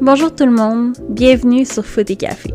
Bonjour 0.00 0.32
tout 0.32 0.46
le 0.46 0.52
monde, 0.52 0.96
bienvenue 1.08 1.64
sur 1.64 1.84
Foot 1.84 2.10
et 2.10 2.16
Café. 2.16 2.54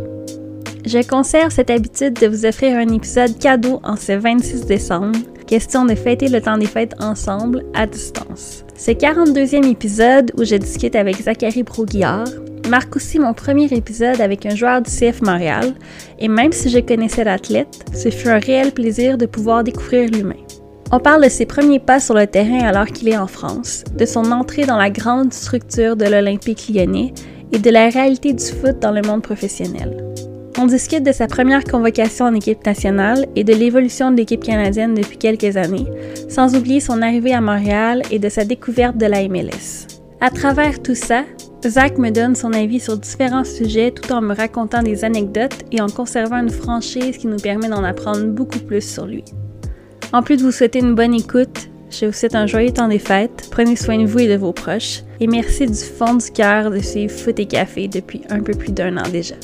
Je 0.86 1.06
conserve 1.06 1.52
cette 1.52 1.70
habitude 1.70 2.14
de 2.14 2.28
vous 2.28 2.46
offrir 2.46 2.78
un 2.78 2.88
épisode 2.94 3.38
cadeau 3.40 3.82
en 3.84 3.98
ce 3.98 4.14
26 4.14 4.66
décembre, 4.68 5.20
question 5.48 5.84
de 5.84 5.96
fêter 5.96 6.30
le 6.30 6.40
temps 6.40 6.58
des 6.58 6.68
fêtes 6.68 6.96
ensemble 7.02 7.66
à 7.74 7.86
distance. 7.86 8.64
Ce 8.78 8.92
42e 8.92 9.70
épisode 9.70 10.32
où 10.38 10.46
je 10.46 10.56
discute 10.56 10.96
avec 10.96 11.22
Zachary 11.22 11.64
Broguillard 11.64 12.30
marque 12.70 12.96
aussi 12.96 13.20
mon 13.20 13.34
premier 13.34 13.66
épisode 13.66 14.22
avec 14.22 14.46
un 14.46 14.56
joueur 14.56 14.82
du 14.82 14.90
CF 14.90 15.22
Montréal, 15.24 15.74
et 16.20 16.30
même 16.30 16.54
si 16.54 16.70
je 16.70 16.80
connaissais 16.80 17.26
l'athlète, 17.26 17.84
ce 17.94 18.10
fut 18.10 18.30
un 18.30 18.40
réel 18.40 18.72
plaisir 18.72 19.18
de 19.18 19.26
pouvoir 19.26 19.66
découvrir 19.66 20.10
l'humain. 20.10 20.36
On 20.92 21.00
parle 21.00 21.24
de 21.24 21.30
ses 21.30 21.46
premiers 21.46 21.80
pas 21.80 22.00
sur 22.00 22.16
le 22.16 22.26
terrain 22.26 22.62
alors 22.62 22.88
qu'il 22.88 23.10
est 23.10 23.18
en 23.18 23.28
France, 23.28 23.84
de 23.96 24.06
son 24.06 24.32
entrée 24.32 24.66
dans 24.66 24.78
la 24.78 24.90
grande 24.90 25.32
structure 25.34 25.96
de 25.96 26.06
l'Olympique 26.06 26.68
lyonnais 26.68 27.14
et 27.52 27.60
de 27.60 27.70
la 27.70 27.90
réalité 27.90 28.34
du 28.34 28.44
foot 28.44 28.80
dans 28.80 28.92
le 28.92 29.04
monde 29.04 29.22
professionnel. 29.22 30.04
On 30.58 30.66
discute 30.66 31.04
de 31.04 31.12
sa 31.12 31.28
première 31.28 31.64
convocation 31.64 32.26
en 32.26 32.34
équipe 32.34 32.66
nationale 32.66 33.28
et 33.36 33.44
de 33.44 33.54
l'évolution 33.54 34.10
de 34.10 34.18
l'équipe 34.18 34.44
canadienne 34.44 34.96
depuis 34.96 35.18
quelques 35.20 35.58
années, 35.58 35.86
sans 36.28 36.56
oublier 36.56 36.80
son 36.80 37.04
arrivée 37.04 37.34
à 37.34 37.42
Montréal 37.42 38.02
et 38.10 38.18
de 38.18 38.28
sa 38.28 38.44
découverte 38.44 38.98
de 38.98 39.06
la 39.06 39.28
MLS. 39.28 39.86
À 40.22 40.32
travers 40.32 40.82
tout 40.82 40.96
ça, 40.96 41.24
Zach 41.68 42.00
me 42.00 42.10
donne 42.10 42.34
son 42.34 42.52
avis 42.52 42.80
sur 42.80 42.98
différents 42.98 43.46
sujets 43.46 43.92
tout 43.92 44.12
en 44.12 44.22
me 44.22 44.34
racontant 44.34 44.82
des 44.82 45.06
anecdotes 45.06 45.66
et 45.72 45.82
en 45.82 45.88
conservant 45.88 46.38
une 46.38 46.50
franchise 46.50 47.18
qui 47.18 47.28
nous 47.28 47.38
permet 47.38 47.70
d'en 47.70 47.84
apprendre 47.84 48.26
beaucoup 48.26 48.60
plus 48.60 48.82
sur 48.82 49.06
lui. 49.06 49.24
En 50.12 50.24
plus 50.24 50.38
de 50.38 50.42
vous 50.42 50.52
souhaiter 50.52 50.80
une 50.80 50.96
bonne 50.96 51.14
écoute, 51.14 51.70
je 51.92 52.08
vous 52.08 52.12
souhaite 52.12 52.34
un 52.34 52.48
joyeux 52.48 52.74
temps 52.74 52.88
des 52.88 52.98
fêtes, 52.98 53.48
prenez 53.52 53.76
soin 53.76 54.00
de 54.00 54.08
vous 54.08 54.18
et 54.18 54.28
de 54.28 54.38
vos 54.38 54.54
proches, 54.54 55.04
et 55.20 55.28
merci 55.28 55.68
du 55.68 55.76
fond 55.76 56.16
du 56.16 56.32
cœur 56.32 56.72
de 56.72 56.80
suivre 56.80 57.12
Foot 57.12 57.38
et 57.38 57.46
Café 57.46 57.88
depuis 57.88 58.22
un 58.32 58.42
peu 58.42 58.54
plus 58.54 58.72
d'un 58.72 58.98
an 58.98 59.08
déjà. 59.12 59.36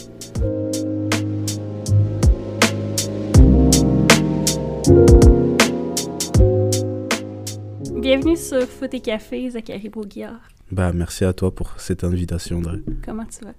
Bienvenue 8.01 8.35
sur 8.35 8.63
Foot 8.63 8.93
et 8.93 9.01
Café, 9.01 9.47
Zachary 9.51 9.89
Bourguillard. 9.89 10.49
Bah, 10.71 10.91
merci 10.93 11.25
à 11.25 11.33
toi 11.33 11.53
pour 11.53 11.73
cette 11.77 12.03
invitation, 12.03 12.57
André. 12.57 12.79
Comment 13.05 13.25
tu 13.25 13.45
vas? 13.45 13.53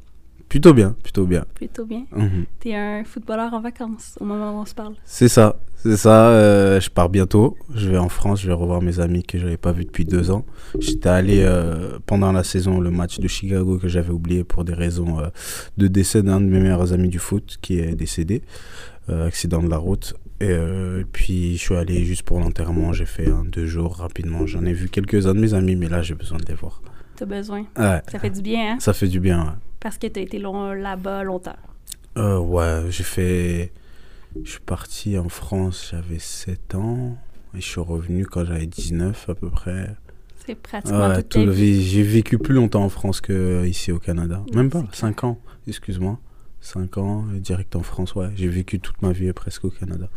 Plutôt 0.56 0.72
bien, 0.72 0.96
plutôt 1.02 1.26
bien. 1.26 1.44
Plutôt 1.54 1.84
bien. 1.84 2.06
Mhm. 2.12 2.46
T'es 2.60 2.74
un 2.74 3.04
footballeur 3.04 3.52
en 3.52 3.60
vacances 3.60 4.16
au 4.22 4.24
moment 4.24 4.56
où 4.56 4.62
on 4.62 4.64
se 4.64 4.74
parle. 4.74 4.94
C'est 5.04 5.28
ça, 5.28 5.58
c'est 5.74 5.98
ça. 5.98 6.30
euh, 6.30 6.80
je 6.80 6.88
pars 6.88 7.10
bientôt. 7.10 7.58
Je 7.74 7.90
vais 7.90 7.98
en 7.98 8.08
France, 8.08 8.40
je 8.40 8.46
vais 8.46 8.54
revoir 8.54 8.80
mes 8.80 8.98
amis 8.98 9.22
que 9.22 9.36
j'avais 9.38 9.58
pas 9.58 9.72
vus 9.72 9.84
depuis 9.84 10.06
deux 10.06 10.30
ans. 10.30 10.46
J'étais 10.80 11.10
allé 11.10 11.42
euh, 11.42 11.98
pendant 12.06 12.32
la 12.32 12.42
saison, 12.42 12.80
le 12.80 12.90
match 12.90 13.18
de 13.18 13.28
Chicago 13.28 13.76
que 13.76 13.88
j'avais 13.88 14.12
oublié 14.12 14.44
pour 14.44 14.64
des 14.64 14.72
raisons 14.72 15.20
euh, 15.20 15.26
de 15.76 15.88
décès 15.88 16.22
d'un 16.22 16.40
de 16.40 16.46
mes 16.46 16.60
meilleurs 16.60 16.94
amis 16.94 17.10
du 17.10 17.18
foot 17.18 17.58
qui 17.60 17.78
est 17.78 17.94
décédé, 17.94 18.40
accident 19.10 19.62
de 19.62 19.68
la 19.68 19.76
route. 19.76 20.14
Et 20.40 20.48
euh, 20.48 21.04
puis 21.12 21.58
je 21.58 21.62
suis 21.62 21.76
allé 21.76 22.02
juste 22.06 22.22
pour 22.22 22.40
l'enterrement. 22.40 22.94
J'ai 22.94 23.04
fait 23.04 23.28
un 23.28 23.44
deux 23.44 23.66
jours 23.66 23.96
rapidement. 23.96 24.46
J'en 24.46 24.64
ai 24.64 24.72
vu 24.72 24.88
quelques-uns 24.88 25.34
de 25.34 25.40
mes 25.40 25.52
amis, 25.52 25.76
mais 25.76 25.90
là 25.90 26.00
j'ai 26.00 26.14
besoin 26.14 26.38
de 26.38 26.46
les 26.46 26.54
voir. 26.54 26.80
T'as 27.16 27.24
besoin. 27.26 27.64
Ouais, 27.78 28.02
Ça 28.10 28.18
fait 28.18 28.30
du 28.30 28.42
bien, 28.42 28.72
hein? 28.74 28.76
ça 28.80 28.92
fait 28.92 29.08
du 29.08 29.20
bien. 29.20 29.42
ouais. 29.44 29.52
Parce 29.80 29.98
que 29.98 30.06
t'as 30.06 30.20
été 30.20 30.38
long, 30.38 30.72
là-bas 30.72 31.22
longtemps. 31.22 31.56
Euh, 32.18 32.38
ouais, 32.38 32.82
j'ai 32.90 33.04
fait. 33.04 33.72
Je 34.44 34.50
suis 34.50 34.60
parti 34.60 35.16
en 35.18 35.28
France, 35.28 35.88
j'avais 35.92 36.18
7 36.18 36.74
ans. 36.74 37.16
Et 37.56 37.60
je 37.60 37.66
suis 37.66 37.80
revenu 37.80 38.26
quand 38.26 38.44
j'avais 38.44 38.66
19 38.66 39.28
à 39.30 39.34
peu 39.34 39.48
près. 39.48 39.94
C'est 40.46 40.54
pratiquement 40.54 41.08
Ouais, 41.08 41.22
tout 41.22 41.38
le 41.44 41.50
vie. 41.50 41.82
J'ai 41.82 42.02
vécu 42.02 42.38
plus 42.38 42.54
longtemps 42.54 42.84
en 42.84 42.88
France 42.90 43.20
qu'ici 43.20 43.92
au 43.92 43.98
Canada. 43.98 44.42
Non, 44.52 44.56
Même 44.58 44.70
pas, 44.70 44.84
c'est 44.92 45.00
5 45.00 45.24
ans, 45.24 45.38
excuse-moi. 45.66 46.18
5 46.60 46.98
ans, 46.98 47.24
euh, 47.32 47.38
direct 47.38 47.76
en 47.76 47.82
France, 47.82 48.14
ouais. 48.14 48.28
J'ai 48.34 48.48
vécu 48.48 48.78
toute 48.80 49.00
ma 49.02 49.12
vie 49.12 49.32
presque 49.32 49.64
au 49.64 49.70
Canada. 49.70 50.08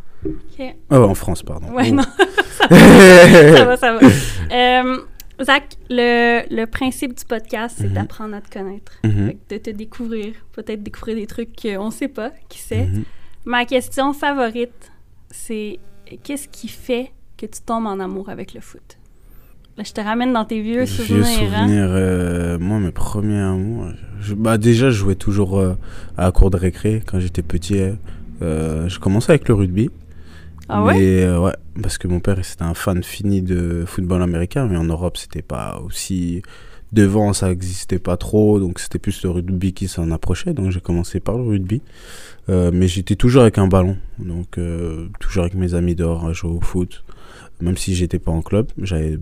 En 0.90 1.14
France, 1.16 1.44
pardon. 1.44 1.72
Ouais, 1.74 1.90
Oh. 1.92 1.96
non, 1.96 2.04
ça 2.70 3.66
va, 3.66 3.78
ça 3.78 3.94
va. 3.94 4.00
Euh, 4.52 4.98
Zach, 5.42 5.76
le, 5.90 6.42
le 6.54 6.66
principe 6.66 7.18
du 7.18 7.24
podcast, 7.26 7.78
c'est 7.80 7.88
Mhm. 7.88 7.94
d'apprendre 7.94 8.36
à 8.36 8.42
te 8.42 8.50
connaître. 8.52 8.94
Mhm, 9.04 9.34
de 9.50 9.58
te 9.58 9.70
découvrir, 9.70 10.34
peut-être 10.54 10.84
découvrir 10.84 11.16
des 11.16 11.28
trucs 11.28 11.56
qu'on 11.62 11.86
ne 11.88 11.92
sait 11.92 12.08
pas, 12.10 12.32
qui 12.50 12.60
sait. 12.60 12.86
mhm. 12.88 13.04
Ma 13.46 13.66
question 13.66 14.12
favorite, 14.14 14.92
c'est 15.32 15.80
qu'est-ce 16.24 16.48
qui 16.50 16.68
fait 16.68 17.12
que 17.38 17.46
tu 17.46 17.62
tombes 17.66 17.86
en 17.86 18.00
amour 18.00 18.30
avec 18.30 18.54
le 18.54 18.60
foot? 18.60 18.98
Là, 19.78 19.86
je 19.86 19.94
te 19.94 20.02
ramène 20.02 20.34
dans 20.34 20.44
tes 20.44 20.62
vieux 20.62 20.84
Vieux 20.84 20.86
souvenirs. 20.88 21.54
hein? 21.56 21.66
souvenirs, 21.68 21.88
euh, 21.92 22.60
moi, 22.60 22.80
mes 22.80 22.92
premiers 22.92 23.40
amours. 23.40 23.88
je- 24.20 24.34
bah, 24.34 24.58
déjà, 24.58 24.90
je 24.90 24.98
jouais 24.98 25.16
toujours 25.16 25.58
euh, 25.58 25.76
à 26.18 26.24
la 26.26 26.32
cour 26.34 26.50
de 26.52 26.58
récré 26.58 27.02
quand 27.06 27.20
j'étais 27.22 27.42
petit. 27.44 27.80
euh, 28.42 28.88
je 28.90 29.00
commençais 29.00 29.32
avec 29.32 29.48
le 29.48 29.54
rugby. 29.54 29.90
Ah 30.70 30.84
ouais? 30.84 30.94
Mais 30.94 31.24
euh, 31.24 31.40
ouais, 31.40 31.54
parce 31.82 31.98
que 31.98 32.08
mon 32.08 32.20
père 32.20 32.38
c'était 32.44 32.64
un 32.64 32.74
fan 32.74 33.04
fini 33.04 33.42
de 33.42 33.84
football 33.88 34.22
américain, 34.22 34.68
mais 34.70 34.78
en 34.78 34.84
Europe 34.86 35.18
c'était 35.18 35.42
pas 35.42 35.82
aussi 35.86 36.42
devant, 36.92 37.34
ça 37.34 37.52
existait 37.52 38.00
pas 38.00 38.18
trop, 38.18 38.60
donc 38.60 38.80
c'était 38.80 38.98
plus 39.00 39.22
le 39.24 39.30
rugby 39.30 39.74
qui 39.74 39.88
s'en 39.88 40.10
approchait. 40.12 40.54
Donc 40.54 40.72
j'ai 40.72 40.80
commencé 40.82 41.20
par 41.20 41.38
le 41.38 41.44
rugby, 41.44 41.82
Euh, 42.50 42.72
mais 42.74 42.88
j'étais 42.88 43.16
toujours 43.16 43.44
avec 43.44 43.60
un 43.60 43.68
ballon, 43.68 43.96
donc 44.18 44.58
euh, 44.58 45.08
toujours 45.20 45.44
avec 45.44 45.54
mes 45.54 45.76
amis 45.76 45.94
dehors 45.94 46.26
à 46.28 46.34
jouer 46.34 46.50
au 46.50 46.62
foot, 46.62 47.04
même 47.62 47.78
si 47.78 47.94
j'étais 47.94 48.18
pas 48.18 48.32
en 48.32 48.42
club, 48.42 48.68
j'avais 48.82 49.20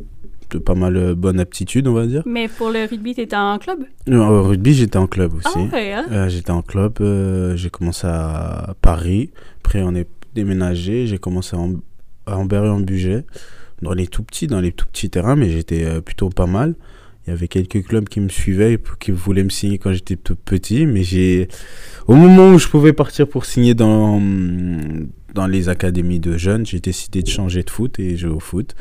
de 0.50 0.58
pas 0.60 0.76
mal 0.76 1.14
bonne 1.16 1.42
aptitude, 1.42 1.90
on 1.90 1.94
va 1.94 2.06
dire. 2.08 2.24
Mais 2.26 2.48
pour 2.48 2.70
le 2.70 2.86
rugby, 2.90 3.14
tu 3.16 3.20
étais 3.22 3.36
en 3.36 3.58
club? 3.60 3.80
Non, 4.08 4.30
Au 4.30 4.44
rugby 4.44 4.74
j'étais 4.74 4.96
en 4.98 5.08
club 5.08 5.34
Ah 5.44 5.50
aussi. 5.50 5.60
ouais, 5.74 5.92
hein? 5.92 6.06
Euh, 6.10 6.30
j'étais 6.30 6.52
en 6.52 6.62
club, 6.62 6.94
euh, 7.02 7.58
j'ai 7.58 7.70
commencé 7.70 8.08
à 8.08 8.74
Paris, 8.82 9.30
après 9.60 9.82
on 9.84 9.94
est 9.94 10.08
déménagé, 10.38 11.08
j'ai 11.08 11.18
commencé 11.18 11.56
à, 11.56 12.36
Ambert 12.38 12.64
en 12.64 12.80
budget 12.82 13.26
dans 13.82 13.94
les 13.94 14.08
tout 14.08 14.22
petits, 14.24 14.48
dans 14.48 14.60
les 14.60 14.72
tout 14.72 14.86
petits 14.88 15.10
terrains, 15.10 15.36
mais 15.36 15.50
j'étais 15.50 15.84
euh, 15.86 16.02
plutôt 16.02 16.30
pas 16.30 16.46
mal. 16.46 16.76
Il 17.26 17.30
y 17.32 17.34
avait 17.34 17.48
quelques 17.48 17.86
clubs 17.86 18.08
qui 18.08 18.20
me 18.22 18.30
suivaient 18.30 18.74
et 18.74 18.80
qui 19.00 19.12
voulaient 19.12 19.44
me 19.44 19.50
signer 19.50 19.78
quand 19.78 19.92
j'étais 19.94 20.16
tout 20.16 20.36
petit, 20.36 20.86
mais 20.86 21.04
j'ai, 21.04 21.48
au 22.08 22.16
moment 22.16 22.52
où 22.54 22.60
je 22.60 22.68
pouvais 22.68 22.94
partir 22.94 23.28
pour 23.28 23.46
signer 23.46 23.74
dans, 23.76 24.22
dans 25.34 25.48
les 25.48 25.68
académies 25.70 26.20
de 26.20 26.38
jeunes, 26.38 26.66
j'ai 26.66 26.80
décidé 26.80 27.22
de 27.24 27.28
changer 27.30 27.64
de 27.64 27.70
foot 27.70 28.00
et 28.00 28.16
jouer 28.16 28.32
au 28.32 28.40
foot. 28.40 28.76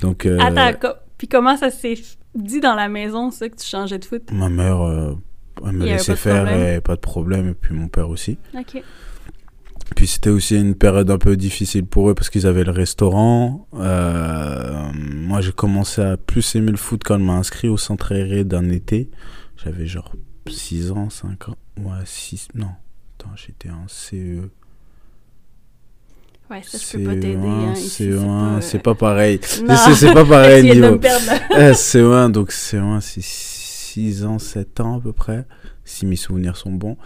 Donc, 0.00 0.26
euh, 0.26 0.38
Attends, 0.40 0.78
co- 0.80 0.96
puis 1.18 1.28
comment 1.28 1.56
ça 1.56 1.70
s'est 1.70 1.98
dit 2.34 2.60
dans 2.60 2.74
la 2.74 2.88
maison, 2.88 3.30
ça, 3.30 3.48
que 3.48 3.56
tu 3.56 3.66
changeais 3.66 3.98
de 3.98 4.04
foot? 4.04 4.30
ma 4.32 4.48
mère, 4.48 4.80
euh, 4.82 5.14
elle 5.64 5.72
me 5.72 5.84
laissait 5.86 6.16
faire 6.16 6.48
et 6.48 6.80
pas 6.80 6.94
de 6.96 7.00
problème, 7.00 7.48
et 7.48 7.54
puis 7.54 7.74
mon 7.74 7.88
père 7.88 8.08
aussi. 8.10 8.38
OK. 8.56 8.82
Puis 9.96 10.06
c'était 10.06 10.30
aussi 10.30 10.56
une 10.56 10.74
période 10.74 11.10
un 11.10 11.18
peu 11.18 11.36
difficile 11.36 11.86
pour 11.86 12.10
eux 12.10 12.14
parce 12.14 12.30
qu'ils 12.30 12.46
avaient 12.46 12.64
le 12.64 12.72
restaurant. 12.72 13.66
Euh, 13.74 14.90
moi, 14.94 15.40
j'ai 15.40 15.52
commencé 15.52 16.02
à 16.02 16.16
plus 16.16 16.54
aimer 16.54 16.70
le 16.70 16.76
foot 16.76 17.02
quand 17.04 17.16
on 17.16 17.24
m'a 17.24 17.34
inscrit 17.34 17.68
au 17.68 17.76
centre 17.76 18.12
aéré 18.12 18.44
d'un 18.44 18.68
été. 18.68 19.10
J'avais 19.56 19.86
genre 19.86 20.12
6 20.46 20.92
ans, 20.92 21.10
5 21.10 21.48
ans. 21.48 21.56
Ouais, 21.78 22.02
6. 22.04 22.48
Non. 22.54 22.70
Attends, 23.18 23.34
j'étais 23.34 23.70
en 23.70 23.84
E. 23.84 23.88
CE. 23.88 24.50
Ouais, 26.50 26.62
ça, 26.62 26.78
je 26.78 26.96
peux 26.96 27.04
pas 27.04 27.14
t'aider. 27.14 27.36
Hein, 27.36 27.74
ici, 27.74 28.04
CE1, 28.04 28.60
c'est 28.62 28.78
euh, 28.78 28.80
pas 28.80 28.94
pareil. 28.94 29.40
Non. 29.66 29.76
C'est 29.76 29.94
c'est 29.94 30.14
pas 30.14 30.24
pareil 30.24 30.62
niveau. 30.74 30.92
me 30.92 30.98
perdre, 30.98 31.26
là. 31.26 31.40
Euh, 31.58 31.72
CE1, 31.72 32.30
donc 32.30 32.52
CE1, 32.52 33.00
c'est 33.00 33.22
6 33.22 34.24
ans, 34.24 34.38
7 34.38 34.80
ans 34.80 34.98
à 34.98 35.00
peu 35.00 35.12
près, 35.12 35.44
si 35.84 36.06
mes 36.06 36.16
souvenirs 36.16 36.56
sont 36.56 36.72
bons. 36.72 36.96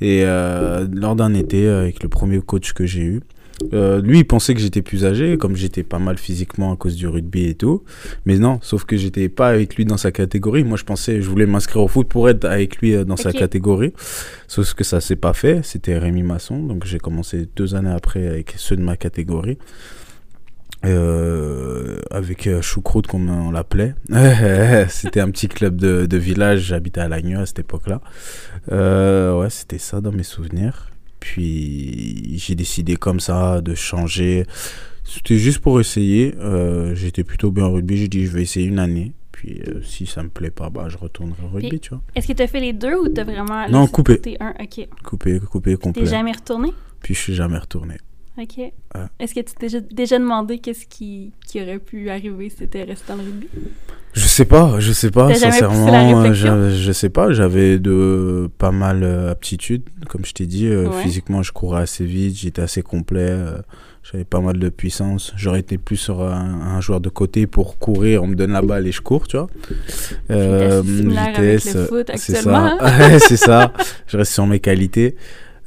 Et 0.00 0.22
euh, 0.24 0.86
lors 0.92 1.16
d'un 1.16 1.34
été, 1.34 1.66
euh, 1.66 1.82
avec 1.82 2.02
le 2.02 2.08
premier 2.08 2.40
coach 2.40 2.72
que 2.72 2.86
j'ai 2.86 3.02
eu, 3.02 3.20
euh, 3.72 4.00
lui, 4.00 4.18
il 4.18 4.24
pensait 4.24 4.54
que 4.54 4.60
j'étais 4.60 4.82
plus 4.82 5.04
âgé, 5.04 5.36
comme 5.38 5.56
j'étais 5.56 5.82
pas 5.82 5.98
mal 5.98 6.18
physiquement 6.18 6.72
à 6.72 6.76
cause 6.76 6.96
du 6.96 7.06
rugby 7.06 7.46
et 7.46 7.54
tout. 7.54 7.82
Mais 8.26 8.38
non, 8.38 8.58
sauf 8.62 8.84
que 8.84 8.96
j'étais 8.96 9.28
pas 9.28 9.48
avec 9.48 9.76
lui 9.76 9.84
dans 9.84 9.96
sa 9.96 10.10
catégorie. 10.12 10.64
Moi, 10.64 10.76
je 10.76 10.84
pensais, 10.84 11.20
je 11.22 11.28
voulais 11.28 11.46
m'inscrire 11.46 11.82
au 11.82 11.88
foot 11.88 12.08
pour 12.08 12.28
être 12.28 12.44
avec 12.44 12.78
lui 12.78 12.94
euh, 12.94 13.04
dans 13.04 13.16
sa 13.16 13.32
catégorie. 13.32 13.92
Sauf 14.48 14.74
que 14.74 14.84
ça 14.84 15.00
s'est 15.00 15.16
pas 15.16 15.32
fait. 15.32 15.64
C'était 15.64 15.98
Rémi 15.98 16.22
Masson. 16.22 16.58
Donc, 16.58 16.84
j'ai 16.84 16.98
commencé 16.98 17.48
deux 17.56 17.74
années 17.74 17.90
après 17.90 18.26
avec 18.26 18.54
ceux 18.56 18.76
de 18.76 18.82
ma 18.82 18.96
catégorie. 18.96 19.58
Euh, 20.84 22.00
avec 22.10 22.46
euh, 22.46 22.60
Choucroute, 22.62 23.06
comme 23.06 23.28
on 23.30 23.50
l'appelait. 23.50 23.94
c'était 24.88 25.20
un 25.20 25.30
petit 25.30 25.48
club 25.48 25.76
de, 25.76 26.06
de 26.06 26.16
village. 26.16 26.60
J'habitais 26.60 27.00
à 27.00 27.08
Lagneux 27.08 27.38
à 27.40 27.46
cette 27.46 27.60
époque-là. 27.60 28.00
Euh, 28.70 29.38
ouais, 29.38 29.50
c'était 29.50 29.78
ça 29.78 30.00
dans 30.00 30.12
mes 30.12 30.22
souvenirs. 30.22 30.88
Puis 31.20 32.36
j'ai 32.38 32.54
décidé 32.54 32.96
comme 32.96 33.20
ça 33.20 33.60
de 33.60 33.74
changer. 33.74 34.44
C'était 35.04 35.36
juste 35.36 35.60
pour 35.60 35.80
essayer. 35.80 36.34
Euh, 36.40 36.94
J'étais 36.94 37.22
plutôt 37.24 37.50
bien 37.52 37.66
au 37.66 37.72
rugby. 37.74 37.96
J'ai 37.96 38.08
dit 38.08 38.26
je 38.26 38.32
vais 38.32 38.42
essayer 38.42 38.66
une 38.66 38.78
année. 38.80 39.12
Puis 39.30 39.60
si 39.82 40.06
ça 40.06 40.22
me 40.22 40.28
plaît 40.28 40.50
pas, 40.50 40.68
bah, 40.70 40.86
je 40.88 40.96
retournerai 40.98 41.42
au 41.44 41.48
rugby, 41.48 41.68
Puis- 41.70 41.80
tu 41.80 41.88
vois. 41.90 42.02
Est-ce 42.14 42.28
que 42.28 42.32
tu 42.32 42.42
as 42.42 42.46
fait 42.46 42.60
les 42.60 42.72
deux 42.72 42.94
ou 42.96 43.08
tu 43.08 43.20
as 43.20 43.24
vraiment. 43.24 43.68
Non, 43.68 43.86
coupé. 43.86 44.20
un? 44.40 44.52
Coupé, 45.04 45.40
coupé, 45.40 45.70
T'es 45.72 45.76
complet. 45.76 46.06
jamais 46.06 46.32
retourné? 46.32 46.70
Puis 47.02 47.14
je 47.14 47.20
suis 47.20 47.34
jamais 47.34 47.58
retourné. 47.58 47.96
OK. 48.38 48.58
Est-ce 49.18 49.34
que 49.34 49.40
tu 49.40 49.54
t'es 49.54 49.80
déjà, 49.92 50.18
demandé 50.18 50.58
qu'est-ce 50.58 50.86
qui, 50.86 51.32
qui 51.46 51.60
aurait 51.62 51.78
pu 51.78 52.08
arriver 52.10 52.48
si 52.48 52.56
t'étais 52.56 52.84
resté 52.84 53.04
dans 53.08 53.16
le 53.16 53.24
rugby? 53.24 53.48
Je 54.14 54.26
sais 54.26 54.44
pas, 54.44 54.78
je 54.78 54.92
sais 54.92 55.10
pas, 55.10 55.32
sincèrement, 55.34 55.86
réflexion? 56.22 56.68
je, 56.68 56.76
je 56.76 56.92
sais 56.92 57.08
pas, 57.08 57.32
j'avais 57.32 57.78
de 57.78 58.50
pas 58.58 58.70
mal 58.70 59.02
euh, 59.04 59.30
aptitudes, 59.30 59.84
comme 60.08 60.24
je 60.26 60.34
t'ai 60.34 60.44
dit, 60.44 60.66
euh, 60.66 60.88
Ouais. 60.90 61.02
physiquement 61.02 61.42
je 61.42 61.52
courais 61.52 61.80
assez 61.82 62.04
vite, 62.04 62.36
j'étais 62.36 62.60
assez 62.60 62.82
complet, 62.82 63.28
euh, 63.30 63.56
j'avais 64.02 64.24
pas 64.24 64.40
mal 64.40 64.58
de 64.58 64.68
puissance, 64.68 65.32
j'aurais 65.36 65.60
été 65.60 65.78
plus 65.78 65.96
sur 65.96 66.22
un, 66.22 66.60
un 66.76 66.80
joueur 66.82 67.00
de 67.00 67.08
côté 67.08 67.46
pour 67.46 67.78
courir, 67.78 68.22
on 68.22 68.26
me 68.26 68.34
donne 68.34 68.52
la 68.52 68.60
balle 68.60 68.86
et 68.86 68.92
je 68.92 69.00
cours, 69.00 69.26
tu 69.26 69.38
vois. 69.38 69.48
le 70.28 71.86
foot 71.86 72.10
c'est 72.16 72.36
ça, 72.36 72.76
Ouais, 72.82 73.18
c'est 73.18 73.36
ça, 73.38 73.72
je 74.06 74.16
reste 74.18 74.32
sur 74.32 74.46
mes 74.46 74.60
qualités. 74.60 75.16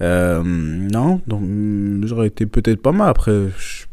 Euh, 0.02 0.44
non, 0.44 1.22
donc 1.26 1.42
mm, 1.44 2.06
j'aurais 2.06 2.28
été 2.28 2.46
peut-être 2.46 2.82
pas 2.82 2.92
mal. 2.92 3.10
Après, 3.10 3.32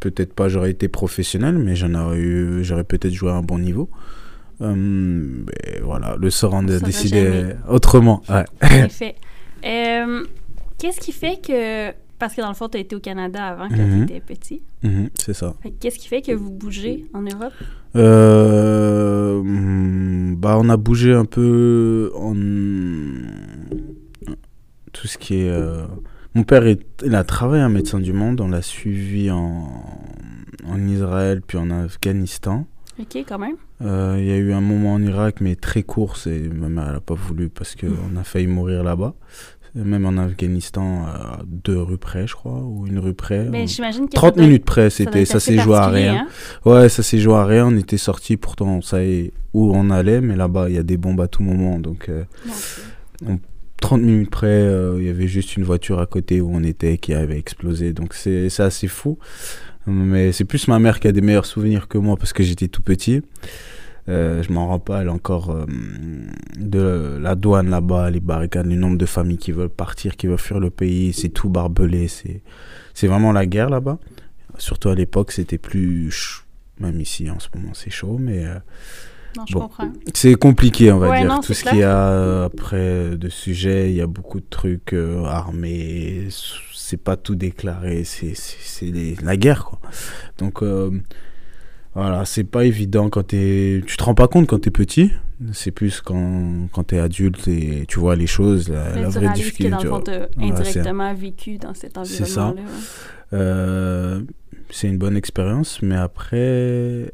peut-être 0.00 0.32
pas, 0.34 0.48
j'aurais 0.48 0.70
été 0.72 0.88
professionnel, 0.88 1.58
mais 1.58 1.76
j'en 1.76 1.94
aurais 1.94 2.18
eu, 2.18 2.64
j'aurais 2.64 2.84
peut-être 2.84 3.12
joué 3.12 3.30
à 3.30 3.34
un 3.34 3.42
bon 3.42 3.58
niveau. 3.58 3.88
Euh, 4.60 4.74
mais 4.76 5.80
voilà, 5.82 6.16
le 6.20 6.30
sort 6.30 6.54
en 6.54 6.66
a 6.68 6.78
décidé 6.80 7.46
autrement. 7.68 8.22
Ouais. 8.28 8.44
Euh, 9.64 10.24
Qu'est-ce 10.78 11.00
qui 11.00 11.12
fait 11.12 11.40
que. 11.46 11.92
Parce 12.18 12.34
que 12.34 12.40
dans 12.40 12.48
le 12.48 12.54
fond, 12.54 12.68
tu 12.68 12.76
as 12.78 12.80
été 12.80 12.94
au 12.94 13.00
Canada 13.00 13.44
avant 13.44 13.68
quand 13.68 13.76
Mhm. 13.76 14.06
tu 14.06 14.12
étais 14.14 14.20
petit. 14.20 14.62
Mhm, 14.84 15.08
c'est 15.14 15.34
ça. 15.34 15.54
Qu'est-ce 15.80 15.98
qui 15.98 16.06
fait 16.08 16.22
que 16.22 16.30
vous 16.32 16.50
bougez 16.50 17.06
en 17.14 17.22
Europe? 17.22 17.52
Euh, 17.96 19.42
mm, 19.42 20.36
bah, 20.36 20.56
on 20.60 20.68
a 20.68 20.76
bougé 20.76 21.12
un 21.12 21.24
peu 21.24 22.12
en 22.14 22.34
tout 25.02 25.08
ce 25.08 25.18
qui 25.18 25.34
est. 25.34 25.48
euh, 25.50 25.82
Mon 26.36 26.44
père, 26.44 26.64
est- 26.64 26.80
il 27.04 27.14
a 27.16 27.24
travaillé 27.24 27.60
un 27.62 27.68
médecin 27.68 27.98
du 27.98 28.12
monde. 28.12 28.40
On 28.40 28.48
l'a 28.48 28.62
suivi 28.62 29.32
en, 29.32 29.68
en 30.64 30.86
Israël 30.86 31.42
puis 31.44 31.58
en 31.58 31.70
Afghanistan. 31.70 32.66
OK, 33.00 33.16
quand 33.28 33.38
même. 33.38 33.56
Euh, 33.82 34.14
Il 34.20 34.26
y 34.26 34.30
a 34.30 34.36
eu 34.36 34.52
un 34.52 34.60
moment 34.60 34.94
en 34.94 35.02
Irak, 35.02 35.40
mais 35.40 35.56
très 35.56 35.82
court. 35.82 36.16
Et 36.26 36.38
ma 36.38 36.68
mère, 36.68 36.84
elle 36.86 36.92
n'a 36.94 37.00
pas 37.00 37.14
voulu 37.14 37.48
parce 37.48 37.74
qu'on 37.74 38.16
a 38.18 38.22
failli 38.22 38.46
mourir 38.46 38.84
là-bas. 38.84 39.14
Même 39.74 40.04
en 40.06 40.16
Afghanistan, 40.18 41.04
à 41.06 41.40
deux 41.46 41.80
rues 41.80 41.96
près, 41.98 42.26
je 42.26 42.34
crois, 42.34 42.60
ou 42.62 42.86
une 42.86 42.98
rue 42.98 43.14
près. 43.14 43.44
Mais 43.50 43.62
On- 43.62 43.66
j'imagine 43.66 44.06
que. 44.08 44.14
30 44.14 44.34
ça 44.34 44.36
doit- 44.36 44.46
minutes 44.46 44.64
près, 44.64 44.88
c'était, 44.90 45.24
ça 45.24 45.40
s'est 45.40 45.58
joué 45.58 45.74
à 45.74 45.88
rien. 45.88 46.26
hein? 46.26 46.70
Ouais, 46.70 46.88
ça 46.88 47.02
s'est 47.02 47.18
joué 47.18 47.34
à 47.34 47.44
rien. 47.46 47.66
On 47.66 47.76
était 47.76 47.96
sortis, 47.98 48.36
pourtant 48.36 48.66
on 48.68 48.82
savait 48.82 49.32
où 49.54 49.74
on 49.74 49.90
allait, 49.90 50.20
mais 50.20 50.36
là-bas 50.36 50.68
il 50.68 50.76
y 50.76 50.78
a 50.78 50.82
des 50.82 50.96
bombes 50.98 51.20
à 51.22 51.26
tout 51.26 51.42
moment. 51.42 51.78
Donc 51.80 52.08
euh, 52.10 52.24
Donc, 53.22 53.40
30 53.82 54.00
minutes 54.00 54.30
près, 54.30 54.46
euh, 54.46 54.96
il 54.98 55.04
y 55.04 55.10
avait 55.10 55.26
juste 55.26 55.56
une 55.56 55.64
voiture 55.64 55.98
à 55.98 56.06
côté 56.06 56.40
où 56.40 56.50
on 56.54 56.62
était 56.62 56.96
qui 56.96 57.12
avait 57.12 57.38
explosé. 57.38 57.92
Donc 57.92 58.14
c'est 58.14 58.48
assez 58.60 58.88
fou. 58.88 59.18
Mais 59.86 60.30
c'est 60.32 60.44
plus 60.44 60.68
ma 60.68 60.78
mère 60.78 61.00
qui 61.00 61.08
a 61.08 61.12
des 61.12 61.20
meilleurs 61.20 61.44
souvenirs 61.44 61.88
que 61.88 61.98
moi 61.98 62.16
parce 62.16 62.32
que 62.32 62.42
j'étais 62.42 62.68
tout 62.68 62.82
petit. 62.82 63.22
Euh, 64.08 64.42
je 64.42 64.52
m'en 64.52 64.68
rends 64.68 64.78
pas, 64.78 65.02
elle 65.02 65.08
encore 65.08 65.50
euh, 65.50 65.66
de 66.58 67.18
la 67.20 67.34
douane 67.34 67.70
là-bas, 67.70 68.10
les 68.10 68.20
barricades, 68.20 68.66
le 68.66 68.74
nombre 68.74 68.98
de 68.98 69.06
familles 69.06 69.38
qui 69.38 69.52
veulent 69.52 69.68
partir, 69.68 70.16
qui 70.16 70.26
veulent 70.26 70.38
fuir 70.38 70.58
le 70.58 70.70
pays, 70.70 71.12
c'est 71.12 71.28
tout 71.28 71.48
barbelé, 71.48 72.08
c'est 72.08 73.06
vraiment 73.06 73.30
la 73.30 73.46
guerre 73.46 73.70
là-bas. 73.70 73.98
Surtout 74.58 74.88
à 74.88 74.96
l'époque, 74.96 75.30
c'était 75.30 75.58
plus 75.58 76.44
même 76.80 77.00
ici 77.00 77.30
en 77.30 77.38
ce 77.38 77.48
moment 77.54 77.74
c'est 77.74 77.90
chaud, 77.90 78.16
mais 78.18 78.44
non, 79.36 79.44
je 79.48 79.54
Bon. 79.54 79.60
comprends. 79.60 79.90
c'est 80.14 80.34
compliqué, 80.34 80.92
on 80.92 80.98
va 80.98 81.10
Ouais, 81.10 81.20
dire. 81.20 81.28
non, 81.28 81.40
Tout 81.40 81.54
ce 81.54 81.64
qu'il 81.64 81.78
y 81.78 81.82
a 81.82 82.08
euh, 82.10 82.46
après 82.46 83.16
de 83.16 83.28
sujets, 83.28 83.90
il 83.90 83.96
y 83.96 84.00
a 84.00 84.06
beaucoup 84.06 84.40
de 84.40 84.46
trucs 84.48 84.92
euh, 84.92 85.24
armés, 85.24 86.28
c'est 86.74 87.02
pas 87.02 87.16
tout 87.16 87.34
déclaré, 87.34 88.04
c'est 88.04 88.34
la 89.22 89.36
guerre 89.36 89.64
quoi. 89.64 89.80
Donc 90.38 90.62
euh, 90.62 90.90
voilà, 91.94 92.24
c'est 92.24 92.44
pas 92.44 92.64
évident 92.64 93.10
quand 93.10 93.26
t'es. 93.28 93.82
Tu 93.86 93.96
te 93.96 94.02
rends 94.04 94.14
pas 94.14 94.26
compte 94.28 94.46
quand 94.46 94.58
t'es 94.60 94.70
petit, 94.70 95.10
c'est 95.52 95.70
plus 95.72 96.00
quand, 96.00 96.68
quand 96.72 96.84
t'es 96.84 96.98
adulte 96.98 97.46
et 97.48 97.84
tu 97.86 97.98
vois 97.98 98.16
les 98.16 98.26
choses, 98.26 98.68
la, 98.70 98.94
la 98.94 99.08
vraie 99.08 99.20
réalises 99.26 99.52
que 99.52 99.62
difficulté. 99.62 99.70
dans 99.70 99.82
le 99.82 99.88
Voilà, 100.36 100.54
indirectement 100.54 101.14
vécu 101.14 101.58
dans 101.58 101.74
cet 101.74 101.98
C'est 102.04 102.24
ça. 102.26 102.48
ouais. 102.50 102.62
Euh, 103.34 104.20
c'est 104.70 104.88
une 104.88 104.96
bonne 104.98 105.16
expérience, 105.18 105.82
mais 105.82 105.96
après, 105.96 107.12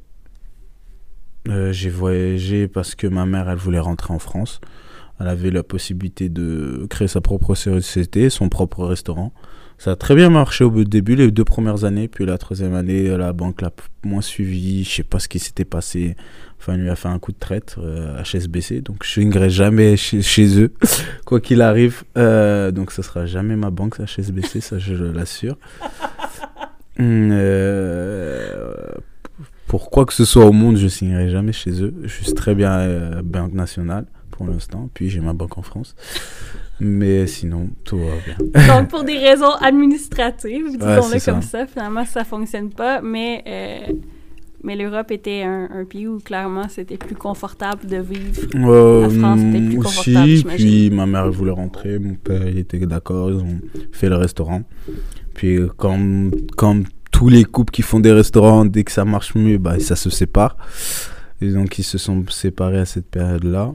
euh, 1.49 1.73
j'ai 1.73 1.91
voyagé 1.91 2.69
parce 2.69 2.95
que 2.95 3.07
ma 3.07 3.27
mère, 3.27 3.49
elle 3.49 3.59
voulait 3.59 3.79
rentrer 3.79 4.13
en 4.13 4.19
France. 4.19 4.61
Elle 5.21 5.29
avait 5.29 5.51
la 5.51 5.63
possibilité 5.63 6.29
de 6.29 6.87
créer 6.89 7.09
sa 7.09 7.21
propre 7.21 7.55
société, 7.55 8.31
son 8.31 8.49
propre 8.49 8.85
restaurant. 8.85 9.33
Ça 9.79 9.93
a 9.93 9.97
très 9.97 10.17
bien 10.17 10.29
marché 10.29 10.65
au 10.65 10.85
début, 10.85 11.15
les 11.15 11.31
deux 11.31 11.45
premières 11.45 11.85
années, 11.85 12.09
puis 12.09 12.27
la 12.27 12.37
troisième 12.37 12.75
année, 12.75 13.17
la 13.17 13.33
banque 13.33 13.63
l'a 13.63 13.71
moins 14.05 14.21
suivi. 14.21 14.83
Je 14.83 14.91
sais 14.91 15.03
pas 15.05 15.21
ce 15.21 15.29
qui 15.29 15.39
s'était 15.39 15.65
passé. 15.65 16.17
Enfin, 16.59 16.75
elle 16.75 16.81
lui 16.81 16.91
a 16.91 16.97
fait 16.97 17.09
un 17.09 17.21
coup 17.21 17.31
de 17.31 17.39
traite, 17.39 17.77
euh, 17.79 18.21
HSBC. 18.23 18.81
Donc, 18.81 19.05
je 19.05 19.21
n'irai 19.21 19.51
jamais 19.51 19.97
chez, 19.97 20.21
chez 20.21 20.61
eux, 20.61 20.73
quoi 21.25 21.41
qu'il 21.41 21.63
arrive. 21.63 22.03
Euh, 22.17 22.73
donc, 22.73 22.91
ce 22.91 23.03
sera 23.03 23.27
jamais 23.27 23.55
ma 23.55 23.71
banque, 23.71 24.01
HSBC, 24.01 24.61
ça 24.61 24.79
je 24.79 24.95
l'assure. 24.95 25.57
Hum, 27.01 27.29
euh, 27.31 28.75
pour 29.69 29.91
quoi 29.91 30.07
que 30.07 30.15
ce 30.15 30.25
soit 30.25 30.47
au 30.47 30.53
monde, 30.53 30.79
je 30.79 30.89
signerai 30.89 31.29
jamais 31.29 31.53
chez 31.53 31.83
eux. 31.83 31.95
Je 32.03 32.09
suis 32.09 32.33
très 32.33 32.55
bien 32.55 32.73
euh, 32.73 33.23
Banque 33.23 33.53
Nationale 33.53 34.07
pour 34.31 34.47
l'instant. 34.47 34.89
Puis 34.95 35.11
j'ai 35.11 35.21
ma 35.21 35.35
banque 35.35 35.59
en 35.59 35.63
France. 35.63 35.95
Mais 36.81 37.27
sinon, 37.27 37.69
tout 37.85 37.99
va 37.99 38.15
bien. 38.25 38.67
Donc, 38.69 38.89
pour 38.91 39.05
des 39.05 39.19
raisons 39.19 39.53
administratives, 39.61 40.71
disons-le 40.71 41.25
comme 41.25 41.43
ça, 41.43 41.67
finalement, 41.67 42.05
ça 42.07 42.25
fonctionne 42.25 42.71
pas. 42.71 43.03
Mais, 43.03 43.45
euh, 43.47 43.93
mais 44.63 44.75
l'Europe 44.75 45.11
était 45.11 45.43
un, 45.43 45.69
un 45.71 45.85
pays 45.85 46.07
où, 46.07 46.19
clairement, 46.19 46.69
c'était 46.71 46.97
plus 46.97 47.17
confortable 47.17 47.87
de 47.87 47.99
vivre. 47.99 48.41
Euh, 48.55 49.03
La 49.03 49.11
France 49.11 49.41
était 49.41 49.67
plus 49.67 49.79
confortable, 49.79 50.19
aussi, 50.19 50.45
puis 50.45 50.91
ma 50.91 51.05
mère 51.05 51.31
voulait 51.31 51.51
rentrer, 51.51 51.99
mon 51.99 52.15
père 52.15 52.49
il 52.49 52.59
était 52.59 52.79
d'accord, 52.87 53.31
ils 53.31 53.37
ont 53.37 53.61
fait 53.93 54.09
le 54.09 54.17
restaurant. 54.17 54.63
Puis 55.35 55.59
comme, 55.77 56.33
comme 56.57 56.85
tous 57.19 57.29
les 57.29 57.45
couples 57.45 57.73
qui 57.73 57.83
font 57.83 57.99
des 57.99 58.13
restaurants, 58.13 58.65
dès 58.65 58.85
que 58.85 58.93
ça 58.93 59.05
marche 59.05 59.35
mieux, 59.35 59.59
bah, 59.59 59.79
ça 59.81 59.97
se 59.97 60.09
sépare. 60.09 60.57
Et 61.41 61.51
donc 61.51 61.77
ils 61.81 61.83
se 61.83 61.99
sont 61.99 62.25
séparés 62.31 62.79
à 62.79 62.85
cette 62.85 63.11
période-là. 63.11 63.73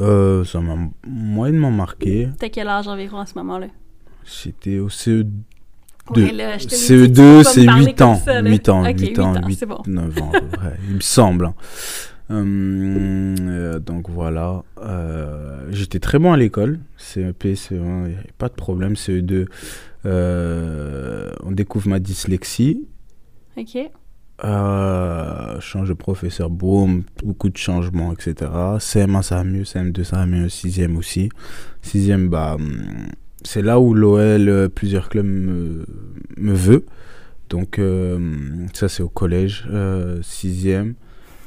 Euh, 0.00 0.44
ça 0.44 0.60
m'a 0.60 0.76
moyennement 1.06 1.72
marqué. 1.72 2.28
T'as 2.38 2.48
quel 2.48 2.68
âge 2.68 2.86
environ 2.88 3.18
à 3.18 3.26
ce 3.26 3.34
moment-là? 3.38 3.66
J'étais 4.24 4.78
au 4.78 4.88
CE2. 4.88 5.26
Ouais, 6.16 6.32
là, 6.32 6.56
je 6.58 6.66
te 6.66 6.70
l'ai 6.74 7.08
dit, 7.08 7.12
tu 7.12 7.12
CE2, 7.12 7.14
peux 7.14 7.22
pas 7.22 7.38
me 7.38 7.42
c'est 7.42 7.64
parler 7.66 7.86
8 7.86 7.94
comme 7.98 8.08
ans. 8.08 8.14
ça, 8.24 8.42
là. 8.42 8.50
8 8.50 8.68
ans, 8.68 8.80
Ok, 8.88 9.00
8 9.00 9.18
ans, 9.18 9.34
8, 9.46 9.56
c'est 9.58 9.66
bon. 9.66 9.78
9 9.86 10.22
ans, 10.22 10.32
il 10.88 10.94
me 10.96 11.00
semble. 11.00 11.44
hein. 11.46 11.54
Hum, 12.30 13.34
euh, 13.40 13.78
donc 13.80 14.08
voilà, 14.08 14.62
Euh, 14.82 15.66
j'étais 15.72 15.98
très 15.98 16.18
bon 16.20 16.32
à 16.32 16.36
l'école, 16.36 16.78
CEP, 16.96 17.42
CE1, 17.56 18.06
il 18.06 18.10
n'y 18.12 18.14
avait 18.16 18.32
pas 18.38 18.48
de 18.48 18.54
problème, 18.54 18.94
CE2, 18.94 19.46
euh, 20.06 21.30
on 21.42 21.52
découvre 21.52 21.88
ma 21.88 21.98
dyslexie, 22.00 22.86
OK. 23.56 23.76
euh, 24.44 25.60
change 25.60 25.88
de 25.88 25.94
professeur, 25.94 26.50
boum, 26.50 27.02
beaucoup 27.22 27.48
de 27.50 27.56
changements, 27.58 28.12
etc. 28.12 28.50
CM1 28.78 29.22
ça 29.22 29.36
va 29.36 29.44
mieux, 29.44 29.62
CM2 29.64 30.04
ça 30.04 30.16
va 30.16 30.26
mieux, 30.26 30.46
6ème 30.46 30.96
aussi. 30.96 31.28
6ème, 31.84 32.28
bah, 32.28 32.54
hum, 32.58 32.82
c'est 33.44 33.62
là 33.62 33.80
où 33.80 33.94
l'OL, 33.94 34.48
euh, 34.48 34.68
plusieurs 34.68 35.08
clubs 35.08 35.26
me, 35.26 35.86
me 36.36 36.52
veut. 36.54 36.86
Donc 37.48 37.78
euh, 37.78 38.18
ça 38.72 38.88
c'est 38.88 39.02
au 39.02 39.08
collège, 39.08 39.66
euh, 39.70 40.20
6ème. 40.22 40.94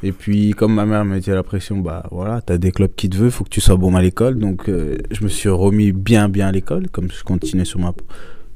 Et 0.05 0.11
puis 0.11 0.51
comme 0.51 0.73
ma 0.73 0.85
mère 0.85 1.05
me 1.05 1.15
mettait 1.15 1.33
la 1.33 1.43
pression, 1.43 1.79
bah 1.79 2.03
voilà, 2.11 2.41
t'as 2.41 2.57
des 2.57 2.71
clubs 2.73 2.93
qui 2.93 3.09
te 3.09 3.15
veulent, 3.15 3.31
faut 3.31 3.45
que 3.45 3.49
tu 3.49 3.61
sois 3.61 3.77
bon 3.77 3.95
à 3.95 4.01
l'école. 4.01 4.37
Donc 4.37 4.67
euh, 4.69 4.97
je 5.11 5.23
me 5.23 5.29
suis 5.29 5.47
remis 5.49 5.93
bien 5.93 6.27
bien 6.27 6.47
à 6.47 6.51
l'école, 6.51 6.89
comme 6.89 7.09
je 7.09 7.23
continuais 7.23 7.63
sur 7.65 7.79
ma... 7.79 7.93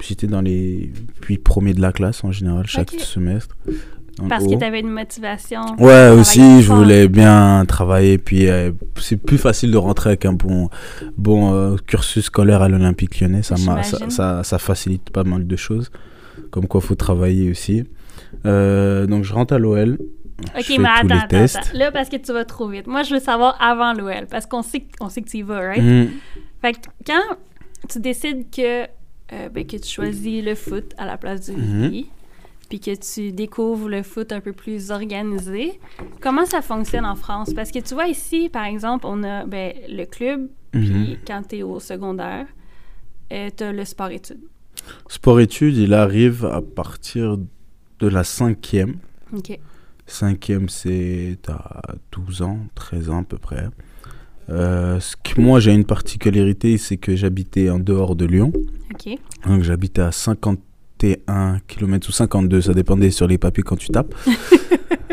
J'étais 0.02 0.26
dans 0.26 0.40
les 0.40 0.92
puis 1.20 1.38
premiers 1.38 1.74
de 1.74 1.80
la 1.80 1.92
classe 1.92 2.22
en 2.24 2.32
général, 2.32 2.66
chaque 2.66 2.90
semestre. 2.90 3.56
Parce 4.28 4.44
haut. 4.44 4.50
que 4.50 4.56
t'avais 4.56 4.80
une 4.80 4.90
motivation. 4.90 5.60
Ouais, 5.78 6.08
aussi, 6.08 6.62
je 6.62 6.72
voulais 6.72 7.06
bien 7.08 7.64
travailler. 7.66 8.18
Puis 8.18 8.48
euh, 8.48 8.72
c'est 8.96 9.16
plus 9.16 9.38
facile 9.38 9.70
de 9.70 9.76
rentrer 9.76 10.10
avec 10.10 10.24
un 10.24 10.32
bon, 10.32 10.68
bon 11.16 11.54
euh, 11.54 11.76
cursus 11.86 12.24
scolaire 12.24 12.62
à 12.62 12.68
l'Olympique 12.68 13.20
lyonnais. 13.20 13.42
Ça, 13.42 13.56
ça, 13.56 13.82
ça, 14.10 14.42
ça 14.42 14.58
facilite 14.58 15.10
pas 15.10 15.24
mal 15.24 15.46
de 15.46 15.56
choses. 15.56 15.90
Comme 16.50 16.66
quoi, 16.66 16.80
faut 16.80 16.94
travailler 16.96 17.50
aussi. 17.50 17.84
Euh, 18.46 19.06
donc, 19.06 19.24
je 19.24 19.32
rentre 19.32 19.54
à 19.54 19.58
l'OL. 19.58 19.98
Ok, 20.56 20.66
mais 20.78 20.88
attends, 20.88 21.16
attends, 21.16 21.36
attends. 21.44 21.60
Là, 21.74 21.90
parce 21.92 22.08
que 22.08 22.16
tu 22.16 22.32
vas 22.32 22.44
trop 22.44 22.68
vite. 22.68 22.86
Moi, 22.86 23.02
je 23.02 23.14
veux 23.14 23.20
savoir 23.20 23.56
avant 23.60 23.92
l'OL. 23.92 24.26
Parce 24.30 24.46
qu'on 24.46 24.62
sait, 24.62 24.80
que- 24.80 24.86
on 25.00 25.08
sait 25.08 25.22
que 25.22 25.28
tu 25.28 25.38
y 25.38 25.42
vas, 25.42 25.60
right? 25.60 25.82
Mhm. 25.82 26.08
Fait 26.62 26.72
que 26.72 26.78
quand 27.06 27.36
tu 27.88 28.00
décides 28.00 28.46
que, 28.50 28.84
euh, 29.32 29.48
ben, 29.48 29.66
que 29.66 29.76
tu 29.76 29.88
choisis 29.88 30.42
le 30.44 30.54
foot 30.54 30.94
à 30.98 31.06
la 31.06 31.16
place 31.16 31.48
du 31.50 31.56
Mhm. 31.56 31.82
rugby, 31.82 32.10
puis 32.68 32.80
que 32.80 32.94
tu 32.94 33.32
découvres 33.32 33.88
le 33.88 34.02
foot 34.02 34.32
un 34.32 34.40
peu 34.40 34.52
plus 34.52 34.90
organisé, 34.90 35.80
comment 36.20 36.44
ça 36.46 36.60
fonctionne 36.62 37.04
en 37.06 37.14
France? 37.16 37.52
Parce 37.54 37.70
que 37.70 37.78
tu 37.78 37.94
vois, 37.94 38.06
ici, 38.08 38.48
par 38.48 38.64
exemple, 38.64 39.06
on 39.08 39.22
a 39.24 39.44
ben, 39.46 39.72
le 39.88 40.04
club, 40.04 40.48
Mhm. 40.74 40.82
puis 40.82 41.18
quand 41.26 41.42
tu 41.48 41.56
es 41.58 41.62
au 41.62 41.80
secondaire, 41.80 42.46
tu 43.30 43.62
as 43.64 43.72
le 43.72 43.84
sport-études. 43.84 44.40
Sport-études, 45.08 45.76
il 45.76 45.92
arrive 45.94 46.44
à 46.46 46.62
partir 46.62 47.36
de 48.00 48.06
la 48.08 48.24
cinquième. 48.24 48.96
OK. 49.34 49.58
Cinquième, 50.06 50.68
c'est 50.70 51.38
à 51.48 51.82
12 52.12 52.40
ans, 52.42 52.60
13 52.74 53.10
ans 53.10 53.20
à 53.20 53.24
peu 53.24 53.36
près. 53.38 53.66
Euh, 54.50 54.98
ce 55.00 55.14
que 55.16 55.40
moi, 55.40 55.60
j'ai 55.60 55.72
une 55.72 55.84
particularité, 55.84 56.78
c'est 56.78 56.96
que 56.96 57.16
j'habitais 57.16 57.70
en 57.70 57.78
dehors 57.78 58.16
de 58.16 58.24
Lyon. 58.24 58.52
Donc 59.46 59.62
j'habitais 59.62 60.02
à 60.02 60.12
51 60.12 61.58
km 61.66 62.08
ou 62.08 62.12
52, 62.12 62.60
ça 62.62 62.74
dépendait 62.74 63.10
sur 63.10 63.26
les 63.26 63.38
papiers 63.38 63.62
quand 63.62 63.76
tu 63.76 63.88
tapes. 63.88 64.14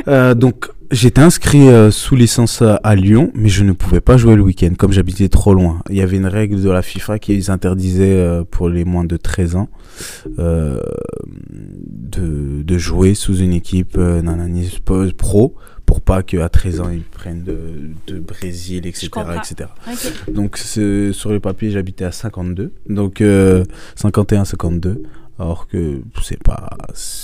Euh, 0.10 0.36
donc 0.36 0.70
j'étais 0.92 1.22
inscrit 1.22 1.68
euh, 1.70 1.90
sous 1.90 2.16
licence 2.16 2.62
à, 2.62 2.96
Lyon, 2.96 3.32
mais 3.34 3.50
je 3.50 3.64
ne 3.64 3.72
pouvais 3.72 4.02
pas 4.02 4.18
jouer 4.18 4.36
le 4.36 4.44
week-end 4.44 4.74
comme 4.78 4.92
j'habitais 4.92 5.30
trop 5.30 5.54
loin. 5.56 5.80
Il 5.90 5.96
y 5.96 6.02
avait 6.02 6.18
une 6.18 6.28
règle 6.28 6.62
de 6.62 6.70
la 6.70 6.84
FIFA 6.84 7.18
qui 7.18 7.34
les 7.34 7.50
interdisait 7.50 8.42
pour 8.52 8.70
les 8.70 8.84
moins 8.86 9.06
de 9.06 9.18
13 9.18 9.56
ans 9.56 9.70
de, 10.38 10.82
de 12.62 12.78
jouer 12.78 13.16
sous 13.16 13.38
une 13.38 13.54
équipe 13.54 13.98
nanani 13.98 14.78
pro 15.18 15.56
pour 15.86 16.02
pas 16.02 16.24
qu'à 16.24 16.50
13 16.50 16.82
ans 16.82 16.90
ils 16.90 17.04
prennent 17.04 17.44
de, 17.44 17.90
de 18.08 18.20
Brésil, 18.20 18.86
etc. 18.88 19.10
etc. 19.38 19.70
Donc 20.28 20.58
sur 20.58 21.32
les 21.32 21.40
papiers, 21.40 21.72
j'habitais 21.72 22.06
à 22.06 22.12
52. 22.12 22.74
Donc 22.90 23.22
euh, 23.22 23.64
51, 23.96 24.46
52. 24.46 25.04
Alors 25.38 25.68
que 25.68 26.02
c'est 26.24 26.42
pas. 26.42 26.70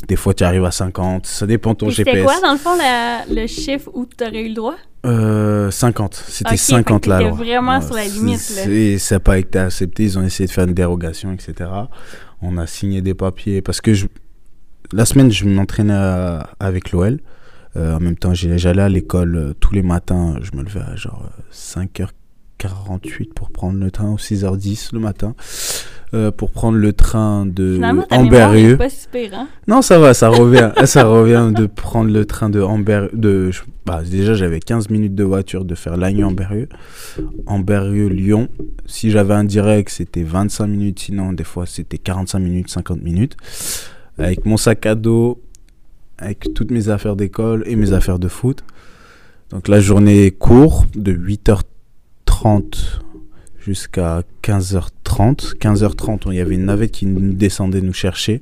Des 0.10 0.18
fois, 0.18 0.34
tu 0.34 0.44
arrives 0.44 0.66
à 0.66 0.72
50. 0.72 1.26
Ça 1.26 1.48
dépend 1.48 1.72
de 1.72 1.78
ton 1.78 1.86
Puis 1.88 1.96
C'était 1.96 2.12
GPS. 2.12 2.26
quoi, 2.26 2.42
dans 2.42 2.52
le 2.52 2.58
fond, 2.58 2.76
la- 2.78 3.24
le 3.34 3.48
chiffre 3.48 3.90
où 3.94 4.06
tu 4.06 4.22
aurais 4.26 4.42
eu 4.44 4.50
le 4.50 4.54
droit? 4.54 4.76
Euh, 5.06 5.72
50. 5.72 6.22
C'était 6.28 6.52
Ok, 6.52 6.58
50 6.58 7.04
fait 7.04 7.06
que 7.06 7.10
la 7.10 7.18
t'étais 7.20 7.30
loi. 7.30 7.38
vraiment 7.38 7.80
sur 7.82 7.96
la 7.96 8.04
limite, 8.04 8.34
là. 8.34 8.64
c'est- 8.66 8.98
Ça 8.98 9.16
n'a 9.16 9.20
pas 9.22 9.40
été 9.40 9.60
accepté. 9.60 10.04
Ils 10.04 10.20
ont 10.20 10.24
essayé 10.24 10.46
de 10.46 10.52
faire 10.52 10.66
une 10.68 10.74
dérogation, 10.74 11.32
etc. 11.32 11.70
On 12.42 12.58
a 12.58 12.68
signé 12.68 13.02
des 13.02 13.14
papiers. 13.14 13.62
Parce 13.62 13.80
que 13.80 13.94
je- 13.94 14.08
la 14.92 15.06
semaine, 15.06 15.32
je 15.32 15.46
m'entraînais 15.46 15.98
avec 16.60 16.92
l'OL. 16.92 17.22
Euh, 17.78 17.96
en 17.96 18.00
même 18.00 18.18
temps, 18.18 18.34
j'allais 18.34 18.82
à 18.82 18.90
l'école 18.90 19.36
euh, 19.36 19.54
tous 19.60 19.74
les 19.74 19.82
matins. 19.84 20.36
Je 20.42 20.56
me 20.58 20.64
levais 20.64 20.82
à 20.82 20.96
genre 20.96 21.24
euh, 21.26 21.42
5h48 21.54 23.34
pour 23.34 23.50
prendre 23.52 23.80
le 23.80 23.90
train, 23.92 24.10
ou 24.12 24.18
6h10 24.18 24.90
le 24.94 25.00
matin. 25.00 25.36
euh, 26.14 26.30
pour 26.32 26.52
prendre 26.52 26.78
le 26.78 26.92
train 26.92 27.46
de 27.46 27.78
Amberieux. 28.50 28.76
hein? 29.34 29.48
Non, 29.70 29.82
ça 29.82 29.98
va, 30.00 30.14
ça 30.14 30.28
revient. 30.28 30.72
ça 30.86 31.06
revient 31.06 31.54
de 31.56 31.66
prendre 31.66 32.12
le 32.12 32.26
train 32.26 32.50
de 32.50 32.60
Amber. 32.62 33.08
De, 33.14 33.50
je- 33.52 33.62
bah, 33.86 34.02
déjà, 34.04 34.34
j'avais 34.34 34.60
15 34.60 34.90
minutes 34.90 35.16
de 35.16 35.24
voiture 35.24 35.64
de 35.64 35.74
faire 35.74 35.96
Lagny-Amberieux. 35.96 36.68
Amberieux-Lyon. 37.48 38.50
Si 38.86 39.10
j'avais 39.12 39.34
un 39.34 39.46
direct, 39.46 39.90
c'était 39.90 40.24
25 40.24 40.68
minutes. 40.68 41.00
Sinon, 41.00 41.32
des 41.34 41.46
fois, 41.46 41.66
c'était 41.66 41.98
45 41.98 42.40
minutes, 42.40 42.70
50 42.70 43.02
minutes. 43.02 43.38
Avec 44.18 44.46
mon 44.46 44.58
sac 44.58 44.86
à 44.86 44.96
dos, 44.96 45.42
avec 46.22 46.54
toutes 46.54 46.72
mes 46.72 46.90
affaires 46.90 47.16
d'école 47.16 47.64
et 47.66 47.76
mes 47.76 47.94
affaires 47.94 48.20
de 48.20 48.28
foot. 48.28 48.64
Donc, 49.50 49.68
la 49.68 49.82
journée 49.82 50.32
court 50.32 50.86
de 50.96 51.12
8h30 51.14 53.02
jusqu'à 53.60 54.24
15h30. 54.44 55.58
15h30, 55.58 56.22
il 56.28 56.36
y 56.36 56.40
avait 56.40 56.56
une 56.56 56.66
navette 56.66 56.92
qui 56.92 57.06
nous 57.06 57.34
descendait 57.34 57.82
nous 57.82 57.94
chercher. 57.94 58.42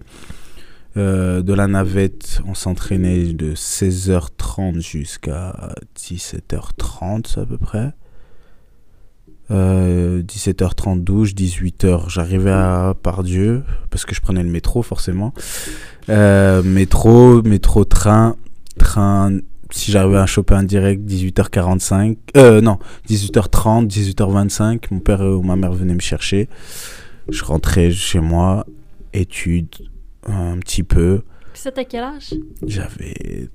Euh, 0.98 1.42
de 1.42 1.54
la 1.54 1.68
navette, 1.68 2.42
on 2.48 2.54
s'entraînait 2.54 3.34
de 3.34 3.54
16h30 3.54 4.82
jusqu'à 4.82 5.74
17h30 5.98 7.40
à 7.40 7.46
peu 7.46 7.58
près. 7.58 7.94
Euh, 9.52 10.22
17h30 10.22 11.04
douche, 11.04 11.34
18h 11.34 12.08
j'arrivais 12.08 12.52
à 12.52 12.94
Pardieu 13.02 13.64
parce 13.90 14.06
que 14.06 14.14
je 14.14 14.22
prenais 14.22 14.44
le 14.44 14.50
métro 14.50 14.84
forcément. 14.84 15.34
Euh, 16.10 16.64
métro, 16.64 17.42
métro, 17.44 17.86
train, 17.86 18.36
train. 18.78 19.40
Si 19.72 19.92
j'arrivais 19.92 20.18
à 20.18 20.26
choper 20.26 20.56
un 20.56 20.64
direct, 20.64 21.04
18h45. 21.08 22.18
Euh, 22.38 22.62
non, 22.62 22.80
18h30, 23.08 23.88
18h25. 23.88 24.86
Mon 24.92 25.00
père 25.00 25.22
ou 25.22 25.44
ma 25.44 25.56
mère 25.56 25.72
venaient 25.72 25.94
me 25.94 26.00
chercher. 26.00 26.50
Je 27.30 27.44
rentrais 27.44 27.92
chez 27.92 28.20
moi, 28.20 28.66
études, 29.14 29.76
un 30.26 30.58
petit 30.58 30.84
peu. 30.84 31.22
Ça, 31.54 31.72
t'as 31.72 31.84
quel 31.84 32.04
âge? 32.04 32.34
J'avais 32.66 33.50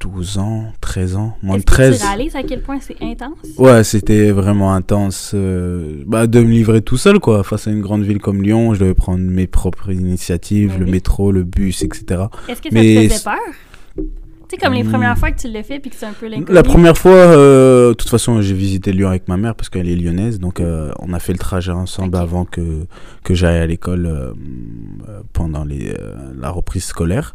12 0.00 0.38
ans, 0.38 0.64
13 0.82 1.16
ans, 1.16 1.36
moins 1.42 1.54
de 1.56 1.60
Est-ce 1.60 1.66
que 1.66 1.70
13. 1.72 1.98
tu 1.98 2.04
réalises 2.06 2.36
à 2.36 2.42
quel 2.42 2.60
point 2.60 2.78
c'est 2.80 2.96
intense? 3.02 3.38
Ouais, 3.56 3.82
c'était 3.84 4.30
vraiment 4.32 4.74
intense. 4.74 5.30
euh, 5.34 6.02
bah, 6.06 6.26
de 6.26 6.40
me 6.40 6.50
livrer 6.50 6.82
tout 6.82 6.96
seul, 6.98 7.20
quoi. 7.20 7.42
Face 7.42 7.66
à 7.68 7.70
une 7.70 7.80
grande 7.80 8.02
ville 8.02 8.18
comme 8.18 8.42
Lyon, 8.42 8.74
je 8.74 8.80
devais 8.80 8.94
prendre 8.94 9.20
mes 9.24 9.46
propres 9.46 9.90
initiatives, 9.92 10.72
Ben 10.72 10.80
le 10.80 10.84
oui. 10.86 10.90
métro, 10.90 11.32
le 11.32 11.42
bus, 11.44 11.82
etc. 11.82 12.24
Est-ce 12.48 12.60
que 12.60 12.68
ça 12.68 12.74
Mais 12.74 12.94
te 13.06 13.08
faisait 13.08 13.24
peur? 13.24 13.38
Sais, 14.54 14.64
comme 14.64 14.72
les 14.74 14.82
Hmm. 14.84 14.90
premières 14.90 15.18
fois 15.18 15.30
que 15.30 15.40
tu 15.40 15.48
l'as 15.48 15.62
fait 15.62 15.80
puis 15.80 15.90
que 15.90 15.96
c'est 15.96 16.06
un 16.06 16.12
peu 16.12 16.26
l'inconnu. 16.28 16.52
La 16.54 16.62
première 16.62 16.96
fois, 16.96 17.12
euh, 17.12 17.88
de 17.88 17.94
toute 17.94 18.08
façon, 18.08 18.40
j'ai 18.40 18.54
visité 18.54 18.92
Lyon 18.92 19.08
avec 19.08 19.26
ma 19.28 19.36
mère 19.36 19.54
parce 19.54 19.68
qu'elle 19.68 19.88
est 19.88 19.96
lyonnaise. 19.96 20.38
Donc, 20.38 20.60
euh, 20.60 20.92
on 21.00 21.12
a 21.12 21.18
fait 21.18 21.32
le 21.32 21.38
trajet 21.38 21.72
ensemble 21.72 22.16
avant 22.16 22.44
que, 22.44 22.86
que 23.24 23.34
j'aille 23.34 23.58
à 23.58 23.66
l'école 23.66 24.06
euh, 24.06 24.32
pendant 25.32 25.64
les, 25.64 25.94
la 26.40 26.50
reprise 26.50 26.84
scolaire. 26.84 27.34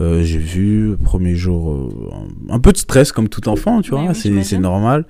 J'ai 0.00 0.38
vu, 0.38 0.90
le 0.90 0.96
premier 0.96 1.34
jour, 1.34 1.90
un 2.50 2.58
peu 2.58 2.72
de 2.72 2.78
stress 2.78 3.12
comme 3.12 3.28
tout 3.28 3.48
enfant, 3.48 3.80
tu 3.82 3.90
vois, 3.90 4.02
oui, 4.08 4.44
c'est 4.44 4.58
normal. 4.58 5.04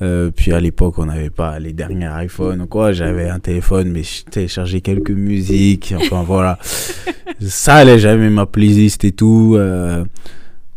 Euh, 0.00 0.30
puis 0.34 0.52
à 0.52 0.60
l'époque, 0.60 0.98
on 0.98 1.06
n'avait 1.06 1.30
pas 1.30 1.58
les 1.58 1.72
derniers 1.72 2.08
iPhones 2.24 2.62
ou 2.62 2.66
quoi. 2.66 2.92
J'avais 2.92 3.28
un 3.28 3.40
téléphone, 3.40 3.90
mais 3.90 4.02
je 4.04 4.24
téléchargeais 4.24 4.80
quelques 4.80 5.10
musiques. 5.10 5.92
Enfin 5.96 6.22
voilà. 6.22 6.58
ça 7.40 7.74
allait, 7.76 7.98
j'avais 7.98 8.30
ma 8.30 8.46
playlist 8.46 9.04
et 9.04 9.12
tout. 9.12 9.54
euh, 9.56 10.04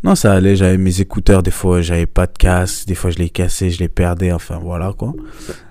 non, 0.03 0.15
ça 0.15 0.33
allait, 0.33 0.55
j'avais 0.55 0.77
mes 0.77 0.99
écouteurs, 0.99 1.43
des 1.43 1.51
fois 1.51 1.81
j'avais 1.81 2.07
pas 2.07 2.25
de 2.25 2.35
casque, 2.37 2.87
des 2.87 2.95
fois 2.95 3.11
je 3.11 3.19
les 3.19 3.29
cassais, 3.29 3.69
je 3.69 3.79
les 3.79 3.89
perdais, 3.89 4.31
enfin 4.31 4.57
voilà 4.57 4.93
quoi. 4.97 5.13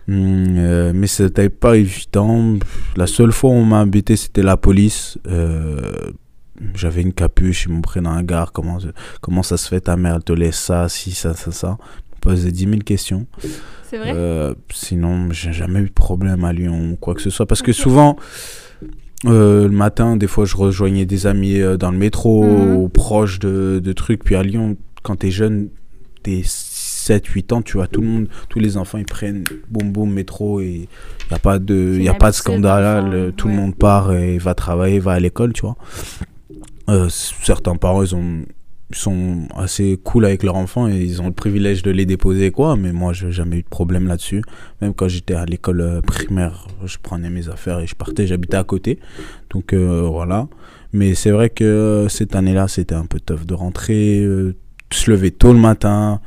Hum, 0.08 0.56
euh, 0.56 0.92
mais 0.94 1.06
c'était 1.06 1.48
pas 1.48 1.76
évident. 1.76 2.56
La 2.96 3.06
seule 3.06 3.32
fois 3.32 3.50
où 3.50 3.54
on 3.54 3.64
m'a 3.64 3.80
embêté, 3.80 4.16
c'était 4.16 4.42
la 4.42 4.56
police. 4.56 5.18
Euh, 5.26 6.12
j'avais 6.74 7.02
une 7.02 7.12
capuche, 7.12 7.64
ils 7.64 7.72
m'ont 7.72 7.80
pris 7.80 8.00
dans 8.00 8.10
un 8.10 8.22
gare. 8.22 8.52
Comment, 8.52 8.78
comment 9.20 9.42
ça 9.42 9.56
se 9.56 9.68
fait, 9.68 9.80
ta 9.80 9.96
mère 9.96 10.16
elle 10.16 10.24
te 10.24 10.32
laisse 10.32 10.58
ça, 10.58 10.88
si, 10.88 11.12
ça, 11.12 11.34
ça, 11.34 11.52
ça. 11.52 11.70
Me 11.70 12.20
posaient 12.20 12.52
10 12.52 12.64
000 12.64 12.78
questions. 12.78 13.26
C'est 13.88 13.98
vrai? 13.98 14.12
Euh, 14.14 14.54
sinon, 14.72 15.32
j'ai 15.32 15.52
jamais 15.52 15.80
eu 15.80 15.88
de 15.88 15.92
problème 15.92 16.44
à 16.44 16.52
Lyon 16.52 16.92
ou 16.92 16.96
quoi 16.96 17.14
que 17.14 17.22
ce 17.22 17.30
soit. 17.30 17.46
Parce 17.46 17.62
que 17.62 17.72
souvent, 17.72 18.16
euh, 19.26 19.64
le 19.68 19.74
matin, 19.74 20.16
des 20.16 20.26
fois, 20.26 20.44
je 20.46 20.56
rejoignais 20.56 21.06
des 21.06 21.26
amis 21.26 21.60
euh, 21.60 21.76
dans 21.76 21.90
le 21.90 21.98
métro, 21.98 22.44
Mhm. 22.44 22.76
ou 22.76 22.88
proche 22.88 23.38
de, 23.38 23.80
de 23.82 23.92
trucs. 23.92 24.24
Puis 24.24 24.34
à 24.36 24.42
Lyon, 24.42 24.76
quand 25.02 25.16
t'es 25.16 25.30
jeune, 25.30 25.68
t'es 26.22 26.42
7-8 26.44 27.52
ans, 27.52 27.62
tu 27.62 27.76
vois, 27.78 27.86
tout 27.86 28.00
le 28.02 28.06
monde, 28.06 28.28
tous 28.48 28.58
les 28.60 28.76
enfants, 28.76 28.98
ils 28.98 29.04
prennent 29.06 29.44
boum 29.70 29.90
boum 29.92 30.12
métro 30.12 30.60
et 30.60 30.66
il 30.66 31.28
n'y 31.30 31.36
a 31.36 31.38
pas 31.38 31.58
de, 31.58 31.98
y 31.98 32.08
a 32.08 32.14
pas 32.14 32.30
de 32.30 32.36
scandale. 32.36 33.10
le- 33.10 33.32
tout 33.32 33.48
ouais. 33.48 33.54
le 33.54 33.60
monde 33.60 33.74
part 33.74 34.12
et 34.12 34.38
va 34.38 34.54
travailler, 34.54 34.98
va 35.00 35.12
à 35.12 35.20
l'école, 35.20 35.52
tu 35.52 35.62
vois. 35.62 35.76
Euh, 36.88 37.08
certains 37.08 37.76
parents, 37.76 38.02
ils 38.02 38.14
ont 38.14 38.44
sont 38.92 39.46
assez 39.56 39.98
cool 40.02 40.24
avec 40.24 40.42
leurs 40.42 40.56
enfants 40.56 40.88
et 40.88 40.96
ils 41.00 41.22
ont 41.22 41.26
le 41.26 41.32
privilège 41.32 41.82
de 41.82 41.90
les 41.90 42.06
déposer 42.06 42.50
quoi. 42.50 42.76
Mais 42.76 42.92
moi 42.92 43.12
j'ai 43.12 43.30
jamais 43.30 43.58
eu 43.58 43.62
de 43.62 43.68
problème 43.68 44.06
là-dessus. 44.06 44.42
Même 44.80 44.94
quand 44.94 45.08
j'étais 45.08 45.34
à 45.34 45.44
l'école 45.44 45.80
euh, 45.80 46.00
primaire 46.00 46.66
je 46.84 46.96
prenais 47.02 47.30
mes 47.30 47.48
affaires 47.48 47.80
et 47.80 47.86
je 47.86 47.94
partais 47.94 48.26
j'habitais 48.26 48.56
à 48.56 48.64
côté. 48.64 48.98
Donc 49.50 49.72
euh, 49.72 50.02
voilà. 50.10 50.48
Mais 50.92 51.14
c'est 51.14 51.30
vrai 51.30 51.50
que 51.50 51.64
euh, 51.64 52.08
cette 52.08 52.34
année-là 52.34 52.68
c'était 52.68 52.94
un 52.94 53.06
peu 53.06 53.20
tough 53.20 53.46
de 53.46 53.54
rentrer 53.54 54.20
euh, 54.20 54.56
se 54.92 55.10
lever 55.10 55.30
tôt 55.30 55.52
le 55.52 55.58
matin 55.60 56.20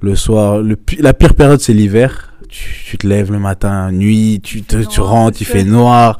le 0.00 0.14
soir 0.14 0.58
le 0.58 0.76
la 0.98 1.14
pire 1.14 1.34
période 1.34 1.60
c'est 1.60 1.74
l'hiver. 1.74 2.30
Tu, 2.48 2.68
tu 2.86 2.98
te 2.98 3.06
lèves 3.06 3.32
le 3.32 3.40
matin 3.40 3.90
nuit 3.90 4.40
tu 4.40 4.62
te 4.62 4.76
tu 4.76 5.00
rentres 5.00 5.38
il 5.40 5.44
fait 5.46 5.64
noir 5.64 6.18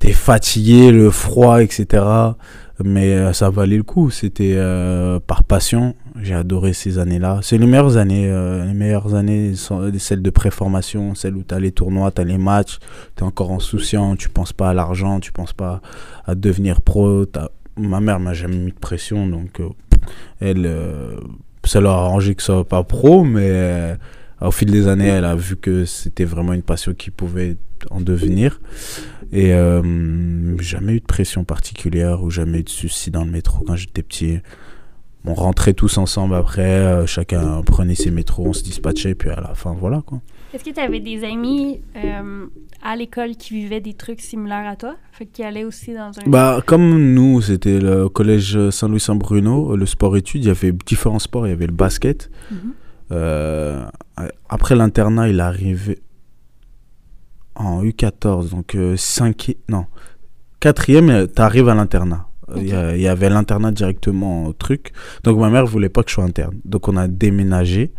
t'es 0.00 0.10
fatigué 0.10 0.90
le 0.90 1.10
froid 1.10 1.62
etc 1.62 2.02
mais 2.84 3.12
euh, 3.12 3.32
ça 3.32 3.50
valait 3.50 3.76
le 3.76 3.82
coup. 3.82 4.10
C'était 4.10 4.54
euh, 4.56 5.18
par 5.20 5.44
passion. 5.44 5.94
J'ai 6.20 6.34
adoré 6.34 6.72
ces 6.72 6.98
années-là. 6.98 7.40
C'est 7.42 7.58
les 7.58 7.66
meilleures 7.66 7.96
années. 7.96 8.28
euh, 8.28 8.64
les 8.66 8.74
meilleures 8.74 9.14
années 9.14 9.52
celles 9.98 10.22
de 10.22 10.30
préformation, 10.30 11.14
celles 11.14 11.36
où 11.36 11.42
tu 11.42 11.54
as 11.54 11.60
les 11.60 11.72
tournois, 11.72 12.10
tu 12.10 12.20
as 12.20 12.24
les 12.24 12.38
matchs, 12.38 12.78
tu 13.16 13.22
es 13.22 13.26
encore 13.26 13.52
insouciant, 13.52 14.16
tu 14.16 14.28
penses 14.28 14.52
pas 14.52 14.70
à 14.70 14.74
l'argent, 14.74 15.20
tu 15.20 15.32
penses 15.32 15.52
pas 15.52 15.80
à 16.26 16.34
devenir 16.34 16.80
pro. 16.80 17.24
Ma 17.76 18.00
mère 18.00 18.20
m'a 18.20 18.32
jamais 18.32 18.56
mis 18.56 18.72
de 18.72 18.78
pression, 18.78 19.26
donc 19.26 19.60
elle, 20.40 20.70
ça 21.64 21.80
leur 21.80 21.92
a 21.92 22.04
arrangé 22.04 22.34
que 22.34 22.42
ça 22.42 22.54
soit 22.54 22.64
pas 22.64 22.82
pro, 22.82 23.22
mais 23.24 23.96
au 24.40 24.50
fil 24.50 24.70
des 24.70 24.88
années, 24.88 25.06
elle 25.06 25.24
a 25.24 25.34
vu 25.34 25.56
que 25.56 25.84
c'était 25.84 26.24
vraiment 26.24 26.52
une 26.52 26.62
passion 26.62 26.92
qui 26.94 27.10
pouvait 27.10 27.56
en 27.90 28.00
devenir. 28.00 28.60
Et 29.32 29.52
euh, 29.52 30.56
jamais 30.60 30.94
eu 30.94 31.00
de 31.00 31.06
pression 31.06 31.44
particulière 31.44 32.22
ou 32.22 32.30
jamais 32.30 32.60
eu 32.60 32.64
de 32.64 32.68
soucis 32.68 33.10
dans 33.10 33.24
le 33.24 33.30
métro 33.30 33.64
quand 33.64 33.76
j'étais 33.76 34.02
petit. 34.02 34.38
on 35.24 35.34
rentrait 35.34 35.72
tous 35.72 35.98
ensemble 35.98 36.34
après, 36.34 36.62
euh, 36.62 37.06
chacun 37.06 37.62
prenait 37.62 37.96
ses 37.96 38.10
métros, 38.10 38.46
on 38.46 38.52
se 38.52 38.62
dispatchait, 38.62 39.14
puis 39.14 39.30
à 39.30 39.40
la 39.40 39.54
fin, 39.54 39.72
voilà 39.72 40.02
quoi. 40.06 40.20
Est-ce 40.54 40.62
que 40.62 40.70
tu 40.70 40.80
avais 40.80 41.00
des 41.00 41.24
amis 41.24 41.80
euh, 41.96 42.46
à 42.82 42.94
l'école 42.94 43.36
qui 43.36 43.54
vivaient 43.54 43.80
des 43.80 43.94
trucs 43.94 44.20
similaires 44.20 44.66
à 44.66 44.76
toi? 44.76 44.96
Fait 45.12 45.28
allaient 45.42 45.64
aussi 45.64 45.92
dans 45.92 46.10
un... 46.10 46.28
Bah, 46.30 46.62
comme 46.64 47.12
nous, 47.12 47.42
c'était 47.42 47.80
le 47.80 48.08
collège 48.08 48.70
Saint-Louis-Saint-Bruno, 48.70 49.76
le 49.76 49.86
sport-études, 49.86 50.44
il 50.44 50.46
y 50.46 50.50
avait 50.50 50.72
différents 50.72 51.18
sports, 51.18 51.46
il 51.46 51.50
y 51.50 51.52
avait 51.52 51.66
le 51.66 51.72
basket. 51.72 52.30
Mhm. 52.50 52.72
Euh, 53.12 53.84
après 54.48 54.74
l'internat, 54.74 55.28
il 55.28 55.38
est 55.38 55.42
arrivé 55.42 55.98
en 57.54 57.82
U14, 57.84 58.50
donc 58.50 58.76
5 58.96 59.54
non, 59.68 59.86
4e, 60.60 61.28
tu 61.34 61.42
arrives 61.42 61.68
à 61.68 61.74
l'internat. 61.74 62.26
Il 62.56 62.68
y 62.68 63.08
avait 63.08 63.28
l'internat 63.28 63.72
directement 63.72 64.46
au 64.46 64.52
truc. 64.52 64.92
Donc 65.24 65.38
ma 65.38 65.50
mère 65.50 65.66
voulait 65.66 65.88
pas 65.88 66.02
que 66.04 66.10
je 66.10 66.14
sois 66.14 66.24
interne. 66.24 66.54
Donc 66.64 66.86
on 66.88 66.96
a 66.96 67.08
déménagé 67.08 67.92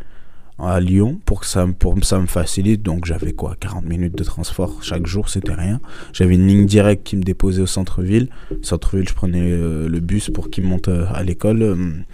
à 0.58 0.80
Lyon 0.80 1.20
pour 1.26 1.42
que 1.42 1.46
ça, 1.46 1.66
me- 1.66 1.74
pour 1.74 2.02
ça 2.06 2.18
me 2.20 2.28
facilite. 2.28 2.82
Donc 2.82 3.04
j'avais 3.06 3.34
quoi 3.34 3.58
40 3.60 3.84
minutes 3.86 4.18
de 4.18 4.24
transport 4.24 4.82
chaque 4.84 5.06
jour, 5.06 5.28
c'était 5.28 5.54
rien. 5.54 5.82
J'avais 6.14 6.36
une 6.36 6.48
ligne 6.48 6.66
directe 6.66 7.04
qui 7.06 7.18
me 7.18 7.24
déposait 7.24 7.62
au 7.62 7.66
centre-ville. 7.68 8.30
Centre-ville, 8.62 9.10
je 9.10 9.14
prenais 9.14 9.52
euh, 9.52 9.90
le 9.90 10.00
bus 10.00 10.30
pour 10.30 10.50
qu'il 10.50 10.64
monte 10.64 10.88
euh, 10.88 11.06
à 11.14 11.24
l'école. 11.24 12.06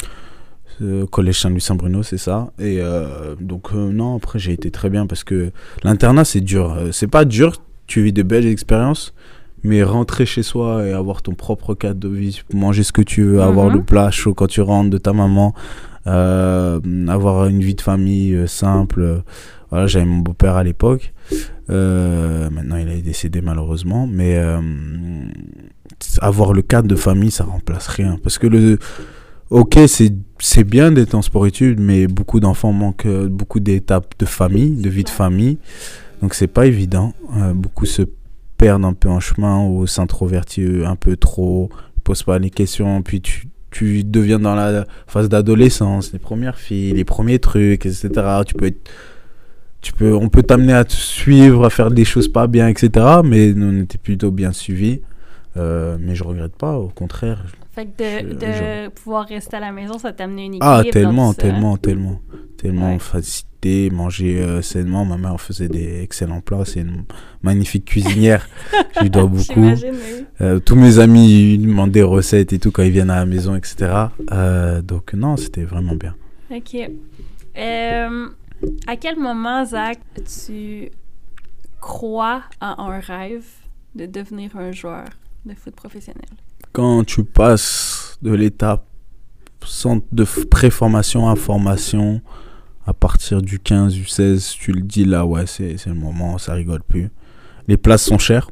Euh, 0.82 1.06
collège 1.06 1.40
Saint-Louis-Saint-Bruno, 1.40 2.04
c'est 2.04 2.18
ça. 2.18 2.52
Et 2.60 2.78
euh, 2.80 3.36
donc 3.40 3.74
euh, 3.74 3.92
non, 3.92 4.16
après 4.18 4.40
j'ai 4.40 4.54
été 4.54 4.72
très 4.72 4.90
bien 4.90 5.06
parce 5.08 5.24
que 5.24 5.52
l'internat 5.84 6.26
c'est 6.26 6.42
dur. 6.42 6.76
C'est 6.92 7.08
pas 7.08 7.26
dur, 7.26 7.58
tu 7.88 8.02
vis 8.02 8.14
de 8.14 8.24
belles 8.24 8.48
expériences. 8.48 9.14
Mais 9.66 9.82
rentrer 9.82 10.26
chez 10.26 10.44
soi 10.44 10.86
et 10.86 10.92
avoir 10.92 11.22
ton 11.22 11.36
propre 11.36 11.74
cadre 11.74 11.98
de 12.00 12.10
vie, 12.10 12.42
manger 12.54 12.84
ce 12.84 12.92
que 12.92 13.02
tu 13.02 13.24
veux, 13.24 13.42
avoir 13.42 13.68
Mhm. 13.68 13.74
le 13.76 13.84
plat 13.84 14.12
chaud 14.12 14.34
quand 14.34 14.48
tu 14.48 14.60
rentres 14.60 14.90
de 14.90 14.98
ta 14.98 15.14
maman, 15.14 15.54
euh, 16.06 16.82
avoir 17.08 17.48
une 17.48 17.62
vie 17.62 17.76
de 17.76 17.80
famille 17.82 18.46
simple. 18.46 19.22
Voilà, 19.70 19.88
j'avais 19.88 20.06
mon 20.06 20.18
beau-père 20.18 20.58
à 20.58 20.64
l'époque. 20.66 21.14
Maintenant, 21.70 22.76
il 22.76 22.90
est 22.90 23.02
décédé 23.02 23.40
malheureusement. 23.40 24.06
Mais 24.06 24.38
avoir 26.20 26.54
le 26.54 26.62
cadre 26.62 26.88
de 26.88 26.96
famille, 26.96 27.32
ça 27.32 27.44
remplace 27.46 27.88
rien. 27.88 28.18
Parce 28.22 28.38
que 28.38 28.48
le. 28.48 28.78
Ok, 29.54 29.78
c'est 29.88 30.64
bien 30.64 30.92
d'être 30.92 31.14
en 31.14 31.22
sport-études, 31.22 31.80
mais 31.80 32.08
beaucoup 32.08 32.40
d'enfants 32.40 32.72
manquent 32.74 33.06
euh, 33.06 33.28
beaucoup 33.30 33.60
d'étapes 33.60 34.16
de 34.18 34.26
famille, 34.26 34.72
de 34.72 34.90
vie 34.90 35.04
de 35.04 35.10
famille. 35.10 35.60
Donc, 36.24 36.34
c'est 36.34 36.48
pas 36.48 36.66
évident. 36.66 37.14
Euh, 37.38 37.54
beaucoup 37.54 37.86
se 37.86 38.02
perdent 38.58 38.84
un 38.84 38.94
peu 38.94 39.10
en 39.10 39.20
chemin 39.20 39.64
ou 39.64 39.86
s'introvertissent 39.86 40.84
un 40.88 40.96
peu 40.96 41.18
trop, 41.18 41.70
posent 42.04 42.24
pas 42.24 42.40
les 42.40 42.50
questions, 42.50 43.04
puis 43.04 43.22
tu, 43.22 43.48
tu 43.70 44.04
deviens 44.04 44.40
dans 44.40 44.56
la 44.56 44.88
phase 45.06 45.30
d'adolescence, 45.30 46.12
les 46.14 46.20
premières 46.20 46.58
filles, 46.58 46.94
les 46.94 47.06
premiers 47.06 47.38
trucs, 47.38 47.86
etc. 47.86 48.10
Tu 48.48 48.56
peux 48.56 48.66
être- 48.66 48.90
tu 49.82 49.94
peux, 49.94 50.16
on 50.16 50.30
peut 50.30 50.42
t'amener 50.42 50.74
à 50.74 50.84
te 50.84 50.94
suivre, 50.94 51.64
à 51.64 51.70
faire 51.70 51.92
des 51.92 52.06
choses 52.06 52.28
pas 52.28 52.48
bien, 52.48 52.70
etc. 52.70 53.06
Mais 53.24 53.54
nous, 53.54 53.68
on 53.68 53.84
était 53.84 54.00
plutôt 54.00 54.32
bien 54.32 54.52
suivis. 54.52 55.02
Euh, 55.58 55.98
mais 56.00 56.16
je 56.16 56.24
regrette 56.24 56.56
pas, 56.56 56.74
au 56.80 56.88
contraire. 56.88 57.46
Fait 57.74 57.86
que 57.88 58.24
de, 58.24 58.34
de 58.34 58.90
pouvoir 58.90 59.26
rester 59.28 59.58
à 59.58 59.60
la 59.60 59.72
maison, 59.72 59.98
ça 59.98 60.14
t'a 60.14 60.26
amené 60.26 60.46
une 60.46 60.54
équilibre. 60.56 60.66
Ah, 60.80 60.84
tellement, 60.92 61.34
tellement, 61.34 61.76
tellement. 61.78 62.20
Tellement 62.58 62.94
Ouais. 62.94 63.00
facilité, 63.00 63.90
manger 63.90 64.42
euh, 64.42 64.62
sainement. 64.62 65.04
Ma 65.06 65.18
mère 65.18 65.42
faisait 65.42 65.68
des 65.70 66.02
excellents 66.04 66.40
plats. 66.42 66.66
C'est 66.66 66.82
une 66.82 67.04
magnifique 67.42 67.86
cuisinière. 67.86 68.48
je 68.96 69.02
lui 69.02 69.10
dois 69.10 69.26
beaucoup. 69.26 69.60
Oui. 69.60 69.74
Euh, 70.42 70.60
tous 70.60 70.76
mes 70.76 71.00
amis 71.00 71.56
ils 71.56 71.62
demandent 71.68 71.92
des 71.92 72.04
recettes 72.04 72.54
et 72.54 72.60
tout 72.60 72.72
quand 72.72 72.84
ils 72.84 72.92
viennent 72.92 73.10
à 73.10 73.16
la 73.18 73.26
maison, 73.26 73.56
etc. 73.56 73.92
Euh, 74.32 74.82
donc 74.82 75.14
non, 75.14 75.36
c'était 75.36 75.64
vraiment 75.66 75.96
bien. 75.96 76.16
OK. 76.52 76.78
À 78.88 78.96
quel 78.98 79.18
moment, 79.20 79.66
Zach, 79.66 80.00
tu 80.46 80.90
crois 81.82 82.44
à 82.62 82.82
un 82.82 83.00
rêve 83.00 83.46
de 83.96 84.06
devenir 84.06 84.56
un 84.58 84.72
joueur 84.72 85.06
de 85.46 85.54
foot 85.54 85.76
professionnel? 85.76 86.30
Quand 86.74 87.04
tu 87.04 87.24
passes 87.24 88.18
de 88.24 88.34
l'étape 88.34 88.88
centre 89.64 90.08
de 90.12 90.26
préformation 90.50 91.30
à 91.30 91.36
formation, 91.36 92.20
à 92.88 92.94
partir 92.96 93.44
du 93.44 93.60
15, 93.60 93.94
du 93.94 94.06
16, 94.06 94.56
tu 94.60 94.72
le 94.72 94.82
dis 94.82 95.06
là, 95.06 95.24
ouais, 95.24 95.46
c'est 95.46 95.86
le 95.86 95.94
moment, 95.94 96.40
ça 96.40 96.54
rigole 96.54 96.82
plus. 96.82 97.12
Les 97.68 97.78
places 97.78 98.04
sont 98.04 98.18
chères. 98.18 98.50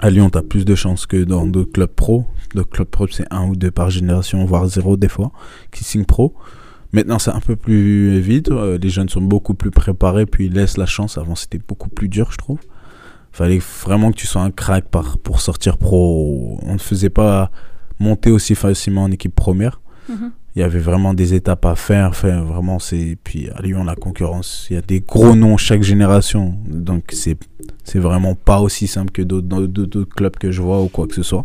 À 0.00 0.10
Lyon, 0.10 0.28
tu 0.28 0.36
as 0.36 0.42
plus 0.42 0.66
de 0.66 0.74
chances 0.74 1.06
que 1.06 1.24
dans 1.24 1.46
d'autres 1.46 1.72
clubs 1.72 1.90
pro. 1.90 2.26
D'autres 2.54 2.68
clubs 2.68 2.88
pro, 2.88 3.06
c'est 3.08 3.26
un 3.32 3.48
ou 3.48 3.56
deux 3.56 3.70
par 3.70 3.88
génération, 3.88 4.44
voire 4.44 4.66
zéro 4.66 4.98
des 4.98 5.08
fois, 5.08 5.32
qui 5.72 5.84
signent 5.84 6.04
pro. 6.04 6.34
Maintenant, 6.92 7.18
c'est 7.18 7.30
un 7.30 7.40
peu 7.40 7.56
plus 7.56 8.20
vite. 8.20 8.50
euh, 8.50 8.76
les 8.76 8.90
jeunes 8.90 9.08
sont 9.08 9.22
beaucoup 9.22 9.54
plus 9.54 9.70
préparés, 9.70 10.26
puis 10.26 10.46
ils 10.46 10.52
laissent 10.52 10.76
la 10.76 10.86
chance. 10.86 11.16
Avant, 11.16 11.34
c'était 11.34 11.60
beaucoup 11.66 11.88
plus 11.88 12.08
dur, 12.08 12.30
je 12.30 12.36
trouve. 12.36 12.58
Fallait 13.36 13.58
vraiment 13.58 14.12
que 14.12 14.16
tu 14.16 14.26
sois 14.26 14.40
un 14.40 14.50
crack 14.50 14.88
par, 14.88 15.18
pour 15.18 15.42
sortir 15.42 15.76
pro. 15.76 16.58
On 16.62 16.72
ne 16.72 16.78
faisait 16.78 17.10
pas 17.10 17.50
monter 17.98 18.30
aussi 18.30 18.54
facilement 18.54 19.02
en 19.02 19.10
équipe 19.10 19.34
première. 19.34 19.82
Mhm. 20.08 20.32
Il 20.56 20.60
y 20.60 20.62
avait 20.62 20.78
vraiment 20.78 21.12
des 21.12 21.34
étapes 21.34 21.66
à 21.66 21.74
faire. 21.76 22.08
Enfin, 22.08 22.40
vraiment, 22.42 22.78
c'est. 22.78 23.18
Puis 23.22 23.50
à 23.50 23.60
Lyon, 23.60 23.84
la 23.84 23.94
concurrence, 23.94 24.66
il 24.70 24.76
y 24.76 24.78
a 24.78 24.80
des 24.82 25.00
gros 25.00 25.34
noms 25.36 25.58
chaque 25.58 25.82
génération. 25.82 26.54
Donc, 26.66 27.04
c'est 27.12 27.36
c'est 27.84 27.98
vraiment 27.98 28.34
pas 28.34 28.60
aussi 28.60 28.86
simple 28.86 29.12
que 29.12 29.20
d'autres 29.20 29.66
d'autres- 29.66 30.04
clubs 30.04 30.36
que 30.36 30.50
je 30.50 30.62
vois 30.62 30.80
ou 30.82 30.88
quoi 30.88 31.06
que 31.06 31.14
ce 31.14 31.22
soit. 31.22 31.44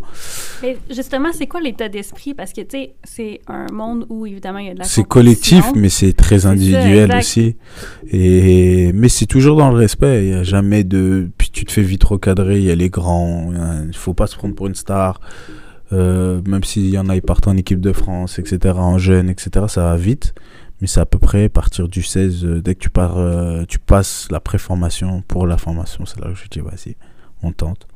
Mais 0.62 0.78
justement, 0.90 1.30
c'est 1.34 1.46
quoi 1.46 1.60
l'état 1.60 1.90
d'esprit? 1.90 2.34
Parce 2.34 2.54
que, 2.54 2.62
tu 2.62 2.68
sais, 2.72 2.94
c'est 3.04 3.42
un 3.48 3.66
monde 3.74 4.06
où, 4.10 4.26
évidemment, 4.26 4.60
il 4.60 4.68
y 4.68 4.70
a 4.70 4.74
de 4.74 4.80
la 4.80 4.86
C'est 4.86 5.04
collectif, 5.04 5.66
mais 5.76 5.90
c'est 5.90 6.14
très 6.14 6.46
individuel 6.46 7.14
aussi. 7.14 7.58
Et 8.10 8.94
mais 8.94 9.10
c'est 9.10 9.26
toujours 9.26 9.58
dans 9.58 9.72
le 9.72 9.78
respect. 9.78 10.24
Il 10.26 10.30
y 10.30 10.34
a 10.34 10.44
jamais 10.44 10.86
de. 10.86 11.30
Puis 11.38 11.50
tu 11.50 11.66
te 11.66 11.74
fais 11.74 11.82
vite 11.82 12.06
recadrer. 12.06 12.60
Il 12.60 12.64
y 12.64 12.72
a 12.72 12.76
les 12.76 12.90
grands. 12.90 13.52
Il 13.88 13.96
faut 13.98 14.14
pas 14.14 14.28
se 14.28 14.38
prendre 14.38 14.56
pour 14.56 14.68
une 14.68 14.76
star. 14.76 15.20
Euh, 15.92 16.42
même 16.48 16.64
s'il 16.64 16.90
y 16.90 16.98
en 16.98 17.10
a, 17.10 17.16
ils 17.16 17.22
partent 17.22 17.48
en 17.48 17.58
équipe 17.58 17.82
de 17.82 17.92
France, 17.92 18.40
etc., 18.40 18.76
en 18.78 18.98
jeune, 18.98 19.30
etc., 19.30 19.66
ça 19.68 19.84
va 19.84 19.98
vite. 19.98 20.34
Mais 20.80 20.88
c'est 20.88 21.00
à 21.00 21.06
peu 21.06 21.20
près 21.20 21.46
à 21.46 21.50
partir 21.50 21.88
du 21.88 22.02
16, 22.02 22.44
euh, 22.44 22.62
dès 22.62 22.74
que 22.74 22.80
tu 22.80 22.90
pars, 22.90 23.18
euh, 23.18 23.66
tu 23.68 23.78
passes 23.78 24.28
la 24.32 24.40
préformation 24.40 25.22
pour 25.28 25.46
la 25.46 25.58
formation. 25.58 26.06
C'est 26.06 26.20
là 26.20 26.32
que 26.32 26.36
je 26.36 26.48
dis, 26.50 26.60
vas-y, 26.60 26.96
on 27.44 27.52
tente. 27.52 27.88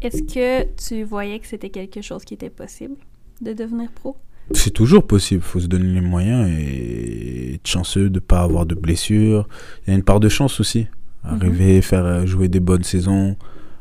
Est-ce 0.00 0.22
que 0.22 0.64
tu 0.76 1.04
voyais 1.04 1.38
que 1.38 1.46
c'était 1.46 1.70
quelque 1.70 2.00
chose 2.00 2.24
qui 2.24 2.34
était 2.34 2.50
possible 2.50 2.96
de 3.42 3.52
devenir 3.52 3.90
pro? 3.92 4.16
C'est 4.52 4.72
toujours 4.72 5.06
possible, 5.06 5.42
faut 5.42 5.60
se 5.60 5.66
donner 5.66 5.92
les 5.94 6.00
moyens 6.00 6.48
et 6.48 7.54
être 7.54 7.66
chanceux 7.66 8.08
de 8.10 8.14
ne 8.14 8.18
pas 8.18 8.40
avoir 8.40 8.66
de 8.66 8.74
blessures. 8.74 9.48
Il 9.86 9.90
y 9.90 9.92
a 9.92 9.96
une 9.96 10.02
part 10.02 10.20
de 10.20 10.28
chance 10.28 10.58
aussi. 10.58 10.88
Arriver, 11.22 11.82
faire 11.82 12.04
euh, 12.04 12.26
jouer 12.26 12.48
des 12.48 12.60
bonnes 12.60 12.82
saisons, 12.82 13.36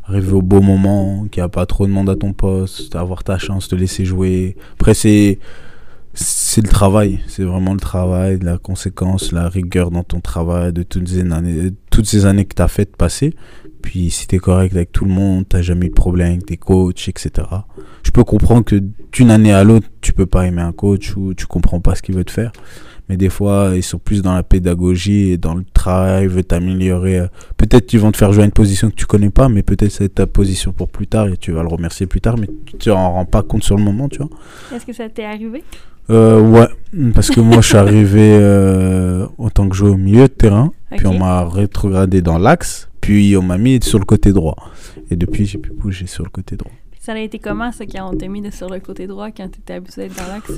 arriver 0.09 0.33
au 0.33 0.41
beau 0.41 0.61
moment, 0.61 1.25
qu'il 1.31 1.41
n'y 1.41 1.45
a 1.45 1.49
pas 1.49 1.65
trop 1.65 1.85
de 1.85 1.91
monde 1.91 2.09
à 2.09 2.15
ton 2.15 2.33
poste, 2.33 2.95
avoir 2.95 3.23
ta 3.23 3.37
chance 3.37 3.67
de 3.69 3.75
laisser 3.75 4.05
jouer. 4.05 4.55
Après, 4.73 4.93
c'est 4.93 5.39
c'est 6.13 6.61
le 6.61 6.67
travail, 6.67 7.19
c'est 7.27 7.43
vraiment 7.43 7.73
le 7.73 7.79
travail, 7.79 8.39
la 8.41 8.57
conséquence, 8.57 9.31
la 9.31 9.47
rigueur 9.47 9.91
dans 9.91 10.03
ton 10.03 10.19
travail 10.19 10.73
de 10.73 10.83
toutes 10.83 11.07
ces 11.07 11.31
années, 11.31 11.71
toutes 11.91 12.07
ces 12.07 12.25
années 12.25 12.45
que 12.45 12.55
tu 12.55 12.61
as 12.61 12.67
faites 12.67 12.95
passer. 12.97 13.35
Puis 13.81 14.09
si 14.09 14.27
tu 14.27 14.35
es 14.35 14.39
correct 14.39 14.75
avec 14.75 14.91
tout 14.91 15.05
le 15.05 15.11
monde, 15.11 15.45
tu 15.47 15.61
jamais 15.63 15.85
eu 15.85 15.89
de 15.89 15.93
problème 15.93 16.31
avec 16.31 16.45
tes 16.47 16.57
coachs, 16.57 17.07
etc. 17.07 17.47
Je 18.03 18.11
peux 18.11 18.23
comprendre 18.23 18.65
que 18.65 18.83
d'une 19.11 19.31
année 19.31 19.53
à 19.53 19.63
l'autre, 19.63 19.87
tu 20.01 20.11
peux 20.11 20.25
pas 20.25 20.45
aimer 20.45 20.61
un 20.61 20.73
coach 20.73 21.15
ou 21.15 21.33
tu 21.33 21.45
comprends 21.45 21.79
pas 21.79 21.95
ce 21.95 22.01
qu'il 22.01 22.15
veut 22.15 22.25
te 22.25 22.31
faire. 22.31 22.51
Mais 23.09 23.17
des 23.17 23.29
fois, 23.29 23.71
ils 23.75 23.83
sont 23.83 23.97
plus 23.97 24.21
dans 24.21 24.35
la 24.35 24.43
pédagogie 24.43 25.31
et 25.31 25.37
dans 25.37 25.55
le 25.55 25.65
travail, 25.73 26.25
ils 26.25 26.29
veulent 26.29 26.43
t'améliorer. 26.43 27.21
Peut-être 27.57 27.87
qu'ils 27.87 27.99
vont 27.99 28.11
te 28.11 28.17
faire 28.17 28.31
jouer 28.31 28.43
à 28.43 28.45
une 28.45 28.51
position 28.51 28.89
que 28.89 28.95
tu 28.95 29.07
connais 29.07 29.31
pas, 29.31 29.49
mais 29.49 29.63
peut-être 29.63 29.91
c'est 29.91 30.15
ta 30.15 30.27
position 30.27 30.71
pour 30.71 30.89
plus 30.89 31.07
tard 31.07 31.27
et 31.27 31.37
tu 31.37 31.51
vas 31.51 31.63
le 31.63 31.69
remercier 31.69 32.05
plus 32.05 32.21
tard, 32.21 32.37
mais 32.37 32.47
tu 32.65 32.77
te 32.77 32.89
rends 32.89 33.25
pas 33.25 33.41
compte 33.41 33.63
sur 33.63 33.77
le 33.77 33.83
moment, 33.83 34.07
tu 34.07 34.19
vois. 34.19 34.29
Est-ce 34.73 34.85
que 34.85 34.93
ça 34.93 35.09
t'est 35.09 35.25
arrivé? 35.25 35.63
Euh, 36.09 36.41
ouais, 36.41 36.67
parce 37.13 37.29
que 37.29 37.39
moi 37.39 37.61
je 37.61 37.67
suis 37.67 37.77
arrivé 37.77 38.31
euh, 38.33 39.27
en 39.37 39.49
tant 39.49 39.69
que 39.69 39.75
joueur 39.75 39.93
au 39.93 39.97
milieu 39.97 40.23
de 40.23 40.27
terrain, 40.27 40.71
puis 40.97 41.05
on 41.05 41.19
m'a 41.19 41.47
rétrogradé 41.47 42.21
dans 42.21 42.39
l'axe, 42.39 42.89
puis 42.99 43.37
on 43.37 43.43
m'a 43.43 43.57
mis 43.57 43.79
sur 43.83 43.99
le 43.99 44.05
côté 44.05 44.31
droit. 44.31 44.55
Et 45.11 45.15
depuis, 45.15 45.45
j'ai 45.45 45.57
pu 45.57 45.71
bouger 45.71 46.07
sur 46.07 46.23
le 46.23 46.29
côté 46.29 46.55
droit. 46.55 46.71
Ça 46.99 47.13
a 47.13 47.19
été 47.19 47.39
comment, 47.39 47.71
ça, 47.71 47.85
quand 47.85 48.11
on 48.11 48.17
t'a 48.17 48.27
mis 48.27 48.43
sur 48.51 48.69
le 48.69 48.79
côté 48.79 49.07
droit 49.07 49.29
quand 49.31 49.49
t'étais 49.49 49.73
habitué 49.73 50.07
d'être 50.07 50.17
dans 50.17 50.33
l'axe? 50.33 50.51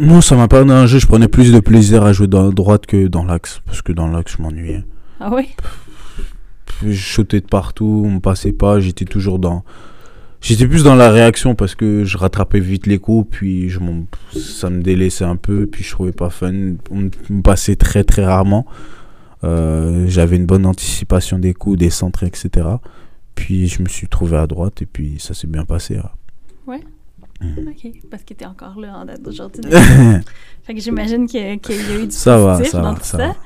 Non, 0.00 0.20
ça 0.20 0.34
m'a 0.36 0.48
pas 0.48 0.64
dérangé, 0.64 0.98
je 0.98 1.06
prenais 1.06 1.28
plus 1.28 1.52
de 1.52 1.60
plaisir 1.60 2.02
à 2.04 2.12
jouer 2.12 2.26
dans 2.26 2.44
la 2.46 2.50
droite 2.52 2.86
que 2.86 3.06
dans 3.06 3.24
l'axe, 3.24 3.60
parce 3.66 3.82
que 3.82 3.92
dans 3.92 4.08
l'axe, 4.08 4.34
je 4.38 4.42
m'ennuyais. 4.42 4.84
Ah 5.20 5.30
oui? 5.32 5.48
Je 6.86 6.92
sautais 7.14 7.40
de 7.40 7.46
partout, 7.46 8.02
on 8.06 8.12
me 8.12 8.20
passait 8.20 8.52
pas, 8.52 8.80
j'étais 8.80 9.04
toujours 9.04 9.38
dans. 9.38 9.64
J'étais 10.40 10.66
plus 10.66 10.82
dans 10.82 10.94
la 10.94 11.10
réaction 11.10 11.54
parce 11.54 11.74
que 11.74 12.04
je 12.04 12.16
rattrapais 12.16 12.60
vite 12.60 12.86
les 12.86 12.98
coups, 12.98 13.28
puis 13.30 13.68
je 13.68 13.78
ça 14.34 14.70
me 14.70 14.80
délaissait 14.80 15.24
un 15.26 15.36
peu, 15.36 15.66
puis 15.66 15.84
je 15.84 15.90
trouvais 15.90 16.12
pas 16.12 16.30
fun. 16.30 16.52
On 16.90 16.96
me- 17.28 17.42
passait 17.42 17.76
très 17.76 18.02
très 18.04 18.24
rarement. 18.24 18.64
Euh, 19.44 20.06
J'avais 20.08 20.36
une 20.36 20.46
bonne 20.46 20.64
anticipation 20.64 21.38
des 21.38 21.52
coups, 21.52 21.78
des 21.78 21.90
centres, 21.90 22.22
etc. 22.24 22.66
Puis 23.34 23.68
je 23.68 23.82
me 23.82 23.88
suis 23.88 24.08
trouvé 24.08 24.38
à 24.38 24.46
droite 24.46 24.80
et 24.80 24.86
puis 24.86 25.16
ça 25.18 25.34
s'est 25.34 25.46
bien 25.46 25.66
passé. 25.66 25.98
hein. 25.98 26.08
Mhm. 27.40 27.68
OK, 27.68 27.92
parce 28.10 28.22
que 28.24 28.34
tu 28.34 28.44
es 28.44 28.46
encore 28.46 28.78
là 28.78 28.98
en 28.98 29.04
date 29.06 29.22
d'aujourd'hui. 29.22 29.62
fait 30.62 30.74
que 30.74 30.80
j'imagine 30.80 31.26
qu'il 31.26 31.40
y 31.40 31.44
a 31.44 31.54
eu 31.54 32.06
du 32.06 32.10
Ça 32.10 32.38
va, 32.38 32.62
ça 32.64 32.80
dans 32.82 32.92
va, 32.92 32.98
tout 32.98 33.04
ça 33.04 33.18
ça. 33.18 33.36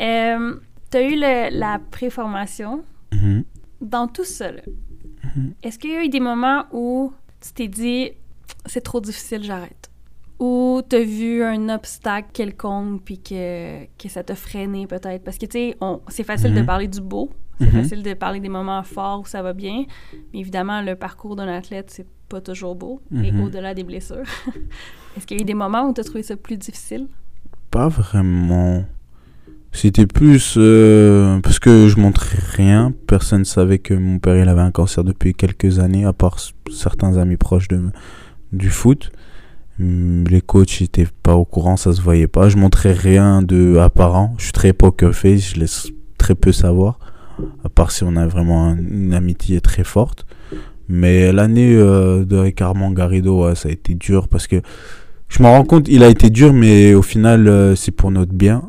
Euh, 0.00 0.54
tu 0.90 0.96
as 0.96 1.02
eu 1.02 1.14
le- 1.14 1.58
la 1.58 1.78
préformation. 1.90 2.82
Mhm. 3.12 3.44
Dans 3.80 4.08
tout 4.08 4.24
ça, 4.24 4.50
Mhm. 4.50 5.52
est-ce 5.62 5.78
qu'il 5.78 5.90
y 5.92 5.96
a 5.96 6.04
eu 6.04 6.08
des 6.08 6.20
moments 6.20 6.64
où 6.72 7.12
tu 7.40 7.52
t'es 7.52 7.68
dit 7.68 8.10
c'est 8.66 8.80
trop 8.80 9.00
difficile, 9.00 9.42
j'arrête? 9.44 9.90
Ou 10.38 10.82
tu 10.88 10.96
as 10.96 11.02
vu 11.04 11.42
un 11.42 11.68
obstacle 11.70 12.28
quelconque 12.32 13.02
puis 13.04 13.18
que, 13.20 13.84
que 13.96 14.08
ça 14.08 14.22
t'a 14.22 14.34
freiné 14.34 14.86
peut-être? 14.86 15.22
Parce 15.24 15.38
que 15.38 15.46
tu 15.46 15.52
sais, 15.58 15.76
c'est 16.08 16.24
facile 16.24 16.52
de 16.52 16.60
Mhm. 16.60 16.66
parler 16.66 16.88
du 16.88 17.00
beau, 17.00 17.30
c'est 17.60 17.72
Mhm. 17.72 17.82
facile 17.82 18.02
de 18.02 18.14
parler 18.14 18.40
des 18.40 18.48
moments 18.48 18.82
forts 18.82 19.20
où 19.20 19.26
ça 19.26 19.42
va 19.42 19.52
bien, 19.52 19.84
mais 20.32 20.40
évidemment, 20.40 20.82
le 20.82 20.94
parcours 20.96 21.36
d'un 21.36 21.48
athlète, 21.48 21.90
c'est 21.90 22.06
pas 22.28 22.40
toujours 22.40 22.74
beau, 22.74 23.00
et 23.22 23.30
Mhm. 23.32 23.40
au-delà 23.42 23.72
des 23.74 23.84
blessures. 23.84 24.24
est-ce 25.16 25.26
qu'il 25.26 25.36
y 25.36 25.40
a 25.40 25.42
eu 25.42 25.46
des 25.46 25.54
moments 25.54 25.88
où 25.88 25.94
tu 25.94 26.00
as 26.00 26.04
trouvé 26.04 26.22
ça 26.22 26.36
plus 26.36 26.56
difficile? 26.56 27.06
Pas 27.70 27.88
vraiment. 27.88 28.84
C'était 29.72 30.06
plus 30.06 30.54
euh, 30.56 31.38
parce 31.40 31.58
que 31.58 31.86
je 31.88 31.98
montrais 32.00 32.38
rien. 32.40 32.92
Personne 33.06 33.44
savait 33.44 33.78
que 33.78 33.92
mon 33.92 34.18
père 34.18 34.36
il 34.42 34.48
avait 34.48 34.62
un 34.62 34.70
cancer 34.70 35.04
depuis 35.04 35.34
quelques 35.34 35.78
années, 35.80 36.04
à 36.06 36.12
part 36.14 36.38
certains 36.72 37.18
amis 37.18 37.36
proches 37.36 37.68
de, 37.68 37.80
du 38.52 38.70
foot. 38.70 39.12
Hum, 39.78 40.24
Les 40.30 40.40
coachs 40.40 40.80
n'étaient 40.80 41.08
pas 41.22 41.34
au 41.36 41.44
courant, 41.44 41.76
ça 41.76 41.92
se 41.92 42.00
voyait 42.00 42.26
pas. 42.28 42.48
Je 42.48 42.56
montrais 42.56 42.92
rien 42.92 43.42
de 43.42 43.76
apparent. 43.76 44.34
Je 44.38 44.44
suis 44.44 44.52
très 44.52 44.72
poker 44.72 45.14
face, 45.14 45.50
je 45.54 45.60
laisse 45.60 45.88
très 46.16 46.34
peu 46.34 46.52
savoir. 46.52 46.98
À 47.64 47.68
part 47.68 47.90
si 47.90 48.04
on 48.04 48.16
a 48.16 48.26
vraiment 48.26 48.68
un- 48.70 48.78
une 48.78 49.12
amitié 49.14 49.60
très 49.60 49.84
forte. 49.84 50.26
Mais 50.88 51.32
l'année 51.32 51.74
euh, 51.74 52.24
de 52.24 52.36
avec 52.36 52.60
Armand 52.60 52.92
Garrido, 52.92 53.54
ça 53.54 53.68
a 53.68 53.72
été 53.72 53.94
dur 53.94 54.28
parce 54.28 54.46
que 54.46 54.60
je 55.28 55.42
me 55.42 55.48
rends 55.48 55.64
compte, 55.64 55.88
il 55.88 56.02
a 56.04 56.08
été 56.08 56.30
dur, 56.30 56.52
mais 56.52 56.94
au 56.94 57.02
final, 57.02 57.48
euh, 57.48 57.74
c'est 57.74 57.90
pour 57.90 58.10
notre 58.12 58.32
bien. 58.32 58.62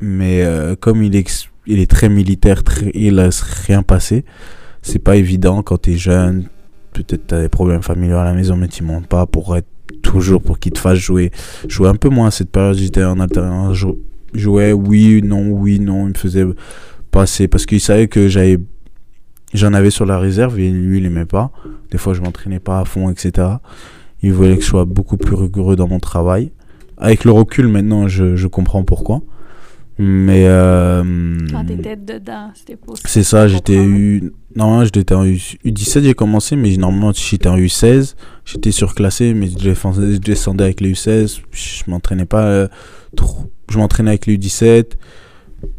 Mais 0.00 0.42
euh, 0.44 0.76
comme 0.76 1.02
il 1.02 1.16
est, 1.16 1.90
très 1.90 2.08
militaire, 2.08 2.62
très, 2.62 2.90
il 2.94 3.16
laisse 3.16 3.40
rien 3.40 3.82
passer. 3.82 4.24
C'est 4.82 5.00
pas 5.00 5.16
évident 5.16 5.62
quand 5.62 5.78
t'es 5.78 5.96
jeune. 5.96 6.44
Peut-être 6.92 7.26
t'as 7.26 7.40
des 7.40 7.48
problèmes 7.48 7.82
familiaux 7.82 8.18
à 8.18 8.24
la 8.24 8.34
maison, 8.34 8.56
mais 8.56 8.68
tu 8.68 8.84
montes 8.84 9.08
pas 9.08 9.26
pour 9.26 9.56
être 9.56 9.66
toujours 10.02 10.40
pour 10.40 10.60
qu'il 10.60 10.72
te 10.72 10.78
fasse 10.78 10.98
jouer. 10.98 11.32
Jouer 11.66 11.88
un 11.88 11.96
peu 11.96 12.08
moins 12.08 12.28
à 12.28 12.30
cette 12.30 12.50
période, 12.50 12.76
j'étais 12.76 13.02
en 13.02 13.18
alternance. 13.18 13.76
Je 13.76 13.88
jouais 14.34 14.72
oui, 14.72 15.20
non, 15.24 15.48
oui, 15.48 15.80
non. 15.80 16.06
Il 16.06 16.10
me 16.10 16.14
faisait 16.18 16.44
parce 17.14 17.66
qu'il 17.66 17.80
savait 17.80 18.08
que 18.08 18.28
j'avais. 18.28 18.58
J'en 19.52 19.72
avais 19.72 19.90
sur 19.90 20.04
la 20.04 20.18
réserve 20.18 20.58
et 20.58 20.68
lui, 20.70 20.98
il 20.98 21.06
aimait 21.06 21.26
pas. 21.26 21.52
Des 21.92 21.98
fois, 21.98 22.12
je 22.12 22.20
m'entraînais 22.20 22.58
pas 22.58 22.80
à 22.80 22.84
fond, 22.84 23.08
etc. 23.08 23.48
Il 24.22 24.32
voulait 24.32 24.56
que 24.56 24.62
je 24.62 24.66
sois 24.66 24.84
beaucoup 24.84 25.16
plus 25.16 25.34
rigoureux 25.36 25.76
dans 25.76 25.86
mon 25.86 26.00
travail. 26.00 26.50
Avec 26.98 27.24
le 27.24 27.30
recul, 27.30 27.68
maintenant, 27.68 28.08
je, 28.08 28.34
je 28.34 28.46
comprends 28.48 28.82
pourquoi. 28.82 29.20
Mais. 29.98 30.44
euh, 30.48 31.38
Quand 31.52 31.64
t'étais 31.64 31.94
dedans, 31.94 32.50
c'était 32.54 32.74
pas 32.74 32.92
aussi 32.92 33.02
c'est 33.06 33.22
ça, 33.22 33.46
j'étais 33.46 33.76
comprendre. 33.76 33.96
U. 33.96 34.32
Normalement, 34.56 34.84
j'étais 34.84 35.14
en 35.14 35.24
U, 35.24 35.38
17 35.64 36.02
j'ai 36.04 36.14
commencé, 36.14 36.56
mais 36.56 36.76
normalement, 36.76 37.12
j'étais 37.12 37.48
en 37.48 37.56
U16. 37.56 38.14
J'étais 38.44 38.72
surclassé, 38.72 39.34
mais 39.34 39.46
je 39.48 39.56
descendais, 39.56 40.14
je 40.14 40.18
descendais 40.18 40.64
avec 40.64 40.80
les 40.80 40.92
U16. 40.94 41.40
Je 41.52 41.82
m'entraînais 41.86 42.26
pas 42.26 42.42
euh, 42.44 42.68
trop. 43.14 43.52
Je 43.70 43.78
m'entraînais 43.78 44.10
avec 44.10 44.26
les 44.26 44.36
U17. 44.36 44.94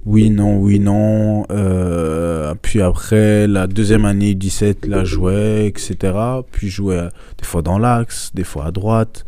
Oui, 0.06 0.30
non, 0.30 0.58
oui, 0.58 0.80
non. 0.80 1.46
Euh, 1.52 2.54
puis 2.62 2.82
après, 2.82 3.48
la 3.48 3.68
deuxième 3.68 4.06
année 4.06 4.34
U17, 4.34 4.88
là, 4.88 5.04
je 5.04 5.16
jouais, 5.16 5.68
etc. 5.68 6.14
Puis 6.52 6.70
je 6.70 6.76
jouais 6.76 6.98
euh, 6.98 7.10
des 7.38 7.46
fois 7.46 7.62
dans 7.62 7.78
l'axe, 7.78 8.32
des 8.34 8.44
fois 8.44 8.66
à 8.66 8.72
droite. 8.72 9.26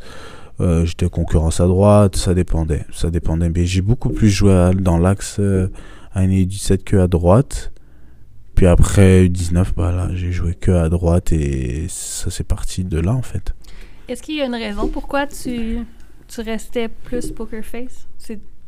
Euh, 0.59 0.85
J'étais 0.85 1.09
concurrence 1.09 1.59
à 1.59 1.67
droite, 1.67 2.15
ça 2.15 2.33
dépendait. 2.33 2.85
Ça 2.91 3.09
dépendait. 3.09 3.49
Mais 3.49 3.65
j'ai 3.65 3.81
beaucoup 3.81 4.09
plus 4.09 4.29
joué 4.29 4.71
dans 4.79 4.97
l'axe 4.97 5.37
euh, 5.39 5.69
année 6.13 6.45
U17 6.45 6.83
que 6.83 6.97
à 6.97 7.07
droite. 7.07 7.71
Puis 8.55 8.65
après 8.65 9.27
U19, 9.27 9.67
bah 9.75 10.09
j'ai 10.15 10.31
joué 10.31 10.55
que 10.55 10.71
à 10.71 10.89
droite 10.89 11.31
et 11.31 11.85
ça 11.89 12.31
c'est 12.31 12.43
parti 12.43 12.83
de 12.83 12.99
là 12.99 13.13
en 13.13 13.21
fait. 13.21 13.53
Est-ce 14.07 14.23
qu'il 14.23 14.35
y 14.35 14.41
a 14.41 14.45
une 14.45 14.55
raison 14.55 14.87
pourquoi 14.87 15.27
tu, 15.27 15.77
tu 16.27 16.41
restais 16.41 16.87
plus 16.87 17.31
poker 17.31 17.63
face? 17.63 18.07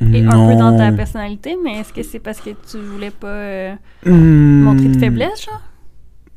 Et 0.01 0.23
un 0.23 0.47
peu 0.47 0.55
dans 0.55 0.77
ta 0.77 0.91
personnalité, 0.93 1.57
mais 1.63 1.79
est-ce 1.79 1.91
que 1.91 2.03
c'est 2.03 2.19
parce 2.19 2.39
que 2.39 2.51
tu 2.71 2.77
voulais 2.77 3.11
pas 3.11 3.27
euh, 3.27 3.75
montrer 4.05 4.87
de 4.87 4.95
Hmm, 4.95 4.99
faiblesse, 4.99 5.45
genre? 5.45 5.61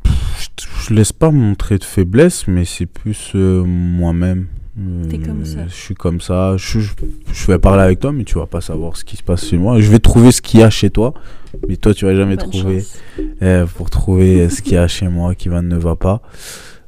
Je, 0.05 0.49
je 0.89 0.95
laisse 0.95 1.13
pas 1.13 1.31
montrer 1.31 1.79
de 1.79 1.85
faiblesse, 1.85 2.49
mais 2.49 2.65
c'est 2.65 2.87
plus 2.87 3.33
euh, 3.37 3.63
moi-même. 3.65 4.47
Euh, 4.81 5.05
T'es 5.09 5.19
comme 5.19 5.45
ça. 5.45 5.67
Je 5.69 5.75
suis 5.75 5.95
comme 5.95 6.21
ça. 6.21 6.57
Je, 6.57 6.81
je, 6.81 6.93
je 7.33 7.47
vais 7.47 7.59
parler 7.59 7.83
avec 7.83 8.01
toi, 8.01 8.11
mais 8.11 8.25
tu 8.25 8.35
vas 8.39 8.47
pas 8.47 8.61
savoir 8.61 8.97
ce 8.97 9.05
qui 9.05 9.17
se 9.17 9.23
passe 9.23 9.47
chez 9.47 9.59
moi. 9.59 9.81
Je 9.81 9.91
vais 9.91 9.99
trouver 10.01 10.33
ce 10.33 10.41
qu'il 10.43 10.61
y 10.61 10.63
a 10.63 10.71
chez 10.71 10.91
toi, 10.91 11.15
mais 11.69 11.77
toi 11.77 11.95
tu 11.95 12.05
vas 12.07 12.15
jamais 12.17 12.37
Bonne 12.37 12.51
trouver. 12.51 12.85
euh, 13.43 13.67
pour 13.67 13.91
trouver 13.91 14.49
ce 14.49 14.61
qu'il 14.63 14.73
y 14.73 14.77
a 14.79 14.89
chez 14.89 15.09
moi 15.09 15.35
qui 15.35 15.49
va 15.51 15.63
ne 15.63 15.77
va 15.77 15.95
pas. 15.95 16.21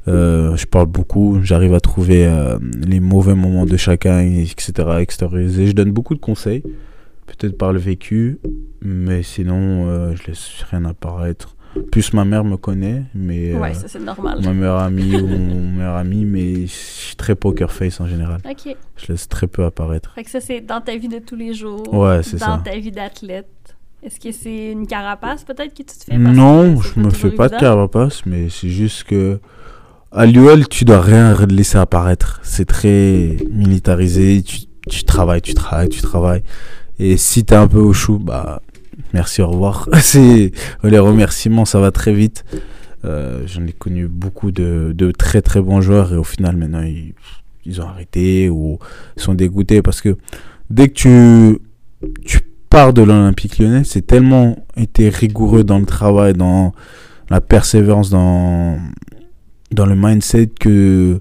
Euh, 0.07 0.55
je 0.57 0.67
parle 0.67 0.87
beaucoup, 0.87 1.40
j'arrive 1.43 1.75
à 1.75 1.81
trouver 1.81 2.27
euh, 2.27 2.59
les 2.87 3.01
mauvais 3.01 3.35
moments 3.35 3.64
de 3.67 3.77
chacun, 3.77 4.21
etc. 4.21 4.73
extérioriser. 5.01 5.67
Je 5.69 5.73
donne 5.73 5.93
beaucoup 5.93 6.14
de 6.14 6.21
conseils, 6.21 6.62
peut-être 7.27 7.57
par 7.57 7.73
le 7.73 7.79
vécu, 7.79 8.38
mais 8.83 9.23
sinon, 9.23 9.88
euh, 9.88 10.14
je 10.14 10.27
laisse 10.29 10.62
rien 10.71 10.85
apparaître. 10.85 11.57
Plus 11.90 12.12
ma 12.12 12.25
mère 12.25 12.45
me 12.45 12.57
connaît, 12.57 13.03
mais 13.17 13.53
euh, 13.53 13.59
Ouais, 13.59 13.75
ça 13.75 13.88
c'est 13.88 13.99
normal. 13.99 14.38
ma 14.45 14.53
meilleure 14.53 14.79
amie 14.79 15.17
ou 15.21 15.27
mon 15.27 15.73
meilleur 15.77 15.97
ami, 15.97 16.25
mais 16.25 16.67
je 16.67 16.73
suis 16.73 17.17
très 17.17 17.35
poker 17.35 17.73
face 17.73 18.01
en 18.01 18.07
général. 18.07 18.40
Ok. 18.49 18.77
Je 18.97 19.07
laisse 19.12 19.29
très 19.29 19.49
peu 19.49 19.64
apparaître. 19.64 20.12
Fait 20.14 20.23
que 20.23 20.31
ça, 20.31 20.40
c'est 20.40 20.61
dans 20.61 20.81
ta 20.81 20.97
vie 20.97 21.09
de 21.09 21.19
tous 21.19 21.35
les 21.35 21.53
jours. 21.53 21.83
Ouais, 21.93 22.23
c'est 22.23 22.38
Dans 22.38 22.59
ta 22.59 22.77
vie 22.79 22.93
d'athlète. 22.93 23.49
Est-ce 24.05 24.21
que 24.21 24.31
c'est 24.31 24.71
une 24.71 24.87
carapace 24.87 25.43
peut-être 25.45 25.71
que 25.73 25.79
tu 25.83 25.99
te 25.99 26.05
fais? 26.05 26.17
Non, 26.19 26.81
je 26.81 27.01
me 27.01 27.11
fais 27.11 27.31
pas 27.31 27.49
de 27.49 27.57
carapace, 27.57 28.25
mais 28.27 28.51
c'est 28.51 28.69
juste 28.69 29.05
que 29.05 29.40
à 30.14 30.27
l'UL, 30.27 30.68
tu 30.68 30.85
dois 30.85 31.00
rien 31.00 31.35
laisser 31.48 31.79
apparaître. 31.79 32.40
C'est 32.42 32.64
très 32.66 33.37
militarisé. 33.50 34.42
Tu, 34.42 35.05
travailles, 35.05 35.42
tu 35.42 35.55
travailles, 35.55 35.88
tu 35.88 36.00
travailles. 36.03 36.42
Et 36.98 37.16
si 37.16 37.44
t'es 37.44 37.55
un 37.55 37.66
peu 37.66 37.79
au 37.79 37.92
chou, 37.92 38.18
bah 38.18 38.62
merci, 39.12 39.42
au 39.42 39.48
revoir. 39.48 39.88
les 40.85 40.98
remerciements, 40.98 41.64
ça 41.64 41.81
va 41.81 41.90
très 41.90 42.12
vite. 42.12 42.44
Euh, 43.05 43.42
J'en 43.46 43.66
ai 43.66 43.72
connu 43.72 44.07
beaucoup 44.07 44.53
de, 44.53 44.92
de 44.96 45.11
très 45.11 45.42
très 45.42 45.61
bons 45.61 45.81
joueurs 45.81 46.14
et 46.14 46.16
au 46.16 46.24
final 46.24 46.57
maintenant 46.57 46.81
ils, 46.81 47.12
ils 47.66 47.83
ont 47.83 47.87
arrêté 47.87 48.48
ou 48.48 48.79
sont 49.18 49.35
dégoûtés 49.35 49.83
parce 49.83 50.00
que 50.00 50.16
dès 50.70 50.88
que 50.88 50.94
tu 50.94 51.59
tu 52.24 52.40
pars 52.70 52.92
de 52.92 53.03
l'Olympique 53.03 53.59
lyonnais, 53.59 53.85
c'est 53.85 54.07
tellement 54.07 54.57
été 54.77 55.09
rigoureux 55.09 55.64
dans 55.64 55.79
le 55.79 55.87
travail, 55.87 56.33
dans 56.33 56.72
la 57.31 57.40
persévérance, 57.40 58.11
dans, 58.11 58.79
dans 59.75 59.87
le 59.87 59.95
mindset 59.97 60.47
que 60.59 61.21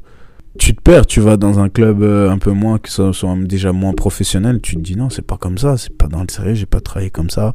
tu 0.60 0.74
te 0.76 0.82
perds. 0.82 1.06
Tu 1.08 1.20
vas 1.20 1.36
dans 1.38 1.60
un 1.60 1.70
club 1.70 2.02
euh, 2.04 2.30
un 2.30 2.38
peu 2.38 2.52
moins, 2.52 2.78
que 2.78 2.90
ça 2.90 3.12
soit 3.14 3.36
déjà 3.42 3.72
moins 3.74 3.94
professionnel, 3.94 4.62
tu 4.62 4.76
te 4.76 4.82
dis 4.82 4.96
non, 4.96 5.10
c'est 5.10 5.26
pas 5.26 5.38
comme 5.38 5.58
ça, 5.58 5.78
c'est 5.78 5.96
pas 5.98 6.08
dans 6.08 6.22
le 6.22 6.28
sérieux, 6.30 6.54
j'ai 6.54 6.66
pas 6.66 6.80
travaillé 6.80 7.10
comme 7.10 7.30
ça. 7.30 7.54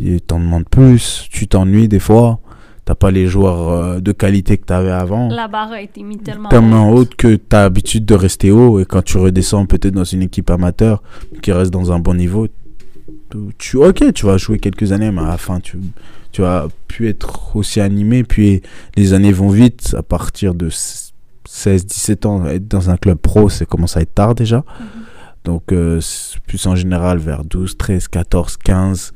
Et 0.00 0.20
T'en 0.20 0.38
demandes 0.40 0.68
plus, 0.68 1.26
tu 1.30 1.46
t'ennuies 1.46 1.88
des 1.88 2.00
fois, 2.00 2.40
t'as 2.84 2.94
pas 2.96 3.10
les 3.10 3.26
joueurs 3.28 3.68
euh, 3.70 4.00
de 4.00 4.12
qualité 4.12 4.58
que 4.58 4.64
t'avais 4.66 4.90
avant 4.90 5.28
La 5.28 5.46
barre 5.48 5.72
a 5.72 5.80
été 5.80 6.02
mise 6.02 6.18
tellement, 6.24 6.48
tellement 6.48 6.90
haute. 6.90 6.98
haute 7.10 7.14
que 7.16 7.36
tu 7.36 7.56
as 7.56 7.62
l'habitude 7.62 8.04
de 8.04 8.14
rester 8.14 8.50
haut 8.50 8.80
et 8.80 8.84
quand 8.84 9.02
tu 9.02 9.18
redescends 9.18 9.66
peut-être 9.66 9.94
dans 9.94 10.04
une 10.04 10.22
équipe 10.22 10.50
amateur 10.50 11.02
qui 11.42 11.52
reste 11.52 11.70
dans 11.72 11.92
un 11.92 12.00
bon 12.00 12.14
niveau, 12.14 12.48
tu, 13.30 13.38
tu- 13.58 13.76
ok, 13.78 14.12
tu 14.12 14.26
vas 14.26 14.36
jouer 14.36 14.58
quelques 14.58 14.90
années, 14.92 15.10
mais 15.12 15.22
à 15.22 15.28
la 15.28 15.38
fin, 15.38 15.60
tu, 15.60 15.78
tu 16.34 16.42
vas 16.42 16.66
plus 16.88 17.08
être 17.08 17.54
aussi 17.56 17.80
animé. 17.80 18.24
Puis 18.24 18.60
les 18.96 19.12
années 19.14 19.32
vont 19.32 19.48
vite. 19.48 19.94
À 19.96 20.02
partir 20.02 20.52
de 20.54 20.68
16-17 20.68 22.26
ans, 22.26 22.44
être 22.46 22.68
dans 22.68 22.90
un 22.90 22.96
club 22.96 23.18
pro, 23.18 23.48
c'est 23.48 23.66
commence 23.66 23.96
à 23.96 24.00
être 24.02 24.14
tard 24.14 24.34
déjà. 24.34 24.58
Mhm. 24.58 24.86
Donc, 25.44 25.72
euh, 25.72 26.00
plus 26.46 26.66
en 26.66 26.74
général, 26.74 27.18
vers 27.18 27.44
12, 27.44 27.76
13, 27.76 28.08
14, 28.08 28.56
15, 28.56 29.12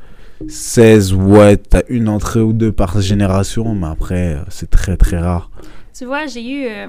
16, 0.46 1.14
ouais, 1.14 1.56
t'as 1.56 1.82
une 1.88 2.08
entrée 2.08 2.40
ou 2.40 2.52
deux 2.52 2.70
par 2.70 3.00
génération, 3.00 3.74
mais 3.74 3.86
après, 3.86 4.36
c'est 4.48 4.70
très 4.70 4.96
très 4.96 5.18
rare. 5.18 5.50
Tu 5.94 6.04
vois, 6.04 6.26
j'ai 6.26 6.48
eu. 6.48 6.66
euh, 6.66 6.86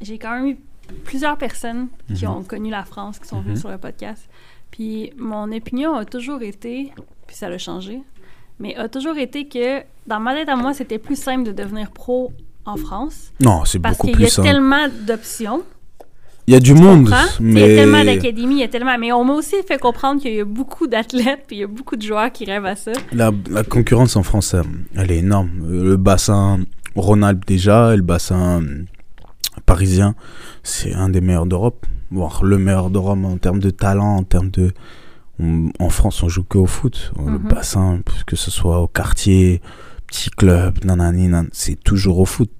j'ai 0.00 0.18
quand 0.18 0.32
même 0.38 0.48
eu 0.48 0.56
plusieurs 1.04 1.38
personnes 1.38 1.88
qui 2.14 2.26
Mhm. 2.26 2.30
ont 2.32 2.42
connu 2.42 2.70
la 2.70 2.84
France, 2.84 3.18
qui 3.18 3.26
sont 3.26 3.40
venues 3.40 3.52
Mhm. 3.52 3.56
sur 3.56 3.70
le 3.70 3.78
podcast. 3.78 4.28
Puis 4.70 5.12
mon 5.18 5.50
opinion 5.50 5.94
a 5.94 6.04
toujours 6.04 6.42
été, 6.42 6.92
puis 7.26 7.34
ça 7.36 7.48
l'a 7.48 7.58
changé, 7.58 8.02
mais 8.60 8.74
a 8.76 8.88
toujours 8.88 9.16
été 9.18 9.46
que 9.46 9.80
dans 10.06 10.20
ma 10.20 10.34
tête 10.34 10.48
à 10.48 10.56
moi, 10.56 10.74
c'était 10.74 10.98
plus 10.98 11.16
simple 11.18 11.44
de 11.44 11.52
devenir 11.52 11.90
pro 11.90 12.32
en 12.66 12.76
France 12.76 13.32
Non, 13.40 13.64
c'est 13.64 13.78
parce 13.78 13.96
beaucoup 13.96 14.08
qu'il 14.08 14.20
y 14.20 14.22
a 14.22 14.26
plus 14.26 14.32
simple. 14.32 14.48
tellement 14.48 14.86
d'options. 15.06 15.62
Il 16.46 16.52
y 16.52 16.56
a 16.58 16.60
du 16.60 16.74
monde, 16.74 17.04
comprends? 17.08 17.24
Il 17.40 17.46
y 17.46 17.62
a 17.62 17.66
mais 17.66 17.74
tellement 17.76 18.04
d'académies, 18.04 18.56
il 18.56 18.60
y 18.60 18.64
a 18.64 18.68
tellement. 18.68 18.98
Mais 18.98 19.12
on 19.12 19.24
m'a 19.24 19.32
aussi 19.32 19.56
fait 19.66 19.78
comprendre 19.80 20.20
qu'il 20.20 20.34
y 20.34 20.40
a 20.40 20.44
beaucoup 20.44 20.86
d'athlètes, 20.86 21.44
puis 21.46 21.56
il 21.56 21.60
y 21.60 21.64
a 21.64 21.66
beaucoup 21.66 21.96
de 21.96 22.02
joueurs 22.02 22.30
qui 22.32 22.44
rêvent 22.44 22.66
à 22.66 22.76
ça. 22.76 22.92
la, 23.12 23.30
la 23.50 23.64
concurrence 23.64 24.14
en 24.16 24.22
France, 24.22 24.54
elle 24.94 25.10
est 25.10 25.18
énorme. 25.18 25.50
Euh, 25.64 25.84
Le 25.84 25.96
bassin 25.96 26.60
Ronald 26.96 27.42
déjà, 27.46 27.94
et 27.94 27.96
le 27.96 28.02
bassin 28.02 28.62
euh, 28.62 28.84
parisien, 29.64 30.14
c'est 30.62 30.92
un 30.92 31.08
des 31.08 31.22
meilleurs 31.22 31.46
d'Europe, 31.46 31.86
voire 32.10 32.44
le 32.44 32.58
meilleur 32.58 32.90
d'Europe 32.90 33.18
en 33.24 33.38
termes 33.38 33.60
de 33.60 33.70
talent, 33.70 34.16
en 34.16 34.22
termes 34.22 34.50
de. 34.50 34.70
En 35.40 35.88
France, 35.90 36.22
on 36.22 36.28
joue 36.28 36.44
que 36.44 36.58
au 36.58 36.66
foot. 36.66 37.12
Le 37.18 37.38
Mhm. 37.38 37.48
bassin, 37.48 38.00
que 38.26 38.36
ce 38.36 38.50
soit 38.50 38.80
au 38.80 38.86
quartier, 38.86 39.60
petit 40.06 40.30
club, 40.30 40.84
nanani, 40.84 41.28
nan, 41.28 41.48
c'est 41.52 41.82
toujours 41.82 42.18
au 42.20 42.24
foot. 42.24 42.50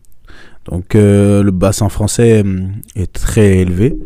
Donc 0.65 0.95
euh, 0.95 1.43
le 1.43 1.51
bassin 1.51 1.89
français 1.89 2.41
hum, 2.41 2.73
est 2.97 3.13
très 3.13 3.59
élevé. 3.59 3.97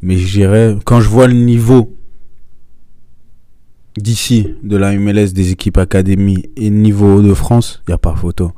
Mais 0.00 0.16
je 0.16 0.30
dirais, 0.32 0.76
quand 0.84 1.00
je 1.00 1.08
vois 1.08 1.26
le 1.26 1.34
niveau 1.34 1.94
d'ici, 3.96 4.54
de 4.62 4.76
la 4.76 4.92
MLS, 4.98 5.32
des 5.32 5.50
équipes 5.52 5.78
académies 5.78 6.44
et 6.56 6.68
le 6.70 6.76
niveau 6.76 7.20
de 7.22 7.32
France, 7.34 7.82
il 7.86 7.90
n'y 7.90 7.94
a 7.94 7.98
pas 7.98 8.14
photo. 8.14 8.52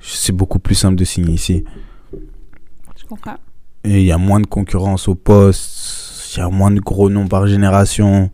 C'est 0.00 0.32
beaucoup 0.32 0.58
plus 0.58 0.74
simple 0.74 0.96
de 0.96 1.04
signer 1.04 1.34
ici. 1.34 1.64
Je 2.12 3.04
comprends. 3.08 3.36
Et 3.84 4.00
il 4.00 4.06
y 4.06 4.12
a 4.12 4.18
moins 4.18 4.40
de 4.40 4.46
concurrence 4.46 5.08
au 5.08 5.14
poste, 5.14 6.34
il 6.36 6.38
y 6.38 6.42
a 6.42 6.48
moins 6.48 6.70
de 6.70 6.80
gros 6.80 7.10
noms 7.10 7.26
par 7.28 7.46
génération. 7.46 8.30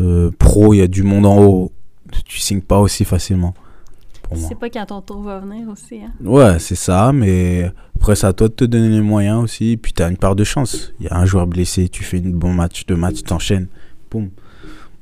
Euh, 0.00 0.30
pro, 0.38 0.74
il 0.74 0.78
y 0.78 0.82
a 0.82 0.86
du 0.88 1.02
monde 1.02 1.26
en 1.26 1.38
haut. 1.42 1.72
Tu 2.26 2.38
signes 2.38 2.60
pas 2.60 2.80
aussi 2.80 3.04
facilement. 3.04 3.54
Pour 4.22 4.34
Tu 4.34 4.40
moi. 4.40 4.48
sais 4.48 4.54
pas 4.54 4.70
quand 4.70 4.86
ton 4.86 5.00
tour 5.00 5.22
va 5.22 5.38
venir 5.40 5.68
aussi. 5.68 5.96
Hein? 6.02 6.12
Ouais, 6.24 6.58
c'est 6.58 6.74
ça, 6.74 7.12
mais 7.12 7.70
après, 7.96 8.16
c'est 8.16 8.26
à 8.26 8.32
toi 8.32 8.48
de 8.48 8.54
te 8.54 8.64
donner 8.64 8.88
les 8.88 9.00
moyens 9.00 9.42
aussi. 9.42 9.76
Puis 9.76 9.92
tu 9.92 10.02
as 10.02 10.08
une 10.08 10.16
part 10.16 10.34
de 10.36 10.44
chance. 10.44 10.92
Il 11.00 11.06
y 11.06 11.08
a 11.08 11.16
un 11.16 11.24
joueur 11.26 11.46
blessé, 11.46 11.88
tu 11.88 12.02
fais 12.04 12.18
un 12.18 12.30
bon 12.30 12.52
match, 12.52 12.86
deux 12.86 12.96
matchs, 12.96 13.22
t'enchaînes. 13.22 13.68
Boum. 14.10 14.30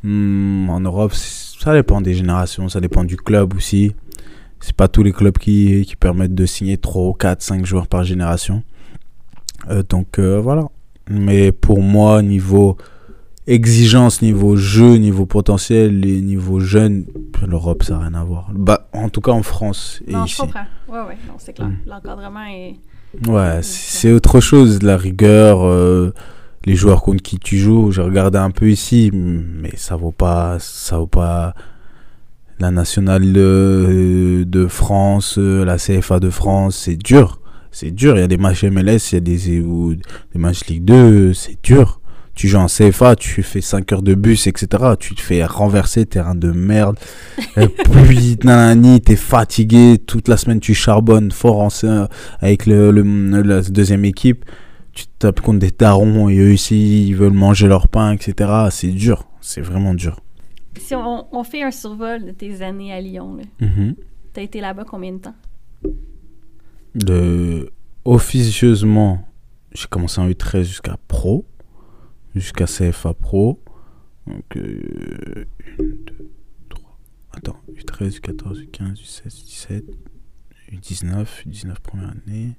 Hmm, 0.02 0.68
en 0.70 0.81
Europe, 0.81 1.12
c'est- 1.14 1.62
ça 1.62 1.72
dépend 1.74 2.00
des 2.00 2.14
générations, 2.14 2.68
ça 2.68 2.81
dépend 2.81 3.05
du 3.05 3.16
club 3.16 3.55
aussi. 3.55 3.94
C'est 4.61 4.74
pas 4.76 4.88
tous 4.88 5.02
les 5.02 5.12
clubs 5.12 5.37
qui, 5.38 5.85
qui 5.87 5.96
permettent 5.96 6.35
de 6.35 6.46
signer 6.46 6.76
3, 6.76 7.14
4, 7.18 7.42
5 7.42 7.64
joueurs 7.64 7.87
par 7.87 8.05
génération. 8.05 8.62
Euh, 9.70 9.83
donc 9.88 10.18
euh, 10.18 10.40
voilà. 10.40 10.68
Mais 11.09 11.52
pour 11.52 11.81
moi, 11.83 12.22
niveau 12.22 12.76
exigence, 13.46 14.22
niveau 14.22 14.57
jeu, 14.57 14.96
niveau 14.96 15.26
potentiel 15.26 16.07
et 16.07 16.20
niveau 16.20 16.61
jeune, 16.61 17.07
l'Europe, 17.46 17.83
ça 17.83 17.94
n'a 17.94 18.00
rien 18.00 18.14
à 18.14 18.24
voir. 18.24 18.50
Bah, 18.55 18.88
en 18.92 19.09
tout 19.09 19.20
cas 19.20 19.33
en 19.33 19.42
France 19.42 20.00
et 20.07 20.12
non, 20.12 20.26
je 20.26 20.33
ici. 20.33 20.40
comprends. 20.40 20.64
Ouais, 20.88 21.00
ouais, 21.00 21.18
non, 21.26 21.35
c'est 21.38 21.52
clair. 21.52 21.68
Mm. 21.68 21.76
L'encadrement 21.87 22.44
est. 22.44 22.74
Ouais, 23.28 23.61
c'est 23.62 24.12
autre 24.12 24.40
chose, 24.40 24.83
la 24.83 24.96
rigueur, 24.96 25.66
euh, 25.66 26.14
les 26.64 26.76
joueurs 26.76 27.02
contre 27.02 27.22
qui 27.22 27.38
tu 27.38 27.59
joues. 27.59 27.90
J'ai 27.90 28.00
regardé 28.02 28.38
un 28.38 28.50
peu 28.50 28.70
ici, 28.70 29.11
mais 29.12 29.72
ça 29.76 29.96
vaut 29.96 30.12
pas, 30.12 30.57
ça 30.61 30.98
vaut 30.98 31.07
pas 31.07 31.55
la 32.59 32.70
nationale 32.70 33.33
de, 33.33 34.44
de 34.46 34.66
France, 34.66 35.37
euh, 35.38 35.64
la 35.64 35.76
CFA 35.76 36.20
de 36.20 36.31
France. 36.31 36.76
C'est 36.76 36.96
dur, 36.96 37.40
c'est 37.70 37.90
dur. 37.90 38.16
Il 38.16 38.20
y 38.20 38.24
a 38.24 38.28
des 38.28 38.38
matchs 38.38 38.64
MLS, 38.64 39.11
il 39.11 39.14
y 39.14 39.16
a 39.16 39.20
des, 39.20 39.61
ou 39.61 39.94
des 39.94 40.38
matchs 40.38 40.64
Ligue 40.66 40.85
2, 40.85 41.35
c'est 41.35 41.59
dur. 41.62 42.00
Tu 42.34 42.48
joues 42.48 42.58
en 42.58 42.66
CFA, 42.66 43.14
tu 43.14 43.42
fais 43.42 43.60
5 43.60 43.92
heures 43.92 44.02
de 44.02 44.14
bus, 44.14 44.46
etc. 44.46 44.66
Tu 44.98 45.14
te 45.14 45.20
fais 45.20 45.44
renverser, 45.44 46.06
terrain 46.06 46.34
de 46.34 46.50
merde. 46.52 46.98
Euh, 47.58 47.68
Pluie, 47.68 48.38
nanani, 48.44 49.00
t'es 49.02 49.16
fatigué. 49.16 49.98
Toute 49.98 50.28
la 50.28 50.38
semaine, 50.38 50.58
tu 50.60 50.72
charbonnes 50.72 51.30
fort 51.30 51.60
en, 51.60 51.68
avec 52.40 52.64
le, 52.64 52.90
le- 52.90 53.42
la 53.42 53.60
deuxième 53.60 54.06
équipe. 54.06 54.46
Tu 54.92 55.04
tapes 55.18 55.40
contre 55.42 55.58
des 55.58 55.70
tarons 55.70 56.30
et 56.30 56.38
eux 56.38 56.52
ici, 56.54 57.06
ils 57.08 57.14
veulent 57.14 57.32
manger 57.34 57.66
leur 57.68 57.88
pain, 57.88 58.12
etc. 58.12 58.50
C'est 58.70 58.88
dur. 58.88 59.26
C'est 59.42 59.60
vraiment 59.60 59.92
dur. 59.92 60.20
Si 60.80 60.94
on, 60.94 61.26
on 61.36 61.44
fait 61.44 61.62
un 61.62 61.70
survol 61.70 62.24
de 62.24 62.30
tes 62.30 62.62
années 62.62 62.92
à 62.92 63.00
Lyon, 63.02 63.36
là, 63.36 63.66
Mhm. 63.66 63.94
t'as 64.32 64.40
été 64.42 64.60
là-bas 64.62 64.84
combien 64.88 65.12
de 65.12 65.18
temps? 65.18 65.34
De 66.94 67.70
officieusement, 68.04 69.26
j'ai 69.74 69.86
commencé 69.88 70.20
en 70.20 70.28
U13 70.28 70.62
jusqu'à 70.64 70.96
pro, 71.08 71.44
jusqu'à 72.34 72.66
CFA 72.66 73.14
pro. 73.14 73.62
Donc, 74.26 74.56
euh, 74.56 75.44
une, 75.78 75.96
deux, 76.04 76.30
trois. 76.68 76.98
Attends, 77.32 77.60
U13, 77.74 78.20
U14, 78.20 78.68
U15, 78.70 78.94
U16, 79.02 79.26
U17, 79.26 79.82
U19, 80.72 81.26
U19 81.48 81.74
première 81.82 82.10
année, 82.10 82.52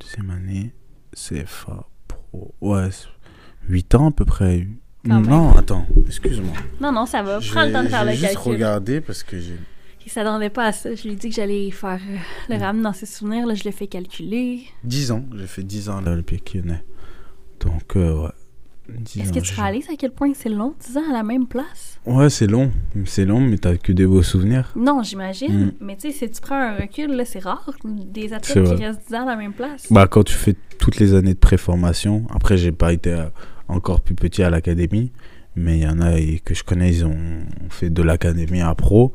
deuxième 0.00 0.30
année, 0.30 0.74
CFA 1.14 1.88
pro. 2.08 2.54
Ouais, 2.60 2.88
8 3.68 3.94
ans 3.96 4.08
à 4.08 4.12
peu 4.12 4.24
près. 4.24 4.66
Non, 5.04 5.56
attends, 5.56 5.86
excuse-moi. 6.06 6.54
Non, 6.80 6.92
non, 6.92 7.06
ça 7.06 7.22
va. 7.22 7.40
Prends 7.40 7.64
le 7.64 7.72
temps 7.72 7.82
de 7.82 7.88
faire 7.88 8.04
le 8.04 8.12
J'ai 8.12 8.18
juste 8.18 8.34
calcul. 8.34 8.52
regardé 8.52 9.00
parce 9.00 9.22
que 9.24 9.38
j'ai. 9.40 9.56
Il 10.04 10.10
s'attendait 10.10 10.50
pas 10.50 10.66
à 10.66 10.72
ça. 10.72 10.94
Je 10.94 11.02
lui 11.04 11.12
ai 11.12 11.16
dit 11.16 11.28
que 11.28 11.34
j'allais 11.34 11.70
faire 11.70 12.00
euh, 12.08 12.16
le 12.48 12.56
ramener 12.60 12.82
dans 12.84 12.92
ses 12.92 13.06
souvenirs. 13.06 13.46
Là, 13.46 13.54
je 13.54 13.64
l'ai 13.64 13.72
fait 13.72 13.86
calculer. 13.86 14.62
10 14.84 15.10
ans, 15.12 15.24
j'ai 15.36 15.46
fait 15.46 15.62
10 15.62 15.88
ans 15.90 15.98
à 15.98 16.00
l'Olympique 16.02 16.54
lyonnais. 16.54 16.84
Donc, 17.60 17.96
euh, 17.96 18.24
ouais. 18.24 18.30
10 18.88 19.20
Est-ce 19.20 19.32
que 19.32 19.38
tu 19.38 19.44
j'ai- 19.46 19.54
serais 19.54 19.68
allé 19.68 19.84
à 19.92 19.96
quel 19.98 20.10
point 20.10 20.32
c'est 20.34 20.48
long, 20.48 20.74
10 20.80 20.96
ans 20.96 21.08
à 21.08 21.12
la 21.12 21.22
même 21.22 21.46
place? 21.46 21.98
Ouais, 22.06 22.28
c'est 22.30 22.46
long. 22.46 22.70
C'est 23.04 23.24
long, 23.24 23.40
mais 23.40 23.56
t'as 23.58 23.76
que 23.76 23.92
des 23.92 24.06
beaux 24.06 24.22
souvenirs. 24.22 24.72
Non, 24.76 25.02
j'imagine. 25.02 25.66
Mm. 25.66 25.72
Mais 25.80 25.96
tu 25.96 26.10
sais, 26.10 26.26
si 26.26 26.30
tu 26.30 26.40
prends 26.40 26.56
un 26.56 26.76
recul, 26.76 27.12
là, 27.12 27.24
c'est 27.24 27.38
rare. 27.38 27.70
Des 27.84 28.32
athlètes 28.32 28.64
qui 28.76 28.84
restent 28.84 29.02
10 29.08 29.14
ans 29.14 29.22
à 29.22 29.30
la 29.30 29.36
même 29.36 29.52
place. 29.52 29.86
Bah, 29.90 30.06
quand 30.08 30.24
tu 30.24 30.34
fais 30.34 30.56
toutes 30.78 30.98
les 30.98 31.14
années 31.14 31.34
de 31.34 31.38
préformation, 31.38 32.24
après, 32.34 32.56
j'ai 32.56 32.72
pas 32.72 32.92
été 32.92 33.10
euh, 33.12 33.26
encore 33.68 34.00
plus 34.00 34.14
petit 34.16 34.42
à 34.42 34.50
l'académie, 34.50 35.12
mais 35.54 35.78
il 35.78 35.82
y 35.82 35.86
en 35.88 36.00
a 36.00 36.12
que 36.44 36.54
je 36.54 36.64
connais, 36.64 36.90
ils 36.92 37.04
ont 37.06 37.16
fait 37.70 37.88
de 37.90 38.02
l'académie 38.02 38.60
à 38.62 38.74
pro. 38.74 39.12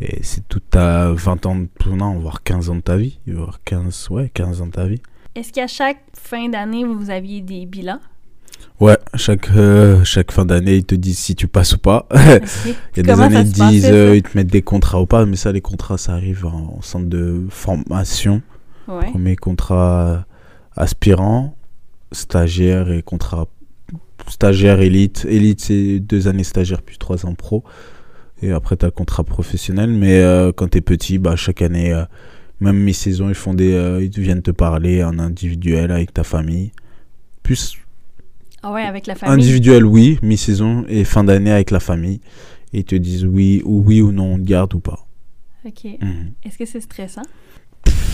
Et 0.00 0.22
c'est 0.22 0.46
toute 0.48 0.70
ta 0.70 1.10
20 1.12 1.44
ans, 1.46 1.56
de- 1.56 1.68
non, 1.90 2.18
voire 2.18 2.42
15 2.44 2.68
ans 2.70 2.76
de 2.76 2.80
ta 2.82 2.96
vie. 2.96 3.18
Voire 3.26 3.58
15, 3.64 4.08
ouais, 4.10 4.30
15 4.32 4.60
ans 4.60 4.66
de 4.66 4.72
ta 4.72 4.86
vie. 4.86 5.00
Est-ce 5.34 5.52
qu'à 5.52 5.66
chaque 5.66 6.02
fin 6.14 6.48
d'année, 6.48 6.84
vous 6.84 7.10
aviez 7.10 7.40
des 7.40 7.64
bilans? 7.66 8.00
Ouais, 8.80 8.96
chaque, 9.14 9.50
euh, 9.56 10.04
chaque 10.04 10.30
fin 10.30 10.44
d'année, 10.44 10.76
ils 10.76 10.84
te 10.84 10.94
disent 10.94 11.18
si 11.18 11.34
tu 11.34 11.48
passes 11.48 11.74
ou 11.74 11.78
pas. 11.78 12.06
Ok. 12.14 12.74
Il 12.96 13.06
y 13.06 13.10
a 13.10 13.14
des 13.14 13.22
années, 13.22 13.40
ils 13.40 13.50
passait, 13.50 13.70
disent, 13.70 13.90
euh, 13.90 14.16
ils 14.16 14.22
te 14.22 14.36
mettent 14.36 14.46
des 14.46 14.62
contrats 14.62 15.00
ou 15.00 15.06
pas, 15.06 15.26
mais 15.26 15.36
ça, 15.36 15.50
les 15.50 15.60
contrats, 15.60 15.98
ça 15.98 16.12
arrive 16.12 16.46
en, 16.46 16.76
en 16.78 16.82
centre 16.82 17.06
de 17.06 17.44
formation. 17.50 18.42
Ouais. 18.86 19.10
Premier 19.10 19.36
contrat 19.36 20.24
aspirant, 20.76 21.56
stagiaire 22.12 22.90
et 22.90 23.02
contrat 23.02 23.48
stagiaire 24.28 24.80
élite. 24.80 25.26
Élite, 25.28 25.60
c'est 25.60 25.98
deux 25.98 26.28
années 26.28 26.44
stagiaire 26.44 26.82
plus 26.82 26.98
trois 26.98 27.26
ans 27.26 27.34
pro. 27.34 27.64
Et 28.42 28.52
après, 28.52 28.76
tu 28.76 28.84
as 28.84 28.88
le 28.88 28.92
contrat 28.92 29.24
professionnel. 29.24 29.90
Mais 29.90 30.20
euh, 30.20 30.52
quand 30.52 30.68
tu 30.68 30.78
es 30.78 30.80
petit, 30.80 31.18
bah, 31.18 31.34
chaque 31.34 31.62
année, 31.62 31.92
même 32.60 32.76
mi-saison, 32.76 33.28
ils, 33.28 33.34
font 33.34 33.54
des, 33.54 33.72
ils 34.00 34.22
viennent 34.22 34.42
te 34.42 34.52
parler 34.52 35.02
en 35.02 35.18
individuel 35.18 35.90
avec 35.90 36.14
ta 36.14 36.22
famille. 36.22 36.70
Plus 37.42 37.76
Ah 38.62 38.72
ouais, 38.72 38.82
avec 38.82 39.06
la 39.06 39.14
famille. 39.14 39.34
individuel, 39.34 39.84
oui, 39.84 40.18
mi-saison 40.22 40.84
et 40.88 41.04
fin 41.04 41.24
d'année 41.24 41.52
avec 41.52 41.70
la 41.70 41.80
famille. 41.80 42.20
Et 42.72 42.78
ils 42.78 42.84
te 42.84 42.94
disent 42.94 43.24
oui 43.24 43.62
ou 43.64 43.82
oui 43.86 44.02
ou 44.02 44.12
non, 44.12 44.34
on 44.34 44.38
te 44.38 44.42
garde 44.42 44.74
ou 44.74 44.80
pas. 44.80 45.06
Ok. 45.64 45.84
Mhm. 46.00 46.32
Est-ce 46.44 46.58
que 46.58 46.66
c'est 46.66 46.80
stressant? 46.80 47.22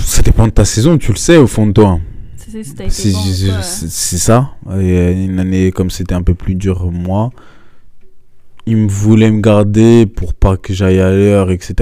Ça 0.01 0.23
dépend 0.23 0.47
de 0.47 0.53
ta 0.53 0.65
saison, 0.65 0.99
tu 0.99 1.13
le 1.13 1.17
sais 1.17 1.37
au 1.37 1.47
fond 1.47 1.67
de 1.67 1.73
toi. 1.73 1.99
Si 2.37 2.65
C'est 2.91 3.13
bon 3.13 3.63
ça. 4.19 4.51
Et 4.67 4.71
euh, 4.71 5.25
une 5.25 5.39
année 5.39 5.73
comme 5.73 5.91
c'était 5.91 6.15
un 6.15 6.23
peu 6.23 6.35
plus 6.35 6.55
dur 6.55 6.91
moi, 6.91 7.31
ils 8.67 8.77
me 8.77 8.89
voulaient 8.89 9.31
me 9.31 9.41
garder 9.41 10.07
pour 10.07 10.35
pas 10.35 10.57
que 10.57 10.73
j'aille 10.73 11.01
ailleurs, 11.01 11.51
etc. 11.51 11.75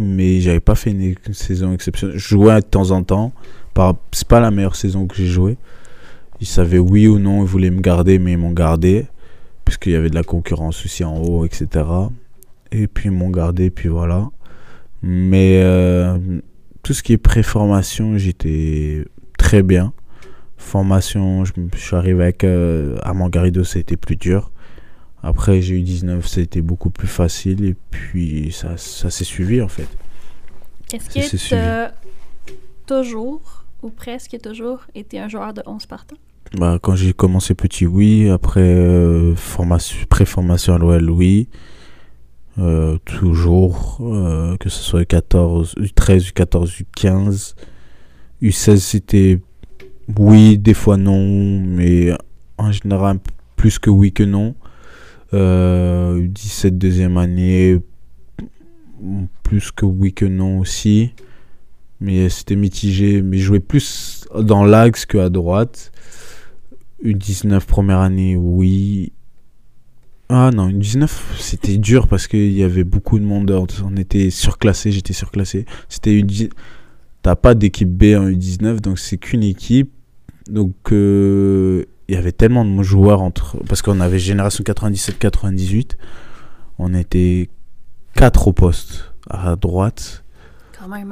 Mais 0.00 0.40
j'avais 0.40 0.60
pas 0.60 0.74
fait 0.74 0.90
une, 0.90 1.14
saison 1.32 1.72
exceptionnelle. 1.72 2.18
Je 2.18 2.28
jouais 2.28 2.56
de 2.56 2.66
temps 2.66 2.90
en 2.90 3.02
temps. 3.02 3.32
C'est 4.12 4.28
pas 4.28 4.40
la 4.40 4.50
meilleure 4.50 4.76
saison 4.76 5.06
que 5.06 5.16
j'ai 5.16 5.26
joué. 5.26 5.58
Ils 6.40 6.46
savaient 6.46 6.78
oui 6.78 7.06
ou 7.06 7.18
non, 7.18 7.42
ils 7.42 7.48
voulaient 7.48 7.70
me 7.70 7.80
garder, 7.80 8.18
mais 8.18 8.32
ils 8.32 8.38
m'ont 8.38 8.52
gardé. 8.52 9.06
Puisqu'il 9.64 9.92
y 9.92 9.96
avait 9.96 10.10
de 10.10 10.14
la 10.14 10.22
concurrence 10.22 10.84
aussi 10.84 11.02
en 11.02 11.16
haut, 11.16 11.44
etc. 11.44 11.84
Et 12.70 12.86
puis 12.86 13.06
ils 13.06 13.12
m'ont 13.12 13.30
gardé, 13.30 13.70
puis 13.70 13.88
voilà. 13.88 14.30
Mais 15.02 15.60
euh, 15.62 16.18
tout 16.82 16.92
ce 16.92 17.02
qui 17.02 17.12
est 17.12 17.18
préformation, 17.18 18.16
j'étais 18.16 19.04
très 19.38 19.62
bien. 19.62 19.92
Formation, 20.56 21.44
je, 21.44 21.52
je 21.74 21.78
suis 21.78 21.96
arrivé 21.96 22.22
avec 22.22 22.44
euh, 22.44 22.96
à 23.02 23.10
a 23.10 23.46
été 23.78 23.96
plus 23.96 24.16
dur. 24.16 24.50
Après, 25.22 25.60
j'ai 25.60 25.76
eu 25.76 25.82
19, 25.82 26.26
ça 26.26 26.40
a 26.40 26.44
été 26.44 26.60
beaucoup 26.60 26.90
plus 26.90 27.08
facile. 27.08 27.64
Et 27.64 27.74
puis, 27.90 28.52
ça, 28.52 28.76
ça 28.76 29.10
s'est 29.10 29.24
suivi 29.24 29.60
en 29.60 29.68
fait. 29.68 29.88
Est-ce 30.92 31.10
que 31.10 31.50
t'as 31.50 31.90
toujours, 32.86 33.64
ou 33.82 33.90
presque 33.90 34.38
toujours, 34.40 34.86
été 34.94 35.18
un 35.18 35.28
joueur 35.28 35.52
de 35.52 35.62
11 35.66 35.86
partants? 35.86 36.16
Bah, 36.54 36.78
quand 36.80 36.94
j'ai 36.94 37.12
commencé 37.12 37.54
petit, 37.54 37.86
oui. 37.86 38.28
Après, 38.28 38.60
euh, 38.60 39.34
formation, 39.34 39.98
pré-formation 40.08 40.74
à 40.74 40.78
l'OL, 40.78 41.10
oui. 41.10 41.48
Euh, 42.58 42.96
toujours, 43.04 43.98
euh, 44.00 44.56
que 44.56 44.70
ce 44.70 44.82
soit 44.82 45.02
U14, 45.02 45.74
U13, 45.76 46.32
U14, 46.32 46.82
U15. 46.82 47.54
U16, 48.42 48.76
c'était 48.78 49.40
oui, 50.18 50.56
des 50.56 50.72
fois 50.72 50.96
non, 50.96 51.60
mais 51.60 52.12
en 52.56 52.72
général, 52.72 53.18
plus 53.56 53.78
que 53.78 53.90
oui 53.90 54.12
que 54.12 54.22
non. 54.22 54.54
Euh, 55.34 56.20
U17, 56.20 56.78
deuxième 56.78 57.18
année, 57.18 57.78
plus 59.42 59.70
que 59.72 59.84
oui 59.84 60.14
que 60.14 60.24
non 60.24 60.60
aussi. 60.60 61.12
mais 62.00 62.28
c'était 62.30 62.56
mitigé. 62.56 63.20
Mais 63.20 63.38
je 63.38 63.44
jouais 63.44 63.60
plus 63.60 64.26
dans 64.38 64.64
l'axe 64.64 65.04
qu'à 65.04 65.28
droite. 65.28 65.92
U19 67.04 67.64
première 67.66 68.00
année, 68.00 68.36
oui. 68.36 69.12
Ah 70.28 70.50
non, 70.52 70.68
U19, 70.68 71.08
c'était 71.38 71.76
dur 71.76 72.08
parce 72.08 72.26
qu'il 72.26 72.52
y 72.52 72.64
avait 72.64 72.84
beaucoup 72.84 73.18
de 73.18 73.24
monde. 73.24 73.50
On 73.84 73.96
était 73.96 74.30
surclassé, 74.30 74.90
j'étais 74.90 75.12
surclassé. 75.12 75.66
C'était 75.88 76.12
U19. 76.12 76.50
T'as 77.22 77.36
pas 77.36 77.54
d'équipe 77.54 77.90
B 77.90 78.16
en 78.16 78.28
U19, 78.28 78.80
donc 78.80 78.98
c'est 78.98 79.18
qu'une 79.18 79.42
équipe. 79.42 79.92
Donc 80.48 80.74
euh, 80.92 81.84
il 82.08 82.14
y 82.14 82.18
avait 82.18 82.32
tellement 82.32 82.64
de 82.64 82.82
joueurs 82.82 83.22
entre. 83.22 83.56
Parce 83.68 83.82
qu'on 83.82 84.00
avait 84.00 84.18
génération 84.18 84.64
97-98. 84.64 85.92
On 86.78 86.94
était 86.94 87.48
4 88.14 88.48
au 88.48 88.52
poste 88.52 89.12
à 89.28 89.56
droite. 89.56 90.24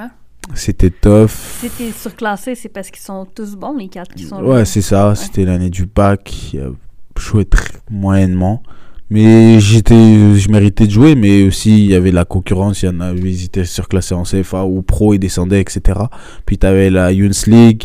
Hein? 0.00 0.10
C'était 0.52 0.90
tough. 0.90 1.30
T'es 1.78 1.92
surclassé, 1.92 2.54
c'est 2.54 2.68
parce 2.68 2.90
qu'ils 2.90 3.02
sont 3.02 3.26
tous 3.26 3.56
bons, 3.56 3.76
les 3.76 3.88
quatre 3.88 4.14
qui 4.14 4.24
sont 4.24 4.40
là. 4.40 4.48
Ouais, 4.48 4.64
c'est 4.64 4.82
ça. 4.82 5.14
C'était 5.14 5.44
l'année 5.44 5.70
du 5.70 5.86
bac. 5.86 6.32
Je 6.52 7.22
jouais 7.22 7.44
très 7.44 7.78
moyennement. 7.90 8.62
Mais 9.10 9.60
j'étais, 9.60 9.94
je 10.36 10.50
méritais 10.50 10.86
de 10.86 10.90
jouer, 10.90 11.14
mais 11.14 11.44
aussi 11.44 11.84
il 11.84 11.90
y 11.90 11.94
avait 11.94 12.10
la 12.10 12.24
concurrence. 12.24 12.82
Il 12.82 12.86
y 12.86 12.88
en 12.88 13.00
avait, 13.00 13.32
ils 13.32 13.44
étaient 13.44 13.64
surclassés 13.64 14.14
en 14.14 14.22
CFA 14.24 14.64
ou 14.64 14.82
pro, 14.82 15.14
ils 15.14 15.18
descendaient, 15.18 15.60
etc. 15.60 16.00
Puis 16.46 16.58
tu 16.58 16.66
avais 16.66 16.90
la 16.90 17.12
Youth 17.12 17.46
League, 17.46 17.84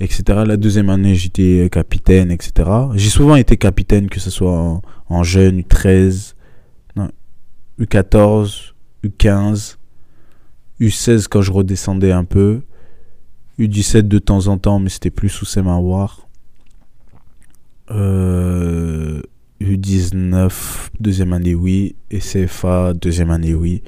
etc. 0.00 0.22
La 0.46 0.56
deuxième 0.56 0.88
année, 0.88 1.14
j'étais 1.14 1.68
capitaine, 1.70 2.30
etc. 2.30 2.70
J'ai 2.94 3.10
souvent 3.10 3.36
été 3.36 3.56
capitaine, 3.56 4.08
que 4.08 4.20
ce 4.20 4.30
soit 4.30 4.52
en, 4.52 4.82
en 5.08 5.22
jeune, 5.24 5.60
U13, 5.60 6.34
non, 6.94 7.10
U14, 7.80 8.72
U15. 9.04 9.76
U16 10.80 11.26
quand 11.28 11.42
je 11.42 11.52
redescendais 11.52 12.12
un 12.12 12.24
peu. 12.24 12.62
U17 13.58 14.02
de 14.02 14.18
temps 14.18 14.48
en 14.48 14.58
temps, 14.58 14.78
mais 14.78 14.90
c'était 14.90 15.10
plus 15.10 15.30
sous 15.30 15.46
ses. 15.46 15.62
Euh, 17.90 19.22
U19, 19.60 20.90
deuxième 21.00 21.32
année, 21.32 21.54
oui. 21.54 21.96
Et 22.10 22.18
CFA, 22.18 22.92
deuxième 22.94 23.30
année, 23.30 23.54
oui. 23.54 23.82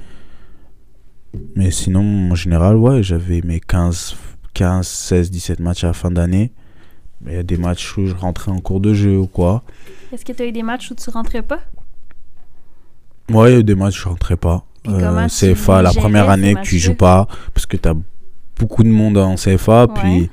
Mais 1.55 1.69
sinon, 1.69 2.31
en 2.31 2.35
général, 2.35 2.75
ouais, 2.77 3.03
j'avais 3.03 3.41
mes 3.41 3.59
15, 3.59 4.15
15, 4.53 4.87
16, 4.87 5.31
17 5.31 5.59
matchs 5.59 5.83
à 5.83 5.87
la 5.87 5.93
fin 5.93 6.09
d'année. 6.09 6.51
Mais 7.21 7.33
il 7.33 7.35
y 7.35 7.39
a 7.39 7.43
des 7.43 7.57
matchs 7.57 7.97
où 7.97 8.07
je 8.07 8.15
rentrais 8.15 8.51
en 8.51 8.59
cours 8.59 8.79
de 8.79 8.93
jeu 8.93 9.17
ou 9.17 9.27
quoi. 9.27 9.63
Est-ce 10.11 10.25
que 10.25 10.31
tu 10.31 10.41
as 10.41 10.45
eu 10.47 10.51
des 10.51 10.63
matchs 10.63 10.89
où 10.89 10.95
tu 10.95 11.09
rentrais 11.09 11.43
pas? 11.43 11.59
Ouais, 13.29 13.51
il 13.51 13.53
y 13.53 13.57
a 13.57 13.59
eu 13.59 13.63
des 13.63 13.75
matchs 13.75 13.99
où 13.99 14.03
je 14.03 14.09
rentrais 14.09 14.37
pas. 14.37 14.65
Euh, 14.87 15.27
CFA, 15.27 15.81
la 15.81 15.91
première 15.91 16.29
année 16.29 16.55
que 16.55 16.61
tu 16.61 16.79
joues 16.79 16.95
pas, 16.95 17.27
parce 17.53 17.65
que 17.65 17.77
tu 17.77 17.87
as 17.87 17.95
beaucoup 18.57 18.83
de 18.83 18.89
monde 18.89 19.17
en 19.17 19.35
CFA, 19.35 19.87
puis 19.93 20.29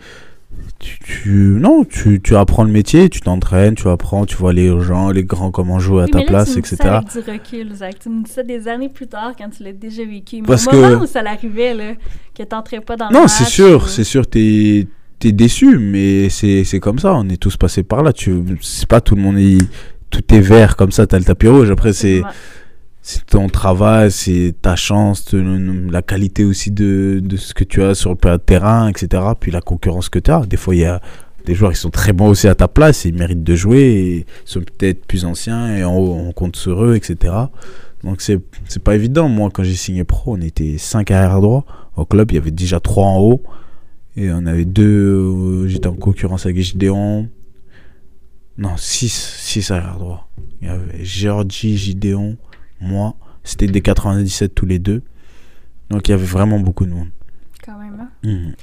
tu, 0.79 1.57
non, 1.59 1.85
tu, 1.85 2.21
tu, 2.21 2.37
apprends 2.37 2.65
le 2.65 2.71
métier, 2.71 3.09
tu 3.09 3.21
t'entraînes, 3.21 3.75
tu 3.75 3.89
apprends, 3.89 4.27
tu 4.27 4.37
vois 4.37 4.53
les 4.53 4.69
gens, 4.81 5.11
les 5.11 5.25
grands 5.25 5.51
comment 5.51 5.79
jouer 5.79 6.05
à 6.05 6.07
ta 6.07 6.23
place, 6.23 6.53
tu 6.53 6.59
etc. 6.59 6.77
Ça 6.77 6.97
avec 6.97 7.11
du 7.11 7.31
recul, 7.31 7.75
Zach. 7.75 7.99
Tu 7.99 8.09
me 8.09 8.23
dis 8.25 8.31
ça 8.31 8.43
des 8.43 8.69
années 8.69 8.89
plus 8.89 9.07
tard 9.07 9.33
quand 9.37 9.49
tu 9.51 9.63
l'as 9.63 9.73
déjà 9.73 10.05
vécu. 10.05 10.43
Mais 10.43 10.47
Parce 10.47 10.67
au 10.67 10.73
moment 10.73 11.03
où 11.03 11.07
ça 11.07 11.23
l'arrivait, 11.23 11.75
là, 11.75 11.93
que 12.37 12.43
t'entrais 12.43 12.81
pas 12.81 12.97
dans 12.97 13.09
le 13.09 13.15
Non, 13.15 13.27
c'est 13.27 13.45
sûr, 13.45 13.89
c'est 13.89 14.05
sûr, 14.05 14.27
t'es 14.27 14.87
es 15.25 15.33
déçu, 15.33 15.79
mais 15.79 16.29
c'est 16.29 16.81
comme 16.81 16.99
ça, 16.99 17.15
on 17.15 17.29
est 17.29 17.39
tous 17.41 17.57
passés 17.57 17.83
par 17.83 18.03
là. 18.03 18.13
Tu 18.13 18.43
C'est 18.61 18.89
pas 18.89 19.01
tout 19.01 19.17
le 19.17 19.23
monde, 19.23 19.39
est, 19.39 19.59
tout 20.11 20.23
est 20.33 20.41
vert 20.41 20.77
comme 20.77 20.93
ça, 20.93 21.07
t'as 21.07 21.19
le 21.19 21.25
tapis 21.25 21.49
rouge. 21.49 21.71
Après, 21.71 21.93
c'est 21.93 22.23
c'est 23.09 23.25
ton 23.25 23.49
travail, 23.49 24.11
c'est 24.11 24.53
ta 24.61 24.75
chance, 24.75 25.33
la 25.33 26.03
qualité 26.03 26.45
aussi 26.45 26.73
de, 26.73 27.23
ce 27.37 27.55
que 27.55 27.63
tu 27.63 27.81
as 27.85 27.95
sur 27.95 28.11
le 28.11 28.39
terrain, 28.39 28.89
etc. 28.89 29.23
Puis 29.39 29.53
la 29.53 29.61
concurrence 29.61 30.09
que 30.09 30.19
tu 30.19 30.33
as. 30.33 30.45
Des 30.45 30.57
fois, 30.57 30.75
il 30.75 30.81
y 30.81 30.87
a 30.87 31.01
des 31.45 31.55
joueurs 31.55 31.71
qui 31.71 31.79
sont 31.79 31.91
très 31.91 32.13
bons 32.13 32.27
aussi 32.27 32.49
à 32.49 32.57
ta 32.57 32.67
place 32.67 33.07
et 33.07 33.11
ils 33.11 33.15
méritent 33.15 33.45
de 33.45 33.55
jouer 33.55 34.27
ils 34.27 34.51
sont 34.51 34.59
peut-être 34.59 35.07
plus 35.07 35.25
anciens 35.25 35.77
et 35.77 35.85
on, 35.85 36.33
compte 36.33 36.57
sur 36.57 36.85
eux, 36.85 36.97
etc. 36.97 37.33
Donc, 38.03 38.21
c'est, 38.21 38.41
pas 38.83 38.97
évident. 38.97 39.29
Moi, 39.29 39.51
quand 39.53 39.63
j'ai 39.63 39.77
signé 39.77 40.03
pro, 40.03 40.37
on 40.37 40.41
était 40.41 40.77
5 40.77 41.09
arrière 41.13 41.41
droit. 41.41 41.65
Au 41.95 42.07
club, 42.07 42.33
il 42.33 42.35
y 42.35 42.39
avait 42.39 42.51
déjà 42.51 42.81
3 42.81 43.05
en 43.05 43.21
haut. 43.21 43.43
Et 44.17 44.33
on 44.33 44.47
avait 44.47 44.65
deux. 44.65 44.83
Euh, 44.85 45.69
j'étais 45.69 45.87
en 45.87 45.95
concurrence 45.95 46.45
avec 46.45 46.61
Gideon. 46.61 47.29
Non, 48.59 48.77
6 48.77 49.39
six, 49.43 49.71
arrière 49.71 49.97
droit. 49.97 50.29
Il 50.61 50.67
y 50.67 50.71
avait 50.71 51.05
Georgie, 51.05 51.77
Gideon 51.77 52.37
moi. 52.81 53.15
C'était 53.45 53.67
des 53.67 53.81
97 53.81 54.55
tous 54.55 54.67
les 54.67 54.79
deux. 54.79 55.03
Donc 55.91 56.09
il 56.09 56.11
y 56.11 56.15
avait 56.15 56.25
vraiment 56.25 56.59
beaucoup 56.59 56.85
de 56.85 56.91
monde. 56.91 57.11
Quand 57.65 57.79
même. 57.79 58.01
Hein? 58.01 58.11
Mhm. 58.25 58.55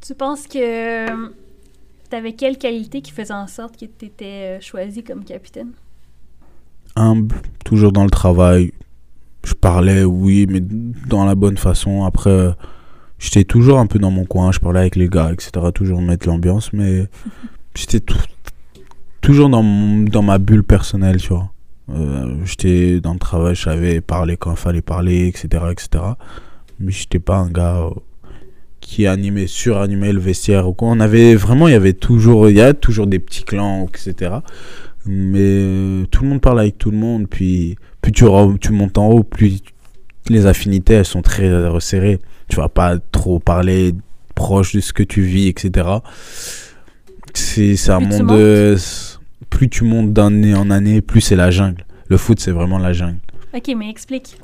Tu 0.00 0.14
penses 0.14 0.46
que 0.46 1.06
tu 2.08 2.16
avais 2.16 2.32
quelle 2.32 2.56
qualité 2.56 3.02
qui 3.02 3.12
faisait 3.12 3.34
en 3.34 3.46
sorte 3.46 3.76
que 3.76 3.86
tu 3.86 4.06
étais 4.06 4.58
euh, 4.58 4.60
choisi 4.60 5.02
comme 5.02 5.24
capitaine? 5.24 5.72
Humble, 6.96 7.36
toujours 7.64 7.92
dans 7.92 8.04
le 8.04 8.10
travail. 8.10 8.72
Je 9.44 9.54
parlais, 9.54 10.04
oui, 10.04 10.46
mais 10.48 10.60
dans 10.60 11.24
la 11.24 11.34
bonne 11.34 11.56
façon. 11.56 12.04
Après, 12.04 12.54
j'étais 13.18 13.44
toujours 13.44 13.78
un 13.78 13.86
peu 13.86 13.98
dans 13.98 14.10
mon 14.10 14.24
coin. 14.24 14.52
Je 14.52 14.58
parlais 14.58 14.80
avec 14.80 14.96
les 14.96 15.08
gars, 15.08 15.32
etc. 15.32 15.50
Toujours 15.74 16.00
mettre 16.00 16.26
l'ambiance, 16.28 16.72
mais 16.72 17.06
j'étais 17.74 18.00
toujours 19.20 19.48
dans, 19.48 19.62
dans 19.62 20.22
ma 20.22 20.38
bulle 20.38 20.64
personnelle, 20.64 21.18
tu 21.18 21.28
vois. 21.28 21.50
Euh, 21.90 22.36
j'étais 22.44 23.00
dans 23.00 23.14
le 23.14 23.18
travail, 23.18 23.54
je 23.54 23.62
savais 23.62 24.00
parler 24.00 24.36
quand 24.36 24.50
il 24.50 24.56
fallait 24.56 24.82
parler, 24.82 25.26
etc. 25.28 25.64
etc. 25.70 26.04
Mais 26.80 26.92
j'étais 26.92 27.18
pas 27.18 27.36
un 27.36 27.50
gars 27.50 27.78
euh, 27.78 27.90
qui 28.80 29.06
animait, 29.06 29.46
suranimait 29.46 30.12
le 30.12 30.20
vestiaire 30.20 30.68
ou 30.68 30.74
quoi. 30.74 30.88
On 30.88 31.00
avait 31.00 31.34
vraiment, 31.34 31.68
il 31.68 31.72
y 31.72 31.76
avait 31.76 31.94
toujours, 31.94 32.50
il 32.50 32.56
y 32.56 32.60
a 32.60 32.74
toujours 32.74 33.06
des 33.06 33.18
petits 33.18 33.44
clans, 33.44 33.88
etc. 33.88 34.36
Mais 35.06 35.38
euh, 35.40 36.04
tout 36.10 36.24
le 36.24 36.30
monde 36.30 36.40
parle 36.40 36.60
avec 36.60 36.78
tout 36.78 36.90
le 36.90 36.98
monde. 36.98 37.26
Puis 37.28 37.76
plus 38.02 38.12
tu, 38.12 38.24
tu 38.60 38.72
montes 38.72 38.98
en 38.98 39.08
haut, 39.08 39.22
plus 39.22 39.60
les 40.28 40.46
affinités, 40.46 40.94
elles 40.94 41.06
sont 41.06 41.22
très 41.22 41.68
resserrées. 41.68 42.18
Tu 42.48 42.56
vas 42.56 42.68
pas 42.68 42.98
trop 42.98 43.38
parler 43.38 43.94
proche 44.34 44.74
de 44.74 44.80
ce 44.80 44.92
que 44.92 45.02
tu 45.02 45.22
vis, 45.22 45.48
etc. 45.48 45.88
C'est 47.34 47.90
un 47.90 48.00
monde 48.00 48.78
plus 49.50 49.68
tu 49.68 49.84
montes 49.84 50.12
d'année 50.12 50.54
en 50.54 50.70
année, 50.70 51.00
plus 51.00 51.20
c'est 51.20 51.36
la 51.36 51.50
jungle. 51.50 51.84
Le 52.08 52.16
foot, 52.16 52.40
c'est 52.40 52.52
vraiment 52.52 52.78
la 52.78 52.92
jungle. 52.92 53.18
Ok, 53.54 53.72
mais 53.76 53.88
explique. 53.90 54.38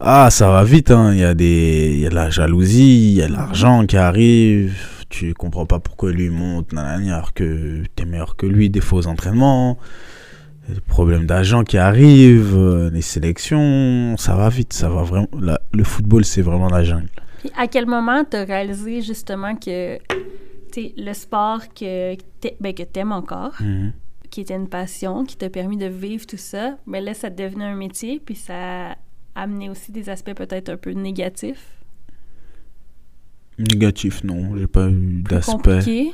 Ah, 0.00 0.28
ça 0.30 0.48
va 0.48 0.64
vite, 0.64 0.90
hein. 0.90 1.12
Il 1.12 1.20
y, 1.20 1.24
a 1.24 1.34
des... 1.34 1.90
il 1.94 2.00
y 2.00 2.06
a 2.06 2.10
de 2.10 2.14
la 2.14 2.30
jalousie, 2.30 3.12
il 3.12 3.16
y 3.16 3.22
a 3.22 3.28
de 3.28 3.32
l'argent 3.32 3.86
qui 3.86 3.96
arrive. 3.96 4.74
Tu 5.08 5.32
comprends 5.34 5.66
pas 5.66 5.78
pourquoi 5.78 6.10
lui 6.10 6.30
monte, 6.30 6.74
alors 6.76 7.32
que 7.32 7.82
es 7.96 8.04
meilleur 8.04 8.36
que 8.36 8.46
lui, 8.46 8.70
des 8.70 8.80
faux 8.80 9.06
entraînements. 9.06 9.78
Les 10.68 10.80
problèmes 10.80 11.26
d'argent 11.26 11.62
qui 11.62 11.76
arrivent, 11.78 12.56
euh, 12.56 12.90
les 12.90 13.02
sélections, 13.02 14.16
ça 14.16 14.34
va 14.34 14.48
vite, 14.48 14.72
ça 14.72 14.88
va 14.88 15.02
vraiment. 15.02 15.28
le 15.72 15.84
football, 15.84 16.24
c'est 16.24 16.42
vraiment 16.42 16.68
la 16.68 16.82
jungle. 16.82 17.10
à 17.56 17.68
quel 17.68 17.86
moment 17.86 18.24
tu 18.28 18.36
as 18.36 18.44
réalisé 18.44 19.02
justement 19.02 19.54
que 19.54 19.98
le 20.96 21.12
sport 21.12 21.68
que, 21.74 22.16
ben, 22.60 22.74
que 22.74 22.82
tu 22.82 23.00
aimes 23.00 23.12
encore, 23.12 23.54
mhm. 23.60 23.92
qui 24.30 24.40
était 24.40 24.56
une 24.56 24.68
passion, 24.68 25.24
qui 25.24 25.36
t'a 25.36 25.50
permis 25.50 25.76
de 25.76 25.86
vivre 25.86 26.26
tout 26.26 26.36
ça, 26.36 26.76
mais 26.86 27.00
là, 27.00 27.14
ça 27.14 27.30
devenait 27.30 27.64
un 27.64 27.76
métier, 27.76 28.20
puis 28.24 28.34
ça 28.34 28.92
a 28.92 28.96
amené 29.34 29.70
aussi 29.70 29.92
des 29.92 30.08
aspects 30.08 30.34
peut-être 30.34 30.68
un 30.68 30.76
peu 30.76 30.90
négatifs. 30.92 31.78
Négatif, 33.58 34.24
non. 34.24 34.56
J'ai 34.56 34.66
pas 34.66 34.88
eu 34.88 35.22
d'aspect. 35.22 36.12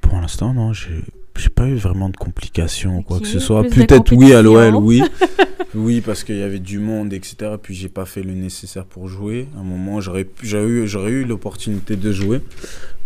Pour 0.00 0.20
l'instant, 0.20 0.54
non. 0.54 0.72
J'ai 0.72 1.02
j'ai 1.38 1.48
pas 1.48 1.66
eu 1.66 1.76
vraiment 1.76 2.08
de 2.08 2.16
complications, 2.16 3.02
quoi 3.02 3.20
que 3.20 3.26
ce 3.26 3.38
soit. 3.38 3.62
Peut-être 3.64 4.12
oui 4.12 4.32
à 4.32 4.42
l'OL, 4.42 4.76
oui. 4.76 5.02
oui, 5.74 6.00
parce 6.00 6.24
qu'il 6.24 6.36
y 6.36 6.42
avait 6.42 6.58
du 6.58 6.78
monde, 6.78 7.12
etc. 7.12 7.52
Puis 7.60 7.74
j'ai 7.74 7.88
pas 7.88 8.04
fait 8.04 8.22
le 8.22 8.32
nécessaire 8.32 8.84
pour 8.84 9.08
jouer. 9.08 9.48
À 9.56 9.60
un 9.60 9.64
moment, 9.64 10.00
j'aurais 10.00 10.26
eu, 10.42 10.86
j'aurais 10.86 11.10
eu 11.10 11.24
l'opportunité 11.24 11.96
de 11.96 12.12
jouer. 12.12 12.40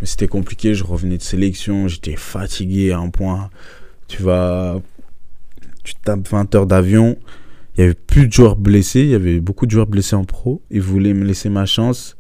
Mais 0.01 0.07
c'était 0.07 0.29
compliqué. 0.29 0.75
Je 0.75 0.85
revenais 0.85 1.19
de 1.19 1.23
sélection. 1.23 1.89
J'étais 1.89 2.17
fatigué 2.17 2.93
à 2.93 2.99
un 2.99 3.11
point. 3.11 3.51
Tu 4.09 4.23
vas. 4.23 4.81
Tu 5.85 5.95
tapes 6.05 6.29
20 6.29 6.55
heures 6.55 6.67
d'avion. 6.67 7.17
Il 7.77 7.81
y 7.81 7.85
avait 7.85 7.95
plus 7.95 8.27
de 8.27 8.33
joueurs 8.33 8.57
blessés. 8.57 9.01
Il 9.01 9.11
y 9.11 9.15
avait 9.15 9.41
beaucoup 9.41 9.67
de 9.67 9.71
joueurs 9.71 9.87
blessés 9.87 10.17
en 10.17 10.25
pro. 10.25 10.63
Ils 10.71 10.83
voulaient 10.83 11.15
me 11.15 11.25
laisser 11.25 11.49
ma 11.49 11.67
chance. 11.67 12.17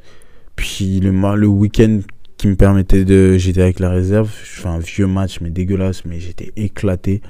Puis 0.57 1.01
le, 1.01 1.11
le 1.11 1.46
week-end 1.46 2.00
qui 2.41 2.49
me 2.49 2.57
permettait 2.57 3.05
de. 3.05 3.37
J'étais 3.37 3.61
avec 3.61 3.81
la 3.81 3.91
réserve. 3.91 4.31
Je 4.45 4.63
fais 4.63 4.69
un 4.69 4.79
vieux 4.79 5.07
match, 5.07 5.43
mais 5.43 5.51
dégueulasse, 5.51 6.07
mais 6.07 6.21
j'étais 6.21 6.53
éclaté. 6.57 7.21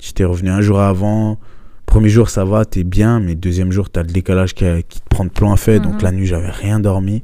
J'étais 0.00 0.24
revenu 0.24 0.48
un 0.48 0.62
jour 0.62 0.80
avant. 0.80 1.38
Premier 1.84 2.08
jour, 2.08 2.30
ça 2.30 2.46
va, 2.46 2.64
t'es 2.64 2.82
bien, 2.82 3.20
mais 3.20 3.34
deuxième 3.34 3.72
jour, 3.72 3.90
t'as 3.90 4.00
le 4.00 4.08
décalage 4.08 4.54
qui, 4.54 4.64
qui, 4.88 5.02
te 5.02 5.08
prend 5.10 5.26
de 5.26 5.30
plein 5.30 5.54
fait. 5.56 5.80
Donc 5.80 5.96
mhm. 5.96 6.02
la 6.02 6.12
nuit, 6.12 6.24
j'avais 6.24 6.48
rien 6.48 6.80
dormi. 6.80 7.22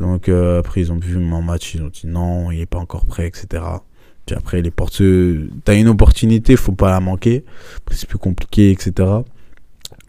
Donc 0.00 0.30
euh, 0.30 0.60
après, 0.60 0.80
ils 0.80 0.90
ont 0.90 0.98
vu 0.98 1.18
mon 1.18 1.42
match, 1.42 1.74
ils 1.74 1.82
ont 1.82 1.90
dit 1.90 2.06
non, 2.06 2.50
il 2.50 2.60
est 2.60 2.66
pas 2.66 2.78
encore 2.78 3.04
prêt, 3.04 3.26
etc. 3.26 3.62
Puis 4.24 4.34
après, 4.34 4.62
les 4.62 4.70
porteux, 4.70 5.50
t'as 5.64 5.74
une 5.74 5.88
opportunité, 5.88 6.56
faut 6.56 6.72
pas 6.72 6.90
la 6.90 7.00
manquer. 7.00 7.44
c'est 7.90 8.08
plus 8.08 8.16
compliqué, 8.16 8.70
etc. 8.70 9.06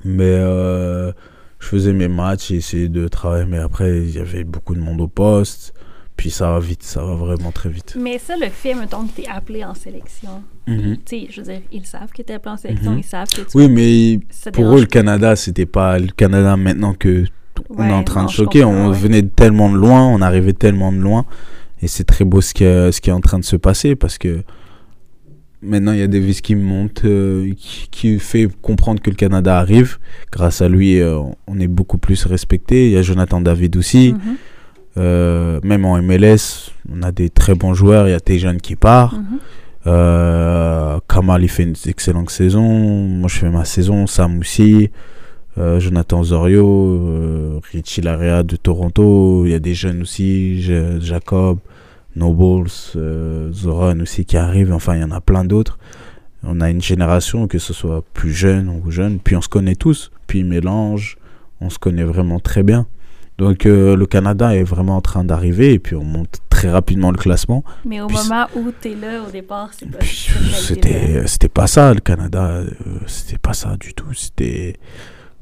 Mais 0.06 0.24
euh, 0.24 1.12
je 1.60 1.68
faisais 1.68 1.92
mes 1.92 2.08
matchs, 2.08 2.48
j'ai 2.48 2.56
essayé 2.56 2.88
de 2.88 3.10
travailler, 3.10 3.46
mais 3.46 3.58
après, 3.58 4.04
il 4.04 4.12
y 4.12 4.20
avait 4.20 4.46
beaucoup 4.46 4.74
de 4.74 4.80
monde 4.80 5.02
au 5.02 5.10
poste. 5.10 5.74
Puis 6.20 6.32
ça 6.32 6.52
va 6.52 6.60
vite, 6.60 6.84
ça 6.84 7.02
va 7.02 7.16
vraiment 7.16 7.52
très 7.54 7.70
vite. 7.70 7.96
Mais 7.98 8.18
ça, 8.20 8.36
le 8.36 8.48
fait, 8.50 8.74
mettons, 8.74 9.06
que 9.08 9.16
tu 9.16 9.22
es 9.22 9.28
appelé 9.30 9.64
en 9.64 9.74
sélection. 9.74 10.44
Mhm. 10.68 10.98
Tu 11.06 11.22
sais, 11.22 11.28
je 11.30 11.40
veux 11.42 11.48
dire, 11.48 11.62
ils 11.72 11.86
savent 11.86 12.12
que 12.12 12.22
tu 12.22 12.32
es 12.32 12.36
appelé 12.36 12.52
en 12.52 12.58
sélection, 12.58 12.92
Mhm. 12.92 13.00
ils 13.00 13.04
savent 13.06 13.30
que 13.30 13.42
tu 13.42 13.48
Oui, 13.58 13.70
mais 13.70 14.20
ça 14.30 14.52
pour 14.52 14.76
eux, 14.76 14.82
le 14.82 14.86
Canada, 14.86 15.38
c'était 15.38 15.66
pas 15.66 15.98
le 15.98 16.08
Canada 16.08 16.58
maintenant 16.58 16.94
que 16.94 17.24
on 17.70 17.76
Ouais, 17.82 17.90
est 17.90 17.94
en 17.94 18.04
train 18.04 18.22
non, 18.24 18.28
de 18.28 18.32
choquer. 18.32 18.66
on 18.66 18.90
ouais. 18.90 18.98
venait 18.98 19.22
de 19.22 19.30
tellement 19.30 19.70
de 19.72 19.78
loin, 19.78 20.06
on 20.08 20.22
arrivait 20.22 20.52
tellement 20.54 20.92
de 20.92 20.98
loin. 20.98 21.26
Et 21.82 21.88
c'est 21.88 22.04
très 22.04 22.26
beau 22.26 22.42
ce 22.42 22.54
qui, 22.54 22.66
est, 22.66 22.92
ce 22.92 23.00
qui 23.00 23.10
est 23.10 23.14
en 23.14 23.22
train 23.22 23.40
de 23.40 23.46
se 23.46 23.56
passer 23.56 23.96
parce 23.96 24.18
que 24.18 24.44
maintenant, 25.62 25.92
il 25.94 26.00
y 26.00 26.04
a 26.04 26.08
Davis 26.08 26.42
qui 26.42 26.56
monte, 26.56 27.04
euh, 27.06 27.54
qui, 27.58 27.88
qui 27.90 28.20
fait 28.20 28.50
comprendre 28.62 29.02
que 29.02 29.10
le 29.10 29.16
Canada 29.16 29.58
arrive. 29.58 29.98
Grâce 30.32 30.62
à 30.62 30.68
lui, 30.70 31.00
euh, 31.00 31.20
on 31.48 31.60
est 31.60 31.68
beaucoup 31.68 31.98
plus 31.98 32.26
respecté. 32.26 32.88
Il 32.88 32.92
y 32.92 32.98
a 32.98 33.02
Jonathan 33.02 33.42
David 33.42 33.78
aussi. 33.78 34.14
Mhm, 34.14 34.36
Euh, 35.00 35.60
même 35.64 35.86
en 35.86 35.98
MLS, 36.02 36.72
on 36.94 37.02
a 37.04 37.12
des 37.12 37.30
très 37.30 37.56
bons 37.56 37.74
joueurs. 37.74 38.08
Il 38.08 38.12
y 38.12 38.14
a 38.14 38.20
Tejan 38.20 38.58
qui 38.58 38.76
part. 38.76 39.16
mhm. 39.16 39.40
Euh, 39.88 41.00
Kamal, 41.08 41.42
il 41.44 41.48
fait 41.50 41.64
une 41.64 41.76
excellente 41.86 42.30
saison. 42.30 42.64
Moi, 43.08 43.30
je 43.30 43.38
fais 43.38 43.50
ma 43.50 43.66
saison. 43.66 44.06
Sam 44.08 44.40
aussi. 44.40 44.92
Euh, 45.58 45.80
Jonathan 45.80 46.24
Zorio. 46.24 47.62
Richie 47.72 48.02
Larea 48.02 48.44
de 48.44 48.56
Toronto. 48.58 49.46
Il 49.46 49.52
y 49.52 49.56
a 49.56 49.60
des 49.60 49.74
jeunes 49.74 50.02
aussi. 50.02 50.62
Ja- 50.62 51.00
Jacob, 51.00 51.60
Nobles, 52.16 52.70
Zoran 53.54 54.00
aussi 54.02 54.26
qui 54.26 54.38
arrivent. 54.38 54.74
Enfin, 54.74 54.96
il 54.96 55.02
y 55.02 55.04
en 55.04 55.12
a 55.12 55.22
plein 55.22 55.46
d'autres. 55.46 55.80
On 56.44 56.62
a 56.62 56.70
une 56.70 56.82
génération, 56.82 57.48
que 57.48 57.58
ce 57.60 57.74
soit 57.74 58.04
plus 58.14 58.34
jeune 58.34 58.70
ou 58.70 58.92
jeune. 58.92 59.20
Puis 59.20 59.36
on 59.36 59.42
se 59.42 59.50
connaît 59.50 59.76
tous. 59.76 60.12
Puis 60.28 60.44
mélange. 60.44 61.18
On 61.62 61.70
se 61.70 61.80
connaît 61.80 62.04
vraiment 62.04 62.40
très 62.40 62.64
bien. 62.64 62.86
Donc 63.40 63.66
euh, 63.66 63.96
le 63.96 64.06
Canada 64.06 64.54
est 64.56 64.64
vraiment 64.64 64.98
en 64.98 65.02
train 65.02 65.24
d'arriver. 65.24 65.74
Et 65.74 65.80
puis 65.80 65.96
on 65.96 66.04
monte 66.04 66.40
très 66.50 66.70
rapidement 66.70 67.10
le 67.10 67.18
classement. 67.18 67.64
Mais 67.86 68.02
au 68.02 68.08
Puis 68.08 68.18
moment 68.18 68.46
où 68.56 68.72
tu 68.80 68.92
es 68.92 68.96
là, 68.96 69.24
au 69.28 69.32
départ, 69.32 69.70
c'est 69.74 69.90
pas 69.90 70.00
cette 70.02 70.34
qualité-là. 70.36 70.58
C'était, 70.58 71.28
c'était 71.28 71.50
pas 71.50 71.66
ça, 71.68 71.94
le 71.94 72.02
Canada. 72.02 72.44
euh, 72.48 72.70
C'était 73.08 73.38
pas 73.40 73.54
ça 73.54 73.76
du 73.80 73.94
tout. 73.94 74.14
C'était. 74.14 74.76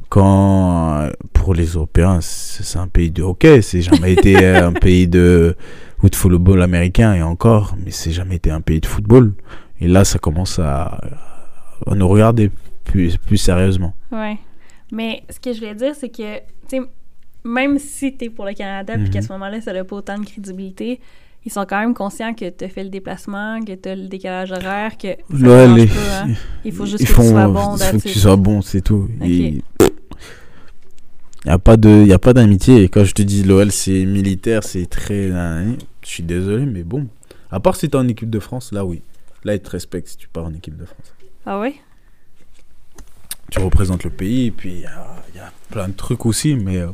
Quand. 0.09 0.99
euh, 1.01 1.11
Pour 1.33 1.53
les 1.53 1.65
Européens, 1.65 2.19
c'est 2.21 2.77
un 2.79 2.87
pays 2.87 3.11
de 3.11 3.23
hockey. 3.23 3.61
C'est 3.61 3.81
jamais 3.81 4.13
été 4.13 4.37
un 4.55 4.73
pays 4.73 5.07
de. 5.07 5.55
Ou 6.03 6.09
de 6.09 6.15
football 6.15 6.61
américain, 6.61 7.15
et 7.15 7.23
encore. 7.23 7.75
Mais 7.83 7.89
c'est 7.91 8.11
jamais 8.11 8.35
été 8.35 8.51
un 8.51 8.61
pays 8.61 8.79
de 8.79 8.85
football. 8.85 9.33
Et 9.81 9.87
là, 9.87 10.05
ça 10.05 10.19
commence 10.19 10.59
à. 10.59 11.01
à 11.87 11.95
nous 11.95 12.07
regarder 12.07 12.51
plus, 12.83 13.17
plus 13.17 13.37
sérieusement. 13.37 13.93
Ouais. 14.11 14.37
Mais 14.91 15.23
ce 15.29 15.39
que 15.39 15.51
je 15.53 15.59
voulais 15.59 15.75
dire, 15.75 15.93
c'est 15.95 16.09
que, 16.09 16.37
tu 16.69 16.77
sais, 16.77 16.81
même 17.43 17.79
si 17.79 18.15
tu 18.17 18.25
es 18.25 18.29
pour 18.29 18.45
le 18.45 18.53
Canada, 18.53 18.93
puis 18.95 19.03
Mhm. 19.05 19.09
qu'à 19.09 19.21
ce 19.21 19.31
moment-là, 19.33 19.61
ça 19.61 19.73
n'a 19.73 19.83
pas 19.83 19.95
autant 19.95 20.17
de 20.17 20.25
crédibilité, 20.25 20.99
ils 21.45 21.51
sont 21.51 21.65
quand 21.65 21.79
même 21.79 21.93
conscients 21.93 22.33
que 22.33 22.49
tu 22.49 22.65
as 22.65 22.69
fait 22.69 22.83
le 22.83 22.89
déplacement, 22.89 23.59
que 23.63 23.73
tu 23.75 23.87
as 23.89 23.95
le 23.95 24.07
décalage 24.07 24.51
horaire, 24.51 24.97
que 24.97 25.07
Là, 25.29 25.67
les- 25.67 25.83
hein. 25.87 26.27
Il 26.65 26.73
faut 26.73 26.85
juste 26.85 27.01
ils 27.03 27.07
que 27.07 27.13
tu 27.21 27.27
sois 27.27 27.47
bon. 27.47 27.75
Il 27.77 27.83
faut 27.83 27.97
que 27.97 28.01
tu 28.09 28.19
sois 28.19 28.35
bon, 28.35 28.61
c'est 28.61 28.81
tout. 28.81 29.07
Il 29.21 29.61
n'y 31.45 31.51
a 31.51 31.57
pas 31.57 31.77
d'amitié. 32.33 32.83
Et 32.83 32.89
quand 32.89 33.05
je 33.05 33.13
te 33.13 33.21
dis 33.21 33.43
l'OL, 33.43 33.71
c'est 33.71 34.05
militaire, 34.05 34.63
c'est 34.63 34.85
très. 34.87 35.29
Je 35.29 35.75
suis 36.03 36.23
désolé, 36.23 36.65
mais 36.65 36.83
bon. 36.83 37.07
À 37.51 37.59
part 37.61 37.75
si 37.77 37.89
tu 37.89 37.95
es 37.95 37.99
en 37.99 38.07
équipe 38.09 38.29
de 38.29 38.39
France, 38.39 38.71
là, 38.73 38.83
oui. 38.85 39.01
Là, 39.45 39.53
ils 39.53 39.61
te 39.61 39.69
respectent 39.69 40.09
si 40.09 40.17
tu 40.17 40.27
pars 40.27 40.43
en 40.45 40.53
équipe 40.53 40.75
de 40.75 40.83
France. 40.85 41.13
Ah 41.45 41.59
ouais? 41.59 41.75
Tu 43.51 43.59
représentes 43.59 44.03
le 44.03 44.09
pays, 44.09 44.47
et 44.47 44.51
puis 44.51 44.71
il 44.73 44.79
y 44.81 44.85
a, 44.85 45.07
y 45.33 45.39
a 45.39 45.49
plein 45.71 45.87
de 45.87 45.93
trucs 45.93 46.25
aussi, 46.25 46.55
mais. 46.55 46.77
euh, 46.77 46.87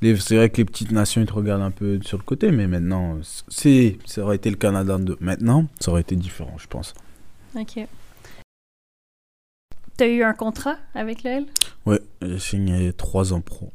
c'est 0.00 0.36
vrai 0.36 0.50
que 0.50 0.58
les 0.58 0.64
petites 0.64 0.92
nations, 0.92 1.20
ils 1.20 1.26
te 1.26 1.32
regardent 1.32 1.62
un 1.62 1.70
peu 1.70 2.00
sur 2.02 2.18
le 2.18 2.22
côté, 2.22 2.50
mais 2.50 2.66
maintenant, 2.66 3.18
c'est, 3.48 3.98
ça 4.04 4.22
aurait 4.22 4.36
été 4.36 4.50
le 4.50 4.56
Canada 4.56 4.98
de 4.98 5.16
maintenant, 5.20 5.66
ça 5.80 5.90
aurait 5.90 6.02
été 6.02 6.16
différent, 6.16 6.56
je 6.58 6.66
pense. 6.66 6.94
OK. 7.56 7.86
Tu 9.96 10.04
as 10.04 10.06
eu 10.06 10.22
un 10.22 10.34
contrat 10.34 10.76
avec 10.94 11.24
l'OL? 11.24 11.46
Ouais, 11.84 12.00
j'ai 12.22 12.38
signé 12.38 12.92
trois 12.92 13.32
ans 13.32 13.40
pro. 13.40 13.72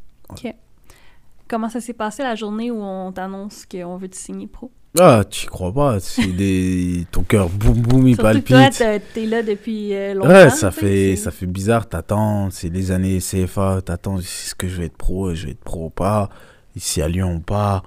Comment 1.50 1.70
ça 1.70 1.82
s'est 1.82 1.94
passé 1.94 2.24
la 2.24 2.36
journée 2.36 2.72
où 2.72 2.82
on 2.82 3.12
t'annonce 3.12 3.66
qu'on 3.66 3.98
veut 3.98 4.08
te 4.08 4.16
signer 4.16 4.48
pro? 4.48 4.72
Ah, 5.00 5.24
tu 5.28 5.48
crois 5.48 5.74
pas, 5.74 6.00
c'est 6.00 6.28
des... 6.36 7.08
ton 7.12 7.24
cœur 7.24 7.50
boum 7.50 7.82
boum, 7.82 8.08
il 8.08 8.16
Surtout 8.16 8.42
que 8.42 8.54
palpite. 8.54 8.78
toi, 8.78 9.00
t'es 9.14 9.26
là 9.26 9.42
depuis 9.42 9.94
euh, 9.96 10.14
longtemps. 10.14 10.30
Ouais, 10.30 10.50
ça 10.52 10.70
fait, 10.72 11.16
ça 11.16 11.32
fait 11.32 11.48
bizarre, 11.48 11.90
t'attends, 11.90 12.52
c'est 12.52 12.70
les 12.70 12.92
années 12.92 13.18
CFA, 13.20 13.82
t'attends, 13.84 14.20
est-ce 14.20 14.54
que 14.54 14.68
je 14.68 14.76
vais 14.78 14.86
être 14.86 14.98
pro, 14.98 15.34
je 15.34 15.46
vais 15.46 15.52
être 15.54 15.64
pro 15.64 15.86
ou 15.86 15.90
pas, 15.90 16.30
ici 16.76 17.02
à 17.02 17.08
Lyon 17.08 17.36
ou 17.36 17.40
pas, 17.40 17.82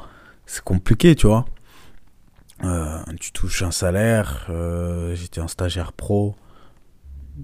c'est 0.47 0.65
compliqué, 0.65 1.15
tu 1.15 1.29
vois. 1.29 1.45
Euh, 2.65 2.99
tu 3.21 3.31
touches 3.33 3.63
un 3.63 3.71
salaire, 3.71 4.47
euh, 4.51 5.15
j'étais 5.15 5.41
un 5.41 5.49
stagiaire 5.49 5.93
pro, 5.93 6.35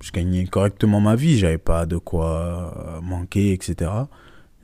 je 0.02 0.10
gagnais 0.10 0.44
correctement 0.46 1.00
ma 1.00 1.14
vie, 1.14 1.38
j'avais 1.38 1.58
pas 1.58 1.86
de 1.86 1.98
quoi 1.98 3.00
manquer, 3.00 3.52
etc. 3.52 3.90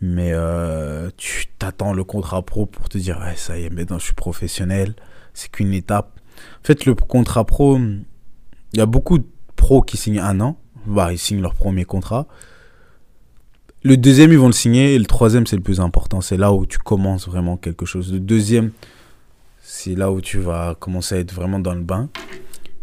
Mais 0.00 0.30
euh, 0.32 1.10
tu 1.16 1.46
t'attends 1.58 1.92
le 1.92 2.04
contrat 2.04 2.42
pro 2.42 2.66
pour 2.66 2.88
te 2.88 2.98
dire, 2.98 3.18
ouais, 3.18 3.34
ça 3.36 3.58
y 3.58 3.64
est, 3.64 3.70
maintenant 3.70 3.98
je 3.98 4.04
suis 4.04 4.14
professionnel, 4.14 4.94
c'est 5.34 5.50
qu'une 5.50 5.72
étape. 5.74 6.20
En 6.62 6.66
fait, 6.66 6.84
le 6.84 6.94
contrat 6.94 7.44
pro, 7.44 7.78
il 7.78 8.04
y 8.78 8.80
a 8.80 8.86
beaucoup 8.86 9.18
de 9.18 9.26
pros 9.56 9.82
qui 9.82 9.96
signent 9.96 10.20
un 10.20 10.40
an, 10.40 10.58
bah, 10.86 11.12
ils 11.12 11.18
signent 11.18 11.40
leur 11.40 11.54
premier 11.54 11.84
contrat. 11.84 12.26
Le 13.82 13.96
deuxième, 13.96 14.32
ils 14.32 14.38
vont 14.38 14.46
le 14.46 14.52
signer, 14.52 14.94
et 14.94 14.98
le 14.98 15.06
troisième, 15.06 15.46
c'est 15.46 15.56
le 15.56 15.62
plus 15.62 15.80
important, 15.80 16.20
c'est 16.20 16.36
là 16.36 16.52
où 16.52 16.66
tu 16.66 16.78
commences 16.78 17.28
vraiment 17.28 17.56
quelque 17.56 17.86
chose. 17.86 18.12
Le 18.12 18.20
deuxième, 18.20 18.72
c'est 19.62 19.94
là 19.94 20.10
où 20.12 20.20
tu 20.20 20.38
vas 20.38 20.76
commencer 20.78 21.16
à 21.16 21.18
être 21.18 21.32
vraiment 21.32 21.58
dans 21.58 21.74
le 21.74 21.82
bain. 21.82 22.08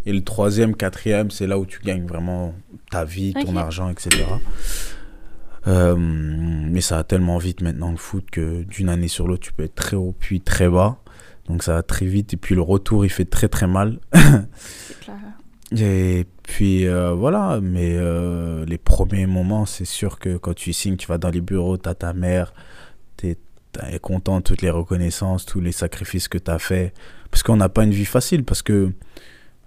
Et 0.05 0.13
le 0.13 0.24
troisième, 0.24 0.76
quatrième, 0.76 1.32
c'est 1.32 1.47
là 1.47 1.57
où 1.57 1.66
tu 1.66 1.80
gagnes 1.80 2.05
vraiment 2.05 2.53
ta 2.91 3.03
vie, 3.05 3.34
ton 3.34 3.55
argent, 3.55 3.89
etc. 3.89 4.24
Euh, 5.68 5.95
mais 5.97 6.82
ça 6.82 6.97
va 6.97 7.03
tellement 7.03 7.38
vite 7.38 7.61
maintenant 7.61 7.91
le 7.91 7.97
foot 7.97 8.26
que 8.32 8.63
d'une 8.63 8.89
année 8.89 9.07
sur 9.07 9.28
l'autre, 9.28 9.43
tu 9.43 9.53
peux 9.53 9.63
être 9.63 9.76
très 9.76 9.95
haut 9.95 10.16
puis 10.18 10.41
très 10.41 10.70
bas. 10.70 10.97
Donc 11.47 11.63
ça 11.63 11.74
va 11.74 11.84
très 11.84 12.05
vite. 12.05 12.34
Et 12.34 12.38
puis 12.38 12.55
le 12.55 12.61
retour, 12.61 13.05
il 13.05 13.09
fait 13.09 13.26
très 13.26 13.47
très 13.47 13.68
mal. 13.68 13.99
Clair. 14.11 15.16
Et 15.72 16.28
puis 16.43 16.88
euh, 16.88 17.13
voilà, 17.13 17.59
mais 17.61 17.95
euh, 17.95 18.66
les 18.66 18.78
premiers 18.78 19.26
moments, 19.26 19.66
c'est 19.66 19.86
sûr 19.86 20.20
que 20.20 20.38
quand 20.38 20.53
tu 20.53 20.74
signes, 20.74 20.97
tu 20.97 21.07
vas 21.07 21.18
dans 21.18 21.30
les 21.30 21.41
bureaux, 21.41 21.78
tu 21.78 21.89
as 21.89 21.95
ta 21.95 22.13
mère, 22.13 22.53
tu 23.18 23.30
es, 23.30 23.38
content 23.99 24.38
de 24.38 24.43
toutes 24.43 24.61
les 24.61 24.70
reconnaissances, 24.70 25.45
tous 25.45 25.59
les 25.59 25.72
sacrifices 25.72 26.28
que 26.28 26.38
tu 26.38 26.51
as 26.51 26.59
fait. 26.59 26.93
Parce 27.32 27.43
qu'on 27.43 27.57
n'a 27.57 27.70
pas 27.70 27.84
une 27.84 27.91
vie 27.91 28.05
facile, 28.05 28.45
parce 28.45 28.61
que 28.61 28.91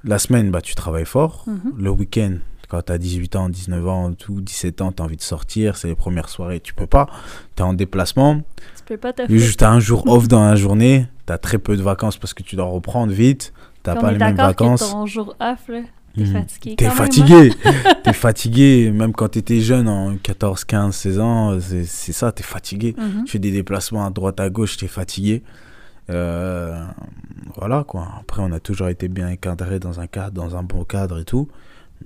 la 0.04 0.18
semaine, 0.18 0.50
bah, 0.50 0.62
tu 0.62 0.74
travailles 0.74 1.04
fort. 1.04 1.44
Mhm. 1.46 1.74
Le 1.76 1.90
week-end, 1.90 2.36
quand 2.68 2.82
tu 2.82 2.92
as 2.92 2.98
18 2.98 3.36
ans, 3.36 3.48
19 3.48 3.88
ans, 3.88 4.12
tout, 4.12 4.40
17 4.40 4.80
ans, 4.82 4.92
tu 4.92 5.02
as 5.02 5.06
envie 5.06 5.16
de 5.16 5.22
sortir, 5.22 5.76
c'est 5.76 5.88
les 5.88 5.94
premières 5.94 6.28
soirées, 6.28 6.60
tu 6.60 6.74
peux 6.74 6.86
pas. 6.86 7.08
Tu 7.56 7.62
es 7.62 7.66
en 7.66 7.72
déplacement, 7.74 8.42
Tu 8.76 8.84
peux 8.86 8.96
pas 8.98 9.12
te 9.12 9.22
juste 9.28 9.62
as 9.62 9.70
un 9.70 9.80
jour 9.80 10.04
off 10.08 10.28
dans 10.28 10.44
la 10.44 10.54
journée, 10.56 11.06
tu 11.26 11.32
as 11.32 11.38
très 11.38 11.58
peu 11.58 11.76
de 11.76 11.82
vacances 11.82 12.16
parce 12.18 12.34
que 12.34 12.42
tu 12.42 12.56
dois 12.56 12.66
reprendre 12.66 13.12
vite, 13.12 13.52
tu 13.82 13.90
pas 13.94 14.12
les 14.12 14.18
mêmes 14.18 14.36
vacances. 14.36 14.90
ton 14.90 15.06
jour 15.06 15.34
off, 15.40 15.68
là, 15.68 15.80
t'es 16.14 16.24
Mhm. 16.24 16.32
fatigué. 16.32 16.76
T'es 16.76 16.84
même, 16.84 16.92
hein? 16.92 16.96
fatigué, 16.96 17.52
t'es 18.04 18.12
fatigué, 18.12 18.90
même 18.90 19.12
quand 19.12 19.28
t'étais 19.28 19.60
jeune, 19.60 19.88
en 19.88 20.16
14, 20.16 20.64
15, 20.64 20.94
16 20.94 21.20
ans, 21.20 21.58
c'est 21.60 21.84
c'est 21.84 22.12
ça, 22.12 22.32
t'es 22.32 22.42
fatigué. 22.42 22.94
Mhm. 22.98 23.24
Tu 23.24 23.32
fais 23.32 23.38
des 23.38 23.50
déplacements 23.52 24.04
à 24.04 24.10
droite, 24.10 24.40
à 24.40 24.50
gauche, 24.50 24.76
t'es 24.76 24.88
fatigué. 24.88 25.42
Euh, 26.10 26.82
voilà 27.56 27.84
quoi. 27.84 28.08
Après, 28.20 28.42
on 28.42 28.50
a 28.52 28.60
toujours 28.60 28.88
été 28.88 29.08
bien 29.08 29.30
encadré 29.30 29.78
dans 29.78 30.00
un 30.00 30.06
cadre, 30.06 30.32
dans 30.32 30.56
un 30.56 30.62
bon 30.62 30.84
cadre 30.84 31.18
et 31.20 31.24
tout. 31.24 31.48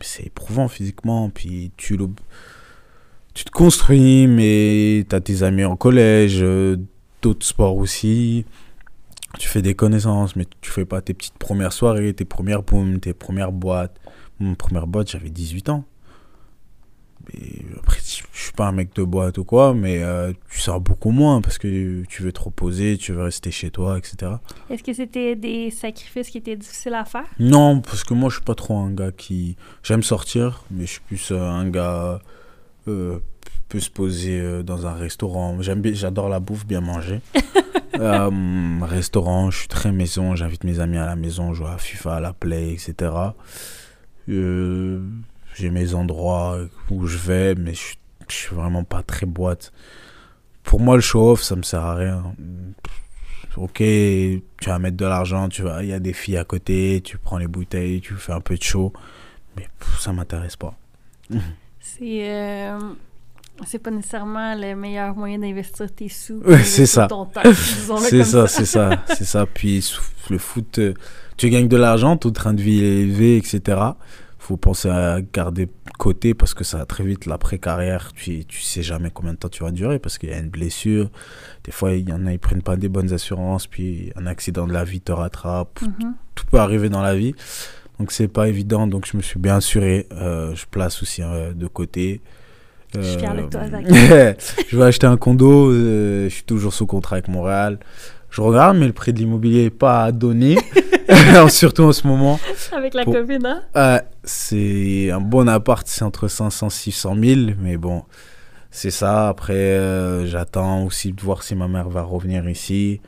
C'est 0.00 0.26
éprouvant 0.26 0.68
physiquement. 0.68 1.30
Puis 1.30 1.70
tu, 1.76 1.96
le- 1.96 2.08
tu 3.34 3.44
te 3.44 3.50
construis, 3.50 4.26
mais 4.26 5.04
t'as 5.08 5.20
tes 5.20 5.42
amis 5.42 5.64
en 5.64 5.76
collège, 5.76 6.38
euh, 6.42 6.76
d'autres 7.22 7.46
sports 7.46 7.76
aussi. 7.76 8.44
Tu 9.38 9.48
fais 9.48 9.62
des 9.62 9.74
connaissances, 9.74 10.36
mais 10.36 10.46
tu 10.60 10.70
fais 10.70 10.84
pas 10.84 11.00
tes 11.00 11.14
petites 11.14 11.38
premières 11.38 11.72
soirées, 11.72 12.12
tes 12.14 12.24
premières 12.26 12.62
tes 13.00 13.14
premières 13.14 13.52
boîtes. 13.52 13.98
Mon 14.40 14.54
première 14.54 14.86
boîte, 14.86 15.10
j'avais 15.10 15.30
18 15.30 15.68
ans. 15.70 15.84
Et 17.34 17.64
après, 17.78 17.98
je 18.04 18.22
je 18.42 18.46
suis 18.46 18.52
pas 18.52 18.66
un 18.66 18.72
mec 18.72 18.94
de 18.94 19.04
boîte 19.04 19.38
ou 19.38 19.44
quoi, 19.44 19.72
mais 19.72 20.02
euh, 20.02 20.32
tu 20.50 20.58
sors 20.58 20.80
beaucoup 20.80 21.10
moins 21.10 21.40
parce 21.40 21.58
que 21.58 22.02
tu 22.08 22.22
veux 22.22 22.32
te 22.32 22.40
reposer, 22.40 22.98
tu 22.98 23.12
veux 23.12 23.22
rester 23.22 23.50
chez 23.50 23.70
toi, 23.70 23.96
etc. 23.96 24.32
Est-ce 24.68 24.82
que 24.82 24.92
c'était 24.92 25.36
des 25.36 25.70
sacrifices 25.70 26.28
qui 26.28 26.38
étaient 26.38 26.56
difficiles 26.56 26.94
à 26.94 27.04
faire? 27.04 27.26
Non, 27.38 27.80
parce 27.80 28.02
que 28.02 28.14
moi, 28.14 28.30
je 28.30 28.36
suis 28.36 28.44
pas 28.44 28.56
trop 28.56 28.76
un 28.76 28.90
gars 28.90 29.12
qui. 29.12 29.56
J'aime 29.82 30.02
sortir, 30.02 30.64
mais 30.70 30.86
je 30.86 30.92
suis 30.92 31.00
plus 31.00 31.30
euh, 31.30 31.40
un 31.40 31.70
gars. 31.70 32.20
Euh, 32.88 33.20
peut 33.72 33.80
se 33.80 33.90
poser 33.90 34.38
euh, 34.38 34.62
dans 34.62 34.86
un 34.86 34.92
restaurant. 34.92 35.62
J'aime 35.62 35.80
bien, 35.80 35.94
j'adore 35.94 36.28
la 36.28 36.40
bouffe, 36.40 36.66
bien 36.66 36.82
manger. 36.82 37.20
Restaurant, 37.94 39.50
je 39.50 39.60
suis 39.60 39.68
très 39.68 39.92
maison. 39.92 40.34
J'invite 40.34 40.64
mes 40.64 40.80
amis 40.80 40.98
à 40.98 41.06
la 41.06 41.16
maison, 41.16 41.54
jouer 41.54 41.68
à 41.68 41.78
FIFA, 41.78 42.16
à 42.16 42.20
la 42.20 42.32
Play, 42.34 42.72
etc. 42.72 43.12
Euh, 44.28 45.00
j'ai 45.54 45.70
mes 45.70 45.94
endroits 45.94 46.58
où 46.90 47.06
je 47.06 47.18
vais, 47.18 47.54
mais 47.54 47.74
je, 47.74 47.94
je 48.28 48.34
suis 48.34 48.54
vraiment 48.54 48.84
pas 48.84 49.02
très 49.02 49.26
boîte. 49.26 49.72
Pour 50.62 50.80
moi, 50.80 50.94
le 50.94 51.00
show-off, 51.00 51.42
ça 51.42 51.56
me 51.56 51.62
sert 51.62 51.82
à 51.82 51.94
rien. 51.94 52.22
Ok, 53.56 53.78
tu 53.78 54.42
vas 54.64 54.78
mettre 54.78 54.96
de 54.96 55.04
l'argent, 55.04 55.48
tu 55.48 55.62
vas, 55.62 55.82
il 55.82 55.90
y 55.90 55.92
a 55.92 56.00
des 56.00 56.14
filles 56.14 56.38
à 56.38 56.44
côté, 56.44 57.02
tu 57.04 57.18
prends 57.18 57.36
les 57.36 57.48
bouteilles, 57.48 58.00
tu 58.00 58.14
fais 58.14 58.32
un 58.32 58.40
peu 58.40 58.56
de 58.56 58.62
show, 58.62 58.92
mais 59.56 59.68
ça 59.98 60.12
m'intéresse 60.12 60.56
pas. 60.56 60.74
C'est 61.84 62.30
euh, 62.30 62.78
c'est 63.66 63.78
pas 63.78 63.90
nécessairement 63.90 64.54
le 64.54 64.74
meilleur 64.74 65.14
moyen 65.14 65.38
d'investir 65.38 65.92
tes 65.92 66.08
sous. 66.08 66.42
C'est 66.64 66.86
ça. 66.86 67.08
C'est 68.00 68.24
ça, 68.24 68.46
c'est 68.46 68.64
ça, 68.64 69.04
c'est 69.08 69.24
ça. 69.24 69.46
Puis 69.46 69.84
le 70.30 70.38
foot, 70.38 70.78
euh, 70.78 70.94
tu 71.36 71.50
gagnes 71.50 71.68
de 71.68 71.76
l'argent, 71.76 72.16
ton 72.16 72.30
train 72.30 72.54
de 72.54 72.62
vie 72.62 72.82
est 72.82 73.02
élevé, 73.02 73.36
etc. 73.36 73.78
Faut 74.52 74.58
penser 74.58 74.90
à 74.90 75.22
garder 75.22 75.64
de 75.64 75.72
côté 75.98 76.34
parce 76.34 76.52
que 76.52 76.62
ça 76.62 76.84
très 76.84 77.04
vite 77.04 77.24
l'après-carrière. 77.24 78.12
Tu, 78.14 78.44
tu 78.44 78.60
sais 78.60 78.82
jamais 78.82 79.08
combien 79.10 79.32
de 79.32 79.38
temps 79.38 79.48
tu 79.48 79.64
vas 79.64 79.70
durer 79.70 79.98
parce 79.98 80.18
qu'il 80.18 80.28
y 80.28 80.34
a 80.34 80.38
une 80.38 80.50
blessure. 80.50 81.08
Des 81.64 81.72
fois, 81.72 81.92
il 81.92 82.06
y 82.06 82.12
en 82.12 82.26
a, 82.26 82.32
ils 82.32 82.38
prennent 82.38 82.60
pas 82.60 82.76
des 82.76 82.90
bonnes 82.90 83.14
assurances, 83.14 83.66
puis 83.66 84.12
un 84.14 84.26
accident 84.26 84.66
de 84.66 84.74
la 84.74 84.84
vie 84.84 85.00
te 85.00 85.10
rattrape. 85.10 85.80
Mhm. 85.80 86.16
Tout 86.34 86.44
peut 86.50 86.58
arriver 86.58 86.90
dans 86.90 87.00
la 87.00 87.14
vie. 87.14 87.34
Donc 87.98 88.12
c'est 88.12 88.28
pas 88.28 88.46
évident. 88.46 88.86
Donc 88.86 89.06
je 89.10 89.16
me 89.16 89.22
suis 89.22 89.38
bien 89.38 89.56
assuré. 89.56 90.06
Euh, 90.12 90.54
je 90.54 90.66
place 90.70 91.02
aussi 91.02 91.22
euh, 91.22 91.54
de 91.54 91.66
côté. 91.66 92.20
Je 92.94 93.00
suis 93.00 93.18
fière 93.20 93.34
de 93.34 93.48
toi, 93.48 93.70
Zach. 93.70 93.86
je 94.68 94.76
vais 94.76 94.84
acheter 94.84 95.06
un 95.06 95.16
condo. 95.16 95.70
euh, 95.70 96.28
je 96.28 96.34
suis 96.34 96.44
toujours 96.44 96.74
sous 96.74 96.84
contrat 96.84 97.16
avec 97.16 97.28
Montréal. 97.28 97.78
Je 98.32 98.40
regarde, 98.40 98.78
mais 98.78 98.86
le 98.86 98.94
prix 98.94 99.12
de 99.12 99.18
l'immobilier 99.18 99.64
n'est 99.64 99.70
pas 99.70 100.04
à 100.04 100.10
donner. 100.12 100.56
Surtout 101.50 101.82
en 101.82 101.92
ce 101.92 102.06
moment. 102.06 102.40
Avec 102.74 102.94
la 102.94 103.04
Pour- 103.04 103.12
COVID, 103.12 103.38
hein? 103.44 103.60
Euh, 103.76 104.00
c'est 104.24 105.10
un 105.10 105.20
bon 105.20 105.48
appart, 105.48 105.86
c'est 105.86 106.02
entre 106.02 106.28
500 106.28 106.68
et 106.68 106.70
600 106.70 107.14
000. 107.22 107.40
Mais 107.60 107.76
bon, 107.76 108.04
c'est 108.70 108.90
ça. 108.90 109.28
Après, 109.28 109.52
euh, 109.52 110.26
j'attends 110.26 110.84
aussi 110.84 111.12
de 111.12 111.20
voir 111.20 111.42
si 111.42 111.54
ma 111.54 111.68
mère 111.68 111.90
va 111.90 112.02
revenir 112.02 112.48
ici. 112.48 113.02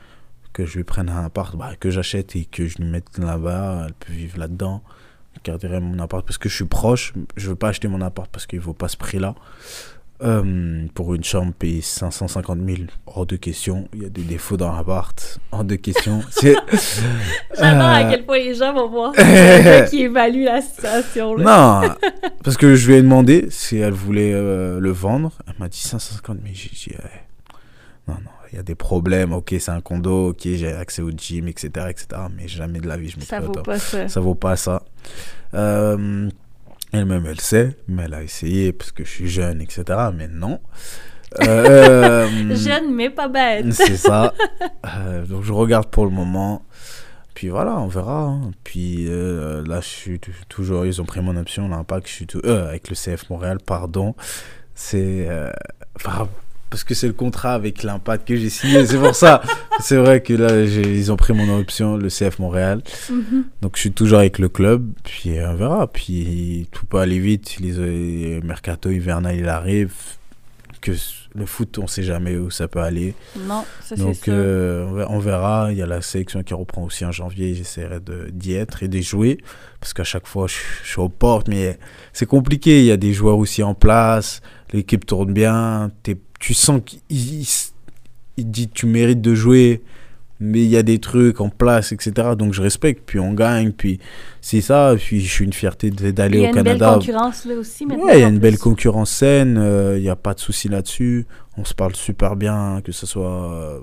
Que 0.53 0.65
je 0.65 0.77
lui 0.77 0.83
prenne 0.83 1.09
un 1.09 1.25
appart, 1.25 1.55
bah, 1.57 1.71
que 1.79 1.89
j'achète 1.89 2.35
et 2.35 2.45
que 2.45 2.67
je 2.67 2.77
lui 2.77 2.85
mette 2.85 3.17
là-bas. 3.17 3.85
Elle 3.87 3.93
peut 3.93 4.13
vivre 4.13 4.37
là-dedans. 4.37 4.83
Je 5.33 5.39
garderai 5.43 5.79
mon 5.79 5.97
appart 5.99 6.23
parce 6.23 6.37
que 6.37 6.49
je 6.49 6.55
suis 6.55 6.65
proche. 6.65 7.13
Je 7.35 7.49
veux 7.49 7.55
pas 7.55 7.69
acheter 7.69 7.87
mon 7.87 8.01
appart 8.01 8.29
parce 8.31 8.45
qu'il 8.45 8.59
vaut 8.59 8.73
pas 8.73 8.87
ce 8.89 8.95
prix-là. 8.95 9.33
Euh, 10.23 10.85
pour 10.93 11.13
une 11.13 11.25
chambre, 11.25 11.51
payer 11.53 11.81
550 11.81 12.57
000, 12.65 12.77
hors 13.05 13.25
de 13.25 13.35
question. 13.35 13.89
Il 13.93 14.03
y 14.03 14.05
a 14.05 14.09
des 14.09 14.21
défauts 14.21 14.55
dans 14.55 14.71
l'appart, 14.73 15.39
hors 15.51 15.65
de 15.65 15.75
question. 15.75 16.21
J'adore 16.41 17.81
à 17.81 17.99
Euh, 18.01 18.09
quel 18.11 18.25
point 18.25 18.37
les 18.37 18.55
gens 18.55 18.73
vont 18.73 18.87
voir 18.89 19.11
qui 19.89 20.03
évalue 20.03 20.45
la 20.45 20.61
situation. 20.61 21.35
Là. 21.35 21.81
Non, 21.81 22.09
parce 22.45 22.55
que 22.55 22.75
je 22.75 22.87
lui 22.87 22.95
ai 22.95 23.01
demandé 23.01 23.47
si 23.49 23.77
elle 23.77 23.91
voulait 23.91 24.31
euh, 24.33 24.79
le 24.79 24.91
vendre. 24.91 25.33
Elle 25.47 25.55
m'a 25.59 25.67
dit 25.67 25.79
550 25.79 26.37
000. 26.43 26.49
J'ai 26.53 26.69
dit, 26.69 26.95
non, 28.07 28.13
non, 28.13 28.31
il 28.53 28.55
y 28.55 28.59
a 28.59 28.63
des 28.63 28.75
problèmes. 28.75 29.33
Ok, 29.33 29.53
c'est 29.59 29.71
un 29.71 29.81
condo, 29.81 30.29
ok, 30.29 30.39
j'ai 30.43 30.71
accès 30.71 31.01
au 31.01 31.11
gym, 31.11 31.49
etc., 31.49 31.87
etc. 31.89 32.07
Mais 32.33 32.47
jamais 32.47 32.79
de 32.79 32.87
la 32.87 32.95
vie, 32.95 33.09
je 33.09 33.17
me 33.17 33.21
Ça 33.21 33.41
vaut 33.41 33.51
pas 33.51 33.79
ça. 33.79 34.07
Ça 34.07 34.21
vaut 34.21 34.35
pas 34.35 34.55
ça. 34.55 34.81
Euh, 35.53 36.29
Elle-même, 36.91 37.25
elle 37.25 37.41
sait, 37.41 37.75
mais 37.87 38.03
elle 38.03 38.13
a 38.13 38.23
essayé 38.23 38.71
parce 38.71 38.91
que 38.91 39.03
je 39.03 39.09
suis 39.09 39.27
jeune, 39.27 39.61
etc. 39.61 39.83
Mais 40.13 40.27
non. 40.27 40.59
Euh, 41.41 42.55
Jeune, 42.55 42.95
mais 42.95 43.09
pas 43.09 43.27
bête. 43.27 43.65
c'est 43.73 43.97
ça. 43.97 44.33
Euh, 44.97 45.25
donc 45.25 45.43
je 45.43 45.51
regarde 45.51 45.87
pour 45.89 46.05
le 46.05 46.11
moment. 46.11 46.63
Puis 47.33 47.49
voilà, 47.49 47.77
on 47.79 47.87
verra. 47.87 48.21
hein. 48.21 48.51
Puis 48.63 49.07
euh, 49.09 49.61
là, 49.67 49.81
je 49.81 49.87
suis 49.87 50.21
toujours. 50.47 50.85
Ils 50.85 51.01
ont 51.01 51.05
pris 51.05 51.19
mon 51.21 51.35
option, 51.35 51.67
l'impact. 51.67 52.07
Je 52.07 52.13
suis 52.13 52.27
tout, 52.27 52.39
euh, 52.45 52.69
avec 52.69 52.87
le 52.89 52.95
CF 52.95 53.29
Montréal, 53.29 53.57
pardon. 53.65 54.15
C'est. 54.75 55.27
euh, 55.27 55.51
enfin, 55.97 56.29
parce 56.75 56.83
que 56.83 56.93
c'est 56.93 57.07
le 57.07 57.13
contrat 57.13 57.53
avec 57.53 57.83
l'impact 57.83 58.27
que 58.27 58.35
j'ai 58.35 58.49
signé. 58.49 58.85
C'est 58.85 58.97
pour 58.97 59.15
ça. 59.15 59.41
C'est 59.79 59.95
vrai 59.95 60.21
que 60.21 60.33
là, 60.33 60.59
ils 60.61 61.09
ont 61.09 61.15
pris 61.15 61.31
mon 61.31 61.57
option, 61.57 61.95
le 61.95 62.09
CF 62.09 62.37
Montréal. 62.39 62.81
Mhm. 63.09 63.45
Donc 63.61 63.77
je 63.77 63.79
suis 63.79 63.93
toujours 63.93 64.19
avec 64.19 64.39
le 64.39 64.49
club. 64.49 64.91
Puis 65.05 65.37
euh, 65.37 65.51
on 65.51 65.55
verra. 65.55 65.87
Puis 65.87 66.67
tout 66.73 66.85
peut 66.85 66.97
aller 66.97 67.19
vite. 67.19 67.55
Les, 67.61 68.41
mercato 68.43 68.89
hivernal, 68.89 69.37
il 69.37 69.47
arrive. 69.47 69.93
Que 70.81 70.91
le 71.33 71.45
foot, 71.45 71.79
on 71.79 71.87
sait 71.87 72.03
jamais 72.03 72.35
où 72.35 72.49
ça 72.51 72.67
peut 72.67 72.81
aller. 72.81 73.15
Non, 73.47 73.63
ça 73.81 73.95
c'est 73.95 74.01
Donc 74.03 74.15
sûr. 74.15 74.33
euh, 74.35 74.85
on 74.89 74.93
ver- 74.93 75.11
on 75.11 75.19
verra. 75.19 75.67
Il 75.71 75.77
y 75.77 75.81
a 75.81 75.85
la 75.87 76.01
sélection 76.01 76.43
qui 76.43 76.53
reprend 76.53 76.83
aussi 76.83 77.05
en 77.05 77.11
janvier. 77.13 77.55
J'essaierai 77.55 78.01
de- 78.01 78.29
d'y 78.33 78.53
être 78.53 78.83
et 78.83 78.89
d'y 78.89 79.01
jouer. 79.01 79.37
Parce 79.79 79.93
qu'à 79.93 80.03
chaque 80.03 80.27
fois, 80.27 80.47
je, 80.47 80.55
je 80.83 80.89
suis 80.89 80.99
aux 80.99 81.07
portes. 81.09 81.47
Mais 81.47 81.79
c'est 82.11 82.25
compliqué. 82.25 82.81
Il 82.81 82.85
y 82.85 82.91
a 82.91 82.97
des 82.97 83.13
joueurs 83.13 83.37
aussi 83.37 83.63
en 83.63 83.73
place. 83.75 84.41
L'équipe 84.73 85.05
tourne 85.05 85.31
bien. 85.31 85.89
T'es- 86.03 86.17
tu 86.39 86.53
sens 86.53 86.81
qu'il 86.85 86.99
il, 88.37 88.51
dit 88.51 88.67
tu 88.69 88.85
mérites 88.85 89.21
de 89.21 89.35
jouer. 89.35 89.81
Mais 90.41 90.59
il 90.61 90.67
y 90.69 90.75
a 90.75 90.83
des 90.83 90.99
trucs 90.99 91.39
en 91.39 91.47
place, 91.47 91.93
etc. 91.93 92.31
Donc 92.37 92.53
je 92.53 92.61
respecte. 92.61 93.03
Puis 93.05 93.19
on 93.19 93.31
gagne. 93.33 93.71
Puis 93.71 93.99
c'est 94.41 94.59
ça. 94.59 94.93
Puis 94.97 95.21
je 95.21 95.31
suis 95.31 95.45
une 95.45 95.53
fierté 95.53 95.91
de- 95.91 96.03
Il 96.03 96.09
y 96.09 96.13
d'aller 96.13 96.39
a 96.39 96.41
au 96.41 96.45
une 96.47 96.51
belle 96.55 96.63
Canada. 96.77 96.93
concurrence 96.95 97.45
là 97.45 97.55
aussi 97.55 97.85
maintenant. 97.85 98.03
Ouais, 98.03 98.17
il 98.17 98.21
y 98.21 98.23
a 98.23 98.27
une 98.27 98.33
plus. 98.35 98.41
belle 98.41 98.57
concurrence 98.57 99.11
saine, 99.11 99.55
il 99.95 100.01
n'y 100.01 100.09
a 100.09 100.17
pas 100.17 100.33
de 100.33 100.39
souci 100.41 100.67
là-dessus. 100.67 101.25
On 101.57 101.63
se 101.63 101.73
parle 101.73 101.95
super 101.95 102.35
bien, 102.35 102.81
que 102.83 102.91
ce 102.91 103.05
soit 103.05 103.53
euh, 103.53 103.79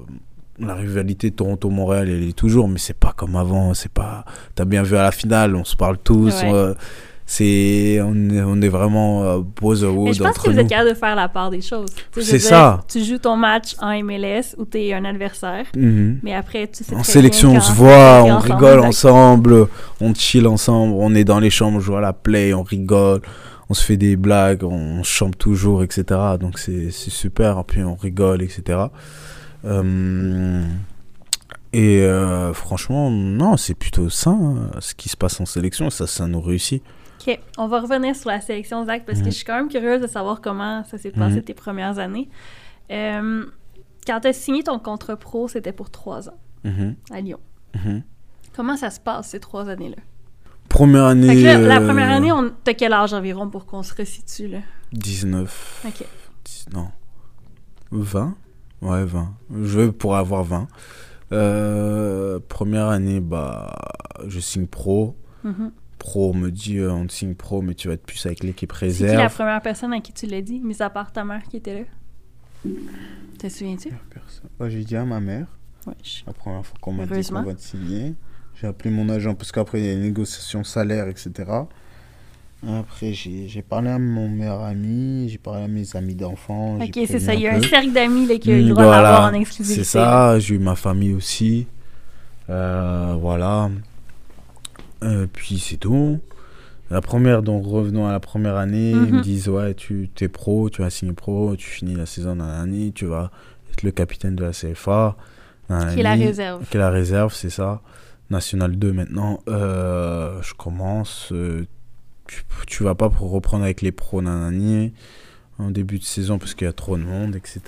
la 0.59 0.75
rivalité 0.75 1.31
Toronto-Montréal, 1.31 2.11
elle 2.11 2.23
est 2.29 2.37
toujours, 2.37 2.69
mais 2.69 2.79
c'est 2.79 2.99
pas 2.99 3.15
comme 3.17 3.35
avant. 3.35 3.73
C'est 3.73 3.91
pas. 3.91 4.27
T'as 4.55 4.67
bien 4.67 4.83
vu 4.83 4.95
à 4.97 5.03
la 5.05 5.11
finale, 5.13 5.57
on 5.57 5.65
se 5.65 5.75
parle 5.75 5.97
tous. 5.97 6.43
Ouais. 6.43 6.53
euh, 6.53 6.75
c'est, 7.25 8.01
on 8.03 8.31
est, 8.31 8.43
on 8.43 8.61
est 8.61 8.69
vraiment 8.69 9.23
euh, 9.23 9.39
Mais 9.39 9.45
brotherhood 9.61 10.15
je 10.15 10.23
pense 10.23 10.39
que 10.39 10.51
vous 10.51 10.59
êtes 10.59 10.69
capable 10.69 10.91
de 10.91 10.95
faire 10.95 11.15
la 11.15 11.29
part 11.29 11.51
des 11.51 11.61
choses. 11.61 11.89
C'est 12.21 12.39
ça. 12.39 12.83
Tu 12.89 13.03
joues 13.05 13.19
ton 13.19 13.37
match 13.37 13.75
en 13.81 13.93
MLS 14.03 14.55
où 14.59 14.65
tu 14.65 14.79
es 14.79 14.93
un 14.93 15.05
adversaire, 15.05 15.67
Mhm. 15.77 16.19
mais 16.23 16.35
après 16.35 16.67
tu 16.69 16.85
sais 16.85 16.95
En 16.95 17.05
sélection, 17.05 17.53
on 17.55 17.61
se 17.61 17.73
voit, 17.73 18.23
on 18.25 18.39
rigole 18.39 18.81
ensemble, 18.81 19.69
on 20.01 20.15
chill 20.15 20.47
ensemble, 20.47 20.95
on 20.97 21.15
est 21.15 21.25
dans 21.25 21.41
les 21.41 21.51
chambres, 21.51 21.79
on 21.79 21.81
joue 21.81 21.97
à 21.97 22.01
la 22.01 22.13
play, 22.13 22.53
on 22.55 22.63
rigole, 22.63 23.21
on 23.71 23.75
se 23.75 23.85
fait 23.85 23.97
des 23.97 24.17
blagues, 24.17 24.65
on 24.65 25.03
chante 25.03 25.39
toujours, 25.39 25.83
etc. 25.83 26.05
Donc 26.41 26.59
c'est 26.59 26.91
c'est 26.91 27.11
super, 27.11 27.65
puis 27.65 27.83
on 27.83 27.95
rigole, 27.95 28.43
etc. 28.43 28.81
Euh, 29.65 30.63
et 31.73 32.03
euh, 32.03 32.53
franchement, 32.53 33.11
non, 33.11 33.57
c'est 33.57 33.75
plutôt 33.75 34.11
sain 34.11 34.57
hein, 34.75 34.77
ce 34.81 34.95
qui 34.95 35.09
se 35.09 35.17
passe 35.17 35.41
en 35.41 35.47
sélection, 35.47 35.89
ça, 35.89 36.07
ça 36.07 36.27
nous 36.27 36.41
réussit. 36.41 36.83
Ok, 37.27 37.39
on 37.59 37.69
va 37.69 37.81
revenir 37.81 38.17
sur 38.17 38.31
la 38.31 38.41
sélection, 38.41 38.85
Zach, 38.85 39.05
parce 39.07 39.19
que 39.21 39.25
Mhm. 39.25 39.31
je 39.31 39.37
suis 39.37 39.45
quand 39.45 39.55
même 39.57 39.69
curieuse 39.69 40.01
de 40.01 40.07
savoir 40.07 40.41
comment 40.41 40.83
ça 40.85 40.99
s'est 40.99 41.11
passé 41.13 41.37
Mhm. 41.37 41.43
tes 41.43 41.55
premières 41.55 41.99
années. 41.99 42.29
Euh, 42.91 43.45
quand 44.07 44.21
tu 44.21 44.29
as 44.29 44.33
signé 44.33 44.63
ton 44.65 44.79
contrat 44.79 45.17
pro, 45.17 45.47
c'était 45.49 45.73
pour 45.73 45.91
trois 45.91 46.29
ans 46.29 46.39
Mhm, 46.65 46.97
à 47.13 47.21
Lyon. 47.21 47.39
Comment 48.55 48.77
ça 48.77 48.91
se 48.91 49.01
passe 49.01 49.29
ces 49.29 49.41
trois 49.41 49.69
années-là? 49.69 49.97
Première 50.69 51.05
année. 51.05 51.43
Là, 51.43 51.59
la 51.59 51.81
euh, 51.81 51.87
première 51.87 52.11
année, 52.11 52.33
on... 52.33 52.51
t'as 52.65 52.75
quel 52.75 52.93
âge 52.93 53.13
environ 53.15 53.49
pour 53.49 53.67
qu'on 53.67 53.83
se 53.83 53.95
resitue 53.95 54.49
là? 54.49 54.59
19. 54.93 55.85
Ok. 55.87 56.05
10 56.45 56.67
non. 56.75 56.89
20 57.91 58.35
Ouais, 58.81 59.05
20. 59.05 59.33
Je 59.63 59.79
vais 59.81 59.93
pour 59.93 60.17
avoir 60.17 60.43
20. 60.45 60.67
Euh, 61.33 62.41
première 62.49 62.89
année, 62.89 63.21
bah, 63.21 63.75
je 64.27 64.41
signe 64.41 64.67
pro. 64.67 65.17
Pro, 66.03 66.31
on 66.31 66.35
me 66.35 66.51
dit, 66.51 66.79
euh, 66.79 66.91
on 66.93 67.07
te 67.07 67.13
signe 67.13 67.35
pro, 67.37 67.63
mais 67.63 67.75
tu 67.75 67.87
vas 67.87 67.95
être 67.95 68.03
plus 68.05 68.27
avec 68.27 68.43
l'équipe 68.43 68.73
C'est 68.73 68.79
qui 68.87 69.03
la 69.03 69.07
réserve. 69.07 69.35
première 69.35 69.63
personne 69.63 69.93
à 69.93 70.01
qui 70.01 70.13
tu 70.13 70.27
l'as 70.27 70.43
dit, 70.43 70.59
mis 70.59 70.83
à 70.83 70.91
part 70.91 71.13
ta 71.13 71.23
mère 71.23 71.45
qui 71.49 71.59
était 71.59 71.75
là? 71.75 71.85
Te 73.39 73.49
souviens-tu? 73.49 73.91
Ouais, 74.59 74.69
j'ai 74.71 74.83
dit 74.83 74.97
à 74.97 75.05
ma 75.05 75.21
mère, 75.21 75.47
Ouais. 75.87 75.95
je- 76.03 76.23
la 76.27 76.33
première 76.33 76.67
fois 76.67 76.77
qu'on 76.81 76.93
m'a 76.93 77.07
dit 77.07 77.23
qu'on 77.29 77.43
va 77.43 77.55
te 77.55 77.61
signer. 77.61 78.15
J'ai 78.61 78.67
appelé 78.67 78.91
mon 78.91 79.09
agent 79.09 79.35
parce 79.37 79.53
qu'après, 79.53 79.79
il 79.81 79.87
y 79.87 79.89
a 79.91 79.93
une 79.93 80.03
négociation 80.03 80.65
salaire, 80.65 81.07
etc. 81.09 81.69
Après, 82.67 83.13
j'ai 83.13 83.49
j'ai 83.49 83.63
parlé 83.63 83.91
à 83.91 83.99
mon 83.99 84.29
meilleur 84.29 84.63
ami, 84.63 85.29
j'ai 85.29 85.39
parlé 85.39 85.65
à 85.65 85.69
mes 85.69 85.97
amis 85.97 86.15
d'enfants. 86.15 86.79
Ok, 86.81 86.91
c'est 87.07 87.19
ça. 87.21 87.35
Il 87.35 87.41
y 87.43 87.49
a 87.49 87.55
un 87.55 87.61
cercle 87.61 87.93
d'amis 87.93 88.27
qui 88.41 88.51
a 88.51 88.55
eu 88.57 88.63
le 88.63 88.67
Mm, 88.67 88.69
droit 88.71 88.85
voilà, 88.85 89.03
d'avoir 89.03 89.33
en 89.33 89.35
exclusivité. 89.35 89.85
C'est 89.85 89.91
ça, 89.99 90.39
j'ai 90.41 90.55
eu 90.57 90.59
ma 90.59 90.77
famille 90.77 91.13
aussi. 91.15 91.67
Euh, 92.51 93.17
voilà. 93.21 93.71
Euh, 95.03 95.27
puis 95.33 95.59
c'est 95.59 95.77
tout. 95.77 96.19
La 96.91 97.01
première, 97.01 97.43
donc 97.43 97.65
revenons 97.67 98.07
à 98.07 98.13
la 98.13 98.21
première 98.21 98.57
année, 98.57 98.91
ils 98.91 98.97
me 99.13 99.17
Mhm. 99.17 99.21
disent 99.23 99.49
Ouais, 99.49 99.75
tu 99.75 100.11
es 100.21 100.29
pro, 100.29 100.69
tu 100.71 100.83
vas 100.83 100.91
signer 100.91 101.13
pro, 101.15 101.57
tu 101.57 101.67
finis 101.69 101.95
la 101.95 102.07
saison 102.07 102.37
dans 102.37 102.47
l'année, 102.47 102.93
tu 102.95 103.07
vas 103.07 103.31
être 103.73 103.83
le 103.83 103.91
capitaine 103.93 104.37
de 104.37 104.43
la 104.45 104.53
CFA. 104.53 105.17
Qui 105.69 106.01
est 106.01 106.03
la 106.03 106.13
réserve. 106.15 106.65
Qui 106.69 106.77
est 106.77 106.81
la 106.81 106.91
réserve, 106.91 107.33
c'est 107.33 107.49
ça. 107.51 107.81
National 108.29 108.77
2 108.77 108.93
maintenant. 108.93 109.41
Euh, 109.49 110.41
je 110.43 110.53
commence. 110.55 111.31
euh, 111.33 111.65
tu, 112.27 112.43
tu 112.67 112.83
vas 112.85 112.95
pas 112.95 113.09
pour 113.09 113.31
reprendre 113.31 113.65
avec 113.65 113.81
les 113.83 113.93
pros 113.93 114.21
nanani 114.23 114.93
en 115.59 115.71
début 115.71 115.99
de 115.99 116.05
saison 116.05 116.39
parce 116.39 116.55
qu'il 116.55 116.67
y 116.67 116.69
a 116.69 116.73
trop 116.75 116.97
de 116.99 117.03
monde, 117.03 117.35
etc. 117.37 117.61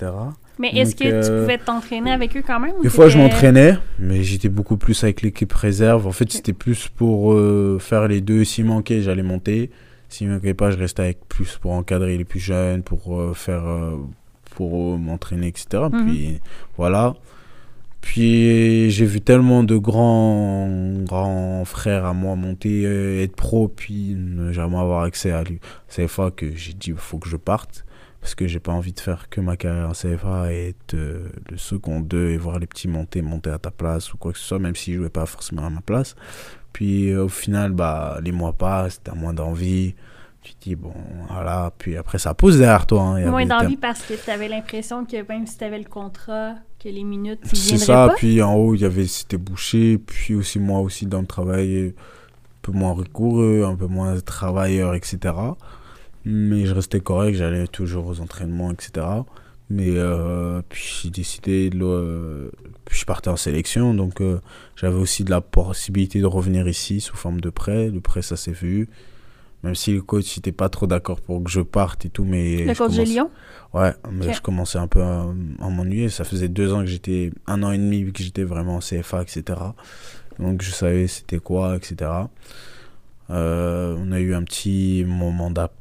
Mais 0.59 0.69
est-ce 0.69 0.95
que 0.95 1.03
tu 1.03 1.31
euh, 1.31 1.41
pouvais 1.41 1.57
t'entraîner 1.57 2.11
avec 2.11 2.35
eux 2.37 2.43
quand 2.45 2.59
même? 2.59 2.73
Des 2.81 2.89
fois, 2.89 3.09
je 3.09 3.17
m'entraînais, 3.17 3.77
mais 3.99 4.23
j'étais 4.23 4.49
beaucoup 4.49 4.77
plus 4.77 5.03
avec 5.03 5.21
l'équipe 5.21 5.51
réserve. 5.51 6.07
En 6.07 6.11
fait, 6.11 6.31
c'était 6.31 6.53
plus 6.53 6.87
pour 6.87 7.33
euh, 7.33 7.77
faire 7.79 8.07
les 8.07 8.21
deux. 8.21 8.43
S'il 8.43 8.65
manquait, 8.65 9.01
j'allais 9.01 9.23
monter. 9.23 9.69
S'il 10.09 10.39
plaît 10.39 10.53
pas, 10.53 10.71
je 10.71 10.77
restais 10.77 11.03
avec 11.03 11.27
plus 11.27 11.57
pour 11.57 11.71
encadrer 11.71 12.17
les 12.17 12.25
plus 12.25 12.39
jeunes, 12.39 12.83
pour 12.83 13.19
euh, 13.19 13.33
faire, 13.33 13.63
pour 14.55 14.97
m'entraîner, 14.97 15.47
etc. 15.47 15.83
Mhm. 15.91 16.05
Puis 16.05 16.39
voilà. 16.77 17.15
Puis 18.01 18.91
j'ai 18.91 19.05
vu 19.05 19.19
tellement 19.19 19.63
de 19.63 19.77
grands, 19.77 20.69
grands 21.03 21.65
frères 21.65 22.05
à 22.05 22.13
moi 22.13 22.35
monter, 22.35 22.83
être 23.23 23.35
pro, 23.35 23.67
puis 23.67 24.15
ne 24.15 24.51
jamais 24.51 24.77
avoir 24.77 25.03
accès 25.03 25.31
à 25.31 25.43
lui. 25.43 25.59
CFA 25.89 26.29
que 26.29 26.55
j'ai 26.55 26.73
dit 26.73 26.91
il 26.91 26.95
faut 26.97 27.17
que 27.17 27.27
je 27.27 27.35
parte 27.35 27.83
parce 28.25 28.33
que 28.33 28.47
j'ai 28.47 28.59
pas 28.59 28.71
envie 28.71 28.91
de 28.91 28.99
faire 28.99 29.29
que 29.29 29.39
ma 29.39 29.55
carrière 29.55 29.87
en 29.87 29.91
CFA 29.91 30.51
et 30.51 30.69
être 30.69 30.95
euh, 30.95 31.29
le 31.51 31.57
second 31.57 31.99
2 31.99 32.29
et 32.31 32.37
voir 32.37 32.57
les 32.57 32.65
petits 32.65 32.87
monter, 32.87 33.21
monter 33.21 33.51
à 33.51 33.59
ta 33.59 33.69
place 33.69 34.11
ou 34.13 34.17
quoi 34.17 34.31
que 34.33 34.39
ce 34.39 34.45
soit, 34.45 34.57
même 34.57 34.75
s'ils 34.75 34.95
jouaient 34.95 35.09
pas 35.09 35.27
forcément 35.27 35.63
à 35.63 35.69
ma 35.69 35.81
place. 35.81 36.15
Puis 36.73 37.11
euh, 37.11 37.25
au 37.25 37.29
final, 37.29 37.71
bah, 37.73 38.17
les 38.23 38.31
mois 38.31 38.53
passent, 38.53 38.99
t'as 39.03 39.13
moins 39.13 39.31
d'envie. 39.35 39.93
Tu 40.41 40.55
te 40.55 40.63
dis, 40.63 40.75
bon, 40.75 40.91
voilà. 41.29 41.71
Puis 41.77 41.97
après, 41.97 42.17
ça 42.17 42.33
pousse 42.33 42.57
derrière 42.57 42.87
toi. 42.87 43.03
hein. 43.03 43.29
Moins 43.29 43.45
d'envie 43.45 43.77
parce 43.77 44.01
que 44.01 44.15
tu 44.15 44.27
avais 44.31 44.47
l'impression 44.47 45.05
que 45.05 45.17
même 45.29 45.45
si 45.45 45.59
tu 45.59 45.63
avais 45.63 45.77
le 45.77 45.85
contrat, 45.85 46.55
que 46.83 46.89
les 46.89 47.03
minutes, 47.03 47.41
C'est 47.53 47.77
ça, 47.77 48.07
pas. 48.07 48.15
puis 48.15 48.41
en 48.41 48.55
haut, 48.55 48.73
il 48.73 48.81
y 48.81 48.85
avait, 48.85 49.05
c'était 49.05 49.37
bouché, 49.37 49.99
puis 49.99 50.33
aussi 50.33 50.57
moi 50.57 50.79
aussi 50.79 51.05
dans 51.05 51.21
le 51.21 51.27
travail, 51.27 51.93
un 51.95 52.59
peu 52.63 52.71
moins 52.71 52.95
rigoureux, 52.95 53.65
un 53.67 53.75
peu 53.75 53.85
moins 53.85 54.19
travailleur, 54.19 54.95
etc. 54.95 55.19
Mais 56.25 56.65
je 56.65 56.73
restais 56.73 56.99
correct, 56.99 57.35
j'allais 57.35 57.67
toujours 57.67 58.07
aux 58.07 58.19
entraînements, 58.19 58.71
etc. 58.71 59.05
Mais 59.69 59.89
euh, 59.89 60.61
puis 60.69 60.99
j'ai 61.03 61.09
décidé, 61.09 61.69
de, 61.69 62.51
puis 62.85 62.99
je 62.99 63.05
partais 63.05 63.29
en 63.29 63.35
sélection, 63.35 63.93
donc 63.93 64.21
euh, 64.21 64.39
j'avais 64.75 64.97
aussi 64.97 65.23
de 65.23 65.29
la 65.31 65.41
possibilité 65.41 66.19
de 66.21 66.25
revenir 66.25 66.67
ici 66.67 67.01
sous 67.01 67.15
forme 67.15 67.41
de 67.41 67.49
prêt. 67.49 67.89
Le 67.89 67.99
prêt, 68.01 68.21
ça 68.21 68.35
s'est 68.37 68.51
vu. 68.51 68.87
Même 69.63 69.73
si 69.73 69.93
le 69.93 70.03
coach 70.03 70.37
n'était 70.37 70.51
pas 70.51 70.69
trop 70.69 70.85
d'accord 70.85 71.19
pour 71.21 71.43
que 71.43 71.49
je 71.49 71.61
parte 71.61 72.05
et 72.05 72.09
tout, 72.09 72.23
mais... 72.23 72.65
Le 72.65 72.73
coach 72.75 72.91
de 72.91 73.01
Lyon. 73.13 73.31
Ouais, 73.73 73.93
mais 74.11 74.25
je 74.33 74.41
commençais 74.41 74.77
un 74.77 74.85
peu 74.87 75.01
à, 75.01 75.21
à 75.59 75.69
m'ennuyer. 75.69 76.09
Ça 76.09 76.23
faisait 76.23 76.47
deux 76.49 76.71
ans 76.71 76.81
que 76.81 76.85
j'étais, 76.85 77.31
un 77.47 77.63
an 77.63 77.71
et 77.71 77.77
demi 77.79 78.11
que 78.11 78.21
j'étais 78.21 78.43
vraiment 78.43 78.75
en 78.75 78.79
CFA, 78.79 79.23
etc. 79.23 79.43
Donc 80.37 80.61
je 80.61 80.69
savais 80.69 81.07
c'était 81.07 81.39
quoi, 81.39 81.75
etc. 81.75 82.11
Euh, 83.31 83.95
on 83.99 84.11
a 84.11 84.19
eu 84.19 84.35
un 84.35 84.43
petit 84.43 85.03
moment 85.07 85.49
d'a- 85.49 85.71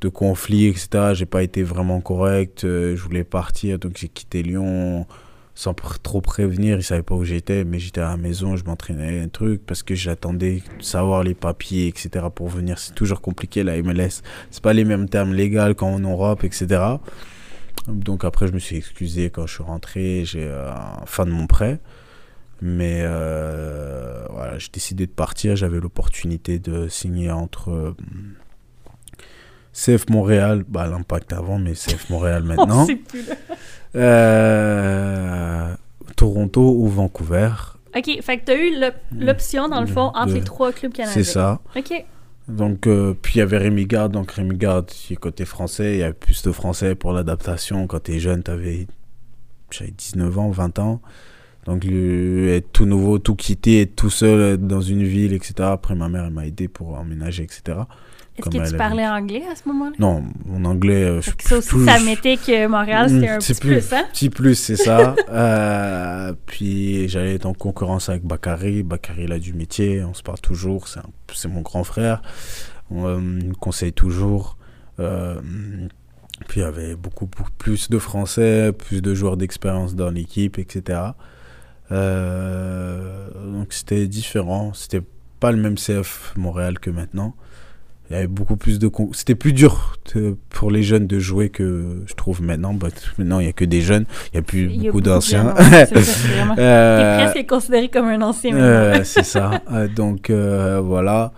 de 0.00 0.08
conflit, 0.08 0.66
etc. 0.66 1.12
J'ai 1.14 1.26
pas 1.26 1.42
été 1.42 1.62
vraiment 1.62 2.00
correct. 2.00 2.64
euh, 2.64 2.96
je 2.96 3.02
voulais 3.02 3.24
partir, 3.24 3.78
donc 3.78 3.96
j'ai 3.96 4.08
quitté 4.08 4.42
Lyon 4.42 5.06
sans 5.54 5.74
trop 5.74 6.20
prévenir. 6.20 6.78
Ils 6.78 6.82
savaient 6.82 7.02
pas 7.02 7.14
où 7.14 7.24
j'étais, 7.24 7.64
mais 7.64 7.78
j'étais 7.78 8.00
à 8.00 8.10
la 8.10 8.16
maison, 8.16 8.56
je 8.56 8.64
m'entraînais 8.64 9.20
un 9.20 9.28
truc 9.28 9.62
parce 9.66 9.82
que 9.82 9.94
j'attendais 9.94 10.62
de 10.78 10.82
savoir 10.82 11.22
les 11.22 11.34
papiers, 11.34 11.86
etc. 11.88 12.26
pour 12.34 12.48
venir. 12.48 12.78
C'est 12.78 12.94
toujours 12.94 13.20
compliqué 13.20 13.62
la 13.62 13.80
MLS. 13.82 14.22
C'est 14.50 14.62
pas 14.62 14.72
les 14.72 14.84
mêmes 14.84 15.08
termes 15.08 15.34
légaux 15.34 15.74
qu'en 15.74 15.98
Europe, 15.98 16.44
etc. 16.44 16.82
Donc 17.88 18.24
après, 18.24 18.46
je 18.46 18.52
me 18.52 18.58
suis 18.58 18.76
excusé 18.76 19.30
quand 19.30 19.46
je 19.46 19.54
suis 19.54 19.62
rentré, 19.62 20.24
j'ai 20.24 20.44
euh, 20.44 20.72
fin 21.06 21.26
de 21.26 21.30
mon 21.30 21.46
prêt. 21.46 21.78
Mais 22.62 23.00
euh, 23.02 24.26
voilà, 24.30 24.58
j'ai 24.58 24.68
décidé 24.72 25.06
de 25.06 25.12
partir. 25.12 25.56
J'avais 25.56 25.80
l'opportunité 25.80 26.58
de 26.58 26.88
signer 26.88 27.30
entre 27.30 27.70
euh, 27.70 27.96
CF 29.72 30.08
Montréal, 30.10 30.64
bah, 30.68 30.86
l'Impact 30.88 31.32
avant, 31.32 31.58
mais 31.58 31.72
CF 31.72 32.10
Montréal 32.10 32.42
On 32.44 32.46
maintenant, 32.48 32.86
euh, 34.40 35.74
Toronto 36.16 36.74
ou 36.78 36.88
Vancouver. 36.88 37.50
OK, 37.96 38.18
fait 38.22 38.38
que 38.38 38.44
tu 38.44 38.52
as 38.52 38.56
eu 38.56 38.80
l'op- 38.80 38.94
l'option, 39.18 39.68
dans 39.68 39.80
le 39.80 39.86
fond, 39.86 40.12
entre 40.14 40.26
De- 40.28 40.34
les 40.34 40.40
trois 40.42 40.72
clubs 40.72 40.92
canadiens. 40.92 41.12
C'est 41.14 41.24
ça. 41.24 41.60
OK. 41.76 42.04
Donc, 42.48 42.86
euh, 42.86 43.14
puis 43.20 43.34
il 43.36 43.38
y 43.38 43.42
avait 43.42 43.58
Rémi 43.58 43.86
Garde. 43.86 44.12
Donc, 44.12 44.32
Rémi 44.32 44.56
Garde, 44.56 44.86
qui 44.86 45.12
est 45.14 45.16
côté 45.16 45.44
français, 45.44 45.94
il 45.94 45.98
y 45.98 46.02
avait 46.02 46.12
plus 46.12 46.42
de 46.42 46.52
français 46.52 46.94
pour 46.94 47.12
l'adaptation. 47.12 47.86
Quand 47.86 48.02
tu 48.04 48.12
es 48.14 48.18
jeune, 48.20 48.42
tu 48.42 48.50
avais 48.50 48.86
19 49.96 50.38
ans, 50.38 50.50
20 50.50 50.78
ans. 50.78 51.00
Donc, 51.66 51.84
le- 51.84 52.54
être 52.54 52.70
tout 52.72 52.86
nouveau, 52.86 53.18
tout 53.18 53.34
quitter, 53.36 53.82
être 53.82 53.94
tout 53.96 54.10
seul 54.10 54.54
être 54.54 54.66
dans 54.66 54.80
une 54.80 55.02
ville, 55.04 55.32
etc. 55.32 55.54
Après, 55.62 55.94
ma 55.94 56.08
mère, 56.08 56.24
elle 56.24 56.32
m'a 56.32 56.46
aidé 56.46 56.68
pour 56.68 56.94
emménager, 56.98 57.42
etc. 57.44 57.78
Est-ce 58.46 58.64
que 58.64 58.70
tu 58.70 58.76
parlais 58.76 59.06
anglais 59.06 59.42
à 59.50 59.54
ce 59.56 59.62
moment-là? 59.68 59.92
Non, 59.98 60.22
mon 60.46 60.64
anglais, 60.64 61.04
euh, 61.04 61.20
je 61.20 61.30
ça 61.40 61.58
aussi, 61.58 61.68
plus- 61.68 61.84
ça 61.86 61.98
mettait 62.00 62.36
que 62.36 62.66
Montréal, 62.66 63.08
c'était 63.08 63.28
un 63.28 63.38
petit 63.38 63.54
plus- 63.54 63.68
plus, 63.88 63.92
hein? 63.92 64.04
Petit 64.12 64.30
plus, 64.30 64.54
c'est 64.54 64.76
ça. 64.76 65.14
Euh, 65.30 66.32
puis 66.46 67.08
j'allais 67.08 67.34
être 67.36 67.46
en 67.46 67.54
concurrence 67.54 68.08
avec 68.08 68.24
Bakary. 68.24 68.82
Bakary, 68.82 69.24
il 69.24 69.32
a 69.32 69.38
du 69.38 69.52
métier, 69.52 70.02
on 70.04 70.14
se 70.14 70.22
parle 70.22 70.40
toujours. 70.40 70.86
C'est 70.88 71.48
mon 71.48 71.60
grand 71.62 71.84
frère. 71.84 72.20
On, 72.90 73.06
euh, 73.06 73.18
me 73.18 73.54
conseille 73.54 73.92
toujours. 73.92 74.56
Puis 74.96 76.60
il 76.60 76.62
y 76.62 76.66
avait 76.66 76.94
beaucoup, 76.96 77.26
beaucoup 77.26 77.50
plus 77.58 77.88
de 77.90 77.98
Français, 77.98 78.72
plus 78.72 79.00
de 79.02 79.14
joueurs 79.14 79.36
d'expérience 79.36 79.94
dans 79.94 80.10
l'équipe, 80.10 80.58
etc. 80.58 81.00
Donc 81.90 83.72
c'était 83.72 84.06
différent. 84.06 84.72
C'était 84.74 85.02
pas 85.38 85.52
le 85.52 85.58
même 85.58 85.76
CF 85.76 86.32
Montréal 86.36 86.78
que 86.78 86.90
maintenant. 86.90 87.34
Il 88.10 88.14
y 88.14 88.16
avait 88.16 88.26
beaucoup 88.26 88.56
plus 88.56 88.80
de. 88.80 88.90
C'était 89.12 89.36
plus 89.36 89.52
dur 89.52 89.96
de- 90.14 90.36
pour 90.48 90.72
les 90.72 90.82
jeunes 90.82 91.06
de 91.06 91.20
jouer 91.20 91.48
que 91.48 92.02
je 92.06 92.14
trouve 92.14 92.42
maintenant. 92.42 92.74
Bah, 92.74 92.88
maintenant, 93.18 93.38
il 93.38 93.44
n'y 93.44 93.48
a 93.48 93.52
que 93.52 93.64
des 93.64 93.80
jeunes. 93.82 94.04
Il 94.26 94.36
n'y 94.36 94.38
a 94.40 94.42
plus 94.42 94.68
y 94.68 94.80
a 94.80 94.90
beaucoup 94.90 95.00
d'anciens. 95.00 95.54
Euh, 96.58 97.30
presque 97.30 97.46
considéré 97.48 97.88
comme 97.88 98.06
un 98.06 98.20
ancien 98.22 98.56
euh, 98.56 99.04
c'est 99.04 99.22
ça. 99.24 99.62
Euh, 99.72 99.86
donc 99.88 100.30
euh, 100.30 100.80
voilà. 100.80 101.32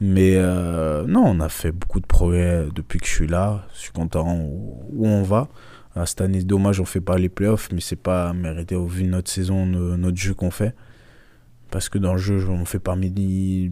Mais 0.00 0.32
euh, 0.34 1.04
non, 1.06 1.22
on 1.24 1.40
a 1.40 1.48
fait 1.48 1.70
beaucoup 1.72 2.00
de 2.00 2.06
progrès 2.06 2.66
depuis 2.74 2.98
que 2.98 3.06
je 3.06 3.12
suis 3.12 3.26
là. 3.28 3.64
Je 3.74 3.80
suis 3.80 3.92
content 3.92 4.36
où, 4.36 4.82
où 4.92 5.06
on 5.06 5.22
va. 5.22 5.48
Euh, 5.96 6.04
cette 6.04 6.20
année, 6.20 6.42
dommage, 6.42 6.80
on 6.80 6.84
fait 6.84 7.00
pas 7.00 7.16
les 7.18 7.28
playoffs, 7.28 7.68
mais 7.72 7.80
c'est 7.80 7.96
pas 7.96 8.32
mérité 8.32 8.74
au 8.74 8.86
vu 8.86 9.04
de 9.04 9.08
notre 9.08 9.30
saison, 9.30 9.64
notre 9.64 10.16
jeu 10.16 10.34
qu'on 10.34 10.50
fait. 10.50 10.74
Parce 11.70 11.88
que 11.88 11.98
dans 11.98 12.12
le 12.14 12.18
jeu, 12.18 12.44
on 12.48 12.64
fait 12.64 12.78
parmi 12.80 13.10
les, 13.10 13.70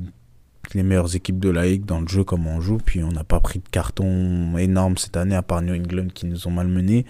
les 0.73 0.83
meilleures 0.83 1.15
équipes 1.15 1.39
de 1.39 1.51
la 1.51 1.67
Ligue 1.67 1.85
dans 1.85 2.01
le 2.01 2.09
jeu, 2.09 2.25
comme 2.25 2.47
on 2.47 2.61
joue. 2.61 2.79
Puis 2.79 3.03
on 3.03 3.13
n'a 3.13 3.25
pas 3.25 3.41
pris 3.41 3.59
de 3.59 3.69
carton 3.71 4.57
énorme 4.57 4.97
cette 4.97 5.17
année, 5.17 5.37
à 5.37 5.43
part 5.43 5.63
New 5.63 5.75
England 5.75 6.09
qui 6.15 6.27
nous 6.27 6.49
ont 6.49 6.51
malmenés. 6.51 7.05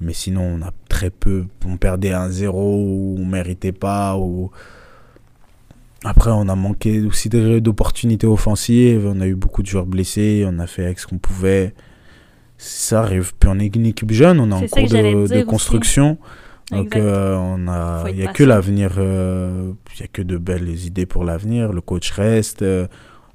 Mais 0.00 0.12
sinon, 0.12 0.42
on 0.42 0.62
a 0.62 0.72
très 0.88 1.10
peu. 1.10 1.46
On 1.64 1.76
perdait 1.76 2.10
1-0 2.10 2.48
ou 2.52 3.16
on 3.18 3.24
méritait 3.24 3.72
pas. 3.72 4.16
Ou... 4.16 4.50
Après, 6.04 6.30
on 6.30 6.48
a 6.48 6.54
manqué 6.54 7.00
aussi 7.00 7.28
d'opportunités 7.28 8.26
offensives. 8.26 9.06
On 9.06 9.20
a 9.20 9.26
eu 9.26 9.34
beaucoup 9.34 9.62
de 9.62 9.68
joueurs 9.68 9.86
blessés. 9.86 10.44
On 10.46 10.58
a 10.58 10.66
fait 10.66 10.84
avec 10.84 10.98
ce 10.98 11.06
qu'on 11.06 11.18
pouvait. 11.18 11.74
Ça 12.58 13.00
arrive. 13.00 13.32
Puis 13.38 13.48
on 13.52 13.58
est 13.58 13.74
une 13.74 13.86
équipe 13.86 14.12
jeune. 14.12 14.40
On 14.40 14.50
est 14.50 14.54
en 14.54 14.66
cours 14.66 14.88
de, 14.88 15.44
aussi. 15.54 16.00
Donc, 16.72 16.96
euh, 16.96 17.36
on 17.36 17.68
a, 17.68 18.04
il 18.10 18.16
n'y 18.16 18.22
a 18.22 18.32
que 18.32 18.42
l'avenir. 18.44 18.92
euh, 18.98 19.72
Il 19.94 20.00
n'y 20.00 20.04
a 20.04 20.08
que 20.08 20.22
de 20.22 20.36
belles 20.36 20.68
idées 20.68 21.06
pour 21.06 21.24
l'avenir. 21.24 21.72
Le 21.72 21.80
coach 21.80 22.10
reste. 22.12 22.62
euh, 22.62 22.86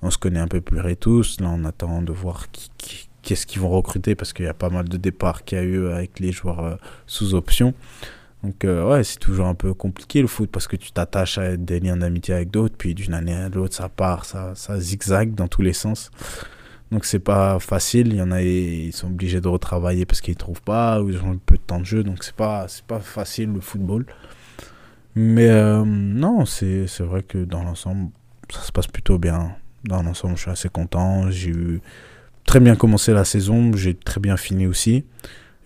on 0.01 0.09
se 0.09 0.17
connaît 0.17 0.39
un 0.39 0.47
peu 0.47 0.61
plus 0.61 0.79
et 0.89 0.95
tous. 0.95 1.39
Là, 1.39 1.47
on 1.49 1.63
attend 1.63 2.01
de 2.01 2.11
voir 2.11 2.49
qui, 2.51 2.69
qui- 2.77 3.07
qu'est-ce 3.21 3.45
qu'ils 3.45 3.61
vont 3.61 3.69
recruter 3.69 4.15
parce 4.15 4.33
qu'il 4.33 4.45
y 4.45 4.47
a 4.47 4.53
pas 4.53 4.69
mal 4.69 4.89
de 4.89 4.97
départs 4.97 5.43
qu'il 5.45 5.57
y 5.59 5.61
a 5.61 5.63
eu 5.63 5.87
avec 5.89 6.19
les 6.19 6.31
joueurs 6.31 6.59
euh, 6.65 6.75
sous 7.05 7.35
option. 7.35 7.73
Donc, 8.43 8.65
euh, 8.65 8.89
ouais, 8.89 9.03
c'est 9.03 9.19
toujours 9.19 9.45
un 9.45 9.53
peu 9.53 9.75
compliqué 9.75 10.21
le 10.21 10.27
foot 10.27 10.49
parce 10.51 10.67
que 10.67 10.75
tu 10.75 10.91
t'attaches 10.91 11.37
à 11.37 11.55
des 11.55 11.79
liens 11.79 11.97
d'amitié 11.97 12.33
avec 12.33 12.49
d'autres, 12.49 12.73
puis 12.75 12.95
d'une 12.95 13.13
année 13.13 13.35
à 13.35 13.49
l'autre, 13.49 13.75
ça 13.75 13.87
part, 13.89 14.25
ça, 14.25 14.53
ça 14.55 14.79
zigzague 14.79 15.35
dans 15.35 15.47
tous 15.47 15.61
les 15.61 15.73
sens. 15.73 16.09
Donc, 16.91 17.05
c'est 17.05 17.19
pas 17.19 17.59
facile. 17.59 18.07
Il 18.07 18.15
y 18.15 18.21
en 18.21 18.31
a, 18.31 18.41
ils 18.41 18.91
sont 18.93 19.07
obligés 19.07 19.39
de 19.41 19.47
retravailler 19.47 20.05
parce 20.05 20.21
qu'ils 20.21 20.35
trouvent 20.35 20.61
pas 20.61 21.01
ou 21.01 21.09
ils 21.09 21.17
ont 21.19 21.37
peu 21.37 21.55
de 21.55 21.61
temps 21.61 21.79
de 21.79 21.85
jeu. 21.85 22.03
Donc, 22.03 22.23
c'est 22.23 22.35
pas, 22.35 22.67
c'est 22.67 22.83
pas 22.85 22.99
facile 22.99 23.53
le 23.53 23.61
football. 23.61 24.05
Mais 25.15 25.49
euh, 25.49 25.83
non, 25.85 26.45
c'est 26.45 26.87
c'est 26.87 27.03
vrai 27.03 27.23
que 27.23 27.43
dans 27.43 27.63
l'ensemble, 27.63 28.11
ça 28.49 28.61
se 28.61 28.71
passe 28.71 28.87
plutôt 28.87 29.17
bien. 29.17 29.55
Dans 29.83 30.03
l'ensemble, 30.03 30.37
je 30.37 30.43
suis 30.43 30.51
assez 30.51 30.69
content. 30.69 31.29
J'ai 31.31 31.49
eu 31.49 31.81
très 32.45 32.59
bien 32.59 32.75
commencé 32.75 33.13
la 33.13 33.25
saison, 33.25 33.71
j'ai 33.73 33.95
très 33.95 34.19
bien 34.19 34.37
fini 34.37 34.67
aussi. 34.67 35.05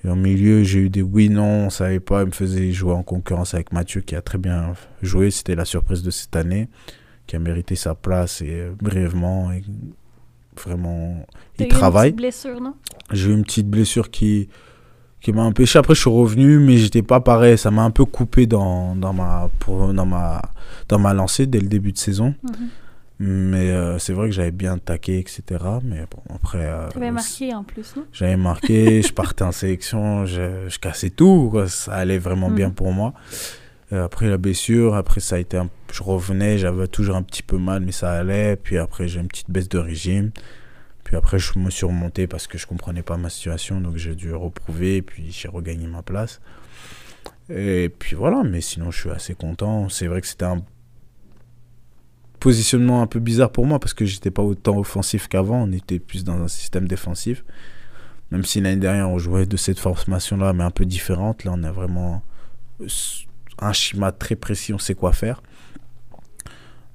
Et 0.03 0.09
en 0.09 0.15
milieu, 0.15 0.63
j'ai 0.63 0.79
eu 0.79 0.89
des 0.89 1.01
oui, 1.01 1.29
non, 1.29 1.65
on 1.65 1.69
savait 1.69 1.99
pas. 1.99 2.21
Il 2.21 2.27
me 2.27 2.31
faisait 2.31 2.71
jouer 2.71 2.93
en 2.93 3.03
concurrence 3.03 3.53
avec 3.53 3.71
Mathieu 3.71 4.01
qui 4.01 4.15
a 4.15 4.21
très 4.21 4.37
bien 4.37 4.73
joué. 5.01 5.31
C'était 5.31 5.55
la 5.55 5.65
surprise 5.65 6.03
de 6.03 6.11
cette 6.11 6.35
année, 6.35 6.69
qui 7.27 7.35
a 7.35 7.39
mérité 7.39 7.75
sa 7.75 7.95
place 7.95 8.41
et 8.41 8.51
euh, 8.51 8.73
brièvement. 8.79 9.51
Vraiment, 10.63 11.25
il 11.59 11.65
eu 11.65 11.69
travaille. 11.69 12.11
petite 12.11 12.17
blessure, 12.17 12.61
non? 12.61 12.73
J'ai 13.11 13.29
eu 13.29 13.33
une 13.33 13.43
petite 13.43 13.69
blessure 13.69 14.09
qui, 14.11 14.49
qui 15.21 15.31
m'a 15.33 15.43
empêché. 15.43 15.79
Après, 15.79 15.95
je 15.95 16.01
suis 16.01 16.09
revenu, 16.09 16.59
mais 16.59 16.77
j'étais 16.77 17.01
pas 17.03 17.19
pareil. 17.19 17.57
Ça 17.57 17.71
m'a 17.71 17.83
un 17.83 17.91
peu 17.91 18.05
coupé 18.05 18.45
dans, 18.47 18.95
dans, 18.95 19.13
ma, 19.13 19.49
pour, 19.59 19.93
dans, 19.93 20.05
ma, 20.05 20.41
dans 20.89 20.99
ma 20.99 21.13
lancée 21.13 21.45
dès 21.47 21.59
le 21.59 21.67
début 21.67 21.91
de 21.91 21.97
saison. 21.97 22.33
Mhm. 22.43 22.69
Mais 23.17 23.69
euh, 23.71 23.97
c'est 23.97 24.11
vrai 24.11 24.27
que 24.27 24.33
j'avais 24.35 24.51
bien 24.51 24.77
taqué, 24.77 25.19
etc. 25.19 25.41
Mais 25.83 26.03
bon, 26.11 26.35
après. 26.35 26.65
euh, 26.65 26.89
T'avais 26.89 27.11
marqué 27.11 27.53
en 27.53 27.63
plus, 27.63 27.95
non? 27.95 28.03
J'avais 28.11 28.35
marqué, 28.35 29.01
je 29.01 29.13
partais 29.13 29.45
en 29.45 29.53
sélection, 29.53 30.25
je, 30.25 30.67
je 30.67 30.79
cassais 30.79 31.11
tout. 31.11 31.47
quoi. 31.49 31.69
Ça 31.69 31.93
allait 31.93 32.17
vraiment 32.17 32.49
bien 32.49 32.67
Mhm. 32.67 32.73
pour 32.73 32.91
moi. 32.91 33.13
Après 33.95 34.27
la 34.27 34.37
blessure, 34.37 34.95
après 34.95 35.21
ça 35.21 35.35
a 35.35 35.39
été 35.39 35.57
un- 35.57 35.69
je 35.91 36.03
revenais, 36.03 36.57
j'avais 36.57 36.87
toujours 36.87 37.15
un 37.15 37.23
petit 37.23 37.43
peu 37.43 37.57
mal, 37.57 37.83
mais 37.83 37.91
ça 37.91 38.11
allait. 38.11 38.55
Puis 38.55 38.77
après, 38.77 39.07
j'ai 39.07 39.19
une 39.19 39.27
petite 39.27 39.49
baisse 39.49 39.69
de 39.69 39.77
régime. 39.77 40.31
Puis 41.03 41.15
après, 41.15 41.37
je 41.39 41.57
me 41.59 41.69
suis 41.69 41.85
remonté 41.85 42.27
parce 42.27 42.47
que 42.47 42.57
je 42.57 42.65
comprenais 42.65 43.03
pas 43.03 43.17
ma 43.17 43.29
situation, 43.29 43.79
donc 43.79 43.97
j'ai 43.97 44.15
dû 44.15 44.33
reprouver, 44.33 45.01
puis 45.01 45.31
j'ai 45.31 45.47
regagné 45.47 45.85
ma 45.87 46.01
place. 46.01 46.41
Et 47.49 47.89
puis 47.89 48.15
voilà, 48.15 48.43
mais 48.43 48.61
sinon, 48.61 48.89
je 48.91 48.99
suis 49.01 49.11
assez 49.11 49.35
content. 49.35 49.87
C'est 49.89 50.07
vrai 50.07 50.21
que 50.21 50.27
c'était 50.27 50.45
un 50.45 50.63
positionnement 52.39 53.01
un 53.01 53.07
peu 53.07 53.19
bizarre 53.19 53.51
pour 53.51 53.65
moi 53.65 53.79
parce 53.79 53.93
que 53.93 54.05
j'étais 54.05 54.31
pas 54.31 54.41
autant 54.41 54.77
offensif 54.77 55.27
qu'avant, 55.27 55.63
on 55.63 55.71
était 55.71 55.99
plus 55.99 56.23
dans 56.23 56.41
un 56.41 56.47
système 56.47 56.87
défensif. 56.87 57.43
Même 58.31 58.43
si 58.43 58.59
l'année 58.61 58.81
dernière, 58.81 59.09
on 59.09 59.19
jouait 59.19 59.45
de 59.45 59.57
cette 59.57 59.79
formation-là, 59.79 60.53
mais 60.53 60.63
un 60.63 60.71
peu 60.71 60.85
différente. 60.85 61.43
Là, 61.43 61.51
on 61.53 61.63
a 61.63 61.71
vraiment 61.71 62.23
un 63.59 63.73
schéma 63.73 64.11
très 64.11 64.35
précis, 64.35 64.73
on 64.73 64.79
sait 64.79 64.95
quoi 64.95 65.13
faire. 65.13 65.41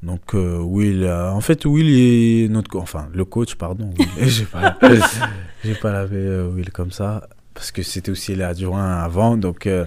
Donc 0.02 0.34
euh, 0.34 0.58
Will, 0.58 1.06
en 1.06 1.40
fait 1.40 1.66
Will 1.66 1.88
est 1.88 2.48
notre, 2.48 2.78
enfin 2.78 3.08
le 3.12 3.24
coach 3.26 3.54
pardon, 3.56 3.90
j'ai 4.20 4.46
pas, 4.46 4.78
j'ai 5.62 5.74
pas 5.74 5.92
lavé 5.92 6.16
euh, 6.16 6.48
Will 6.48 6.70
comme 6.70 6.90
ça 6.90 7.28
parce 7.52 7.70
que 7.70 7.82
c'était 7.82 8.10
aussi 8.10 8.34
l'adjoint 8.34 8.94
avant, 8.94 9.36
donc 9.36 9.66
euh, 9.66 9.84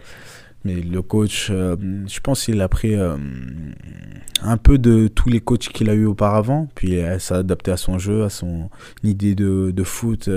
mais 0.66 0.76
le 0.76 1.02
coach, 1.02 1.50
je 1.50 2.20
pense 2.22 2.46
qu'il 2.46 2.62
a 2.62 2.70
pris 2.70 2.96
un 2.96 4.58
peu 4.58 4.78
de 4.78 5.10
tous 5.10 5.28
les 5.28 5.42
coachs 5.42 5.68
qu'il 5.68 5.90
a 5.90 5.94
eu 5.94 6.06
auparavant, 6.06 6.70
puis 6.74 6.94
il 6.94 7.20
s'est 7.20 7.34
adapté 7.34 7.72
à 7.72 7.76
son 7.76 8.00
jeu, 8.00 8.24
à 8.24 8.30
son 8.30 8.70
idée 9.04 9.36
de, 9.36 9.72
de 9.72 9.84
foot 9.84 10.30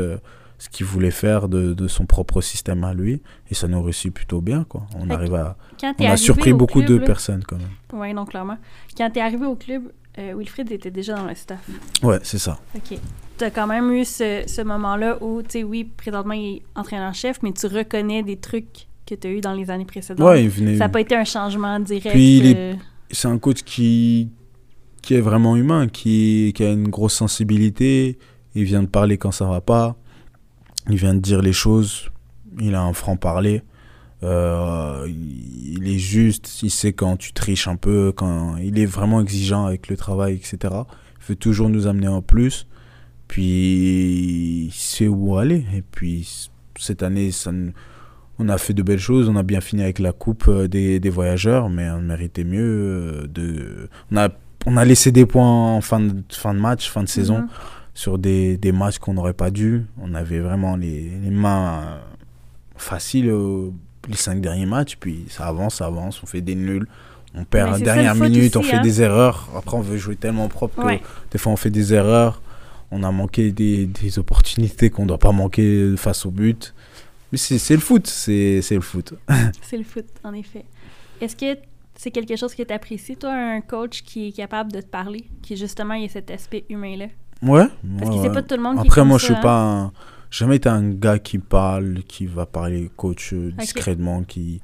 ce 0.58 0.68
qu'il 0.68 0.86
voulait 0.86 1.10
faire 1.10 1.48
de, 1.48 1.74
de, 1.74 1.88
son 1.88 2.06
propre 2.06 2.40
système 2.40 2.84
à 2.84 2.94
lui 2.94 3.20
et 3.50 3.54
ça 3.54 3.68
nous 3.68 3.82
réussit 3.82 4.12
plutôt 4.12 4.40
bien 4.40 4.64
quoi. 4.64 4.86
On 4.98 5.10
arrive 5.10 5.34
à 5.34 5.56
on 5.82 6.04
a 6.04 6.16
surpris 6.16 6.52
beaucoup 6.52 6.82
de 6.82 6.98
personnes 6.98 7.44
quand 7.44 7.58
même. 7.58 7.68
Oui 7.92 8.14
donc 8.14 8.30
clairement. 8.30 8.58
Quand 8.96 9.10
tu 9.10 9.18
es 9.18 9.22
arrivé 9.22 9.46
au 9.46 9.56
club 9.56 9.82
euh, 10.18 10.34
Wilfried 10.34 10.72
était 10.72 10.90
déjà 10.90 11.14
dans 11.14 11.26
le 11.26 11.34
staff. 11.34 11.60
Ouais 12.02 12.18
c'est 12.22 12.38
ça. 12.38 12.58
Ok. 12.74 12.98
Tu 13.38 13.44
as 13.44 13.50
quand 13.50 13.66
même 13.66 13.90
eu 13.90 14.04
ce, 14.06 14.44
ce 14.46 14.62
moment 14.62 14.96
là 14.96 15.22
où 15.22 15.42
tu 15.42 15.50
sais 15.50 15.64
oui 15.64 15.84
présentement 15.84 16.32
il 16.32 16.56
est 16.56 16.62
entraîneur-chef 16.74 17.42
mais 17.42 17.52
tu 17.52 17.66
reconnais 17.66 18.22
des 18.22 18.36
trucs 18.36 18.86
que 19.06 19.14
tu 19.14 19.26
as 19.26 19.30
eu 19.30 19.40
dans 19.40 19.52
les 19.52 19.70
années 19.70 19.84
précédentes. 19.84 20.26
Ouais, 20.26 20.44
il 20.44 20.48
venait... 20.50 20.78
ça 20.78 20.84
n'a 20.84 20.88
pas 20.88 21.00
été 21.00 21.14
un 21.14 21.24
changement 21.24 21.78
direct 21.80 22.14
puis 22.14 22.54
euh... 22.56 22.74
c'est 23.10 23.28
un 23.28 23.38
coach 23.38 23.62
qui 23.62 24.30
qui 25.02 25.14
est 25.14 25.20
vraiment 25.20 25.54
humain 25.54 25.86
qui, 25.86 26.52
qui 26.56 26.64
a 26.64 26.72
une 26.72 26.88
grosse 26.88 27.14
sensibilité 27.14 28.18
il 28.54 28.64
vient 28.64 28.82
de 28.82 28.88
parler 28.88 29.18
quand 29.18 29.30
ça 29.30 29.44
va 29.44 29.60
pas 29.60 29.96
il 30.88 30.96
vient 30.96 31.14
de 31.14 31.20
dire 31.20 31.42
les 31.42 31.52
choses, 31.52 32.10
il 32.60 32.74
a 32.74 32.82
un 32.82 32.92
franc-parler. 32.92 33.62
Euh, 34.22 35.06
il 35.08 35.88
est 35.88 35.98
juste, 35.98 36.62
il 36.62 36.70
sait 36.70 36.92
quand 36.92 37.16
tu 37.16 37.32
triches 37.32 37.68
un 37.68 37.76
peu, 37.76 38.12
quand 38.12 38.56
il 38.56 38.78
est 38.78 38.86
vraiment 38.86 39.20
exigeant 39.20 39.66
avec 39.66 39.88
le 39.88 39.96
travail, 39.96 40.34
etc. 40.34 40.74
Il 41.20 41.26
veut 41.28 41.36
toujours 41.36 41.68
nous 41.68 41.86
amener 41.86 42.08
en 42.08 42.22
plus. 42.22 42.66
Puis 43.28 44.66
il 44.66 44.72
sait 44.72 45.08
où 45.08 45.36
aller. 45.36 45.64
Et 45.74 45.82
puis 45.82 46.48
cette 46.78 47.02
année, 47.02 47.30
on 48.38 48.48
a 48.48 48.58
fait 48.58 48.74
de 48.74 48.82
belles 48.82 48.98
choses. 48.98 49.28
On 49.28 49.36
a 49.36 49.42
bien 49.42 49.60
fini 49.60 49.82
avec 49.82 49.98
la 49.98 50.12
coupe 50.12 50.46
euh, 50.48 50.68
des, 50.68 51.10
voyageurs, 51.10 51.68
mais 51.68 51.90
on 51.90 52.00
méritait 52.00 52.44
mieux. 52.44 53.28
Euh, 53.38 53.88
on, 54.66 54.76
a, 54.76 54.84
laissé 54.84 55.10
des 55.12 55.26
points 55.26 55.76
en 55.76 55.80
fin 55.80 56.00
de, 56.00 56.58
match, 56.58 56.88
fin 56.88 57.02
de 57.02 57.08
saison. 57.08 57.40
Mhm 57.40 57.48
sur 57.96 58.18
des, 58.18 58.58
des 58.58 58.72
matchs 58.72 58.98
qu'on 58.98 59.14
n'aurait 59.14 59.32
pas 59.32 59.50
dû. 59.50 59.86
On 60.00 60.14
avait 60.14 60.38
vraiment 60.38 60.76
les, 60.76 61.08
les 61.24 61.30
mains 61.30 61.98
faciles 62.76 63.30
euh, 63.30 63.70
les 64.06 64.16
cinq 64.16 64.42
derniers 64.42 64.66
matchs, 64.66 64.96
puis 65.00 65.24
ça 65.30 65.46
avance, 65.46 65.76
ça 65.76 65.86
avance, 65.86 66.22
on 66.22 66.26
fait 66.26 66.42
des 66.42 66.54
nuls. 66.54 66.86
On 67.34 67.44
perd 67.44 67.72
la 67.72 67.78
dernière 67.78 68.14
minute, 68.14 68.54
on 68.56 68.62
fait 68.62 68.76
hein. 68.76 68.82
des 68.82 69.00
erreurs. 69.00 69.48
Après, 69.56 69.76
on 69.76 69.80
veut 69.80 69.96
jouer 69.96 70.16
tellement 70.16 70.48
propre 70.48 70.80
que 70.80 71.02
des 71.30 71.38
fois, 71.38 71.52
on 71.52 71.56
fait 71.56 71.70
des 71.70 71.92
erreurs. 71.92 72.40
On 72.90 73.02
a 73.02 73.10
manqué 73.10 73.50
des, 73.50 73.86
des 73.86 74.18
opportunités 74.18 74.90
qu'on 74.90 75.02
ne 75.02 75.08
doit 75.08 75.18
pas 75.18 75.32
manquer 75.32 75.96
face 75.96 76.24
au 76.24 76.30
but. 76.30 76.74
Mais 77.32 77.38
c'est 77.38 77.74
le 77.74 77.80
foot, 77.80 78.06
c'est 78.06 78.62
le 78.70 78.80
foot. 78.80 79.14
c'est 79.62 79.76
le 79.76 79.84
foot, 79.84 80.06
en 80.22 80.34
effet. 80.34 80.64
Est-ce 81.20 81.34
que 81.34 81.58
c'est 81.94 82.10
quelque 82.10 82.36
chose 82.36 82.54
que 82.54 82.62
tu 82.62 82.72
apprécies, 82.72 83.16
toi, 83.16 83.32
un 83.32 83.62
coach 83.62 84.02
qui 84.02 84.28
est 84.28 84.32
capable 84.32 84.70
de 84.70 84.82
te 84.82 84.86
parler, 84.86 85.24
qui 85.42 85.56
justement 85.56 85.94
il 85.94 86.02
y 86.02 86.06
a 86.06 86.10
cet 86.10 86.30
aspect 86.30 86.64
humain-là? 86.68 87.06
Ouais. 87.42 87.66
Parce 87.98 88.10
que 88.10 88.22
c'est 88.22 88.32
pas 88.32 88.42
tout 88.42 88.56
le 88.56 88.62
monde 88.62 88.80
qui 88.80 88.86
Après, 88.86 89.04
moi, 89.04 89.18
je 89.18 89.24
suis 89.26 89.34
hein. 89.34 89.40
pas 89.42 89.62
un... 89.62 89.92
jamais 90.30 90.56
été 90.56 90.68
un 90.68 90.90
gars 90.90 91.18
qui 91.18 91.38
parle, 91.38 92.02
qui 92.08 92.26
va 92.26 92.46
parler 92.46 92.90
coach 92.96 93.32
euh, 93.32 93.52
discrètement, 93.58 94.22
qui 94.22 94.60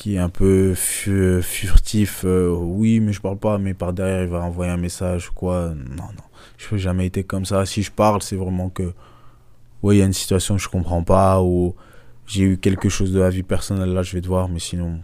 qui 0.00 0.14
est 0.14 0.18
un 0.18 0.30
peu 0.30 0.74
furtif. 0.74 2.22
Euh, 2.24 2.50
oui, 2.50 3.00
mais 3.00 3.12
je 3.12 3.20
parle 3.20 3.38
pas, 3.38 3.58
mais 3.58 3.74
par 3.74 3.92
derrière, 3.92 4.22
il 4.22 4.28
va 4.28 4.40
envoyer 4.40 4.72
un 4.72 4.78
message 4.78 5.28
ou 5.30 5.34
quoi. 5.34 5.74
Non, 5.74 6.04
non. 6.04 6.24
Je 6.56 6.74
n'ai 6.74 6.80
jamais 6.80 7.06
été 7.06 7.22
comme 7.24 7.44
ça. 7.44 7.66
Si 7.66 7.82
je 7.82 7.90
parle, 7.90 8.22
c'est 8.22 8.36
vraiment 8.36 8.70
que, 8.70 8.94
ouais, 9.82 9.96
il 9.96 9.98
y 9.98 10.02
a 10.02 10.06
une 10.06 10.14
situation 10.14 10.56
que 10.56 10.62
je 10.62 10.68
comprends 10.68 11.02
pas 11.02 11.42
ou 11.42 11.74
j'ai 12.26 12.44
eu 12.44 12.58
quelque 12.58 12.88
chose 12.88 13.12
de 13.12 13.20
la 13.20 13.28
vie 13.28 13.42
personnelle, 13.42 13.92
là, 13.92 14.02
je 14.02 14.12
vais 14.12 14.22
te 14.22 14.26
voir, 14.26 14.48
mais 14.48 14.58
sinon, 14.58 15.00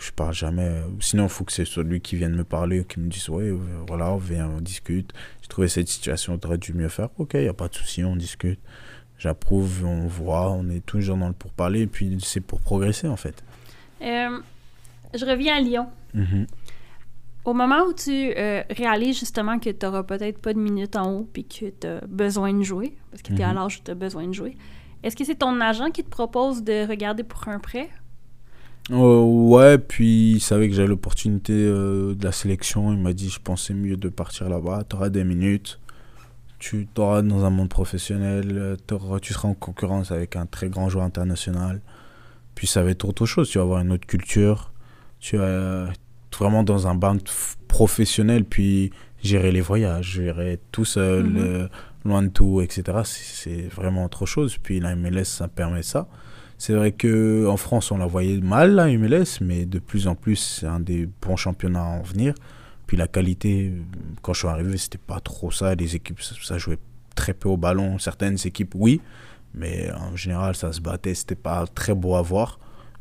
je 0.00 0.12
parle 0.12 0.34
jamais. 0.34 0.82
Sinon, 1.00 1.24
il 1.24 1.28
faut 1.28 1.44
que 1.44 1.52
c'est 1.52 1.64
celui 1.64 2.00
qui 2.00 2.16
vienne 2.16 2.34
me 2.34 2.44
parler, 2.44 2.84
qui 2.84 3.00
me 3.00 3.08
dise, 3.08 3.28
ouais, 3.28 3.52
voilà, 3.86 4.12
on 4.12 4.16
vient, 4.16 4.48
on 4.48 4.60
discute. 4.60 5.12
J'ai 5.42 5.48
trouvé 5.48 5.68
cette 5.68 5.88
situation, 5.88 6.38
aurait 6.42 6.58
dû 6.58 6.72
mieux 6.72 6.88
faire. 6.88 7.08
Ok, 7.18 7.32
il 7.34 7.42
n'y 7.42 7.48
a 7.48 7.54
pas 7.54 7.68
de 7.68 7.74
souci, 7.74 8.04
on 8.04 8.16
discute. 8.16 8.60
J'approuve, 9.18 9.84
on 9.84 10.06
voit, 10.06 10.52
on 10.52 10.68
est 10.68 10.84
toujours 10.84 11.16
dans 11.16 11.28
le 11.28 11.34
pourparler, 11.34 11.82
et 11.82 11.86
puis 11.86 12.18
c'est 12.22 12.40
pour 12.40 12.60
progresser, 12.60 13.08
en 13.08 13.16
fait. 13.16 13.42
Euh, 14.02 14.38
je 15.14 15.24
reviens 15.24 15.56
à 15.56 15.60
Lyon. 15.60 15.88
Mm-hmm. 16.14 16.46
Au 17.44 17.54
moment 17.54 17.82
où 17.88 17.92
tu 17.92 18.32
euh, 18.36 18.62
réalises 18.70 19.18
justement 19.18 19.58
que 19.58 19.70
tu 19.70 19.86
n'auras 19.86 20.04
peut-être 20.04 20.38
pas 20.38 20.52
de 20.52 20.58
minutes 20.58 20.96
en 20.96 21.12
haut, 21.12 21.28
puis 21.32 21.44
que 21.44 21.70
tu 21.70 21.86
as 21.86 22.00
besoin 22.06 22.52
de 22.52 22.62
jouer, 22.62 22.96
parce 23.10 23.22
que 23.22 23.32
tu 23.32 23.40
es 23.40 23.44
à 23.44 23.50
mm-hmm. 23.50 23.54
l'âge 23.54 23.78
où 23.78 23.84
tu 23.84 23.90
as 23.90 23.94
besoin 23.94 24.28
de 24.28 24.34
jouer, 24.34 24.56
est-ce 25.02 25.16
que 25.16 25.24
c'est 25.24 25.36
ton 25.36 25.60
agent 25.60 25.90
qui 25.90 26.04
te 26.04 26.10
propose 26.10 26.62
de 26.62 26.86
regarder 26.86 27.22
pour 27.24 27.48
un 27.48 27.58
prêt 27.58 27.88
euh, 28.90 29.20
ouais, 29.22 29.78
puis 29.78 30.32
il 30.32 30.40
savait 30.40 30.68
que 30.68 30.74
j'avais 30.74 30.88
l'opportunité 30.88 31.52
euh, 31.52 32.14
de 32.14 32.24
la 32.24 32.32
sélection. 32.32 32.92
Il 32.92 32.98
m'a 32.98 33.12
dit 33.12 33.28
Je 33.28 33.40
pensais 33.40 33.74
mieux 33.74 33.96
de 33.96 34.08
partir 34.08 34.48
là-bas. 34.48 34.84
Tu 34.88 34.96
auras 34.96 35.08
des 35.10 35.24
minutes. 35.24 35.78
Tu 36.58 36.88
auras 36.96 37.22
dans 37.22 37.44
un 37.44 37.50
monde 37.50 37.68
professionnel. 37.68 38.76
tu 39.22 39.32
seras 39.32 39.48
en 39.48 39.54
concurrence 39.54 40.10
avec 40.10 40.36
un 40.36 40.46
très 40.46 40.68
grand 40.68 40.88
joueur 40.88 41.04
international. 41.04 41.80
Puis 42.54 42.66
ça 42.66 42.82
va 42.82 42.90
être 42.90 43.04
autre 43.04 43.26
chose. 43.26 43.48
Tu 43.50 43.58
vas 43.58 43.64
avoir 43.64 43.80
une 43.80 43.92
autre 43.92 44.06
culture. 44.06 44.72
Tu 45.20 45.36
vas 45.36 45.88
vraiment 46.36 46.64
dans 46.64 46.88
un 46.88 46.94
band 46.94 47.18
professionnel. 47.68 48.44
Puis 48.44 48.90
gérer 49.22 49.52
les 49.52 49.60
voyages, 49.60 50.12
gérer 50.12 50.60
tout 50.72 50.84
seul, 50.84 51.24
mhm. 51.24 51.36
euh, 51.38 51.68
loin 52.04 52.22
de 52.22 52.28
tout, 52.28 52.60
etc. 52.60 52.98
C'est 53.04 53.68
vraiment 53.68 54.04
autre 54.04 54.26
chose. 54.26 54.58
Puis 54.58 54.80
la 54.80 54.96
MLS, 54.96 55.24
ça 55.24 55.48
permet 55.48 55.82
ça. 55.82 56.08
C'est 56.58 56.72
vrai 56.74 56.90
qu'en 56.90 57.56
France, 57.56 57.92
on 57.92 57.98
la 57.98 58.06
voyait 58.06 58.40
mal, 58.40 58.74
la 58.74 58.88
MLS, 58.88 59.40
mais 59.40 59.64
de 59.64 59.78
plus 59.78 60.08
en 60.08 60.16
plus, 60.16 60.36
c'est 60.36 60.66
un 60.66 60.80
des 60.80 61.08
bons 61.22 61.36
championnats 61.36 61.84
à 61.84 61.98
en 61.98 62.02
venir. 62.02 62.34
Puis 62.88 62.96
la 62.96 63.06
qualité, 63.06 63.72
quand 64.22 64.32
je 64.32 64.40
suis 64.40 64.48
arrivé, 64.48 64.76
c'était 64.76 64.98
pas 64.98 65.20
trop 65.20 65.52
ça. 65.52 65.74
Les 65.76 65.94
équipes, 65.94 66.20
ça 66.20 66.58
jouait 66.58 66.78
très 67.14 67.32
peu 67.32 67.48
au 67.48 67.56
ballon. 67.56 67.98
Certaines 67.98 68.38
équipes, 68.44 68.74
oui, 68.74 69.00
mais 69.54 69.92
en 69.92 70.16
général, 70.16 70.56
ça 70.56 70.72
se 70.72 70.80
battait. 70.80 71.14
C'était 71.14 71.36
pas 71.36 71.66
très 71.66 71.94
beau 71.94 72.16
à 72.16 72.22
voir. 72.22 72.58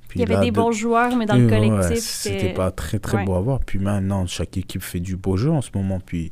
Puis 0.07 0.19
Il 0.19 0.29
y 0.29 0.33
avait 0.33 0.45
des 0.45 0.51
bons 0.51 0.71
joueurs, 0.71 1.15
mais 1.15 1.25
dans 1.25 1.35
le 1.35 1.49
collectif, 1.49 1.99
c'était 1.99 2.53
pas 2.53 2.69
très 2.69 2.99
très 2.99 3.25
beau 3.25 3.33
à 3.33 3.41
voir. 3.41 3.59
Puis 3.61 3.79
maintenant, 3.79 4.27
chaque 4.27 4.55
équipe 4.57 4.83
fait 4.83 4.99
du 4.99 5.17
beau 5.17 5.35
jeu 5.35 5.51
en 5.51 5.61
ce 5.61 5.71
moment. 5.73 5.99
Puis 5.99 6.31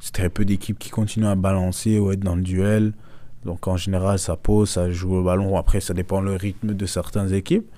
c'est 0.00 0.12
très 0.12 0.28
peu 0.28 0.44
d'équipes 0.44 0.78
qui 0.78 0.90
continuent 0.90 1.26
à 1.26 1.34
balancer 1.36 1.98
ou 2.00 2.10
être 2.10 2.20
dans 2.20 2.36
le 2.36 2.42
duel. 2.42 2.94
Donc 3.44 3.68
en 3.68 3.76
général, 3.76 4.18
ça 4.18 4.36
pose, 4.36 4.70
ça 4.70 4.90
joue 4.90 5.14
au 5.16 5.22
ballon. 5.22 5.56
Après, 5.56 5.80
ça 5.80 5.94
dépend 5.94 6.20
le 6.20 6.34
rythme 6.34 6.74
de 6.74 6.86
certaines 6.86 7.32
équipes. 7.32 7.68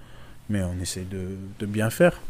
Mais 0.48 0.62
on 0.62 0.80
essaie 0.80 1.06
de, 1.10 1.36
de 1.58 1.66
bien 1.66 1.90
faire. 1.90 2.20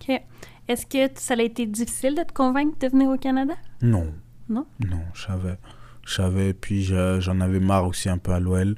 OK. 0.00 0.20
Est-ce 0.68 0.86
que 0.86 1.08
ça 1.14 1.34
a 1.34 1.42
été 1.42 1.64
difficile 1.66 2.16
de 2.16 2.22
te 2.22 2.32
convaincre 2.32 2.76
de 2.80 2.88
venir 2.88 3.08
au 3.08 3.16
Canada? 3.16 3.54
Non. 3.82 4.12
Non? 4.48 4.66
Non, 4.80 5.00
je 5.14 5.26
savais. 5.26 5.58
Je 6.04 6.14
savais, 6.14 6.54
puis 6.54 6.82
j'en 6.84 7.40
avais 7.40 7.60
marre 7.60 7.86
aussi 7.86 8.08
un 8.08 8.18
peu 8.18 8.32
à 8.32 8.40
l'OL. 8.40 8.76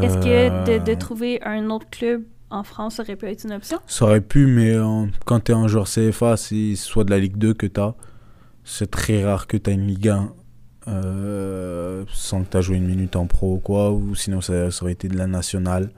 Est-ce 0.00 0.16
que 0.16 0.78
de, 0.78 0.84
de, 0.84 0.92
euh, 0.92 0.96
trouver 0.96 1.42
un 1.42 1.68
autre 1.68 1.88
club 1.90 2.24
en 2.48 2.62
France 2.62 2.98
aurait 2.98 3.16
pu 3.16 3.26
être 3.26 3.44
une 3.44 3.52
option? 3.52 3.78
Ça 3.86 4.06
aurait 4.06 4.22
pu, 4.22 4.46
mais 4.46 4.74
quand 5.26 5.40
tu 5.40 5.52
es 5.52 5.54
un 5.54 5.68
joueur 5.68 5.86
CFA, 5.86 6.38
c'est 6.38 6.76
soit 6.76 7.04
de 7.04 7.10
la 7.10 7.18
Ligue 7.18 7.36
2 7.36 7.52
que 7.52 7.66
tu 7.66 7.80
as. 7.80 7.94
C'est 8.64 8.90
très 8.90 9.24
rare 9.24 9.46
que 9.46 9.58
tu 9.58 9.68
as 9.68 9.72
une 9.74 9.86
Ligue 9.86 10.08
1 10.08 10.32
euh, 10.88 12.04
sans 12.12 12.42
que 12.42 12.50
tu 12.50 12.56
as 12.56 12.60
joué 12.60 12.76
une 12.76 12.86
minute 12.86 13.16
en 13.16 13.26
pro 13.26 13.54
ou 13.54 13.58
quoi, 13.58 13.92
ou 13.92 14.14
sinon 14.14 14.40
ça, 14.40 14.68
aurait 14.80 14.92
été 14.92 15.08
de 15.08 15.16
la 15.16 15.26
nationale. 15.26 15.90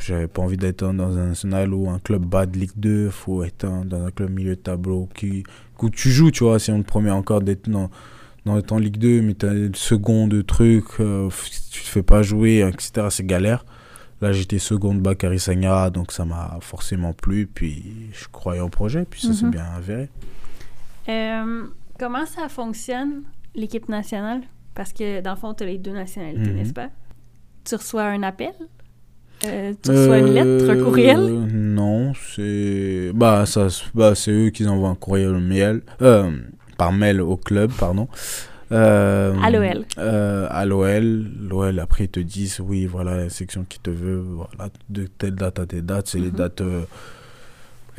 J'avais 0.00 0.26
pas 0.26 0.42
envie 0.42 0.56
d'être 0.56 0.92
dans 0.92 1.16
un 1.16 1.28
national 1.28 1.72
ou 1.72 1.88
un 1.88 1.98
club 1.98 2.24
bas 2.24 2.46
de 2.46 2.58
Ligue 2.58 2.72
2, 2.76 3.10
faut 3.10 3.44
être 3.44 3.66
dans 3.84 4.04
un 4.06 4.10
club 4.10 4.30
milieu 4.30 4.56
de 4.56 4.60
tableau 4.60 5.08
qui, 5.14 5.44
où 5.80 5.90
tu 5.90 6.10
joues, 6.10 6.30
tu 6.30 6.44
vois, 6.44 6.58
si 6.58 6.70
on 6.70 6.82
te 6.82 6.86
promet 6.86 7.10
encore 7.10 7.40
d'être 7.40 7.68
dans, 7.68 7.90
dans 8.44 8.60
en 8.70 8.78
Ligue 8.78 8.98
2, 8.98 9.22
mais 9.22 9.34
tu 9.34 9.46
as 9.46 9.54
le 9.54 9.70
second 9.74 10.26
de 10.26 10.42
truc, 10.42 10.84
euh, 11.00 11.28
tu 11.70 11.82
te 11.82 11.88
fais 11.88 12.02
pas 12.02 12.22
jouer, 12.22 12.60
etc., 12.68 13.06
c'est 13.10 13.26
galère. 13.26 13.64
Là, 14.20 14.32
j'étais 14.32 14.60
second 14.60 14.94
de 14.94 15.00
Bakary 15.00 15.40
Sagna, 15.40 15.90
donc 15.90 16.12
ça 16.12 16.24
m'a 16.24 16.58
forcément 16.60 17.12
plu, 17.12 17.48
puis 17.52 17.82
je 18.12 18.26
croyais 18.30 18.60
au 18.60 18.68
projet, 18.68 19.04
puis 19.08 19.20
ça 19.20 19.32
s'est 19.32 19.46
mhm. 19.46 19.50
bien 19.50 19.64
avéré. 19.76 20.08
Euh, 21.08 21.64
comment 21.98 22.26
ça 22.26 22.48
fonctionne, 22.48 23.22
l'équipe 23.54 23.88
nationale? 23.88 24.40
parce 24.74 24.94
que 24.94 25.20
dans 25.20 25.32
le 25.32 25.36
fond, 25.36 25.52
tu 25.52 25.64
as 25.64 25.66
les 25.66 25.76
deux 25.76 25.92
nationalités, 25.92 26.48
Mhm. 26.50 26.56
n'est-ce 26.56 26.72
pas? 26.72 26.88
Tu 27.64 27.74
reçois 27.74 28.04
un 28.04 28.22
appel? 28.22 28.52
Euh, 29.44 29.74
tu 29.82 29.90
reçois 29.90 30.16
une 30.18 30.32
lettre, 30.32 30.70
un 30.70 30.76
courriel? 30.82 31.18
Euh, 31.20 31.46
Non, 31.52 32.14
c'est. 32.14 33.10
Bah, 33.14 33.44
ça, 33.44 33.66
bah, 33.94 34.14
c'est 34.14 34.30
eux 34.30 34.48
qui 34.48 34.66
envoient 34.66 34.88
un 34.88 34.94
courriel 34.94 35.32
mail, 35.40 35.82
euh, 36.00 36.30
par 36.78 36.90
mail 36.92 37.20
au 37.20 37.36
club, 37.36 37.70
pardon. 37.78 38.08
Euh, 38.72 39.34
À 39.42 39.50
l'OL. 39.50 39.84
euh, 39.98 40.46
à 40.50 40.64
l'OL. 40.64 41.26
L'OL, 41.42 41.78
après, 41.78 42.04
ils 42.04 42.08
te 42.08 42.20
disent 42.20 42.60
oui, 42.60 42.86
voilà, 42.86 43.16
la 43.16 43.28
section 43.28 43.66
qui 43.68 43.78
te 43.78 43.90
veut, 43.90 44.20
voilà, 44.20 44.70
de 44.88 45.04
telle 45.06 45.34
date 45.34 45.58
à 45.58 45.66
telle 45.66 45.84
date. 45.84 46.06
C'est 46.08 46.18
les 46.18 46.30
Mhm. 46.30 46.36
dates. 46.36 46.60
euh, 46.62 46.82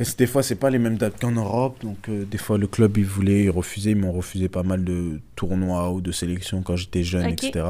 et 0.00 0.04
des 0.18 0.26
fois, 0.26 0.42
c'est 0.42 0.56
pas 0.56 0.70
les 0.70 0.78
mêmes 0.78 0.96
dates 0.96 1.20
qu'en 1.20 1.30
Europe. 1.32 1.80
Donc, 1.82 2.08
euh, 2.08 2.24
des 2.24 2.38
fois, 2.38 2.58
le 2.58 2.66
club, 2.66 2.96
ils 2.96 3.04
voulaient, 3.06 3.44
ils 3.44 3.50
refusaient. 3.50 3.92
Ils 3.92 3.96
m'ont 3.96 4.12
refusé 4.12 4.48
pas 4.48 4.62
mal 4.64 4.84
de 4.84 5.20
tournois 5.36 5.90
ou 5.92 6.00
de 6.00 6.10
sélections 6.12 6.62
quand 6.62 6.76
j'étais 6.76 7.04
jeune, 7.04 7.26
etc. 7.26 7.64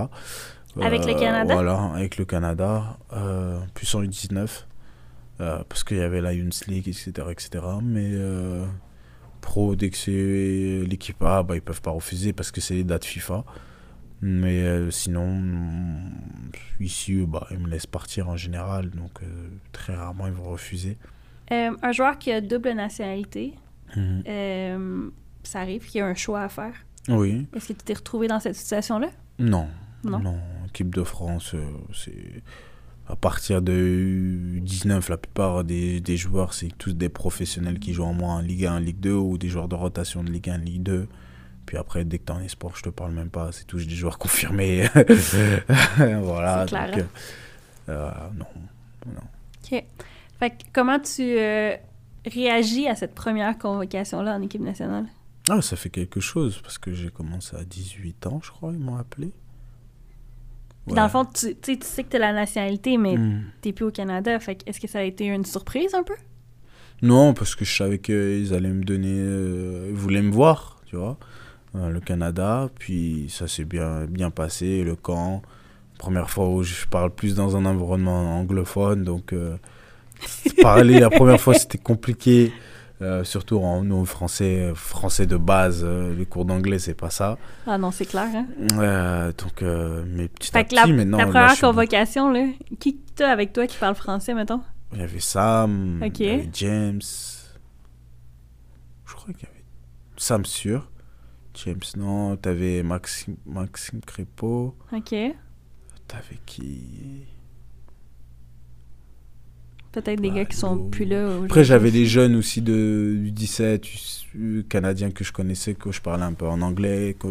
Avec 0.81 1.05
le 1.05 1.12
Euh, 1.12 1.18
Canada? 1.20 1.55
Voilà, 1.55 1.81
avec 1.95 2.16
le 2.16 2.25
Canada. 2.25 2.99
Euh, 3.12 3.61
plus 3.75 3.95
en 3.95 4.03
U19. 4.03 4.66
euh, 5.41 5.62
parce 5.68 5.83
qu'il 5.85 5.97
y 5.97 6.01
avait 6.01 6.20
la 6.20 6.33
Youth 6.33 6.66
League, 6.68 6.87
etc. 6.89 7.12
etc. 7.31 7.64
Mais 7.83 8.12
pro, 9.41 9.75
dès 9.77 9.91
que 9.91 9.97
c'est 9.97 10.83
l'équipe 10.89 11.20
A, 11.22 11.43
bah, 11.43 11.57
ils 11.57 11.61
peuvent 11.62 11.83
pas 11.83 11.91
refuser 11.91 12.33
parce 12.33 12.51
que 12.51 12.61
c'est 12.61 12.75
les 12.75 12.85
dates 12.85 13.05
FIFA. 13.05 13.45
Mais 14.22 14.64
sinon, 14.91 15.43
ici, 16.81 17.25
bah, 17.27 17.47
ils 17.51 17.59
me 17.59 17.68
laissent 17.68 17.87
partir 17.87 18.29
en 18.29 18.37
général. 18.37 18.91
Donc, 18.91 19.20
très 19.72 19.95
rarement, 19.95 20.27
ils 20.27 20.33
vont 20.33 20.49
refuser. 20.51 20.97
Euh, 21.53 21.76
un 21.82 21.92
joueur 21.92 22.18
qui 22.18 22.32
a 22.32 22.40
double 22.40 22.72
nationalité, 22.72 23.55
Mhm. 23.97 24.22
euh, 24.26 25.09
ça 25.42 25.61
arrive 25.61 25.84
qu'il 25.86 25.99
y 25.99 26.01
a 26.03 26.07
un 26.07 26.14
choix 26.14 26.42
à 26.42 26.49
faire. 26.49 26.74
Oui. 27.09 27.47
Est-ce 27.55 27.68
que 27.68 27.72
tu 27.74 27.84
t'es 27.84 27.95
retrouvé 27.95 28.28
dans 28.28 28.40
cette 28.40 28.57
situation-là? 28.57 29.09
Non. 29.38 29.68
Non. 30.05 30.18
Non. 30.18 30.36
Équipe 30.68 30.95
de 30.95 31.03
France, 31.03 31.55
euh, 31.55 31.64
c'est. 31.92 32.42
À 33.07 33.16
partir 33.16 33.61
de 33.61 34.59
19, 34.62 35.11
la 35.11 35.18
plupart 35.18 35.62
des, 35.62 36.01
des 36.01 36.16
joueurs, 36.16 36.55
c'est 36.55 36.70
tous 36.78 36.95
des 36.95 37.11
professionnels 37.11 37.78
qui 37.78 37.92
jouent 37.92 38.05
en 38.05 38.14
moins 38.14 38.36
en 38.36 38.40
Ligue 38.40 38.64
1, 38.64 38.80
Ligue 38.80 38.99
2 39.01 39.12
ou 39.12 39.36
des 39.36 39.49
joueurs 39.51 39.68
de 39.68 39.74
rotation 39.74 40.24
de 40.24 40.30
Ligue 40.30 40.49
1, 40.49 40.57
Ligue 40.57 40.82
2. 40.82 41.07
Puis 41.66 41.76
après, 41.76 42.07
dès 42.07 42.18
que 42.18 42.24
t'es 42.24 42.32
en 42.32 42.40
esport, 42.40 42.74
je 42.76 42.82
te 42.82 42.88
parle 42.88 43.12
même 43.12 43.28
pas, 43.28 43.53
c'est 43.53 43.66
tous 43.66 43.86
des 43.86 43.95
joueurs 43.95 44.16
confirmés. 44.24 44.88
voilà. 46.22 46.62
C'est 46.66 46.68
clair, 46.68 46.90
donc, 46.90 47.01
hein? 47.01 47.07
euh, 47.90 48.11
euh, 48.11 48.11
non. 48.38 48.47
OK. 49.72 49.84
Fait 50.39 50.51
que 50.51 50.64
comment 50.72 50.99
tu 50.99 51.22
euh, 51.22 51.74
réagis 52.26 52.87
à 52.89 52.95
cette 52.95 53.14
première 53.14 53.57
convocation-là 53.59 54.37
en 54.37 54.43
équipe 54.43 54.62
nationale? 54.62 55.07
Ah, 55.49 55.61
ça 55.61 55.76
fait 55.76 55.91
quelque 55.91 56.20
chose 56.20 56.59
parce 56.62 56.78
que 56.78 56.93
j'ai 56.93 57.11
commencé 57.11 57.55
à 57.57 57.64
18 57.64 58.26
ans, 58.26 58.41
je 58.43 58.51
crois, 58.51 58.72
ils 58.72 58.78
m'ont 58.78 58.97
appelé. 58.97 59.32
Puis 60.87 60.95
Dans 60.95 61.05
le 61.05 61.09
fond, 61.09 61.24
tu, 61.24 61.55
tu 61.57 61.78
sais- 61.80 62.05
que 62.05 62.11
tu 62.11 62.16
as 62.16 62.18
la 62.18 62.32
nationalité, 62.32 62.99
mais 62.99 63.16
Hmm. 63.16 63.45
t'es 63.62 63.72
plus 63.72 63.87
au 63.87 63.91
Canada. 63.91 64.39
Fait 64.39 64.57
que 64.57 64.62
est-ce 64.68 64.80
que 64.80 64.87
ça 64.89 64.99
a 64.99 65.03
été 65.03 65.24
une 65.26 65.45
surprise 65.45 65.95
un 65.95 66.03
peu? 66.03 66.14
Non, 67.03 67.32
parce 67.35 67.55
que 67.55 67.64
je 67.64 67.74
savais 67.74 67.99
qu'ils 67.99 68.53
allaient 68.55 68.68
me 68.68 68.85
donner. 68.85 69.14
euh, 69.16 69.87
ils 69.91 69.97
voulaient 69.97 70.20
me 70.22 70.30
voir, 70.32 70.80
tu 70.87 70.97
vois, 70.97 71.16
euh, 71.74 71.89
le 71.89 72.01
Canada. 72.01 72.68
Puis 72.78 73.26
ça 73.30 73.49
s'est 73.49 73.64
bien, 73.64 74.05
bien 74.05 74.30
passé, 74.30 74.85
le 74.85 74.95
camp. 74.95 75.41
Première 75.99 76.28
fois 76.28 76.51
où 76.51 76.62
je 76.62 76.87
parle 76.87 77.11
plus 77.14 77.35
dans 77.35 77.57
un 77.57 77.64
environnement 77.64 78.39
anglophone. 78.39 79.05
Donc, 79.05 79.32
euh, 79.32 79.57
parler 80.62 80.99
la 81.01 81.11
première 81.11 81.41
fois, 81.41 81.55
c'était 81.55 81.79
compliqué. 81.79 82.53
euh, 83.03 83.25
surtout 83.25 83.59
en 83.59 83.83
nous, 83.83 84.05
français, 84.07 84.70
français 84.75 85.27
de 85.27 85.37
base, 85.37 85.83
euh, 85.85 86.14
les 86.14 86.25
cours 86.27 86.45
d'anglais, 86.45 86.79
c'est 86.79 86.95
pas 86.95 87.11
ça. 87.11 87.37
Ah 87.66 87.77
non, 87.77 87.91
c'est 87.91 88.07
clair, 88.07 88.29
hein? 88.35 88.47
Euh, 88.79 89.33
donc, 89.37 89.62
mais 90.07 90.29
petit 90.29 90.51
à 90.57 90.61
Fait 90.64 90.72
la, 90.72 90.83
petit, 90.85 90.93
maintenant. 90.93 91.18
ta 91.18 91.25
là, 91.25 91.31
première 91.31 91.49
beaucoup- 91.51 91.61
convocation, 91.66 92.31
là, 92.31 92.47
qui 92.79 92.97
t'as 93.16 93.31
avec 93.31 93.53
toi 93.53 93.66
qui 93.66 93.77
parle 93.79 93.95
français, 93.97 94.33
mettons? 94.33 94.61
Il 94.93 95.01
y 95.01 95.03
avait 95.03 95.20
Sam, 95.20 96.03
Ok. 96.05 96.20
il 96.20 96.27
y 96.27 96.31
avait 96.31 96.51
James. 96.53 97.01
Je 99.07 99.14
crois 99.14 99.35
qu'il 99.35 99.43
y 99.43 99.51
avait 99.51 99.64
Sam 100.16 100.45
sûr. 100.45 100.89
James, 101.64 101.81
non. 101.97 102.37
T'avais 102.37 102.83
Maxime, 102.83 103.37
Maxime 103.47 104.01
Crépeau. 104.07 104.77
OK. 104.93 105.11
T'avais 106.09 106.39
qui? 106.47 107.27
Peut-être 109.95 110.20
des 110.20 110.28
Bah, 110.28 110.34
gars 110.36 110.45
qui 110.45 110.57
sont 110.57 110.74
nous- 110.76 110.88
plus 110.90 111.05
là. 111.05 111.28
Après, 111.45 111.62
j'avais 111.64 111.90
des 111.90 112.05
jeunes 112.07 112.34
aussi 112.36 112.61
de, 112.61 113.14
du 113.22 113.30
17, 113.30 113.82
du- 114.34 114.64
canadiens 114.68 115.11
que 115.11 115.22
je 115.24 115.32
connaissais, 115.32 115.74
que 115.74 115.92
je 115.92 116.01
parlais 116.01 116.24
un 116.24 116.32
peu 116.32 116.47
en 116.47 116.61
anglais. 116.62 117.14
Que, 117.18 117.28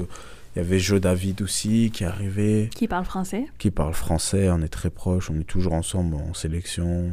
il 0.55 0.59
y 0.59 0.61
avait 0.61 0.79
Joe 0.79 1.01
David 1.01 1.41
aussi 1.41 1.91
qui 1.93 2.03
arrivait, 2.05 2.69
Qui 2.75 2.87
parle 2.87 3.05
français. 3.05 3.45
qui 3.59 3.69
parle 3.71 3.93
français. 3.93 4.49
On 4.49 4.61
est 4.61 4.67
très 4.69 4.89
proches, 4.89 5.29
on 5.29 5.39
est 5.39 5.43
toujours 5.47 5.73
ensemble 5.73 6.15
en 6.15 6.33
sélection. 6.33 7.11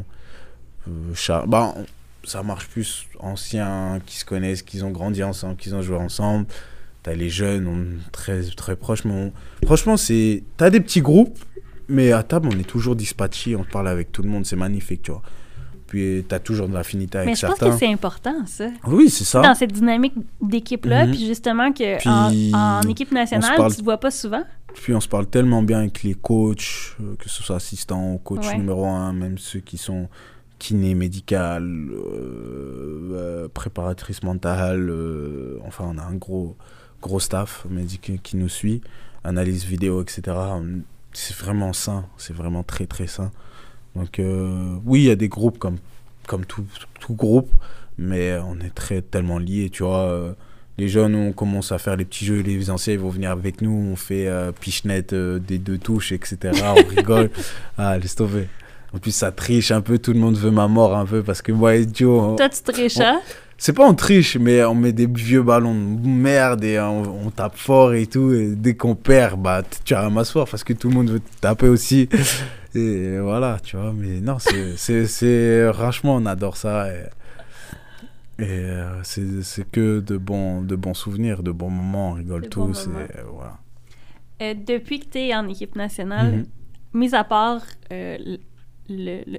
Euh, 0.88 0.90
Char- 1.14 1.46
bah, 1.46 1.74
on- 1.76 1.86
ça 2.22 2.42
marche 2.42 2.68
plus 2.68 3.06
anciens 3.18 3.98
qui 4.06 4.18
se 4.18 4.24
connaissent, 4.24 4.62
qui 4.62 4.82
ont 4.82 4.90
grandi 4.90 5.22
ensemble, 5.22 5.56
qui 5.56 5.72
ont 5.72 5.82
joué 5.82 5.96
ensemble. 5.96 6.46
T'as 7.02 7.14
les 7.14 7.30
jeunes, 7.30 7.66
on 7.66 7.80
est 7.82 8.12
très, 8.12 8.42
très 8.42 8.76
proches. 8.76 9.04
Mais 9.04 9.12
on- 9.14 9.66
Franchement, 9.66 9.96
c'est... 9.96 10.42
t'as 10.58 10.68
des 10.70 10.80
petits 10.80 11.00
groupes, 11.00 11.38
mais 11.88 12.12
à 12.12 12.22
table, 12.22 12.50
on 12.52 12.58
est 12.58 12.68
toujours 12.68 12.94
dispatchés, 12.94 13.56
on 13.56 13.64
parle 13.64 13.88
avec 13.88 14.12
tout 14.12 14.22
le 14.22 14.28
monde, 14.28 14.44
c'est 14.44 14.54
magnifique, 14.56 15.02
tu 15.02 15.10
vois. 15.12 15.22
Puis 15.90 16.24
t'as 16.26 16.38
toujours 16.38 16.68
de 16.68 16.72
l'affinité 16.74 17.18
avec 17.18 17.30
Mais 17.30 17.34
je 17.34 17.44
pense 17.46 17.56
certains. 17.58 17.72
que 17.74 17.78
c'est 17.78 17.92
important, 17.92 18.46
ça. 18.46 18.68
Oui, 18.86 19.10
c'est 19.10 19.24
ça. 19.24 19.42
Dans 19.42 19.54
cette 19.56 19.72
dynamique 19.72 20.14
d'équipe-là, 20.40 21.04
Mhm. 21.04 21.10
puis 21.10 21.26
justement 21.26 21.72
que 21.72 21.98
Puis, 21.98 22.54
en, 22.54 22.78
en 22.78 22.88
équipe 22.88 23.10
nationale, 23.10 23.56
parle- 23.56 23.72
tu 23.72 23.78
te 23.80 23.84
vois 23.84 23.98
pas 23.98 24.12
souvent. 24.12 24.44
Puis 24.72 24.94
on 24.94 25.00
se 25.00 25.08
parle 25.08 25.26
tellement 25.26 25.62
bien 25.64 25.80
avec 25.80 26.04
les 26.04 26.14
coachs, 26.14 26.94
euh, 27.00 27.16
que 27.18 27.28
ce 27.28 27.42
soit 27.42 27.56
assistant 27.56 28.12
ou 28.14 28.18
coach 28.18 28.46
Ouais. 28.46 28.56
numéro 28.56 28.86
un, 28.86 29.12
même 29.12 29.36
ceux 29.36 29.58
qui 29.58 29.78
sont 29.78 30.08
kiné 30.60 30.94
médical, 30.94 31.64
euh, 31.64 33.10
euh, 33.12 33.48
préparatrice 33.52 34.22
mentale, 34.22 34.88
euh, 34.90 35.58
enfin 35.66 35.84
on 35.88 35.98
a 35.98 36.02
un 36.04 36.14
gros, 36.14 36.56
gros 37.02 37.18
staff 37.18 37.66
médical 37.68 38.18
qui 38.22 38.36
nous 38.36 38.48
suit, 38.48 38.80
analyse 39.24 39.64
vidéo, 39.64 40.02
etc. 40.02 40.22
C'est 41.12 41.34
vraiment 41.36 41.72
sain, 41.72 42.04
c'est 42.16 42.34
vraiment 42.34 42.62
très 42.62 42.86
très 42.86 43.06
sain. 43.08 43.32
Donc 43.96 44.18
euh, 44.18 44.76
oui, 44.84 45.00
il 45.00 45.06
y 45.06 45.10
a 45.10 45.16
des 45.16 45.28
groupes 45.28 45.58
comme, 45.58 45.76
comme 46.26 46.44
tout, 46.44 46.64
tout 47.00 47.14
groupe, 47.14 47.50
mais 47.98 48.38
on 48.38 48.58
est 48.64 48.74
très 48.74 49.02
tellement 49.02 49.38
liés, 49.38 49.68
tu 49.70 49.82
vois. 49.82 50.00
euh, 50.04 50.32
les 50.78 50.88
jeunes, 50.88 51.14
on 51.14 51.32
commence 51.32 51.72
à 51.72 51.78
faire 51.78 51.96
les 51.96 52.06
petits 52.06 52.24
jeux, 52.24 52.40
les 52.40 52.70
anciens, 52.70 52.94
ils 52.94 52.98
vont 52.98 53.10
venir 53.10 53.30
avec 53.32 53.60
nous, 53.60 53.70
on 53.92 53.96
fait 53.96 54.26
euh, 54.28 54.50
pichenette 54.50 55.12
euh, 55.12 55.38
des 55.38 55.58
deux 55.58 55.76
touches, 55.76 56.12
etc. 56.12 56.38
On 56.64 56.88
rigole. 56.96 57.30
ah, 57.76 57.98
laisse 57.98 58.14
tomber. 58.14 58.48
En 58.94 58.98
plus, 58.98 59.10
ça 59.10 59.30
triche 59.30 59.70
un 59.72 59.82
peu, 59.82 59.98
tout 59.98 60.12
le 60.14 60.18
monde 60.18 60.36
veut 60.36 60.50
ma 60.50 60.68
mort 60.68 60.96
un 60.96 61.04
peu, 61.04 61.22
parce 61.22 61.42
que 61.42 61.52
moi 61.52 61.76
et 61.76 61.86
Joe, 61.92 62.34
Toi, 62.36 62.48
tu 62.48 62.62
triches, 62.62 62.98
hein? 63.00 63.20
c'est 63.58 63.74
pas 63.74 63.86
on 63.86 63.92
triche, 63.94 64.38
mais 64.38 64.64
on 64.64 64.74
met 64.74 64.92
des 64.92 65.06
vieux 65.06 65.42
ballons 65.42 65.74
de 65.74 66.08
merde 66.08 66.64
et 66.64 66.80
on, 66.80 67.26
on 67.26 67.30
tape 67.30 67.56
fort 67.58 67.92
et 67.92 68.06
tout. 68.06 68.32
Et 68.32 68.46
dès 68.56 68.74
qu'on 68.74 68.94
perd, 68.94 69.38
bah, 69.40 69.62
tu 69.84 69.92
ramasses 69.92 70.30
fort 70.32 70.48
parce 70.48 70.64
que 70.64 70.72
tout 70.72 70.88
le 70.88 70.94
monde 70.94 71.10
veut 71.10 71.20
te 71.20 71.40
taper 71.42 71.68
aussi. 71.68 72.08
Et 72.74 73.18
voilà, 73.18 73.58
tu 73.62 73.76
vois. 73.76 73.92
Mais 73.92 74.20
non, 74.20 74.38
c'est- 74.38 75.72
Franchement, 75.72 76.16
on 76.16 76.26
adore 76.26 76.56
ça. 76.56 76.92
Et, 76.94 77.02
et, 78.38 78.44
euh, 78.48 79.02
c'est 79.02 79.68
que 79.70 80.00
de 80.00 80.16
bons, 80.16 80.62
de 80.62 80.76
bons 80.76 80.94
souvenirs, 80.94 81.42
de 81.42 81.50
bons 81.52 81.70
moments. 81.70 82.10
On 82.10 82.14
rigole 82.14 82.48
tous. 82.48 82.86
et, 82.86 83.20
voilà. 83.32 83.58
Euh, 84.42 84.54
depuis 84.54 85.00
que 85.00 85.06
tu 85.10 85.18
es 85.18 85.34
en 85.34 85.46
équipe 85.48 85.76
nationale, 85.76 86.32
Mhm. 86.36 86.46
mis 86.94 87.14
à 87.14 87.24
part 87.24 87.62
euh, 87.92 88.16
le, 88.18 88.38
le- 88.88 89.22
le 89.26 89.38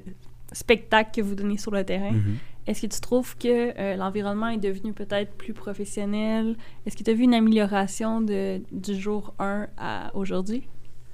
spectacle 0.51 1.11
que 1.15 1.21
vous 1.21 1.33
donnez 1.35 1.57
sur 1.57 1.71
le 1.71 1.83
terrain, 1.83 2.11
Mhm. 2.11 2.35
est-ce 2.67 2.81
que 2.85 2.93
tu 2.93 2.99
trouves 3.01 3.35
que 3.37 3.73
euh, 3.79 3.95
l'environnement 3.95 4.49
est 4.49 4.57
devenu 4.59 4.93
peut-être 4.93 5.31
plus 5.33 5.53
professionnel? 5.53 6.55
Est-ce 6.85 6.95
que 6.95 7.03
tu 7.03 7.09
as 7.09 7.13
vu 7.15 7.23
une 7.23 7.33
amélioration 7.33 8.21
de, 8.21 8.61
du 8.71 8.93
jour 8.99 9.33
1 9.39 9.67
à 9.77 10.11
aujourd'hui? 10.15 10.67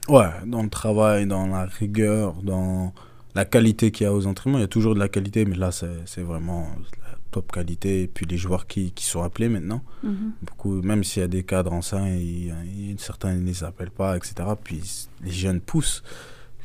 Ouais, 0.10 0.30
dans 0.46 0.64
le 0.64 0.70
travail, 0.70 1.26
dans 1.28 1.48
la 1.48 1.66
rigueur, 1.66 2.34
dans 2.42 2.94
la 3.36 3.46
qualité 3.46 3.92
qu'il 3.92 4.06
y 4.06 4.08
a 4.08 4.14
aux 4.14 4.26
entraînements. 4.26 4.58
Il 4.58 4.62
y 4.62 4.66
a 4.66 4.68
toujours 4.70 4.94
de 4.96 5.00
la 5.00 5.10
qualité, 5.10 5.46
mais 5.46 5.56
là, 5.56 5.72
c'est 5.72 6.22
vraiment 6.22 6.68
la 7.02 7.18
top 7.32 7.52
qualité. 7.52 8.04
Et 8.04 8.08
puis 8.08 8.26
les 8.26 8.38
joueurs 8.38 8.68
qui, 8.68 8.92
qui 8.92 9.06
sont 9.06 9.22
appelés 9.22 9.50
maintenant, 9.50 9.84
Mhm. 10.04 10.32
beaucoup, 10.42 10.82
même 10.82 11.04
s'il 11.04 11.22
y 11.22 11.26
a 11.26 11.28
des 11.28 11.44
cadres 11.44 11.74
anciens, 11.74 12.08
il, 12.08 12.54
il- 12.66 12.96
certains 13.00 13.34
ne 13.36 13.46
les 13.46 13.64
appellent 13.64 13.92
pas, 13.92 14.16
etc. 14.18 14.34
Puis 14.64 14.82
les 15.24 15.32
jeunes 15.32 15.60
poussent. 15.62 16.04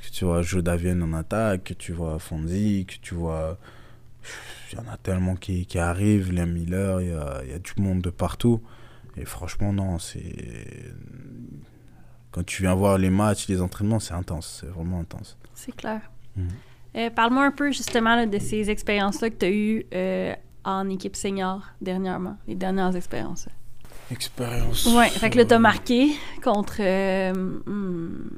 Que 0.05 0.11
tu 0.11 0.25
vois 0.25 0.43
Joe 0.43 0.63
Davienne 0.65 1.03
en 1.03 1.13
attaque, 1.13 1.65
que 1.65 1.75
tu 1.75 1.93
vois 1.93 2.19
Fonzi, 2.19 2.87
que 2.87 2.95
tu 3.03 3.15
vois. 3.15 3.59
Il 4.73 4.77
y 4.77 4.81
en 4.81 4.89
a 4.93 4.97
tellement 4.97 5.35
qui, 5.37 5.67
qui 5.67 5.79
arrivent, 5.79 6.33
Liam 6.33 6.51
Miller, 6.53 7.01
il 7.01 7.09
y 7.09 7.13
a, 7.13 7.41
il 7.45 7.51
y 7.51 7.55
a 7.55 7.59
du 7.59 7.73
monde 7.79 8.01
de 8.03 8.11
partout. 8.11 8.61
Et 9.17 9.25
franchement, 9.25 9.73
non, 9.73 9.99
c'est. 9.99 10.93
Quand 12.33 12.45
tu 12.45 12.63
viens 12.63 12.75
voir 12.75 12.99
les 12.99 13.11
matchs, 13.11 13.47
les 13.49 13.61
entraînements, 13.61 14.01
c'est 14.01 14.15
intense, 14.15 14.59
c'est 14.61 14.69
vraiment 14.71 15.01
intense. 15.01 15.37
C'est 15.55 15.75
clair. 15.77 16.01
Mhm. 16.37 16.49
Euh, 16.97 17.11
Parle-moi 17.11 17.45
un 17.45 17.51
peu 17.53 17.71
justement 17.73 18.17
là, 18.17 18.27
de 18.27 18.39
ces 18.39 18.69
expériences-là 18.71 19.31
que 19.31 19.37
tu 19.37 19.47
as 19.47 19.51
eues 19.51 19.87
euh, 19.95 20.35
en 20.65 20.89
équipe 20.91 21.15
senior 21.17 21.61
dernièrement, 21.81 22.37
les 22.49 22.55
dernières 22.55 22.95
expériences. 22.97 23.49
Expérience. 24.11 24.87
Ouais, 24.87 25.09
fait 25.09 25.31
que 25.31 25.39
là, 25.39 25.45
t'as 25.45 25.59
marqué 25.59 26.11
contre. 26.43 26.77
euh, 26.81 27.33
hmm, 27.67 28.31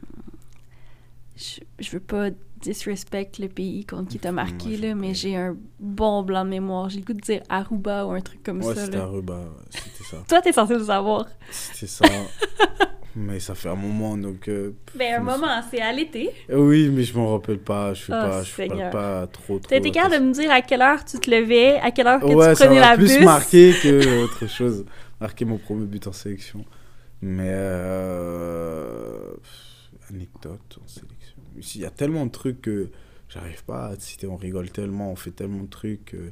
je, 1.36 1.60
je 1.80 1.90
veux 1.90 2.00
pas 2.00 2.28
disrespect 2.60 3.32
le 3.40 3.48
pays 3.48 3.84
contre 3.84 4.08
qui 4.08 4.18
t'as 4.18 4.30
marqué, 4.32 4.76
là, 4.76 4.94
mais 4.94 5.14
j'ai 5.14 5.36
un 5.36 5.56
bon 5.80 6.22
blanc 6.22 6.44
de 6.44 6.50
mémoire. 6.50 6.88
J'ai 6.90 7.00
le 7.00 7.04
goût 7.04 7.12
de 7.12 7.20
dire 7.20 7.42
Aruba 7.48 8.06
ou 8.06 8.12
un 8.12 8.20
truc 8.20 8.42
comme 8.42 8.62
Ouais, 8.62 8.74
ça. 8.74 8.84
c'était 8.84 8.98
là. 8.98 9.04
Aruba, 9.04 9.34
ouais, 9.38 9.44
c'était 9.70 10.04
ça. 10.04 10.16
Toi, 10.28 10.40
t'es 10.42 10.52
censé 10.52 10.74
le 10.74 10.84
savoir. 10.84 11.26
C'était 11.50 11.86
ça. 11.88 12.04
mais 13.16 13.38
ça 13.40 13.54
fait 13.54 13.68
un 13.68 13.74
moment, 13.76 14.16
donc... 14.16 14.48
euh, 14.48 14.72
Ben, 14.96 15.14
un 15.14 15.20
moment, 15.22 15.62
c'est 15.70 15.80
à 15.80 15.92
l'été. 15.92 16.30
Oui, 16.52 16.88
mais 16.92 17.02
je 17.04 17.16
m'en 17.16 17.32
rappelle 17.32 17.58
pas. 17.58 17.94
Je 17.94 18.02
suis 18.04 18.12
Oh, 18.12 18.16
pas, 18.16 18.42
je 18.42 18.50
suis 18.50 18.68
pas, 18.68 18.90
pas 18.90 19.26
trop, 19.28 19.58
trop... 19.58 19.74
Été 19.74 19.90
capable 19.90 20.14
de 20.16 20.20
me 20.28 20.32
dire 20.32 20.50
à 20.50 20.60
quelle 20.62 20.82
heure 20.82 21.04
tu 21.04 21.18
te 21.18 21.30
levais, 21.30 21.78
à 21.80 21.90
quelle 21.90 22.06
heure 22.06 22.20
que 22.20 22.26
Ouais, 22.26 22.54
tu 22.54 22.62
prenais 22.64 22.80
la 22.80 22.96
plus 22.96 23.16
bus? 23.16 23.24
marqué 23.24 23.72
que 23.82 24.22
autre 24.24 24.46
chose. 24.48 24.84
Marqué 25.20 25.44
mon 25.44 25.58
premier 25.58 25.86
but 25.86 26.06
en 26.06 26.12
sélection. 26.12 26.64
Mais... 27.22 27.50
Euh... 27.52 29.32
Anecdote 30.10 30.78
en 30.82 30.88
sélection. 30.88 31.36
Il 31.76 31.80
y 31.80 31.86
a 31.86 31.90
tellement 31.90 32.26
de 32.26 32.30
trucs 32.30 32.60
que 32.62 32.90
j'arrive 33.28 33.64
pas 33.64 33.86
à 33.86 33.96
te 33.96 34.02
citer. 34.02 34.26
On 34.26 34.36
rigole 34.36 34.70
tellement, 34.70 35.10
on 35.12 35.16
fait 35.16 35.30
tellement 35.30 35.62
de 35.62 35.70
trucs 35.70 36.04
que... 36.06 36.30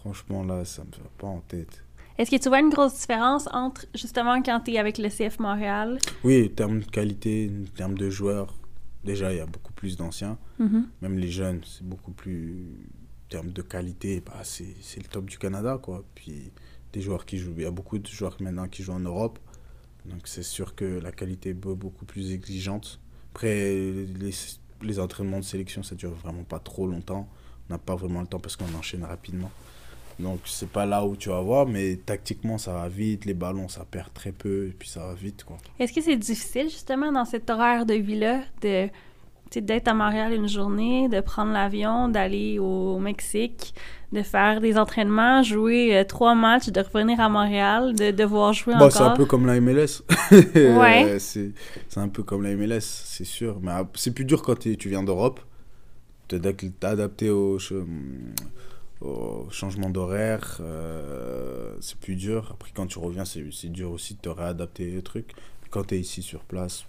Franchement, 0.00 0.42
là, 0.42 0.64
ça 0.64 0.82
me 0.82 0.90
va 0.90 1.10
pas 1.18 1.26
en 1.28 1.40
tête. 1.40 1.81
Est-ce 2.18 2.30
que 2.30 2.36
tu 2.36 2.48
vois 2.48 2.60
une 2.60 2.70
grosse 2.70 2.94
différence 2.94 3.48
entre, 3.52 3.86
justement, 3.94 4.42
quand 4.42 4.60
t'es 4.60 4.78
avec 4.78 4.98
le 4.98 5.08
CF 5.08 5.38
Montréal? 5.38 5.98
Oui, 6.24 6.48
en 6.50 6.54
termes 6.54 6.80
de 6.80 6.84
qualité, 6.84 7.50
en 7.50 7.76
termes 7.76 7.96
de 7.98 8.10
joueurs, 8.10 8.54
déjà, 9.04 9.32
il 9.32 9.38
y 9.38 9.40
a 9.40 9.46
beaucoup 9.46 9.72
plus 9.72 9.96
d'anciens. 9.96 10.38
Mhm. 10.58 10.88
Même 11.00 11.18
les 11.18 11.30
jeunes, 11.30 11.60
c'est 11.64 11.84
beaucoup 11.86 12.12
plus. 12.12 12.66
En 13.26 13.28
termes 13.30 13.50
de 13.52 13.62
qualité, 13.62 14.20
bah, 14.24 14.40
c'est 14.44 14.74
le 14.98 15.08
top 15.08 15.24
du 15.24 15.38
Canada, 15.38 15.78
quoi. 15.82 16.04
Puis 16.14 16.52
des 16.92 17.00
joueurs 17.00 17.24
qui 17.24 17.38
jouent. 17.38 17.54
Il 17.56 17.62
y 17.62 17.66
a 17.66 17.70
beaucoup 17.70 17.98
de 17.98 18.06
joueurs 18.06 18.36
maintenant 18.40 18.68
qui 18.68 18.82
jouent 18.82 18.92
en 18.92 19.00
Europe. 19.00 19.38
Donc 20.04 20.22
c'est 20.26 20.42
sûr 20.42 20.74
que 20.74 20.84
la 20.84 21.12
qualité 21.12 21.50
est 21.50 21.54
be- 21.54 21.74
beaucoup 21.74 22.04
plus 22.04 22.32
exigeante. 22.32 23.00
Après, 23.32 23.80
les, 23.80 24.34
les 24.82 24.98
entraînements 24.98 25.38
de 25.38 25.44
sélection, 25.44 25.82
ça 25.82 25.94
dure 25.94 26.10
vraiment 26.12 26.44
pas 26.44 26.58
trop 26.58 26.86
longtemps. 26.86 27.26
On 27.70 27.72
n'a 27.72 27.78
pas 27.78 27.94
vraiment 27.96 28.20
le 28.20 28.26
temps 28.26 28.40
parce 28.40 28.56
qu'on 28.56 28.74
enchaîne 28.76 29.04
rapidement. 29.04 29.50
Donc 30.18 30.40
c'est 30.44 30.68
pas 30.68 30.86
là 30.86 31.04
où 31.04 31.16
tu 31.16 31.28
vas 31.30 31.40
voir, 31.40 31.66
mais 31.66 31.96
tactiquement 31.96 32.58
ça 32.58 32.72
va 32.72 32.88
vite, 32.88 33.24
les 33.24 33.34
ballons 33.34 33.68
ça 33.68 33.84
perd 33.90 34.12
très 34.12 34.32
peu, 34.32 34.66
et 34.68 34.74
puis 34.78 34.88
ça 34.88 35.06
va 35.06 35.14
vite 35.14 35.44
quoi. 35.44 35.56
Est-ce 35.78 35.92
que 35.92 36.00
c'est 36.00 36.16
difficile, 36.16 36.68
justement, 36.68 37.10
dans 37.12 37.24
cet 37.24 37.48
horaire 37.50 37.86
de 37.86 37.94
vie-là, 37.94 38.42
de 38.62 38.88
tu 39.50 39.60
d'être 39.60 39.88
à 39.88 39.92
Montréal 39.94 40.32
une 40.32 40.48
journée, 40.48 41.10
de 41.10 41.20
prendre 41.20 41.52
l'avion, 41.52 42.08
d'aller 42.08 42.58
au 42.58 42.98
Mexique, 42.98 43.74
de 44.10 44.22
faire 44.22 44.62
des 44.62 44.78
entraînements, 44.78 45.42
jouer 45.42 45.94
euh, 45.94 46.04
trois 46.04 46.34
matchs, 46.34 46.68
de 46.70 46.80
revenir 46.80 47.20
à 47.20 47.28
Montréal, 47.28 47.94
de 47.94 48.12
devoir 48.12 48.54
jouer 48.54 48.72
Bah, 48.78 48.88
c'est 48.90 49.00
un 49.00 49.06
encore? 49.06 49.16
peu 49.18 49.24
comme 49.26 49.44
la 49.46 49.60
MLS. 49.60 50.02
Ouais. 50.54 51.04
Euh, 51.04 51.18
c'est 51.18 51.52
un 51.96 52.08
peu 52.08 52.22
comme 52.22 52.42
la 52.42 52.56
MLS, 52.56 52.80
c'est 52.80 53.24
sûr. 53.26 53.58
Mais 53.60 53.72
ah, 53.72 53.86
c'est 53.94 54.14
plus 54.14 54.24
dur 54.24 54.40
quand 54.40 54.58
tu 54.58 54.88
viens 54.88 55.02
d'Europe. 55.02 55.40
D'ac- 56.30 56.64
t'adapter 56.80 57.28
au, 57.28 57.58
au 59.04 59.48
changement 59.50 59.90
d'horaire. 59.90 60.58
euh, 60.60 61.76
c'est 61.80 61.96
plus 61.98 62.14
dur. 62.16 62.48
Après, 62.52 62.70
quand 62.74 62.86
tu 62.86 62.98
reviens, 62.98 63.24
c'est 63.24 63.68
dur 63.70 63.90
aussi 63.90 64.14
de 64.14 64.20
te 64.20 64.28
réadapter 64.28 64.96
au 64.96 65.00
truc. 65.02 65.32
Quand 65.70 65.84
t'es 65.84 65.98
ici 65.98 66.22
sur 66.22 66.40
place, 66.44 66.84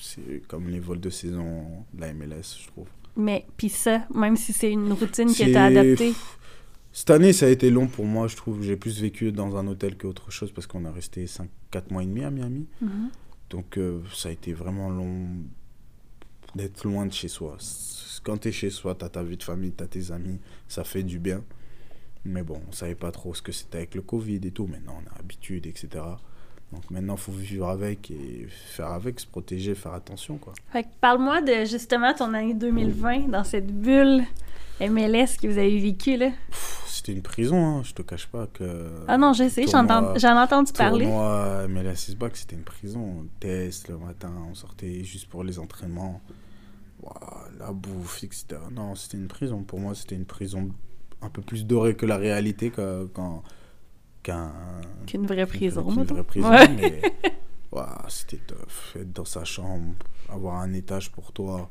c'est 0.00 0.42
comme 0.48 0.68
les 0.68 0.80
vols 0.80 1.00
de 1.00 1.10
saison 1.10 1.64
de 1.92 2.00
la 2.00 2.12
MLS, 2.12 2.58
je 2.62 2.66
trouve. 2.68 2.86
Mais, 3.16 3.44
puis 3.56 3.68
ça, 3.68 4.06
même 4.14 4.36
si 4.36 4.52
c'est 4.52 4.70
une 4.72 4.92
routine 4.92 5.28
que 5.28 5.34
C'est- 5.34 5.52
t'as 5.52 5.64
adaptée. 5.66 6.14
Cette 6.94 7.10
année, 7.10 7.32
ça 7.32 7.46
a 7.46 7.48
été 7.48 7.70
long 7.70 7.86
pour 7.86 8.04
moi, 8.04 8.26
je 8.28 8.36
trouve. 8.36 8.62
J'ai 8.62 8.76
plus 8.76 9.00
vécu 9.00 9.32
dans 9.32 9.56
un 9.56 9.66
hôtel 9.66 9.96
qu'autre 9.96 10.30
chose 10.30 10.52
parce 10.52 10.66
qu'on 10.66 10.84
a 10.84 10.92
resté 10.92 11.26
5, 11.26 11.48
4 11.70 11.90
mois 11.90 12.02
et 12.02 12.06
demi 12.06 12.22
à 12.22 12.30
Miami. 12.30 12.66
Mhm. 12.80 13.10
Donc 13.50 13.76
euh, 13.78 14.00
ça 14.14 14.28
a 14.28 14.32
été 14.32 14.52
vraiment 14.52 14.88
long 14.90 15.26
d'être 16.54 16.84
loin 16.84 17.06
de 17.06 17.12
chez 17.12 17.28
soi. 17.28 17.56
Quand 18.20 18.38
tu 18.38 18.48
es 18.48 18.52
chez 18.52 18.70
soi, 18.70 18.94
tu 18.94 19.04
as 19.04 19.08
ta 19.08 19.22
vie 19.22 19.36
de 19.36 19.42
famille, 19.42 19.72
tu 19.72 19.82
as 19.84 19.86
tes 19.86 20.10
amis, 20.10 20.38
ça 20.68 20.84
fait 20.84 21.02
du 21.02 21.18
bien. 21.18 21.42
Mais 22.24 22.42
bon, 22.42 22.60
on 22.68 22.72
savait 22.72 22.94
pas 22.94 23.10
trop 23.10 23.34
ce 23.34 23.42
que 23.42 23.52
c'était 23.52 23.78
avec 23.78 23.94
le 23.94 24.02
Covid 24.02 24.40
et 24.44 24.50
tout. 24.50 24.66
Maintenant, 24.66 25.00
on 25.04 25.10
a 25.10 25.16
l'habitude, 25.16 25.66
etc. 25.66 26.04
Donc 26.72 26.90
maintenant, 26.90 27.14
il 27.16 27.20
faut 27.20 27.32
vivre 27.32 27.68
avec 27.68 28.10
et 28.10 28.46
faire 28.48 28.92
avec, 28.92 29.20
se 29.20 29.26
protéger, 29.26 29.74
faire 29.74 29.92
attention. 29.92 30.38
quoi. 30.38 30.54
Fait 30.72 30.84
que 30.84 30.88
parle-moi 31.00 31.42
de, 31.42 31.64
justement, 31.64 32.14
ton 32.14 32.32
année 32.32 32.54
2020, 32.54 33.28
dans 33.28 33.44
cette 33.44 33.66
bulle 33.66 34.22
MLS 34.80 35.36
que 35.40 35.46
vous 35.48 35.58
avez 35.58 35.78
vécue, 35.78 36.18
C'était 36.86 37.12
une 37.12 37.22
prison, 37.22 37.56
hein, 37.56 37.82
je 37.84 37.92
te 37.92 38.02
cache 38.02 38.26
pas 38.26 38.46
que... 38.46 38.90
Ah 39.08 39.18
non, 39.18 39.32
je 39.32 39.48
sais, 39.48 39.66
j'en 39.66 39.86
ai 39.86 40.38
entendu 40.38 40.72
parler. 40.72 41.04
Tournoi 41.04 41.66
MLS 41.68 42.14
back, 42.16 42.36
c'était 42.36 42.56
une 42.56 42.62
prison. 42.62 43.00
On 43.00 43.26
test 43.40 43.88
le 43.88 43.98
matin, 43.98 44.32
on 44.50 44.54
sortait 44.54 45.02
juste 45.04 45.28
pour 45.28 45.44
les 45.44 45.58
entraînements. 45.58 46.20
La 47.58 47.72
bouffe, 47.72 48.22
etc. 48.24 48.46
Non, 48.72 48.94
c'était 48.94 49.16
une 49.18 49.28
prison. 49.28 49.62
Pour 49.62 49.78
moi, 49.80 49.94
c'était 49.94 50.14
une 50.14 50.24
prison 50.26 50.70
un 51.20 51.30
peu 51.30 51.42
plus 51.42 51.64
dorée 51.66 51.94
que 51.96 52.06
la 52.06 52.16
réalité 52.16 52.70
qu'un 52.70 53.06
qu'un- 53.14 53.42
qu'un 54.22 54.52
Qu'une 55.06 55.26
vraie 55.26 55.46
prison. 55.46 55.84
qu'une 55.84 56.00
mettons. 56.00 56.14
vraie 56.14 56.24
prison. 56.24 56.50
Ouais. 56.50 56.68
Mais 56.68 57.02
ouah, 57.72 58.04
c'était 58.08 58.38
tough. 58.38 58.96
Être 58.96 59.12
dans 59.12 59.24
sa 59.24 59.44
chambre, 59.44 59.94
avoir 60.28 60.56
un 60.56 60.72
étage 60.72 61.10
pour 61.12 61.32
toi. 61.32 61.70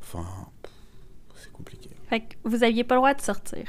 Enfin, 0.00 0.24
c'est 1.34 1.52
compliqué. 1.52 1.90
Fait 2.08 2.20
que 2.20 2.34
vous 2.44 2.62
aviez 2.62 2.84
pas 2.84 2.94
le 2.94 3.00
droit 3.00 3.14
de 3.14 3.20
sortir. 3.20 3.64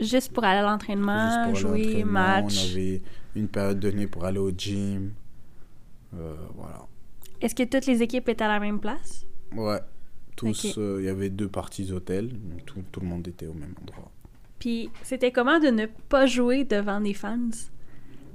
Juste 0.00 0.32
pour 0.32 0.44
aller 0.44 0.60
à 0.60 0.62
l'entraînement, 0.62 1.52
jouer, 1.54 2.04
match. 2.04 2.44
On 2.68 2.70
avait 2.72 3.02
une 3.34 3.48
période 3.48 3.80
donnée 3.80 4.06
pour 4.06 4.24
aller 4.24 4.38
au 4.38 4.50
gym. 4.50 5.12
Euh, 6.14 6.34
voilà. 6.54 6.86
Est-ce 7.40 7.54
que 7.54 7.64
toutes 7.64 7.86
les 7.86 8.02
équipes 8.02 8.28
étaient 8.28 8.44
à 8.44 8.48
la 8.48 8.60
même 8.60 8.80
place? 8.80 9.26
Ouais. 9.54 9.80
Tous, 10.46 10.78
euh, 10.78 10.96
il 11.00 11.06
y 11.06 11.08
avait 11.08 11.30
deux 11.30 11.48
parties 11.48 11.84
d'hôtel. 11.84 12.30
Tout, 12.66 12.82
tout 12.92 13.00
le 13.00 13.06
monde 13.06 13.26
était 13.28 13.46
au 13.46 13.54
même 13.54 13.74
endroit. 13.82 14.10
Puis 14.58 14.90
c'était 15.02 15.30
comment 15.32 15.58
de 15.60 15.68
ne 15.68 15.86
pas 15.86 16.26
jouer 16.26 16.64
devant 16.64 17.00
des 17.00 17.14
fans? 17.14 17.38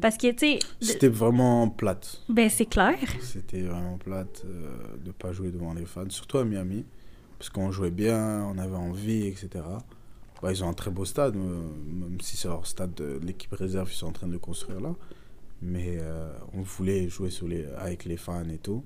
Parce 0.02 0.18
que, 0.18 0.32
tu 0.32 0.38
sais, 0.40 0.60
de- 0.82 0.86
C'était 0.86 1.08
vraiment 1.08 1.70
plate. 1.70 2.22
ben 2.30 2.50
c'est 2.50 2.66
clair. 2.66 2.98
C'était 3.22 3.62
vraiment 3.62 3.98
plate 3.98 4.44
euh, 4.46 4.78
de 5.04 5.12
pas 5.12 5.32
jouer 5.32 5.52
devant 5.52 5.74
les 5.74 5.86
fans, 5.86 6.10
surtout 6.10 6.38
à 6.40 6.46
Miami. 6.46 6.84
Parce 7.38 7.50
qu'on 7.50 7.72
jouait 7.72 7.92
bien, 7.92 8.44
on 8.46 8.58
avait 8.58 8.76
envie, 8.76 9.28
etc. 9.28 9.50
Bah, 10.42 10.52
ils 10.52 10.64
ont 10.64 10.70
un 10.70 10.74
très 10.74 10.92
beau 10.92 11.06
stade, 11.06 11.36
euh, 11.36 11.62
même 11.88 12.20
si 12.22 12.36
c'est 12.38 12.48
leur 12.48 12.66
stade 12.68 12.94
de 12.96 13.20
l'équipe 13.24 13.54
réserve, 13.54 13.90
ils 13.92 13.96
sont 13.96 14.08
en 14.08 14.12
train 14.12 14.28
de 14.28 14.32
le 14.34 14.40
construire 14.40 14.80
là. 14.82 14.94
Mais 15.62 15.98
euh, 16.02 16.34
on 16.54 16.62
voulait 16.62 17.08
jouer 17.08 17.30
sous 17.30 17.48
les, 17.48 17.66
avec 17.78 18.04
les 18.06 18.18
fans 18.18 18.48
et 18.50 18.58
tout. 18.58 18.84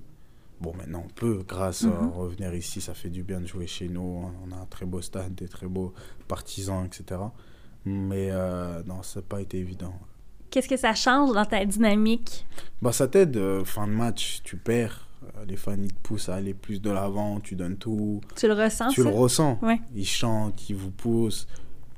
Bon, 0.60 0.74
maintenant 0.76 1.04
on 1.06 1.08
peut, 1.08 1.44
grâce 1.46 1.84
à 1.84 1.88
Mhm. 1.88 2.10
revenir 2.10 2.54
ici, 2.54 2.80
ça 2.80 2.92
fait 2.94 3.10
du 3.10 3.22
bien 3.22 3.40
de 3.40 3.46
jouer 3.46 3.66
chez 3.66 3.88
nous. 3.88 4.24
On 4.46 4.52
a 4.52 4.56
un 4.56 4.66
très 4.66 4.86
beau 4.86 5.00
stade, 5.00 5.34
des 5.34 5.46
très 5.48 5.66
beaux 5.68 5.92
partisans, 6.26 6.84
etc. 6.84 7.20
Mais 7.84 8.28
euh, 8.30 8.82
non, 8.84 9.02
ça 9.02 9.20
n'a 9.20 9.26
pas 9.28 9.40
été 9.40 9.58
évident. 9.58 9.94
Qu'est-ce 10.50 10.68
que 10.68 10.76
ça 10.76 10.94
change 10.94 11.32
dans 11.32 11.44
ta 11.44 11.64
dynamique? 11.64 12.46
Bah, 12.82 12.92
ça 12.92 13.06
t'aide, 13.06 13.36
euh, 13.36 13.64
fin 13.64 13.86
de 13.86 13.92
match, 13.92 14.40
tu 14.44 14.56
perds. 14.56 15.06
euh, 15.36 15.44
les 15.46 15.56
fans, 15.56 15.74
ils 15.76 15.92
te 15.92 16.00
poussent 16.02 16.28
à 16.28 16.36
aller 16.36 16.54
plus 16.54 16.80
de 16.80 16.90
l'avant, 16.90 17.38
tu 17.40 17.54
donnes 17.54 17.76
tout. 17.76 18.20
Tu 18.36 18.46
le 18.48 18.54
ressens, 18.54 18.88
tu 18.90 19.02
ça? 19.02 19.08
le 19.10 19.14
ressens. 19.14 19.58
Ouais. 19.62 19.80
Ils 19.94 20.06
chantent, 20.06 20.70
ils 20.70 20.76
vous 20.76 20.90
poussent, 20.92 21.46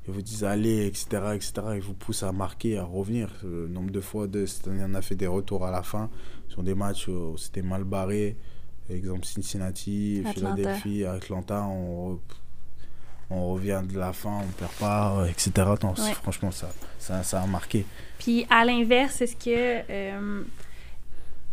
ils 0.07 0.13
vous 0.13 0.21
disent 0.21 0.43
allez, 0.43 0.85
etc., 0.87 1.07
etc. 1.35 1.53
Ils 1.75 1.81
vous 1.81 1.93
poussent 1.93 2.23
à 2.23 2.31
marquer, 2.31 2.77
à 2.77 2.83
revenir. 2.83 3.29
Le 3.43 3.67
nombre 3.67 3.91
de 3.91 4.01
fois, 4.01 4.27
de, 4.27 4.45
cette 4.45 4.67
année, 4.67 4.83
on 4.85 4.93
a 4.95 5.01
fait 5.01 5.15
des 5.15 5.27
retours 5.27 5.65
à 5.65 5.71
la 5.71 5.81
fin 5.83 6.09
sur 6.49 6.61
des 6.63 6.73
matchs 6.75 7.07
où 7.07 7.37
c'était 7.37 7.61
mal 7.61 7.83
barré. 7.85 8.35
Exemple 8.91 9.25
Cincinnati, 9.25 10.23
Atlanta. 10.25 10.55
Philadelphie, 10.55 11.05
Atlanta, 11.05 11.63
on, 11.63 12.13
re- 12.15 12.19
on 13.29 13.53
revient 13.53 13.81
de 13.89 13.97
la 13.97 14.11
fin, 14.13 14.39
on 14.43 14.47
perd 14.59 14.71
pas, 14.73 15.25
etc. 15.29 15.51
Non, 15.83 15.95
c'est- 15.95 16.01
Ouais. 16.03 16.13
Franchement, 16.13 16.51
ça, 16.51 16.69
ça, 16.99 17.23
ça 17.23 17.41
a 17.41 17.47
marqué. 17.47 17.85
Puis 18.19 18.45
à 18.49 18.65
l'inverse, 18.65 19.21
est-ce 19.21 19.35
que. 19.35 19.81
euh, 19.89 20.41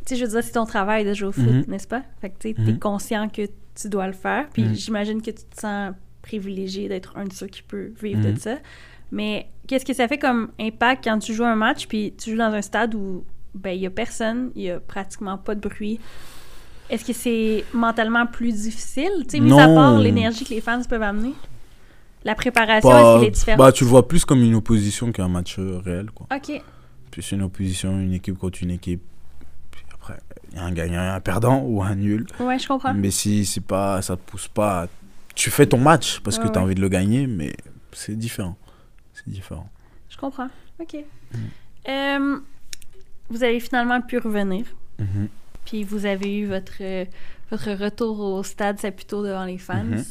tu 0.07 0.15
sais, 0.15 0.17
je 0.17 0.25
veux 0.25 0.31
dire, 0.31 0.43
c'est 0.43 0.53
ton 0.53 0.65
travail 0.67 1.05
de 1.05 1.13
jouer 1.15 1.29
au 1.29 1.33
foot, 1.33 1.45
Mhm. 1.45 1.65
n'est-ce 1.69 1.87
pas? 1.87 2.03
Fait 2.21 2.31
que 2.31 2.39
tu 2.39 2.49
es 2.51 2.55
Mhm. 2.59 2.79
conscient 2.79 3.29
que 3.29 3.43
tu 3.81 3.89
dois 3.89 4.07
le 4.07 4.13
faire. 4.15 4.49
Puis 4.53 4.65
Mhm. 4.65 4.75
j'imagine 4.75 5.23
que 5.23 5.31
tu 5.31 5.45
te 5.45 5.61
sens 5.61 5.93
privilégié 6.23 6.89
d'être 6.89 7.17
un 7.17 7.25
de 7.25 7.33
ceux 7.33 7.47
qui 7.47 7.63
peut 7.63 7.93
vivre 8.03 8.21
de 8.23 8.39
ça. 8.39 8.57
Mais 9.13 9.49
qu'est-ce 9.67 9.85
que 9.87 9.95
ça 9.95 10.09
fait 10.09 10.19
comme 10.19 10.51
impact 10.61 11.05
quand 11.05 11.19
tu 11.19 11.33
joues 11.33 11.45
un 11.45 11.55
match 11.57 11.87
puis 11.87 12.13
tu 12.19 12.31
joues 12.33 12.37
dans 12.39 12.53
un 12.53 12.61
stade 12.63 12.95
où 12.95 13.25
ben 13.55 13.71
il 13.71 13.81
y 13.81 13.87
a 13.87 13.91
personne, 13.91 14.51
il 14.55 14.63
y 14.63 14.71
a 14.71 14.79
pratiquement 14.81 15.39
pas 15.39 15.55
de 15.55 15.61
bruit? 15.67 15.99
Est-ce 16.91 17.05
que 17.05 17.13
c'est 17.13 17.65
mentalement 17.75 18.27
plus 18.27 18.53
difficile, 18.53 19.11
tu 19.29 19.37
sais, 19.37 19.41
mis 19.41 19.53
à 19.59 19.67
part 19.69 19.99
l'énergie 19.99 20.45
que 20.45 20.51
les 20.55 20.61
fans 20.61 20.83
peuvent 20.89 21.03
amener? 21.03 21.35
La 22.25 22.35
préparation, 22.35 22.89
Bah, 22.89 22.99
est-ce 23.01 23.19
qu'elle 23.21 23.29
est 23.29 23.31
différente? 23.31 23.59
bah, 23.59 23.73
tu 23.73 23.85
le 23.85 23.91
vois 23.91 24.09
plus 24.09 24.25
comme 24.25 24.43
une 24.43 24.55
opposition 24.55 25.13
qu'un 25.13 25.29
match 25.29 25.57
euh, 25.59 25.81
réel. 25.85 26.11
Quoi. 26.11 26.27
OK. 26.35 26.63
C'est 27.21 27.33
une 27.35 27.43
opposition, 27.43 27.99
une 27.99 28.13
équipe 28.13 28.39
contre 28.39 28.63
une 28.63 28.71
équipe. 28.71 29.03
Puis 29.71 29.83
après, 29.93 30.19
il 30.53 30.57
y 30.57 30.61
a 30.61 30.65
un 30.65 30.73
gagnant 30.73 31.01
un 31.01 31.21
perdant 31.21 31.63
ou 31.65 31.83
un 31.83 31.95
nul. 31.97 32.27
Ouais, 32.41 32.59
je 32.59 32.69
comprends. 32.69 32.95
Mais 32.95 33.11
si 33.11 33.45
c'est 33.45 33.65
pas, 33.65 34.03
ça 34.03 34.17
te 34.17 34.23
pousse 34.31 34.47
pas, 34.49 34.87
tu 35.35 35.51
fais 35.51 35.67
ton 35.67 35.79
match 35.79 36.21
parce 36.21 36.39
que 36.39 36.45
tu 36.45 36.51
as 36.51 36.53
ouais. 36.53 36.59
envie 36.59 36.75
de 36.75 36.81
le 36.81 36.89
gagner, 36.89 37.27
mais 37.27 37.55
c'est 37.93 38.17
différent. 38.17 38.57
C'est 39.15 39.29
différent. 39.29 39.69
Je 40.09 40.17
comprends. 40.17 40.49
OK. 40.81 40.97
Mm. 41.33 41.39
Euh, 41.89 42.39
vous 43.31 43.43
avez 43.43 43.61
finalement 43.61 44.01
pu 44.01 44.19
revenir. 44.19 44.65
Mhm. 44.99 45.29
Puis 45.69 45.85
vous 45.85 46.07
avez 46.07 46.39
eu 46.39 46.47
votre, 46.47 46.79
euh, 46.81 47.05
votre 47.51 47.71
retour 47.73 48.19
au 48.21 48.43
stade 48.43 48.81
Saputo 48.81 49.23
devant 49.23 49.45
les 49.45 49.59
fans. 49.59 49.85
Mhm. 49.85 50.03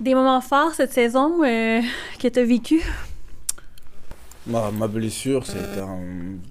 Des 0.00 0.14
moments 0.14 0.40
forts 0.40 0.72
cette 0.74 0.92
saison 0.94 1.42
euh, 1.44 1.82
que 2.18 2.26
tu 2.28 2.38
as 2.38 2.44
vécu? 2.44 2.80
Ma, 4.46 4.70
ma 4.70 4.88
blessure, 4.88 5.46
c'était 5.46 5.80
un. 5.80 6.00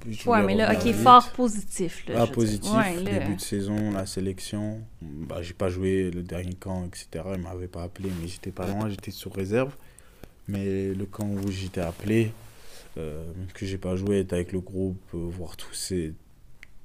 je 0.10 0.30
Ouais, 0.30 0.44
mais 0.44 0.56
là, 0.56 0.72
ok, 0.74 0.84
vite. 0.84 0.96
fort 0.96 1.30
positif. 1.32 2.06
Là, 2.08 2.22
Ah, 2.24 2.28
positif, 2.28 2.72
Ouais, 2.74 2.96
là. 3.04 3.20
début 3.20 3.36
de 3.36 3.42
saison, 3.42 3.92
la 3.92 4.06
sélection. 4.06 4.80
Bah, 5.02 5.42
j'ai 5.42 5.54
pas 5.54 5.70
joué 5.70 6.10
le 6.12 6.22
dernier 6.24 6.54
camp, 6.56 6.86
etc. 6.86 7.24
Ils 7.36 7.42
m'avaient 7.42 7.68
pas 7.68 7.84
appelé, 7.84 8.10
mais 8.22 8.28
j'étais 8.28 8.52
pas 8.52 8.68
loin, 8.68 8.88
j'étais 8.90 9.12
sur 9.12 9.34
réserve. 9.34 9.74
Mais 10.48 10.94
le 10.94 11.06
camp 11.06 11.26
où 11.28 11.52
j'étais 11.52 11.82
appelé, 11.82 12.32
euh, 12.98 13.24
que 13.56 13.66
j'ai 13.66 13.78
pas 13.78 13.96
joué, 13.96 14.20
être 14.22 14.34
avec 14.34 14.52
le 14.54 14.60
groupe, 14.60 14.98
euh, 15.16 15.30
voir 15.32 15.56
tout, 15.58 15.74
ces- 15.74 16.14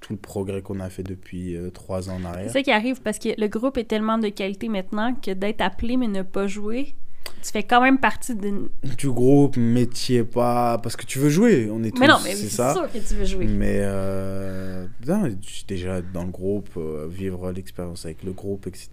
tout 0.00 0.12
le 0.12 0.18
progrès 0.18 0.62
qu'on 0.62 0.80
a 0.80 0.88
fait 0.90 1.02
depuis 1.02 1.56
euh, 1.56 1.70
trois 1.70 2.08
ans 2.08 2.14
en 2.16 2.20
C'est 2.20 2.26
arrière. 2.26 2.50
ça 2.52 2.62
qui 2.62 2.70
arrive 2.70 3.00
parce 3.02 3.18
que 3.18 3.28
le 3.40 3.48
groupe 3.48 3.76
est 3.78 3.84
tellement 3.84 4.18
de 4.18 4.28
qualité 4.28 4.68
maintenant 4.68 5.14
que 5.14 5.32
d'être 5.32 5.60
appelé 5.60 5.96
mais 5.96 6.06
ne 6.08 6.22
pas 6.22 6.46
jouer, 6.46 6.94
tu 7.42 7.50
fais 7.52 7.62
quand 7.62 7.80
même 7.82 7.98
partie 7.98 8.34
d'une. 8.34 8.68
Du 8.96 9.10
groupe, 9.10 9.56
es 9.58 10.24
pas. 10.24 10.78
Parce 10.78 10.96
que 10.96 11.04
tu 11.04 11.18
veux 11.18 11.28
jouer, 11.28 11.68
on 11.70 11.82
est 11.82 11.90
tous. 11.90 12.00
Mais 12.00 12.06
non, 12.08 12.16
mais 12.24 12.30
c'est 12.34 12.44
c'est 12.48 12.56
ça. 12.56 12.72
sûr 12.74 12.90
que 12.90 12.98
tu 12.98 13.14
veux 13.14 13.24
jouer. 13.24 13.46
Mais 13.46 13.80
euh, 13.82 14.86
non, 15.06 15.28
déjà 15.66 16.00
dans 16.00 16.24
le 16.24 16.30
groupe, 16.30 16.70
euh, 16.76 17.06
vivre 17.10 17.50
l'expérience 17.52 18.04
avec 18.06 18.22
le 18.22 18.32
groupe, 18.32 18.66
etc. 18.66 18.88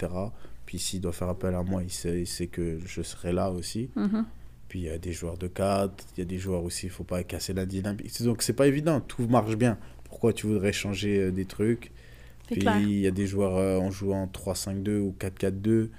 Puis 0.66 0.80
s'il 0.80 1.02
doit 1.02 1.14
faire 1.14 1.30
appel 1.30 1.54
à 1.56 1.64
moi, 1.64 1.84
il 1.84 1.92
sait, 1.92 2.22
il 2.22 2.28
sait 2.28 2.48
que 2.48 2.80
je 2.86 3.02
serai 3.02 3.32
là 3.32 3.52
aussi. 3.52 3.90
Mhm. 3.96 4.26
Puis 4.68 4.80
il 4.80 4.86
y 4.86 4.90
a 4.90 4.98
des 4.98 5.12
joueurs 5.14 5.38
de 5.38 5.48
4, 5.48 5.94
il 6.18 6.20
y 6.20 6.24
a 6.24 6.26
des 6.26 6.38
joueurs 6.40 6.64
aussi, 6.64 6.88
il 6.88 6.90
faut 6.92 7.04
pas 7.04 7.24
casser 7.24 7.54
la 7.54 7.66
dynamique. 7.66 8.08
C'est- 8.10 8.24
Donc 8.26 8.42
c'est 8.42 8.54
pas 8.54 8.68
évident, 8.68 9.00
tout 9.00 9.26
marche 9.28 9.56
bien. 9.56 9.78
Pourquoi 10.16 10.32
tu 10.32 10.48
voudrais 10.48 10.72
changer 10.72 11.20
euh, 11.20 11.30
des 11.30 11.44
trucs 11.44 11.92
Puis 12.48 12.62
il 12.62 13.00
y 13.00 13.06
a 13.06 13.12
des 13.12 13.28
joueurs, 13.28 13.58
euh, 13.58 13.80
en 13.80 13.90
3-5-2 14.28 15.00
ou 15.00 15.14
4-4-2. 15.20 15.52
Il 15.68 15.90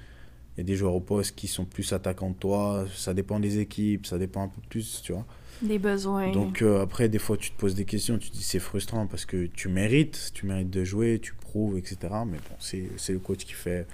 y 0.57 0.61
a 0.63 0.65
des 0.65 0.75
joueurs 0.75 0.95
au 0.95 1.01
poste 1.01 1.37
qui 1.37 1.49
sont 1.49 1.67
plus 1.67 1.93
attaquants 1.93 2.33
que 2.33 2.39
toi. 2.39 2.87
Ça 2.95 3.13
dépend 3.13 3.39
des 3.41 3.59
équipes, 3.59 4.07
ça 4.07 4.17
dépend 4.17 4.45
un 4.45 4.49
peu 4.49 4.63
plus, 4.71 5.03
tu 5.05 5.13
vois. 5.13 5.27
Des 5.61 5.79
besoins. 5.79 6.33
Donc 6.33 6.63
euh, 6.63 6.81
après, 6.81 7.11
des 7.11 7.19
fois, 7.19 7.37
tu 7.37 7.51
te 7.51 7.59
poses 7.59 7.75
des 7.75 7.85
questions, 7.85 8.17
tu 8.17 8.31
te 8.31 8.37
dis 8.39 8.43
c'est 8.43 8.59
frustrant 8.59 9.07
parce 9.07 9.27
que 9.27 9.45
tu 9.55 9.69
mérites, 9.69 10.31
tu 10.33 10.47
mérites 10.47 10.71
de 10.71 10.83
jouer, 10.83 11.19
tu 11.21 11.35
prouves, 11.35 11.77
etc. 11.77 11.99
Mais 12.27 12.39
bon, 12.39 12.57
c'est 12.59 13.13
le 13.13 13.19
coach 13.19 13.45
qui 13.45 13.53
fait, 13.53 13.87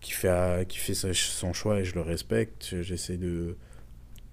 qui 0.00 0.12
fait, 0.12 0.64
qui 0.68 0.78
fait 0.78 0.94
son 0.94 1.52
choix 1.52 1.80
et 1.80 1.84
je 1.84 1.96
le 1.96 2.02
respecte. 2.02 2.80
J'essaie 2.82 3.16
de 3.16 3.56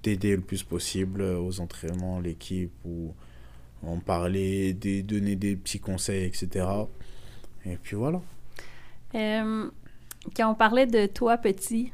t'aider 0.03 0.35
le 0.35 0.43
plus 0.43 0.61
possible 0.61 1.23
aux 1.23 1.59
entraînements, 1.59 2.19
l'équipe, 2.19 2.73
ou 2.85 3.15
en 3.85 3.99
parler, 3.99 4.73
des, 4.73 5.03
donner 5.03 5.35
des 5.35 5.55
petits 5.55 5.79
conseils, 5.79 6.25
etc. 6.25 6.65
Et 7.65 7.77
puis 7.81 7.95
voilà. 7.95 8.21
Euh, 9.15 9.69
quand 10.35 10.51
on 10.51 10.55
parlait 10.55 10.85
de 10.87 11.05
toi 11.05 11.37
petit, 11.37 11.91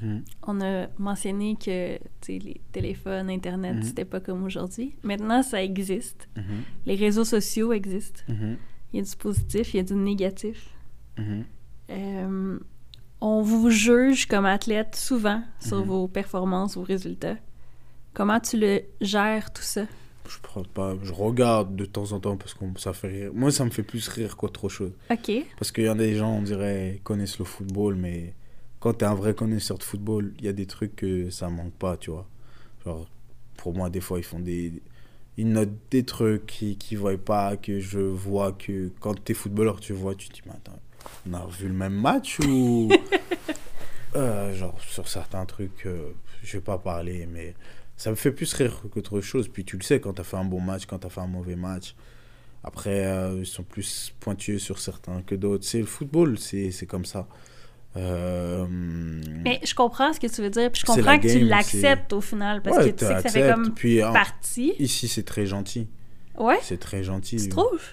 Mhm. 0.00 0.22
on 0.48 0.60
a 0.60 0.88
mentionné 0.98 1.56
que 1.56 1.96
les 2.28 2.60
téléphones, 2.72 3.30
Internet, 3.30 3.76
Mhm. 3.76 3.82
c'était 3.82 4.04
pas 4.04 4.18
comme 4.20 4.42
aujourd'hui. 4.44 4.94
Maintenant, 5.04 5.42
ça 5.44 5.62
existe. 5.62 6.28
Mhm. 6.36 6.42
Les 6.86 6.96
réseaux 6.96 7.24
sociaux 7.24 7.72
existent. 7.72 8.22
Il 8.28 8.98
y 8.98 8.98
a 8.98 9.02
du 9.02 9.16
positif, 9.16 9.74
il 9.74 9.76
y 9.76 9.80
a 9.80 9.84
du 9.84 9.94
négatif. 9.94 10.70
Euh, 11.90 12.58
on 13.20 13.42
vous 13.42 13.70
juge 13.70 14.26
comme 14.26 14.44
athlète 14.46 14.96
souvent 14.96 15.42
sur 15.60 15.84
vos 15.84 16.08
performances, 16.08 16.76
vos 16.76 16.82
résultats. 16.82 17.36
Comment 18.14 18.40
tu 18.40 18.58
le 18.58 18.82
gères 19.00 19.52
tout 19.52 19.62
ça? 19.62 19.82
Je 20.28 20.38
prends 20.40 20.62
pas, 20.62 20.94
je 21.02 21.12
regarde 21.12 21.74
de 21.74 21.84
temps 21.84 22.12
en 22.12 22.20
temps 22.20 22.36
parce 22.36 22.54
que 22.54 22.64
ça 22.76 22.92
fait 22.92 23.08
rire. 23.08 23.30
Moi, 23.34 23.50
ça 23.50 23.64
me 23.64 23.70
fait 23.70 23.82
plus 23.82 24.06
rire 24.08 24.36
qu'autre 24.36 24.68
chose. 24.68 24.92
OK. 25.10 25.32
Parce 25.58 25.72
qu'il 25.72 25.84
y 25.84 25.88
a 25.88 25.94
des 25.94 26.14
gens, 26.14 26.32
on 26.34 26.42
dirait, 26.42 27.00
connaissent 27.02 27.38
le 27.38 27.44
football, 27.44 27.96
mais 27.96 28.34
quand 28.80 28.94
t'es 28.94 29.04
un 29.04 29.14
vrai 29.14 29.34
connaisseur 29.34 29.78
de 29.78 29.82
football, 29.82 30.32
il 30.38 30.44
y 30.44 30.48
a 30.48 30.52
des 30.52 30.66
trucs 30.66 30.96
que 30.96 31.30
ça 31.30 31.48
manque 31.48 31.74
pas, 31.74 31.96
tu 31.96 32.10
vois. 32.10 32.28
Genre, 32.84 33.06
pour 33.56 33.74
moi, 33.74 33.90
des 33.90 34.00
fois, 34.00 34.18
ils 34.18 34.24
font 34.24 34.40
des. 34.40 34.72
Ils 35.38 35.48
notent 35.48 35.70
des 35.90 36.04
trucs 36.04 36.46
qui, 36.46 36.76
qui 36.76 36.94
voient 36.94 37.16
pas, 37.16 37.56
que 37.56 37.80
je 37.80 38.00
vois 38.00 38.52
que 38.52 38.90
quand 39.00 39.14
t'es 39.24 39.34
footballeur, 39.34 39.80
tu 39.80 39.92
vois, 39.92 40.14
tu 40.14 40.28
te 40.28 40.34
dis, 40.34 40.42
mais 40.46 40.52
attends, 40.52 40.78
on 41.28 41.32
a 41.32 41.40
revu 41.40 41.68
le 41.68 41.74
même 41.74 41.94
match 41.94 42.38
ou. 42.40 42.90
Euh, 44.14 44.54
genre, 44.54 44.78
sur 44.82 45.08
certains 45.08 45.46
trucs, 45.46 45.86
euh, 45.86 46.12
je 46.42 46.58
vais 46.58 46.62
pas 46.62 46.76
parler, 46.76 47.26
mais 47.32 47.54
ça 48.02 48.10
me 48.10 48.16
fait 48.16 48.32
plus 48.32 48.52
rire 48.54 48.82
qu'autre 48.90 49.20
chose. 49.20 49.46
Puis 49.46 49.64
tu 49.64 49.76
le 49.76 49.82
sais, 49.84 50.00
quand 50.00 50.14
t'as 50.14 50.24
fait 50.24 50.36
un 50.36 50.44
bon 50.44 50.60
match, 50.60 50.86
quand 50.86 50.98
t'as 50.98 51.08
fait 51.08 51.20
un 51.20 51.28
mauvais 51.28 51.54
match. 51.54 51.94
Après, 52.64 53.06
euh, 53.06 53.36
ils 53.38 53.46
sont 53.46 53.62
plus 53.62 54.12
pointueux 54.18 54.58
sur 54.58 54.80
certains 54.80 55.22
que 55.22 55.36
d'autres. 55.36 55.64
C'est 55.64 55.78
le 55.78 55.86
football, 55.86 56.36
c'est 56.36 56.86
comme 56.88 57.04
ça. 57.04 57.28
Euh, 57.96 58.66
Mais 58.68 59.60
je 59.64 59.72
comprends 59.76 60.12
ce 60.12 60.18
que 60.18 60.26
tu 60.26 60.42
veux 60.42 60.50
dire, 60.50 60.72
puis 60.72 60.80
je 60.80 60.86
comprends 60.86 61.16
que 61.16 61.28
tu 61.28 61.44
l'acceptes 61.44 62.12
au 62.12 62.20
final, 62.20 62.60
parce 62.62 62.78
ouais, 62.78 62.90
que 62.90 62.98
tu 62.98 63.06
sais 63.06 63.14
que 63.14 63.22
ça 63.22 63.28
fait 63.28 63.52
comme 63.52 63.72
Puis, 63.72 64.00
partie. 64.00 64.74
ici, 64.80 65.06
c'est 65.06 65.22
très 65.22 65.46
gentil. 65.46 65.88
Ouais, 66.36 66.58
C'est 66.62 66.80
très 66.80 67.04
gentil. 67.04 67.36
tu 67.36 67.48
trouves? 67.50 67.84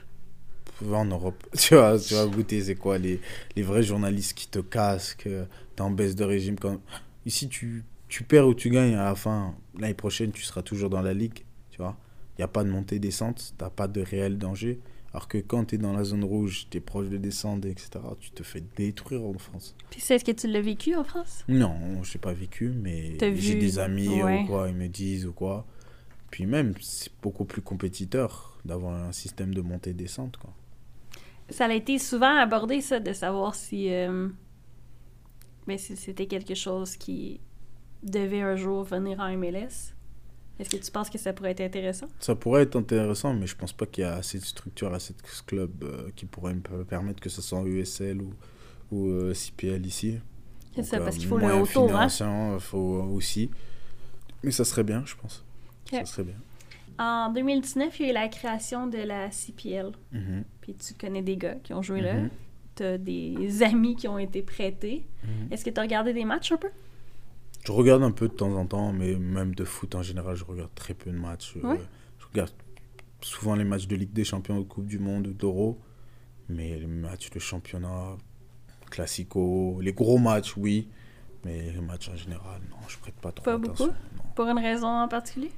en 0.92 1.06
Europe, 1.06 1.44
tu 1.58 1.76
vas, 1.76 2.00
tu 2.00 2.16
vas 2.16 2.26
goûter, 2.26 2.62
c'est 2.64 2.76
quoi 2.76 2.98
les, 2.98 3.22
les 3.56 3.62
vrais 3.62 3.84
journalistes 3.84 4.34
qui 4.34 4.48
te 4.48 4.60
cassent, 4.60 5.14
que 5.14 5.46
t'es 5.76 5.82
en 5.82 5.92
baisse 5.92 6.16
de 6.16 6.24
régime. 6.24 6.58
Quand... 6.58 6.80
Ici, 7.28 7.48
tu, 7.48 7.84
tu 8.10 8.24
perds 8.24 8.48
ou 8.48 8.54
tu 8.54 8.70
gagnes 8.70 8.96
à 8.96 9.06
la 9.06 9.16
fin. 9.16 9.56
L'année 9.78 9.94
prochaine, 9.94 10.32
tu 10.32 10.44
seras 10.44 10.64
toujours 10.64 10.90
dans 10.90 11.02
la 11.02 11.14
ligue, 11.14 11.46
tu 11.70 11.78
vois. 11.78 11.96
Il 12.38 12.42
n'y 12.42 12.44
a 12.44 12.48
pas 12.48 12.64
de 12.64 12.70
montée-descente, 12.70 13.54
t'as 13.58 13.70
pas 13.70 13.88
de 13.88 14.02
réel 14.02 14.38
danger. 14.38 14.80
Alors 15.14 15.28
que 15.28 15.38
quand 15.38 15.66
tu 15.66 15.76
es 15.76 15.78
dans 15.78 15.94
la 15.94 16.04
zone 16.04 16.24
rouge, 16.24 16.68
tu 16.70 16.78
es 16.78 16.82
proche 16.82 17.10
de 17.10 17.18
descendre, 17.18 17.68
etc., 17.68 17.90
tu 18.20 18.32
te 18.32 18.44
fais 18.44 18.64
détruire 18.76 19.24
en 19.24 19.38
France. 19.38 19.76
Puis 19.90 20.02
c'est 20.02 20.20
ce 20.20 20.26
que 20.26 20.32
tu 20.32 20.48
l'as 20.48 20.62
vécu 20.62 20.96
en 20.96 21.04
France? 21.04 21.44
Non, 21.48 22.04
je 22.04 22.14
n'ai 22.14 22.22
pas 22.22 22.34
vécu, 22.34 22.70
mais 22.70 23.18
j'ai 23.36 23.56
des 23.56 23.80
amis 23.80 24.22
ouais. 24.22 24.44
ou 24.44 24.48
quoi, 24.48 24.70
ils 24.70 24.76
me 24.76 24.88
disent 24.88 25.26
ou 25.26 25.34
quoi. 25.34 25.66
Puis 26.30 26.46
même, 26.46 26.74
c'est 26.80 27.12
beaucoup 27.22 27.46
plus 27.46 27.62
compétiteur 27.62 28.60
d'avoir 28.66 28.94
un 28.94 29.12
système 29.12 29.54
de 29.54 29.62
montée-descente, 29.62 30.38
quoi. 30.38 30.54
Ça 31.50 31.66
a 31.66 31.74
été 31.74 31.98
souvent 31.98 32.36
abordé, 32.36 32.80
ça, 32.82 33.00
de 33.00 33.12
savoir 33.12 33.56
si, 33.56 33.92
euh, 33.92 34.30
si 35.78 35.98
c'était 35.98 36.28
quelque 36.28 36.54
chose 36.54 36.96
qui 36.96 37.40
devait 38.04 38.42
un 38.42 38.56
jour 38.56 38.84
venir 38.84 39.20
en 39.20 39.30
MLS. 39.38 39.94
Est-ce 40.60 40.70
que 40.70 40.78
tu 40.84 40.92
penses 40.92 41.10
que 41.10 41.18
ça 41.18 41.32
pourrait 41.32 41.52
être 41.52 41.62
intéressant? 41.62 42.08
Ça 42.20 42.36
pourrait 42.36 42.64
être 42.64 42.76
intéressant, 42.76 43.34
mais 43.34 43.48
je 43.48 43.56
pense 43.56 43.72
pas 43.72 43.86
qu'il 43.86 44.04
y 44.04 44.08
a 44.08 44.16
assez 44.16 44.40
de 44.40 44.44
structure, 44.44 44.94
assez 44.94 45.14
de 45.14 45.20
clubs 45.46 45.84
euh, 45.84 46.10
qui 46.16 46.26
pourraient 46.26 46.54
me 46.54 46.60
per- 46.60 46.84
permettre 46.88 47.22
que 47.22 47.30
ce 47.30 47.42
soit 47.42 47.60
en 47.60 47.66
USL 47.66 48.22
ou, 48.22 48.34
ou 48.92 49.08
euh, 49.08 49.34
CPL 49.34 49.86
ici. 49.86 50.20
C'est 50.76 50.84
ça, 50.84 50.98
euh, 50.98 51.04
parce 51.06 51.18
qu'il 51.18 51.28
faut 51.28 51.38
le 51.38 51.46
autour, 51.54 51.96
hein? 51.96 52.08
il 52.56 52.60
faut 52.60 52.78
aussi. 53.14 53.50
Mais 54.44 54.52
ça 54.52 54.66
serait 54.66 54.84
bien, 54.84 55.04
je 55.06 55.16
pense. 55.16 55.46
Ça 55.90 56.06
serait 56.06 56.24
bien. 56.24 56.36
En 56.98 57.32
2019, 57.32 57.98
il 58.00 58.04
y 58.04 58.10
a 58.10 58.12
eu 58.12 58.14
la 58.14 58.28
création 58.28 58.88
de 58.88 58.98
la 58.98 59.32
CPL. 59.32 59.92
Mhm, 60.12 60.44
Puis 60.60 60.76
tu 60.76 60.94
connais 60.94 61.22
des 61.22 61.38
gars 61.38 61.56
qui 61.64 61.74
ont 61.74 61.82
joué 61.82 62.02
là. 62.02 62.16
mhm, 62.16 62.30
Tu 62.76 62.84
as 62.84 62.98
des 62.98 63.64
amis 63.64 63.96
qui 63.96 64.10
ont 64.10 64.20
été 64.20 64.42
prêtés. 64.42 65.06
mhm. 65.24 65.52
Est-ce 65.52 65.64
que 65.64 65.70
tu 65.70 65.80
as 65.80 65.84
regardé 65.84 66.12
des 66.14 66.26
matchs 66.26 66.52
un 66.52 66.58
peu? 66.58 66.68
Je 67.70 67.74
regarde 67.76 68.02
un 68.02 68.10
peu 68.10 68.28
de 68.28 68.34
temps 68.34 68.52
en 68.56 68.66
temps, 68.66 68.92
mais 68.92 69.14
même 69.16 69.54
de 69.54 69.64
foot 69.64 69.94
en 69.94 70.02
général, 70.02 70.36
je 70.36 70.44
regarde 70.44 70.72
très 70.74 70.96
peu 70.96 71.12
de 71.12 71.16
matchs. 71.20 71.54
Euh. 71.64 71.76
Je 72.18 72.26
regarde 72.26 72.50
souvent 73.22 73.54
les 73.54 73.64
matchs 73.64 73.86
de 73.86 73.96
Ligue 73.96 74.12
des 74.12 74.24
Champions, 74.24 74.58
de 74.58 74.64
Coupe 74.64 74.88
du 74.88 74.98
Monde, 74.98 75.28
d'Euro. 75.38 75.80
Mais 76.50 76.80
les 76.80 76.88
matchs 76.88 77.30
de 77.30 77.38
championnat, 77.38 78.18
classico, 78.90 79.80
les 79.82 79.94
gros 79.94 80.18
matchs, 80.18 80.58
oui. 80.58 80.90
Mais 81.46 81.72
les 81.72 81.80
matchs 81.80 82.10
en 82.10 82.16
général, 82.16 82.60
non, 82.72 82.78
je 82.88 82.98
prête 82.98 83.14
pas 83.22 83.32
trop 83.32 83.46
Pas 83.46 83.54
attention. 83.54 83.86
beaucoup? 83.86 83.98
non. 84.18 84.24
Pour 84.34 84.46
une 84.48 84.58
raison 84.58 84.88
en 84.88 85.08
particulier? 85.08 85.52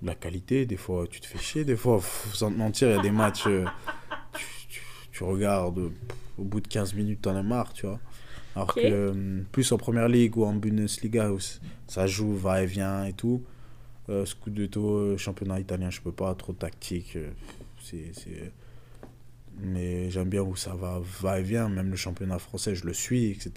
La 0.00 0.14
qualité, 0.14 0.64
des 0.64 0.78
fois, 0.78 1.06
tu 1.06 1.20
te 1.20 1.26
fais 1.26 1.38
chier. 1.38 1.66
Des 1.66 1.76
fois, 1.76 2.00
faut- 2.00 2.34
sans 2.34 2.50
te 2.50 2.56
mentir, 2.56 2.88
il 2.88 2.96
y 2.96 2.98
a 2.98 3.02
des 3.02 3.10
matchs, 3.10 3.46
euh, 3.46 3.66
tu, 4.38 4.44
tu- 4.70 4.82
tu 5.12 5.22
regardes, 5.22 5.90
pff, 5.90 6.16
au 6.38 6.44
bout 6.44 6.62
de 6.62 6.68
15 6.68 6.94
minutes, 6.94 7.20
t'en 7.20 7.36
as 7.36 7.42
marre, 7.42 7.74
tu 7.74 7.84
vois. 7.86 8.00
Alors 8.54 8.74
que 8.74 8.80
euh, 8.82 9.42
plus 9.50 9.70
en 9.72 9.78
première 9.78 10.08
ligue 10.08 10.36
ou 10.36 10.44
en 10.44 10.54
Bundesliga, 10.54 11.32
où 11.32 11.38
ça 11.88 12.06
joue, 12.06 12.34
va 12.34 12.62
et 12.62 12.66
vient 12.66 13.04
et 13.04 13.12
tout. 13.12 13.42
Euh, 14.10 14.26
Scudetto, 14.26 14.96
euh, 14.96 15.16
championnat 15.16 15.60
italien, 15.60 15.90
je 15.90 16.00
peux 16.00 16.12
pas, 16.12 16.34
trop 16.34 16.52
tactique. 16.52 17.16
euh, 17.16 17.30
c'est, 17.82 18.52
Mais 19.58 20.10
j'aime 20.10 20.28
bien 20.28 20.42
où 20.42 20.56
ça 20.56 20.74
va, 20.74 21.00
va 21.20 21.40
et 21.40 21.42
vient. 21.42 21.68
Même 21.68 21.90
le 21.90 21.96
championnat 21.96 22.38
français, 22.38 22.74
je 22.74 22.84
le 22.84 22.92
suis, 22.92 23.30
etc. 23.30 23.52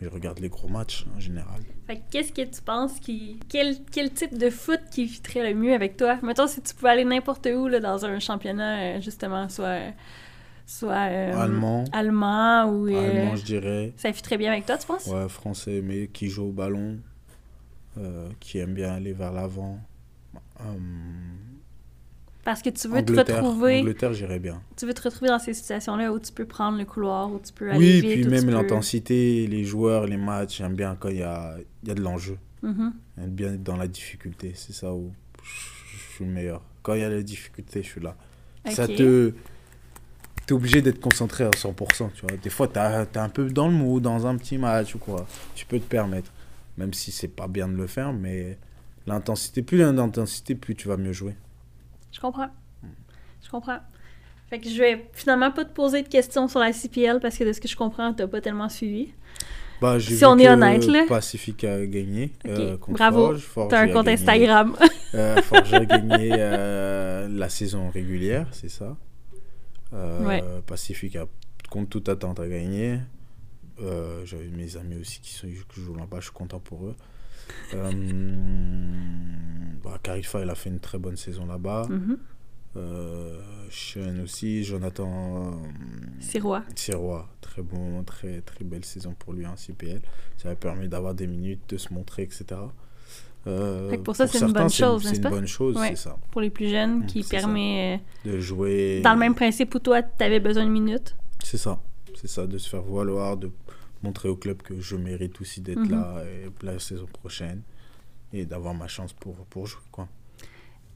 Mais 0.00 0.06
je 0.06 0.08
regarde 0.08 0.38
les 0.38 0.48
gros 0.48 0.68
matchs 0.68 1.06
en 1.16 1.20
général. 1.20 1.60
Qu'est-ce 2.10 2.32
que 2.32 2.42
tu 2.42 2.62
penses 2.62 2.98
qui. 3.00 3.38
Quel, 3.48 3.76
quel 3.92 4.12
type 4.12 4.36
de 4.38 4.48
foot 4.48 4.80
qui 4.90 5.06
fitterait 5.06 5.52
le 5.52 5.58
mieux 5.58 5.74
avec 5.74 5.96
toi? 5.96 6.18
Mettons, 6.22 6.46
si 6.46 6.62
tu 6.62 6.74
pouvais 6.74 6.90
aller 6.90 7.04
n'importe 7.04 7.46
où 7.46 7.68
là, 7.68 7.80
dans 7.80 8.04
un 8.04 8.18
championnat, 8.18 9.00
justement, 9.00 9.48
soit. 9.48 9.92
Soit 10.70 11.08
euh, 11.10 11.34
Allemand, 11.40 11.84
allemand 11.92 12.66
ou. 12.70 12.86
euh, 12.88 13.08
allemand, 13.08 13.36
je 13.36 13.44
dirais. 13.44 13.92
Ça 13.96 14.12
fitterait 14.12 14.36
bien 14.36 14.52
avec 14.52 14.66
toi, 14.66 14.76
tu 14.76 14.86
penses? 14.86 15.06
Ouais, 15.06 15.28
français, 15.28 15.80
mais 15.82 16.08
qui 16.08 16.28
joue 16.28 16.44
au 16.44 16.52
ballon, 16.52 16.98
euh, 17.96 18.28
qui 18.38 18.58
aime 18.58 18.74
bien 18.74 18.92
aller 18.92 19.12
vers 19.14 19.32
l'avant. 19.32 19.80
Parce 22.44 22.62
que 22.62 22.70
tu 22.70 22.88
veux 22.88 23.04
te 23.04 23.12
retrouver. 23.12 23.80
Angleterre, 23.80 24.12
j'irais 24.14 24.38
bien. 24.38 24.62
Tu 24.76 24.86
veux 24.86 24.94
te 24.94 25.02
retrouver 25.02 25.28
dans 25.28 25.38
ces 25.38 25.52
situations-là 25.52 26.12
où 26.12 26.18
tu 26.18 26.32
peux 26.32 26.46
prendre 26.46 26.78
le 26.78 26.84
couloir, 26.86 27.30
où 27.30 27.38
tu 27.44 27.52
peux 27.52 27.70
aller 27.70 27.78
Oui, 27.78 28.00
vite. 28.00 28.12
puis 28.12 28.24
même 28.24 28.46
peux- 28.46 28.52
l'intensité, 28.52 29.46
les 29.46 29.64
joueurs, 29.64 30.06
les 30.06 30.16
matchs, 30.16 30.58
j'aime 30.58 30.74
bien 30.74 30.96
quand 30.98 31.08
il 31.08 31.18
y 31.18 31.22
a, 31.22 31.56
y 31.84 31.90
a 31.90 31.94
de 31.94 32.00
l'enjeu. 32.00 32.38
Mhm. 32.62 32.92
J'aime 33.18 33.30
bien 33.30 33.52
être 33.54 33.62
dans 33.62 33.76
la 33.76 33.86
difficulté. 33.88 34.52
C'est 34.54 34.72
ça 34.72 34.92
où 34.94 35.12
je 35.42 36.14
suis 36.14 36.24
le 36.24 36.30
meilleur. 36.30 36.62
Quand 36.82 36.94
il 36.94 37.00
y 37.00 37.04
a 37.04 37.10
la 37.10 37.22
difficulté, 37.22 37.82
je 37.82 37.88
suis 37.88 38.00
là. 38.00 38.16
Ça 38.70 38.86
te. 38.88 39.32
T'es 40.48 40.54
obligé 40.54 40.80
d'être 40.80 40.98
concentré 41.00 41.44
à 41.44 41.50
100%, 41.50 42.10
tu 42.14 42.22
vois. 42.22 42.34
Des 42.42 42.48
fois, 42.48 42.68
t'as- 42.68 43.04
t'es 43.04 43.18
un 43.18 43.28
peu 43.28 43.50
dans 43.50 43.68
le 43.68 43.74
mou, 43.74 44.00
dans 44.00 44.26
un 44.26 44.34
petit 44.38 44.56
match 44.56 44.94
ou 44.94 44.98
quoi. 44.98 45.26
Tu 45.54 45.66
peux 45.66 45.78
te 45.78 45.84
permettre. 45.84 46.32
Même 46.78 46.94
si 46.94 47.12
c'est 47.12 47.28
pas 47.28 47.48
bien 47.48 47.68
de 47.68 47.74
le 47.76 47.86
faire, 47.86 48.14
mais 48.14 48.56
l'intensité, 49.06 49.60
plus 49.60 49.76
d'intensité, 49.78 50.54
plus 50.54 50.74
tu 50.74 50.88
vas 50.88 50.96
mieux 50.96 51.12
jouer. 51.12 51.34
Je 52.12 52.18
comprends. 52.18 52.48
Je 53.44 53.50
comprends. 53.50 53.78
Fait 54.48 54.58
que 54.58 54.70
je 54.70 54.78
vais 54.78 55.06
finalement 55.12 55.50
pas 55.50 55.66
te 55.66 55.72
poser 55.74 56.00
de 56.02 56.08
questions 56.08 56.48
sur 56.48 56.60
la 56.60 56.72
CPL 56.72 57.20
parce 57.20 57.36
que 57.36 57.44
de 57.44 57.52
ce 57.52 57.60
que 57.60 57.68
je 57.68 57.76
comprends, 57.76 58.14
t'as 58.14 58.26
pas 58.26 58.40
tellement 58.40 58.70
suivi. 58.70 59.12
Bah, 59.82 60.00
Si 60.00 60.14
vu 60.14 60.24
on 60.24 60.38
est 60.38 60.48
honnête, 60.48 60.86
là. 60.86 61.04
Pacifique 61.06 61.62
a 61.64 61.84
gagné. 61.84 62.32
Euh, 62.46 62.78
contre 62.78 62.96
bravo. 62.98 63.36
Forge. 63.36 63.68
T'as 63.70 63.80
un 63.82 63.88
compte. 63.88 64.08
Instagram. 64.08 64.74
Euh, 65.14 65.36
Forge 65.42 65.74
a 65.74 65.84
gagné 65.84 66.30
euh, 66.32 67.28
la 67.30 67.48
saison 67.50 67.90
régulière, 67.90 68.46
c'est 68.52 68.70
ça. 68.70 68.96
Euh, 69.92 70.24
Ouais. 70.26 70.42
Pacifique 70.66 71.16
a, 71.16 71.26
contre 71.70 71.88
toute 71.90 72.08
attente, 72.08 72.40
a 72.40 72.48
gagné. 72.48 73.00
Euh, 73.80 74.24
J'avais 74.26 74.48
mes 74.48 74.76
amis 74.76 74.96
aussi 74.96 75.20
qui, 75.20 75.32
sont, 75.32 75.46
qui 75.46 75.80
jouent 75.80 75.94
là-bas, 75.96 76.18
je 76.18 76.24
suis 76.24 76.32
content 76.32 76.58
pour 76.60 76.86
eux. 76.86 76.96
Euh, 77.74 77.92
bah, 79.82 79.98
Carifa, 80.02 80.40
il 80.42 80.50
a 80.50 80.54
fait 80.54 80.70
une 80.70 80.80
très 80.80 80.98
bonne 80.98 81.16
saison 81.16 81.46
là-bas. 81.46 81.88
Euh, 82.76 83.40
Sean 83.70 84.18
aussi, 84.22 84.62
Jonathan 84.64 85.58
Sirois. 86.20 86.62
Sirois, 86.76 87.28
très 87.40 87.62
bon, 87.62 88.02
très, 88.04 88.40
très 88.42 88.64
belle 88.64 88.84
saison 88.84 89.14
pour 89.18 89.32
lui 89.32 89.46
en 89.46 89.56
CPL. 89.56 90.00
Ça 90.36 90.50
a 90.50 90.54
permis 90.54 90.88
d'avoir 90.88 91.14
des 91.14 91.26
minutes, 91.26 91.62
de 91.70 91.76
se 91.78 91.92
montrer, 91.94 92.22
etc. 92.22 92.44
Euh, 93.48 93.96
pour 93.98 94.14
ça, 94.14 94.26
c'est 94.26 94.40
une 94.44 94.52
bonne 94.52 94.68
c'est 94.68 94.84
chose, 94.84 95.02
C'est 95.02 95.08
n'est-ce 95.08 95.16
une 95.18 95.22
pas? 95.24 95.30
bonne 95.30 95.46
chose, 95.46 95.76
c'est 95.88 95.96
ça. 95.96 96.16
Pour 96.30 96.40
les 96.40 96.50
plus 96.50 96.68
jeunes, 96.68 97.06
qui 97.06 97.22
c'est 97.22 97.36
ça. 97.36 97.42
permet, 97.42 98.00
De 98.24 98.38
jouer. 98.38 98.98
euh, 98.98 99.02
dans 99.02 99.14
le 99.14 99.18
même 99.18 99.34
principe 99.34 99.74
où 99.74 99.78
toi, 99.78 100.02
t'avais 100.02 100.40
besoin 100.40 100.64
de 100.64 100.70
minutes. 100.70 101.16
C'est 101.42 101.56
ça. 101.58 101.80
C'est 102.14 102.28
ça, 102.28 102.46
de 102.46 102.58
se 102.58 102.68
faire 102.68 102.82
valoir, 102.82 103.36
de 103.36 103.50
montrer 104.02 104.28
au 104.28 104.36
club 104.36 104.60
que 104.62 104.78
je 104.80 104.96
mérite 104.96 105.40
aussi 105.40 105.60
d'être 105.60 105.78
Mhm. 105.80 105.90
là 105.90 106.22
et 106.24 106.64
la 106.66 106.78
saison 106.78 107.06
prochaine 107.12 107.62
et 108.32 108.44
d'avoir 108.44 108.74
ma 108.74 108.86
chance 108.88 109.12
pour, 109.12 109.34
pour 109.46 109.66
jouer. 109.66 109.80
Quoi. 109.90 110.08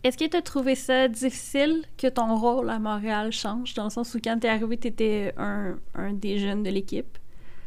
Est-ce 0.05 0.19
que 0.19 0.29
tu 0.29 0.37
as 0.37 0.43
trouvé 0.43 0.75
ça 0.75 1.07
difficile 1.09 1.85
que 1.97 2.09
ton 2.09 2.37
rôle 2.37 2.69
à 2.71 2.79
Montréal 2.81 3.31
change, 3.33 3.75
dans 3.75 3.85
le 3.85 3.91
sens 3.91 4.15
où 4.15 4.19
quand 4.23 4.37
tu 4.41 4.47
es 4.49 4.51
arrivé, 4.51 4.77
tu 4.77 4.89
étais 4.89 5.33
un, 5.37 5.77
un 5.95 6.13
des 6.13 6.39
jeunes 6.39 6.65
de 6.65 6.71
l'équipe? 6.71 7.19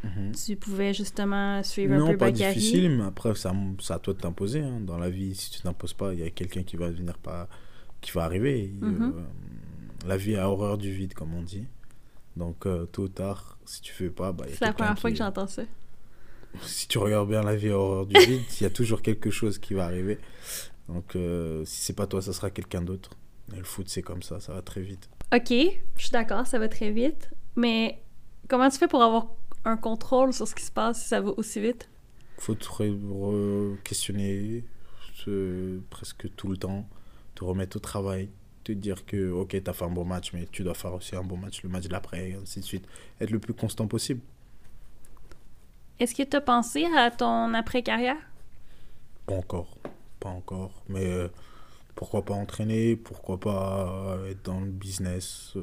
Mhm. 0.06 0.32
Tu 0.36 0.56
pouvais 0.56 0.94
justement 0.94 1.61
suivre 1.64 1.94
un 1.95 1.98
Non, 1.99 2.07
peu 2.11 2.18
pas 2.18 2.32
Bakary. 2.32 2.56
difficile, 2.56 2.90
mais 2.98 3.03
après, 3.06 3.34
ça- 3.36 3.53
c'est 3.82 3.94
à 3.94 3.99
toi 3.99 4.14
de 4.14 4.19
t'imposer. 4.19 4.61
hein. 4.61 4.80
Dans 4.82 4.98
la 4.98 5.10
vie, 5.10 5.34
si 5.36 5.49
tu 5.52 5.61
t'imposes 5.61 5.94
pas, 5.94 6.14
il 6.14 6.19
y 6.19 6.23
a 6.23 6.30
quelqu'un 6.30 6.64
qui 6.64 6.76
va 6.77 6.90
venir 6.90 7.18
pas, 7.18 7.48
qui 8.02 8.11
va 8.11 8.23
arriver. 8.23 8.72
Mhm. 8.82 9.14
Euh, 9.18 10.07
la 10.07 10.18
vie 10.18 10.36
a 10.36 10.49
horreur 10.49 10.77
du 10.77 10.91
vide, 10.91 11.14
comme 11.14 11.34
on 11.34 11.41
dit. 11.41 11.65
Donc, 12.38 12.65
euh, 12.65 12.86
tôt 12.86 13.03
ou 13.03 13.07
tard, 13.07 13.57
si 13.65 13.82
tu 13.82 13.94
fais 13.94 14.10
pas, 14.10 14.32
bah, 14.32 14.45
C'est 14.49 14.65
la 14.65 14.73
première 14.73 14.98
fois 14.99 15.10
que 15.10 15.18
j'entends 15.18 15.48
ça. 15.48 15.64
Si 16.61 16.88
tu 16.88 16.98
regardes 16.99 17.27
bien 17.27 17.41
la 17.44 17.56
vie 17.56 17.69
a 17.69 17.77
horreur 17.77 18.06
du 18.06 18.18
vide, 18.18 18.41
il 18.60 18.64
y 18.64 18.65
a 18.65 18.69
toujours 18.69 19.02
quelque 19.02 19.30
chose 19.30 19.57
qui 19.57 19.73
va 19.73 19.86
arriver. 19.86 20.18
Donc, 20.88 21.15
euh, 21.15 21.65
si 21.65 21.82
c'est 21.82 21.94
pas 21.94 22.07
toi, 22.07 22.22
ça 22.22 22.32
sera 22.32 22.49
quelqu'un 22.49 22.82
d'autre. 22.82 23.10
Le 23.56 23.64
foot, 23.64 23.90
c'est 23.90 24.02
comme 24.02 24.22
ça, 24.23 24.40
ça 24.40 24.53
va 24.53 24.61
très 24.61 24.82
vite. 24.82 25.10
Ok, 25.34 25.49
je 25.49 26.02
suis 26.02 26.11
d'accord, 26.11 26.48
ça 26.48 26.57
va 26.60 26.68
très 26.69 26.91
vite. 26.91 27.30
Mais 27.57 28.02
comment 28.48 28.69
tu 28.69 28.77
fais 28.77 28.88
pour 28.88 29.02
avoir 29.03 29.27
un 29.66 29.78
contrôle 29.78 30.34
sur 30.34 30.48
ce 30.48 30.56
qui 30.56 30.64
se 30.64 30.72
passe 30.72 31.02
si 31.02 31.08
ça 31.10 31.22
va 31.22 31.32
aussi 31.38 31.60
vite? 31.62 31.90
faut 32.38 32.56
te 32.56 33.76
questionner 33.84 34.64
presque 35.90 36.34
tout 36.36 36.48
le 36.50 36.58
temps, 36.58 36.88
te 37.36 37.44
remettre 37.44 37.78
au 37.78 37.80
travail, 37.80 38.30
te 38.64 38.72
dire 38.72 39.06
que 39.06 39.32
ok, 39.32 39.50
tu 39.64 39.70
as 39.70 39.74
fait 39.74 39.86
un 39.86 39.90
bon 39.90 40.06
match, 40.06 40.34
mais 40.34 40.48
tu 40.52 40.64
dois 40.64 40.74
faire 40.74 40.94
aussi 40.94 41.16
un 41.16 41.24
bon 41.24 41.38
match 41.38 41.64
le 41.64 41.70
match 41.70 41.88
d'après, 41.88 42.32
et 42.32 42.36
ainsi 42.36 42.60
de 42.60 42.66
suite. 42.66 42.86
Être 43.22 43.32
le 43.32 43.40
plus 43.40 43.54
constant 43.54 43.88
possible. 43.88 44.22
Est-ce 46.00 46.14
que 46.16 46.24
tu 46.24 46.36
as 46.36 46.42
pensé 46.42 46.86
à 46.98 47.10
ton 47.12 47.54
après-carrière? 47.54 48.18
Pas 49.26 49.36
encore, 49.36 49.78
pas 50.20 50.30
encore, 50.30 50.84
mais 50.90 51.06
euh, 51.06 51.28
pourquoi 51.96 52.24
pas 52.24 52.34
entraîner, 52.34 52.96
pourquoi 52.96 53.40
pas 53.40 54.16
euh, 54.18 54.32
être 54.32 54.44
dans 54.44 54.60
le 54.60 54.72
business. 54.72 55.54
euh, 55.56 55.62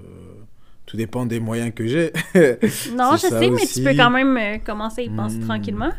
tout 0.93 0.99
dépend 0.99 1.25
des 1.25 1.41
moyens 1.41 1.73
que 1.75 1.87
j'ai. 1.87 2.13
Non, 2.95 3.13
je 3.17 3.27
sais, 3.29 3.49
mais 3.51 3.67
tu 3.67 3.83
peux 3.83 3.97
quand 3.97 4.11
même 4.11 4.37
euh, 4.37 4.59
commencer 4.59 5.01
à 5.01 5.05
y 5.05 5.09
penser 5.09 5.39
Hmm. 5.39 5.45
tranquillement. 5.47 5.91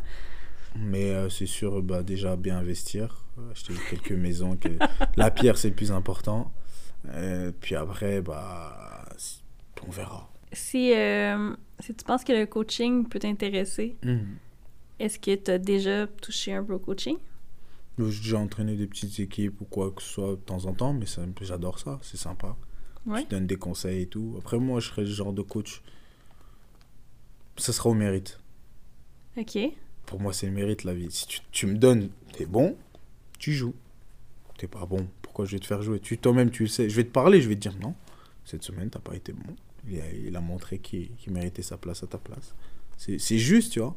Mais 0.76 1.10
euh, 1.10 1.30
c'est 1.30 1.48
sûr, 1.48 1.82
bah, 1.82 2.04
déjà 2.04 2.36
bien 2.36 2.58
investir, 2.60 3.26
acheter 3.52 3.74
quelques 3.90 4.12
maisons. 4.12 4.56
que- 4.56 4.68
La 5.18 5.32
pierre, 5.32 5.58
c'est 5.58 5.70
le 5.70 5.74
plus 5.76 5.92
important. 5.92 6.52
Euh, 7.10 7.52
puis 7.60 7.76
après, 7.76 8.22
bah, 8.22 9.10
on 9.88 9.90
verra. 9.92 10.30
Si, 10.52 10.94
si 11.80 11.96
tu 11.96 12.04
penses 12.06 12.24
que 12.24 12.34
le 12.34 12.46
coaching 12.46 13.08
peut 13.10 13.18
t'intéresser, 13.18 13.96
Mhm. 14.04 14.28
est-ce 15.00 15.18
que 15.18 15.34
tu 15.36 15.50
as 15.50 15.58
déjà 15.58 16.06
touché 16.06 16.54
un 16.54 16.64
peu 16.64 16.74
au 16.74 16.80
coaching? 16.80 17.18
J'ai 17.98 18.06
déjà 18.06 18.38
entraîné 18.38 18.76
des 18.76 18.86
petites 18.88 19.20
équipes 19.20 19.60
ou 19.62 19.66
quoi 19.66 19.90
que 19.90 20.04
ce 20.04 20.10
soit 20.10 20.30
de 20.32 20.36
temps 20.36 20.66
en 20.66 20.74
temps, 20.74 20.94
mais 20.94 21.06
j'adore 21.42 21.80
ça, 21.80 21.98
c'est 22.04 22.18
sympa. 22.18 22.56
Ouais. 23.06 23.24
Tu 23.24 23.30
donnes 23.30 23.48
des 23.48 23.58
conseils 23.58 24.04
et 24.04 24.08
tout. 24.08 24.36
Après, 24.38 24.60
moi, 24.60 24.80
je 24.80 24.88
serais 24.90 25.04
le 25.04 25.10
genre 25.10 25.34
de 25.34 25.42
coach. 25.42 25.82
Ça 27.58 27.74
sera 27.74 27.90
au 27.90 27.94
mérite. 27.94 28.40
Ok. 29.38 29.58
Pour 30.06 30.20
moi, 30.20 30.34
c'est 30.34 30.48
le 30.48 30.54
mérite, 30.54 30.84
la 30.84 30.94
vie. 30.94 31.12
Si 31.12 31.28
tu, 31.28 31.40
tu 31.52 31.66
me 31.68 31.78
donnes, 31.78 32.10
t'es 32.34 32.46
bon, 32.46 32.78
tu 33.40 33.54
joues. 33.54 33.76
T'es 34.58 34.68
pas 34.68 34.86
bon, 34.86 35.08
pourquoi 35.22 35.46
je 35.46 35.52
vais 35.54 35.60
te 35.60 35.66
faire 35.66 35.82
jouer? 35.82 36.00
Tu, 36.00 36.18
Toi-même, 36.18 36.52
tu 36.52 36.64
le 36.64 36.70
sais. 36.70 36.90
Je 36.90 36.96
vais 36.96 37.04
te 37.04 37.12
parler, 37.12 37.42
je 37.42 37.50
vais 37.50 37.56
te 37.56 37.62
dire 37.62 37.76
non, 37.80 37.96
cette 38.46 38.64
semaine, 38.64 38.90
t'as 38.90 39.00
pas 39.00 39.16
été 39.16 39.34
bon. 39.34 39.56
Il 39.88 40.00
a, 40.00 40.10
il 40.12 40.36
a 40.36 40.42
montré 40.42 40.80
qu'il 40.80 41.10
méritait 41.28 41.62
sa 41.64 41.78
place 41.78 42.04
à 42.04 42.08
ta 42.08 42.18
place. 42.18 42.54
C'est 42.98 43.38
juste, 43.38 43.74
tu 43.74 43.80
vois. 43.80 43.96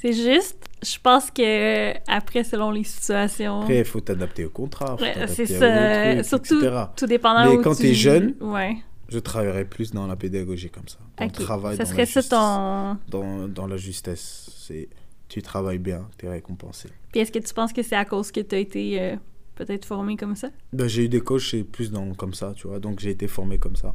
C'est 0.00 0.12
juste, 0.12 0.56
je 0.82 0.96
pense 1.02 1.30
que 1.30 1.92
après, 2.10 2.44
selon 2.44 2.70
les 2.70 2.84
situations, 2.84 3.62
Après, 3.62 3.78
il 3.78 3.84
faut 3.84 4.00
t'adapter 4.00 4.44
au 4.44 4.50
contrat, 4.50 4.96
c'est 5.26 5.46
ça. 5.46 6.14
vos 6.14 6.14
trucs, 6.14 6.26
Surtout, 6.26 6.58
etc. 6.64 6.76
tout 6.96 7.06
dépendant 7.06 7.50
Mais 7.50 7.56
où 7.56 7.62
quand 7.62 7.74
tu... 7.74 7.82
t'es 7.82 7.94
jeune, 7.94 8.34
ouais. 8.40 8.76
Je 9.08 9.18
travaillerai 9.18 9.64
plus 9.64 9.90
dans 9.92 10.06
la 10.06 10.14
pédagogie 10.16 10.70
comme 10.70 10.86
ça. 10.86 10.98
Dans 11.16 11.24
Ok. 11.26 11.38
le 11.38 11.44
travail, 11.44 11.76
ça 11.76 11.84
dans 11.84 11.90
serait 11.90 12.04
la 12.14 12.22
ton... 12.22 12.98
Dans, 13.08 13.48
dans 13.48 13.66
la 13.66 13.76
justesse. 13.76 14.50
C'est 14.56 14.88
tu 15.28 15.42
travailles 15.42 15.78
bien, 15.78 16.08
tu 16.16 16.26
es 16.26 16.28
récompensé. 16.30 16.88
Puis 17.12 17.20
est-ce 17.20 17.32
que 17.32 17.38
tu 17.38 17.52
penses 17.52 17.72
que 17.72 17.82
c'est 17.82 17.96
à 17.96 18.04
cause 18.04 18.30
que 18.30 18.40
tu 18.40 18.54
as 18.54 18.58
été 18.58 19.00
euh, 19.02 19.16
peut-être 19.56 19.84
formé 19.84 20.16
comme 20.16 20.36
ça? 20.36 20.48
Ben, 20.72 20.86
j'ai 20.88 21.04
eu 21.04 21.08
des 21.08 21.20
coachs, 21.20 21.54
plus 21.72 21.90
dans, 21.90 22.14
comme 22.14 22.34
ça, 22.34 22.52
tu 22.56 22.66
vois. 22.68 22.78
Donc 22.78 23.00
j'ai 23.00 23.10
été 23.10 23.26
formé 23.28 23.58
comme 23.58 23.76
ça. 23.76 23.94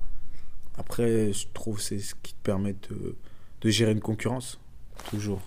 Après, 0.77 1.31
je 1.31 1.47
trouve 1.53 1.77
que 1.77 1.81
c'est 1.83 1.99
ce 1.99 2.13
qui 2.21 2.33
te 2.33 2.41
permet 2.43 2.73
de, 2.73 3.15
de 3.61 3.69
gérer 3.69 3.91
une 3.93 3.99
concurrence. 4.01 4.59
Toujours. 5.09 5.41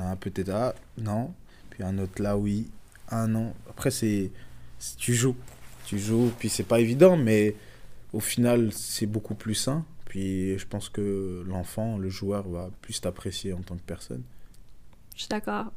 Un 0.00 0.16
peut-être 0.16 0.48
là, 0.48 0.74
non. 0.98 1.32
Puis 1.70 1.82
un 1.82 1.98
autre 1.98 2.22
là, 2.22 2.36
oui. 2.36 2.70
Un 3.10 3.28
non. 3.28 3.54
Après, 3.70 3.90
c'est. 3.90 4.30
c'est- 4.78 4.96
Tu 4.98 5.14
joues. 5.14 5.36
Tu 5.86 5.98
joues, 5.98 6.32
puis 6.38 6.48
c'est 6.48 6.64
pas 6.64 6.80
évident, 6.80 7.16
mais 7.16 7.54
au 8.12 8.20
final, 8.20 8.72
c'est 8.72 9.06
beaucoup 9.06 9.34
plus 9.34 9.54
sain. 9.54 9.84
Puis 10.06 10.58
je 10.58 10.66
pense 10.66 10.88
que 10.88 11.44
l'enfant, 11.46 11.98
le 11.98 12.08
joueur, 12.10 12.48
va 12.48 12.70
plus 12.82 13.00
t'apprécier 13.00 13.52
en 13.52 13.60
tant 13.62 13.76
que 13.76 13.82
personne. 13.82 14.22
Je 15.14 15.20
suis 15.20 15.28
d'accord. 15.28 15.72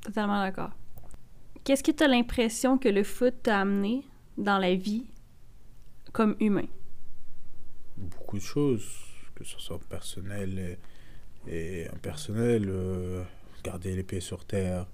Totalement 0.00 0.40
d'accord. 0.40 0.70
Qu'est-ce 1.64 1.82
que 1.82 1.90
tu 1.92 2.02
as 2.04 2.08
l'impression 2.08 2.78
que 2.78 2.88
le 2.88 3.02
foot 3.04 3.34
t'a 3.42 3.60
amené 3.60 4.04
dans 4.38 4.58
la 4.58 4.74
vie 4.74 5.06
comme 6.12 6.36
humain? 6.40 6.66
beaucoup 7.96 8.36
de 8.38 8.42
choses, 8.42 8.86
que 9.34 9.44
ce 9.44 9.58
soit 9.58 9.80
personnel 9.88 10.78
et, 11.48 11.52
et 11.84 11.88
impersonnel. 11.88 12.66
euh, 12.68 13.22
garder 13.66 13.94
les 13.94 14.02
pieds 14.02 14.20
sur 14.20 14.44
terre, 14.44 14.86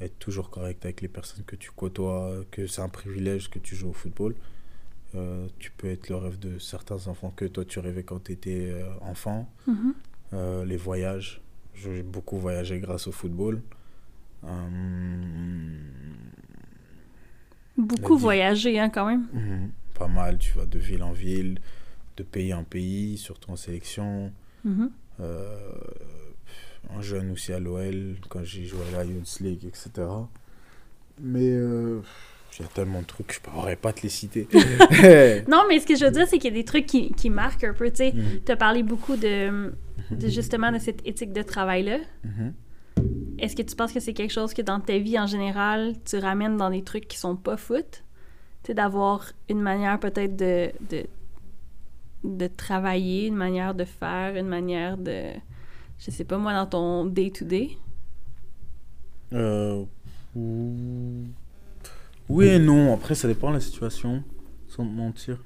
être 0.00 0.18
toujours 0.18 0.50
correct 0.50 0.84
avec 0.84 1.00
les 1.00 1.08
personnes 1.08 1.44
que 1.44 1.56
tu 1.56 1.70
côtoies, 1.70 2.44
que 2.50 2.66
c'est 2.66 2.82
un 2.82 2.88
privilège 2.88 3.50
que 3.50 3.58
tu 3.58 3.74
joues 3.76 3.90
au 3.90 3.92
football. 3.92 4.34
Euh, 5.14 5.46
tu 5.58 5.70
peux 5.70 5.88
être 5.88 6.08
le 6.08 6.16
rêve 6.16 6.38
de 6.38 6.58
certains 6.58 7.06
enfants 7.06 7.32
que 7.34 7.44
toi 7.44 7.64
tu 7.64 7.78
rêvais 7.78 8.02
quand 8.02 8.24
tu 8.24 8.32
étais 8.32 8.74
enfant. 9.00 9.48
Mhm. 9.66 9.94
Euh, 10.32 10.64
les 10.64 10.76
voyages. 10.76 11.40
J'ai 11.74 12.02
beaucoup 12.02 12.38
voyagé 12.38 12.78
grâce 12.80 13.06
au 13.06 13.12
football. 13.12 13.62
Euh, 14.44 15.78
Beaucoup 17.76 18.16
voyagé, 18.16 18.78
hein, 18.78 18.88
quand 18.88 19.06
même. 19.06 19.26
Mhm. 19.32 19.70
Pas 19.98 20.06
mal, 20.06 20.38
tu 20.38 20.56
vas 20.56 20.66
de 20.66 20.78
ville 20.78 21.02
en 21.02 21.12
ville, 21.12 21.58
de 22.16 22.22
pays 22.22 22.54
en 22.54 22.64
pays, 22.64 23.16
surtout 23.18 23.50
en 23.50 23.56
sélection. 23.56 24.32
Mhm. 24.64 24.90
Euh, 25.20 25.58
en 26.90 27.00
jeune 27.02 27.30
aussi 27.32 27.52
à 27.52 27.58
l'OL, 27.58 28.16
quand 28.28 28.44
j'ai 28.44 28.64
joué 28.64 28.80
à 28.94 28.98
la 28.98 29.04
Youth 29.04 29.40
League, 29.40 29.64
etc. 29.64 29.90
Mais 31.20 31.48
euh, 31.50 32.00
Il 32.58 32.62
y 32.62 32.64
a 32.64 32.68
tellement 32.68 33.00
de 33.02 33.06
trucs, 33.06 33.32
je 33.32 33.38
ne 33.40 33.52
pourrais 33.52 33.76
pas 33.76 33.92
te 33.92 34.02
les 34.02 34.08
citer. 34.08 34.46
non, 35.48 35.62
mais 35.68 35.80
ce 35.80 35.86
que 35.86 35.96
je 35.96 36.04
veux 36.04 36.10
dire, 36.10 36.26
c'est 36.28 36.38
qu'il 36.38 36.52
y 36.52 36.56
a 36.56 36.58
des 36.60 36.64
trucs 36.64 36.86
qui, 36.86 37.12
qui 37.12 37.30
marquent 37.30 37.64
un 37.64 37.74
peu. 37.74 37.90
Tu 37.90 37.96
sais, 37.96 38.12
Mhm. 38.12 38.40
tu 38.46 38.52
as 38.52 38.56
parlé 38.56 38.82
beaucoup 38.82 39.16
de, 39.16 39.72
de 40.10 40.28
justement 40.28 40.70
de 40.72 40.78
cette 40.78 41.06
éthique 41.06 41.32
de 41.32 41.42
travail-là. 41.42 41.98
Mhm. 42.24 42.52
Est-ce 43.40 43.56
que 43.56 43.62
tu 43.62 43.74
penses 43.74 43.92
que 43.92 43.98
c'est 44.00 44.12
quelque 44.14 44.32
chose 44.32 44.54
que 44.54 44.62
dans 44.62 44.78
ta 44.80 44.98
vie 44.98 45.18
en 45.18 45.26
général, 45.26 45.94
tu 46.04 46.16
ramènes 46.18 46.56
dans 46.56 46.70
des 46.70 46.82
trucs 46.84 47.08
qui 47.08 47.18
sont 47.18 47.34
pas 47.36 47.56
foot? 47.56 48.04
Tu 48.62 48.68
sais, 48.68 48.74
d'avoir 48.74 49.32
une 49.50 49.60
manière 49.60 49.98
peut-être 49.98 50.36
de, 50.36 50.70
de, 50.88 51.04
de 52.22 52.46
travailler, 52.46 53.26
une 53.26 53.34
manière 53.36 53.74
de 53.74 53.84
faire, 53.84 54.36
une 54.36 54.46
manière 54.48 54.96
de. 54.96 55.30
Je 55.98 56.10
sais 56.10 56.24
pas 56.24 56.38
moi, 56.38 56.52
dans 56.52 56.66
ton 56.66 57.04
day-to-day? 57.06 57.70
Euh, 59.32 59.84
ou- 60.36 61.24
Oui 62.28 62.46
et 62.46 62.58
non. 62.58 62.94
Après, 62.94 63.14
ça 63.14 63.28
dépend 63.28 63.48
de 63.50 63.54
la 63.54 63.60
situation, 63.60 64.22
sans 64.68 64.84
te 64.86 64.90
mentir. 64.92 65.38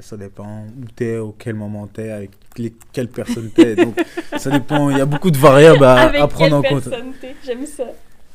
Ça 0.00 0.16
dépend 0.16 0.64
où 0.66 0.84
t'es, 0.94 1.16
au 1.18 1.32
quel 1.38 1.54
moment 1.54 1.86
t'es, 1.86 2.10
avec 2.10 2.30
les- 2.56 2.74
quelle 2.92 3.08
personne 3.08 3.50
t'es. 3.50 3.76
Donc, 3.76 3.96
ça 4.36 4.50
dépend. 4.50 4.90
Il 4.90 4.98
y 4.98 5.00
a 5.00 5.06
beaucoup 5.06 5.30
de 5.30 5.38
variables 5.38 5.84
à, 5.84 5.94
Avec 6.08 6.20
à 6.20 6.26
prendre 6.28 6.60
quelle 6.62 6.72
en 6.76 6.80
compte. 6.80 6.88
J'aime 7.44 7.64
ça. 7.66 7.84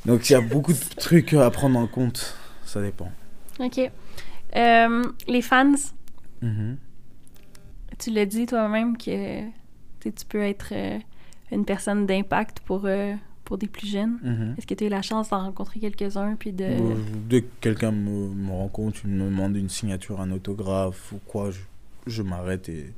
Donc, 0.05 0.29
il 0.29 0.33
y 0.33 0.35
a 0.35 0.41
beaucoup 0.41 0.73
de 0.73 0.79
trucs 0.97 1.33
à 1.33 1.49
prendre 1.51 1.77
en 1.77 1.87
compte. 1.87 2.35
Ça 2.65 2.81
dépend. 2.81 3.11
OK. 3.59 3.79
Euh, 4.55 5.03
les 5.27 5.41
fans, 5.41 5.73
Mhm. 6.41 6.77
tu 7.99 8.09
l'as 8.11 8.25
dit 8.25 8.45
toi-même 8.45 8.97
que 8.97 9.41
tu 10.03 10.13
tu 10.13 10.25
peux 10.25 10.41
être 10.41 10.69
euh, 10.71 10.99
une 11.51 11.65
personne 11.65 12.05
d'impact 12.05 12.59
pour, 12.61 12.85
euh, 12.85 13.13
pour 13.43 13.57
des 13.57 13.67
plus 13.67 13.87
jeunes. 13.87 14.19
Mhm. 14.23 14.55
Est-ce 14.57 14.67
que 14.67 14.73
tu 14.73 14.83
as 14.83 14.87
eu 14.87 14.89
la 14.89 15.01
chance 15.01 15.29
d'en 15.29 15.43
rencontrer 15.43 15.79
quelques-uns 15.79 16.35
puis 16.35 16.51
de... 16.51 16.65
Euh, 16.65 16.95
Dès 17.29 17.41
que 17.41 17.49
quelqu'un 17.61 17.91
me, 17.91 18.29
me 18.29 18.51
rencontre, 18.51 18.99
il 19.03 19.11
me 19.11 19.25
demande 19.25 19.55
une 19.55 19.69
signature, 19.69 20.21
un 20.21 20.31
autographe 20.31 21.11
ou 21.11 21.19
quoi, 21.25 21.51
je, 21.51 21.59
je 22.07 22.21
m'arrête 22.21 22.69
et, 22.69 22.93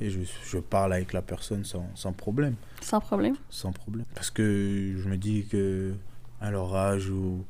et 0.00 0.10
je, 0.10 0.20
je 0.44 0.58
parle 0.58 0.92
avec 0.92 1.12
la 1.12 1.22
personne 1.22 1.64
sans, 1.64 1.88
sans 1.94 2.12
problème. 2.12 2.54
Sans 2.80 3.00
problème? 3.00 3.36
Sans 3.48 3.72
problème. 3.72 4.06
Parce 4.14 4.30
que 4.30 4.94
je 4.96 5.08
me 5.08 5.16
dis 5.16 5.46
que 5.46 5.94
à 6.40 6.50
leur 6.50 6.74
âge 6.74 7.10
ou 7.10 7.44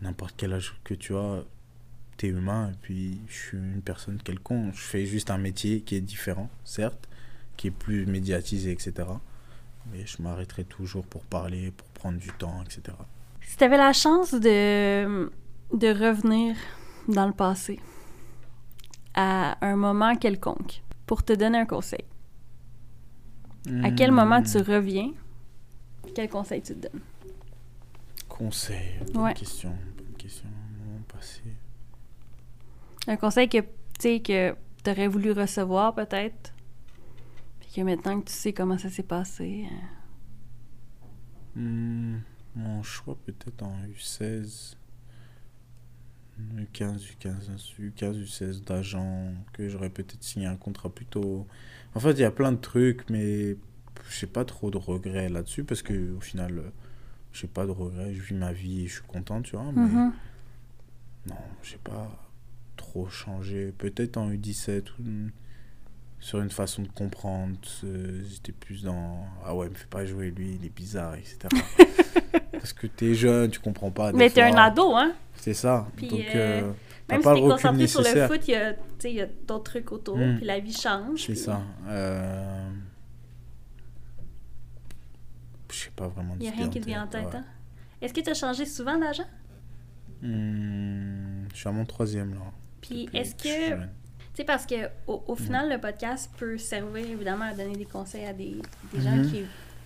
n'importe 0.00 0.34
quel 0.36 0.54
âge 0.54 0.74
que 0.84 0.94
tu 0.94 1.14
as, 1.14 1.44
t'es 2.16 2.28
humain 2.28 2.70
et 2.72 2.76
puis 2.80 3.20
je 3.28 3.34
suis 3.34 3.58
une 3.58 3.82
personne 3.82 4.18
quelconque. 4.22 4.74
Je 4.74 4.80
fais 4.80 5.04
juste 5.04 5.30
un 5.30 5.38
métier 5.38 5.80
qui 5.82 5.96
est 5.96 6.00
différent, 6.00 6.48
certes, 6.64 7.08
qui 7.56 7.68
est 7.68 7.70
plus 7.72 8.06
médiatisé, 8.06 8.70
etc. 8.72 8.92
Mais 9.92 10.06
je 10.06 10.22
m'arrêterai 10.22 10.64
toujours 10.64 11.04
pour 11.06 11.22
parler, 11.24 11.70
pour 11.72 11.86
prendre 11.88 12.18
du 12.18 12.30
temps, 12.32 12.62
etc. 12.62 12.96
Si 13.40 13.56
tu 13.56 13.64
avais 13.64 13.76
la 13.76 13.92
chance 13.92 14.32
de, 14.32 15.30
de 15.74 15.88
revenir 15.88 16.56
dans 17.08 17.26
le 17.26 17.32
passé 17.32 17.80
à 19.14 19.58
un 19.66 19.76
moment 19.76 20.14
quelconque 20.16 20.82
pour 21.06 21.22
te 21.24 21.32
donner 21.32 21.58
un 21.58 21.66
conseil, 21.66 22.04
à 23.84 23.90
quel 23.90 24.10
moment 24.12 24.42
tu 24.42 24.58
Hmm. 24.58 24.62
reviens, 24.62 25.12
quel 26.14 26.28
conseil 26.28 26.62
tu 26.62 26.74
te 26.74 26.88
donnes? 26.88 27.00
Conseil, 28.28 28.98
bonne 29.12 29.22
Ouais. 29.24 29.34
question, 29.34 29.70
bonne 29.96 30.16
question. 30.16 30.48
Moment 30.84 31.02
passé. 31.12 31.42
Un 33.06 33.16
conseil 33.16 33.48
que 33.48 33.58
tu 33.58 33.66
sais 33.98 34.20
que 34.20 34.54
tu 34.82 34.90
aurais 34.90 35.06
voulu 35.08 35.32
recevoir 35.32 35.94
peut-être, 35.94 36.52
puis 37.72 37.80
que 37.80 37.86
maintenant 37.86 38.20
que 38.20 38.26
tu 38.26 38.34
sais 38.34 38.52
comment 38.52 38.76
ça 38.76 38.90
s'est 38.90 39.02
passé... 39.02 39.66
euh, 39.70 39.76
Hmm, 41.54 42.18
mon 42.56 42.82
choix 42.82 43.16
peut-être 43.26 43.62
en 43.62 43.76
U16, 43.94 44.76
U15, 46.56 47.00
U15, 47.20 47.50
U15, 47.78 48.24
U16 48.24 48.64
d'agent, 48.64 49.34
que 49.52 49.68
j'aurais 49.68 49.90
peut-être 49.90 50.22
signé 50.22 50.46
un 50.46 50.56
contrat 50.56 50.88
plus 50.88 51.04
tôt. 51.04 51.46
En 51.94 52.00
fait, 52.00 52.12
il 52.12 52.20
y 52.20 52.24
a 52.24 52.30
plein 52.30 52.52
de 52.52 52.56
trucs, 52.56 53.08
mais 53.10 53.56
j'ai 54.10 54.26
pas 54.26 54.46
trop 54.46 54.70
de 54.70 54.78
regrets 54.78 55.28
là-dessus 55.28 55.64
parce 55.64 55.82
que 55.82 56.14
au 56.16 56.20
final, 56.20 56.72
j'ai 57.34 57.48
pas 57.48 57.66
de 57.66 57.70
regrets. 57.70 58.14
Je 58.14 58.22
vis 58.22 58.34
ma 58.34 58.52
vie 58.52 58.84
et 58.84 58.86
je 58.86 58.94
suis 58.94 59.06
content, 59.06 59.42
tu 59.42 59.56
vois. 59.56 59.70
Mais 59.72 59.82
mhm. 59.82 60.12
non, 61.28 61.36
j'ai 61.62 61.78
pas 61.78 62.10
trop 62.76 63.08
changé. 63.08 63.72
Peut-être 63.72 64.16
en 64.16 64.30
U17 64.30 64.84
ou 64.98 65.02
hmm, 65.02 65.30
sur 66.22 66.40
une 66.40 66.50
façon 66.50 66.82
de 66.82 66.88
comprendre. 66.88 67.56
euh, 67.82 68.22
J'étais 68.30 68.52
plus 68.52 68.84
dans 68.84 69.26
ah 69.44 69.54
ouais, 69.56 69.68
me 69.68 69.74
fais 69.74 69.86
pas 69.86 70.06
jouer 70.06 70.30
lui, 70.30 70.56
il 70.60 70.64
est 70.64 70.74
bizarre, 70.74 71.16
etc. 71.16 71.36
Parce 72.52 72.72
que 72.72 72.86
t'es 72.86 73.12
jeune, 73.12 73.50
tu 73.50 73.58
comprends 73.58 73.90
pas. 73.90 74.12
Mais 74.12 74.30
t'es 74.30 74.40
un 74.42 74.54
ado, 74.56 74.94
hein? 74.94 75.12
C'est 75.34 75.52
ça. 75.52 75.88
Puis, 75.96 76.06
Donc, 76.06 76.20
euh, 76.20 76.62
euh, 76.62 76.72
Même 77.10 77.22
pas 77.22 77.34
si 77.34 77.42
t'es 77.42 77.48
concentré 77.48 77.86
sur 77.88 78.02
le 78.02 78.26
foot, 78.28 78.46
il 78.46 78.50
y 78.52 78.54
a, 78.54 78.72
tu 78.72 78.78
sais, 79.00 79.10
il 79.10 79.16
y 79.16 79.20
a 79.20 79.26
d'autres 79.48 79.64
trucs 79.64 79.90
autour, 79.90 80.16
Mm. 80.16 80.36
puis 80.36 80.46
la 80.46 80.60
vie 80.60 80.72
change. 80.72 81.18
C'est 81.26 81.32
puis 81.32 81.36
ça. 81.36 81.60
Euh... 81.88 82.70
Je 85.72 85.76
sais 85.76 85.90
pas 85.96 86.06
vraiment. 86.06 86.34
Il 86.38 86.42
n'y 86.42 86.48
a 86.48 86.52
rien 86.52 86.68
qui 86.68 86.80
te 86.80 86.86
vient 86.86 87.02
en 87.02 87.08
tête, 87.08 87.24
ouais. 87.26 87.36
hein? 87.36 87.44
Est-ce 88.00 88.14
que 88.14 88.20
tu 88.20 88.30
as 88.30 88.34
changé 88.34 88.64
souvent 88.64 88.96
d'agent? 88.96 89.24
Hmm, 90.22 91.48
je 91.52 91.56
suis 91.58 91.68
à 91.68 91.72
mon 91.72 91.84
troisième 91.84 92.34
là. 92.34 92.40
Puis 92.80 93.08
est-ce 93.12 93.34
que... 93.34 93.68
jeune. 93.70 93.88
Tu 94.34 94.38
sais, 94.38 94.44
parce 94.44 94.64
que 94.66 94.74
au, 95.06 95.22
au 95.26 95.36
final, 95.36 95.68
le 95.70 95.78
podcast 95.78 96.30
peut 96.38 96.56
servir 96.56 97.04
évidemment 97.06 97.44
à 97.44 97.52
donner 97.54 97.76
des 97.76 97.84
conseils 97.84 98.24
à 98.24 98.32
des, 98.32 98.56
des 98.92 99.00
gens 99.00 99.16
Mhm. 99.16 99.30
qui 99.30 99.42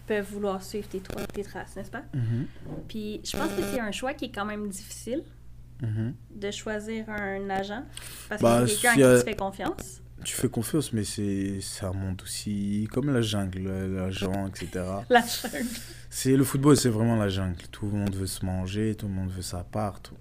peuvent 0.06 0.26
vouloir 0.30 0.62
suivre 0.62 0.88
tes, 0.88 1.00
tra- 1.00 1.26
tes 1.26 1.42
traces, 1.42 1.74
n'est-ce 1.74 1.90
pas? 1.90 2.04
Mhm, 2.14 2.46
Puis 2.86 3.20
je 3.24 3.36
pense 3.36 3.48
que 3.52 3.62
c'est 3.72 3.80
un 3.80 3.90
choix 3.90 4.14
qui 4.14 4.26
est 4.26 4.30
quand 4.30 4.44
même 4.44 4.68
difficile 4.68 5.24
mhm. 5.82 6.14
de 6.34 6.50
choisir 6.52 7.08
un 7.10 7.50
agent 7.50 7.82
parce 8.28 8.40
Bah, 8.40 8.60
que 8.60 8.66
c'est 8.68 8.74
quelqu'un 8.82 8.92
s'il 8.92 9.00
y 9.00 9.04
à 9.04 9.10
a- 9.10 9.14
qui 9.18 9.24
tu 9.24 9.30
fais 9.30 9.36
confiance. 9.36 10.00
Tu 10.24 10.34
fais 10.34 10.48
confiance, 10.48 10.92
mais 10.92 11.02
c'est 11.04 11.60
un 11.84 11.92
monde 11.92 12.22
aussi 12.22 12.88
comme 12.92 13.12
la 13.12 13.20
jungle, 13.22 13.68
l'agent, 13.96 14.46
etc. 14.46 14.68
La 15.10 15.20
jungle. 15.20 15.66
C'est 16.08 16.36
le 16.36 16.42
football, 16.44 16.76
c'est 16.76 16.88
vraiment 16.88 17.16
la 17.16 17.28
jungle. 17.28 17.56
Tout 17.70 17.86
le 17.86 17.98
monde 17.98 18.14
veut 18.14 18.26
se 18.26 18.44
manger, 18.44 18.94
tout 18.94 19.06
le 19.08 19.12
monde 19.12 19.30
veut 19.30 19.42
sa 19.42 19.62
part. 19.64 20.00
tout. 20.00 20.16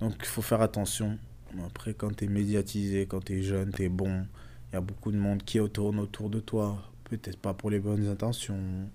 Donc 0.00 0.14
il 0.20 0.24
faut 0.26 0.42
faire 0.42 0.62
attention. 0.62 1.18
Après, 1.66 1.94
quand 1.94 2.16
tu 2.16 2.24
es 2.24 2.28
médiatisé, 2.28 3.06
quand 3.06 3.24
tu 3.24 3.38
es 3.38 3.42
jeune, 3.42 3.72
tu 3.72 3.84
es 3.84 3.88
bon, 3.88 4.26
il 4.70 4.74
y 4.74 4.76
a 4.76 4.80
beaucoup 4.80 5.12
de 5.12 5.18
monde 5.18 5.42
qui 5.42 5.58
tourne 5.70 5.98
autour 5.98 6.30
de 6.30 6.40
toi. 6.40 6.82
Peut-être 7.04 7.38
pas 7.38 7.54
pour 7.54 7.70
les 7.70 7.80
bonnes 7.80 8.06
intentions. 8.08 8.88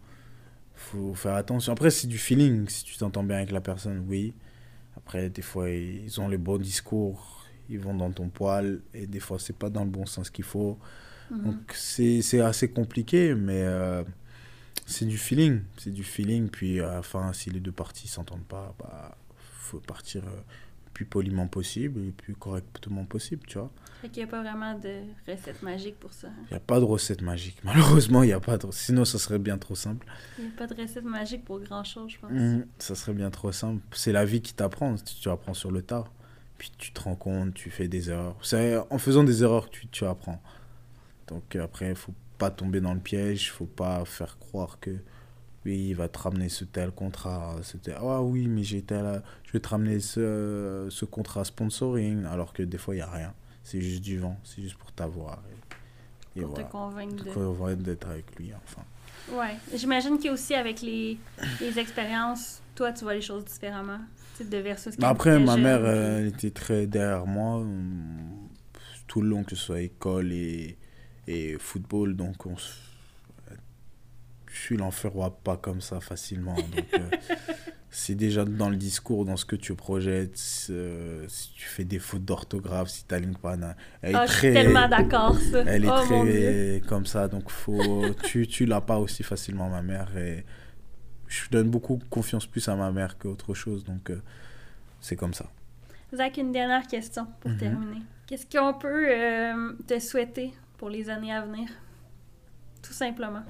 faut 0.75 1.13
faire 1.13 1.35
attention. 1.35 1.73
Après, 1.73 1.89
c'est 1.89 2.07
du 2.07 2.17
feeling. 2.17 2.67
Si 2.67 2.83
tu 2.83 2.97
t'entends 2.97 3.23
bien 3.23 3.37
avec 3.37 3.51
la 3.51 3.61
personne, 3.61 4.05
oui. 4.07 4.33
Après, 4.97 5.29
des 5.29 5.41
fois, 5.41 5.69
ils 5.69 6.19
ont 6.19 6.27
les 6.27 6.37
bons 6.37 6.57
discours, 6.57 7.45
ils 7.69 7.79
vont 7.79 7.93
dans 7.93 8.11
ton 8.11 8.29
poil, 8.29 8.81
et 8.93 9.07
des 9.07 9.19
fois, 9.19 9.39
c'est 9.39 9.55
pas 9.55 9.69
dans 9.69 9.83
le 9.83 9.89
bon 9.89 10.05
sens 10.05 10.29
qu'il 10.29 10.43
faut. 10.43 10.77
Mhm. 11.31 11.43
Donc 11.43 11.73
c'est 11.73 12.41
assez 12.41 12.69
compliqué, 12.69 13.35
mais 13.35 13.61
euh, 13.63 14.03
c'est 14.85 15.05
du 15.05 15.17
feeling. 15.17 15.61
C'est 15.77 15.91
du 15.93 16.03
feeling. 16.03 16.49
Puis 16.49 16.79
à 16.81 16.95
la 16.95 17.01
fin, 17.03 17.31
si 17.33 17.49
les 17.49 17.59
deux 17.59 17.71
parties 17.71 18.07
s'entendent 18.07 18.47
pas, 18.47 18.75
bah 18.79 19.17
faut 19.37 19.79
partir 19.79 20.23
euh, 20.25 20.41
plus 20.99 21.05
poliment 21.05 21.47
possible 21.47 22.01
et 22.01 22.05
le 22.07 22.11
plus 22.11 22.35
correctement 22.35 23.05
possible, 23.05 23.43
tu 23.47 23.57
vois. 23.57 23.71
Fait 24.01 24.09
qu'il 24.09 24.21
n'y 24.21 24.27
a 24.29 24.31
pas 24.31 24.41
vraiment 24.41 24.77
de 24.77 24.99
recette 25.25 25.63
magique 25.63 25.97
pour 25.97 26.11
ça. 26.11 26.27
hein. 26.27 26.43
Il 26.49 26.51
n'y 26.51 26.57
a 26.57 26.59
pas 26.59 26.77
de 26.81 26.83
recette 26.83 27.21
magique. 27.21 27.55
Malheureusement, 27.63 28.21
il 28.23 28.27
n'y 28.27 28.33
a 28.33 28.41
pas 28.41 28.57
de... 28.57 28.67
Sinon, 28.71 29.05
ça 29.05 29.17
serait 29.17 29.39
bien 29.39 29.57
trop 29.57 29.75
simple. 29.75 30.05
Il 30.37 30.43
n'y 30.45 30.51
a 30.51 30.57
pas 30.57 30.67
de 30.67 30.73
recette 30.81 31.05
magique 31.05 31.45
pour 31.45 31.61
grand-chose, 31.61 32.11
je 32.11 32.19
pense. 32.19 32.31
Mhm, 32.31 32.65
ça 32.79 32.95
serait 32.95 33.13
bien 33.13 33.29
trop 33.29 33.53
simple. 33.53 33.81
C'est 33.93 34.11
la 34.11 34.25
vie 34.25 34.41
qui 34.41 34.53
t'apprend. 34.53 34.93
Tu, 34.95 35.29
apprends 35.29 35.53
sur 35.53 35.71
le 35.71 35.81
tas. 35.81 36.03
Puis 36.57 36.69
tu 36.77 36.91
te 36.91 36.99
rends 36.99 37.15
compte, 37.15 37.53
tu 37.53 37.69
fais 37.69 37.87
des 37.87 38.09
erreurs. 38.09 38.35
C'est 38.41 38.75
en 38.89 38.97
faisant 38.97 39.23
des 39.23 39.41
erreurs 39.41 39.69
que 39.69 39.75
tu, 39.75 39.87
tu 39.87 40.03
apprends. 40.03 40.41
Donc 41.27 41.55
après, 41.55 41.91
il 41.91 41.95
faut 41.95 42.13
pas 42.37 42.51
tomber 42.51 42.81
dans 42.81 42.93
le 42.93 42.99
piège. 42.99 43.53
faut 43.53 43.65
pas 43.65 44.03
faire 44.03 44.37
croire 44.37 44.79
que 44.81 44.91
il 45.75 45.93
va 45.93 46.07
te 46.07 46.19
ramener 46.19 46.49
ce 46.49 46.65
tel 46.65 46.91
contrat. 46.91 47.55
Tel... 47.83 47.95
Ah 47.99 48.21
oui, 48.21 48.47
mais 48.47 48.63
j'ai 48.63 48.81
tel... 48.81 49.21
je 49.45 49.51
vais 49.51 49.59
te 49.59 49.69
ramener 49.69 49.99
ce, 49.99 50.87
ce 50.89 51.05
contrat 51.05 51.43
sponsoring. 51.43 52.25
Alors 52.25 52.53
que 52.53 52.63
des 52.63 52.77
fois, 52.77 52.95
il 52.95 52.97
n'y 52.97 53.03
a 53.03 53.11
rien. 53.11 53.33
C'est 53.63 53.81
juste 53.81 54.01
du 54.01 54.17
vent. 54.17 54.39
C'est 54.43 54.61
juste 54.61 54.77
pour 54.77 54.91
t'avoir. 54.91 55.41
Et, 56.35 56.39
et 56.39 56.41
pour 56.41 56.51
voilà. 56.51 56.65
te 56.65 56.71
convaincre 56.71 57.23
Te 57.23 57.29
de... 57.29 57.33
convaincre 57.33 57.83
d'être 57.83 58.09
avec 58.09 58.35
lui, 58.37 58.51
enfin. 58.53 58.83
Ouais. 59.31 59.55
J'imagine 59.75 60.17
qu'il 60.17 60.27
y 60.27 60.29
a 60.29 60.33
aussi 60.33 60.55
avec 60.55 60.81
les, 60.81 61.19
les 61.61 61.77
expériences, 61.77 62.61
toi, 62.73 62.91
tu 62.91 63.03
vois 63.03 63.13
les 63.13 63.21
choses 63.21 63.45
différemment. 63.45 63.99
De 64.39 64.57
versus 64.57 64.95
après, 65.01 65.37
ma 65.37 65.55
jeune, 65.55 65.63
mère, 65.63 65.85
elle 65.85 66.27
était 66.27 66.51
très 66.51 66.87
derrière 66.87 67.27
moi 67.27 67.57
hum, 67.57 68.47
tout 69.05 69.21
le 69.21 69.27
long, 69.27 69.43
que 69.43 69.53
ce 69.53 69.57
soit 69.57 69.81
école 69.81 70.31
et, 70.31 70.77
et 71.27 71.57
football. 71.59 72.15
Donc, 72.15 72.45
on 72.45 72.55
se... 72.55 72.71
je 74.67 74.75
l'enferrois 74.75 75.37
pas 75.43 75.57
comme 75.57 75.81
ça 75.81 75.99
facilement. 75.99 76.55
Donc, 76.55 76.85
euh, 76.97 77.09
c'est 77.89 78.15
déjà 78.15 78.45
dans 78.45 78.69
le 78.69 78.75
discours, 78.75 79.25
dans 79.25 79.37
ce 79.37 79.45
que 79.45 79.55
tu 79.55 79.73
projettes. 79.75 80.39
euh, 80.69 81.25
si 81.27 81.51
tu 81.53 81.65
fais 81.67 81.85
des 81.85 81.99
fautes 81.99 82.25
d'orthographe, 82.25 82.89
si 82.89 83.05
tu 83.05 83.13
n'alignes 83.13 83.35
pas. 83.35 83.55
Elle 84.01 84.11
est 84.11 84.15
Ah, 84.15 84.25
je 84.25 84.31
suis 84.31 84.39
très, 84.41 84.53
tellement 84.53 84.87
d'accord, 84.87 85.35
ça. 85.39 85.63
elle 85.65 85.85
est 85.85 85.89
oh 85.89 86.03
très 86.05 86.81
comme 86.87 87.05
ça. 87.05 87.27
Donc, 87.27 87.49
faut, 87.49 88.13
tu, 88.23 88.47
tu 88.47 88.65
l'as 88.65 88.81
pas 88.81 88.97
aussi 88.99 89.23
facilement, 89.23 89.69
ma 89.69 89.81
mère. 89.81 90.15
Et 90.17 90.45
je 91.27 91.49
donne 91.49 91.69
beaucoup 91.69 91.99
confiance 92.09 92.45
plus 92.45 92.67
à 92.69 92.75
ma 92.75 92.91
mère 92.91 93.17
qu'autre 93.17 93.53
chose. 93.53 93.83
Donc, 93.83 94.09
euh, 94.09 94.21
c'est 95.01 95.15
comme 95.15 95.33
ça. 95.33 95.45
Zach, 96.13 96.37
une 96.37 96.51
dernière 96.51 96.85
question 96.87 97.27
pour 97.39 97.51
Mhm. 97.51 97.57
terminer. 97.57 98.01
Qu'est-ce 98.27 98.45
qu'on 98.45 98.73
peut 98.73 99.07
te 99.87 99.99
souhaiter 99.99 100.53
pour 100.77 100.89
les 100.89 101.09
années 101.09 101.33
à 101.33 101.41
venir? 101.43 101.67
Tout 102.81 102.93
simplement. 102.93 103.43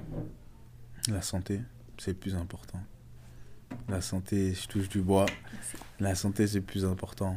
La 1.08 1.22
santé, 1.22 1.60
c'est 1.98 2.12
le 2.12 2.16
plus 2.16 2.34
important. 2.34 2.80
La 3.88 4.00
santé, 4.00 4.54
je 4.54 4.66
touche 4.68 4.88
du 4.88 5.00
bois. 5.00 5.26
Merci. 5.52 5.76
La 6.00 6.14
santé, 6.14 6.46
c'est 6.46 6.58
le 6.58 6.64
plus 6.64 6.84
important. 6.84 7.36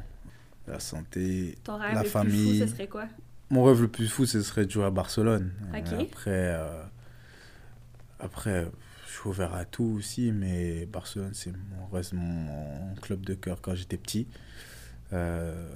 La 0.68 0.80
santé. 0.80 1.58
Ton 1.64 1.78
rêve 1.78 1.94
La 1.96 2.04
le 2.04 2.10
famille. 2.10 2.50
plus 2.52 2.60
fou, 2.60 2.66
ce 2.68 2.72
serait 2.74 2.88
quoi? 2.88 3.06
Mon 3.50 3.64
rêve 3.64 3.82
le 3.82 3.88
plus 3.88 4.08
fou, 4.08 4.26
ce 4.26 4.42
serait 4.42 4.66
de 4.66 4.72
jouer 4.72 4.86
à 4.86 4.90
Barcelone. 4.92 5.52
Euh, 5.74 6.00
Après, 6.02 6.32
euh, 6.32 6.84
après, 8.20 8.68
je 9.08 9.12
suis 9.12 9.30
ouvert 9.30 9.54
à 9.54 9.66
tout 9.66 9.96
aussi, 9.98 10.32
mais 10.32 10.86
Barcelone, 10.86 11.34
c'est 11.34 11.52
mon, 11.52 11.86
reste 11.92 12.14
mon, 12.14 12.24
mon 12.24 12.96
club 12.96 13.22
de 13.26 13.34
cœur 13.36 13.62
quand 13.62 13.76
j'étais 13.76 13.98
petit. 13.98 14.28
Euh, 15.12 15.70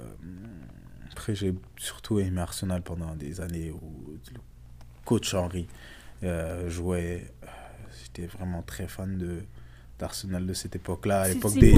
après, 1.12 1.34
j'ai 1.34 1.54
surtout 1.76 2.18
aimé 2.18 2.40
Arsenal 2.40 2.82
pendant 2.82 3.14
des 3.14 3.40
années 3.40 3.70
où 3.70 4.18
le 4.32 4.40
coach 5.04 5.34
Henry 5.34 5.66
euh, 6.24 6.68
jouait. 6.68 7.30
Vraiment 8.26 8.62
très 8.62 8.88
fan 8.88 9.16
de 9.18 9.40
d'Arsenal 9.98 10.46
de 10.46 10.52
cette 10.54 10.76
époque-là, 10.76 11.22
à 11.22 11.28
l'époque 11.28 11.54
des 11.58 11.74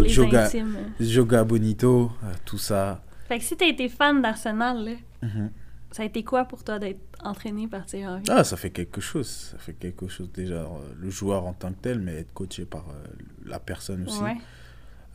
Joga, 1.01 1.45
Bonito, 1.45 2.13
euh, 2.23 2.33
tout 2.45 2.59
ça. 2.59 3.03
Fait 3.29 3.39
que 3.39 3.45
si 3.45 3.57
t'as 3.57 3.67
été 3.67 3.89
fan 3.89 4.21
d'Arsenal, 4.21 4.97
Mhm. 5.23 5.51
ça 5.91 6.03
a 6.03 6.07
été 6.07 6.23
quoi 6.23 6.45
pour 6.45 6.63
toi 6.63 6.79
d'être 6.79 7.01
entraîné 7.25 7.67
par 7.67 7.87
Thierry 7.87 8.07
Henry? 8.07 8.23
Ah, 8.29 8.45
ça 8.45 8.59
fait 8.59 8.69
quelque 8.71 9.01
chose. 9.01 9.27
Ça 9.53 9.57
fait 9.59 9.73
quelque 9.73 10.07
chose 10.09 10.31
déjà, 10.33 10.57
euh, 10.65 10.67
le 11.01 11.09
joueur 11.09 11.47
en 11.47 11.55
tant 11.55 11.73
que 11.73 11.79
tel, 11.81 11.99
mais 12.01 12.17
être 12.17 12.33
coaché 12.35 12.67
par 12.67 12.91
euh, 12.91 13.05
la 13.47 13.59
personne 13.59 14.05
aussi. 14.07 14.23
ouais. 14.23 14.37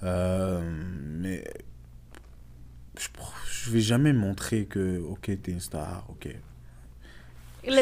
Mais 0.01 1.43
je, 2.99 3.07
je 3.51 3.69
vais 3.71 3.81
jamais 3.81 4.13
montrer 4.13 4.65
que, 4.65 4.99
ok, 4.99 5.29
t'es 5.41 5.51
une 5.51 5.59
star, 5.59 6.05
ok. 6.09 6.35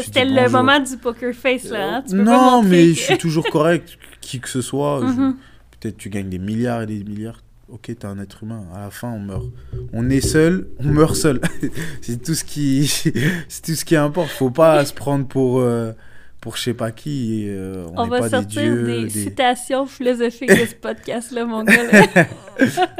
C'était 0.04 0.26
le 0.26 0.36
bonjour. 0.36 0.52
moment 0.64 0.80
du 0.80 0.98
poker 0.98 1.34
face, 1.34 1.66
là. 1.70 1.98
hein? 1.98 2.04
Tu 2.08 2.16
peux 2.16 2.24
pas 2.26 2.32
non, 2.52 2.64
mais 2.64 2.88
que- 2.90 2.94
je 2.96 3.00
suis 3.04 3.18
toujours 3.18 3.46
correct, 3.50 3.98
qui 4.22 4.40
que 4.40 4.50
ce 4.50 4.62
soit. 4.62 5.02
je- 5.02 5.06
Mhm. 5.22 5.36
Peut-être 5.80 5.98
tu 5.98 6.10
gagnes 6.10 6.30
des 6.30 6.40
milliards 6.40 6.84
et 6.84 6.86
des 6.88 7.04
milliards. 7.04 7.42
Ok, 7.70 7.88
t'es 7.88 8.06
un 8.06 8.20
être 8.20 8.44
humain. 8.44 8.64
À 8.76 8.82
la 8.82 8.90
fin, 8.92 9.10
on 9.12 9.20
meurt. 9.20 9.46
On 9.94 10.10
est 10.10 10.22
seul, 10.22 10.68
on 10.80 10.84
meurt 10.86 11.16
seul. 11.16 11.42
c'est 12.02 12.22
tout 12.22 12.36
ce 12.36 12.44
qui, 12.44 12.88
c'est 13.50 13.62
tout 13.62 13.74
ce 13.76 13.84
qui 13.84 13.96
importe. 13.96 14.30
Faut 14.30 14.52
pas 14.52 14.86
se 14.86 14.94
prendre 14.94 15.28
pour, 15.28 15.60
euh, 15.60 15.92
pour 16.40 16.56
je 16.56 16.62
sais 16.64 16.74
pas 16.74 16.92
qui. 16.92 17.46
euh, 17.48 17.86
on 17.96 18.04
On 18.04 18.08
va 18.08 18.20
pas 18.20 18.30
sortir 18.30 18.62
des 18.62 18.68
dieux. 18.70 18.84
des, 18.86 19.04
des- 19.06 19.10
citations 19.10 19.86
philosophiques 19.88 20.50
de 20.50 20.66
ce 20.68 20.76
podcast-là, 20.76 21.46
mon 21.46 21.64
gars. 21.64 21.74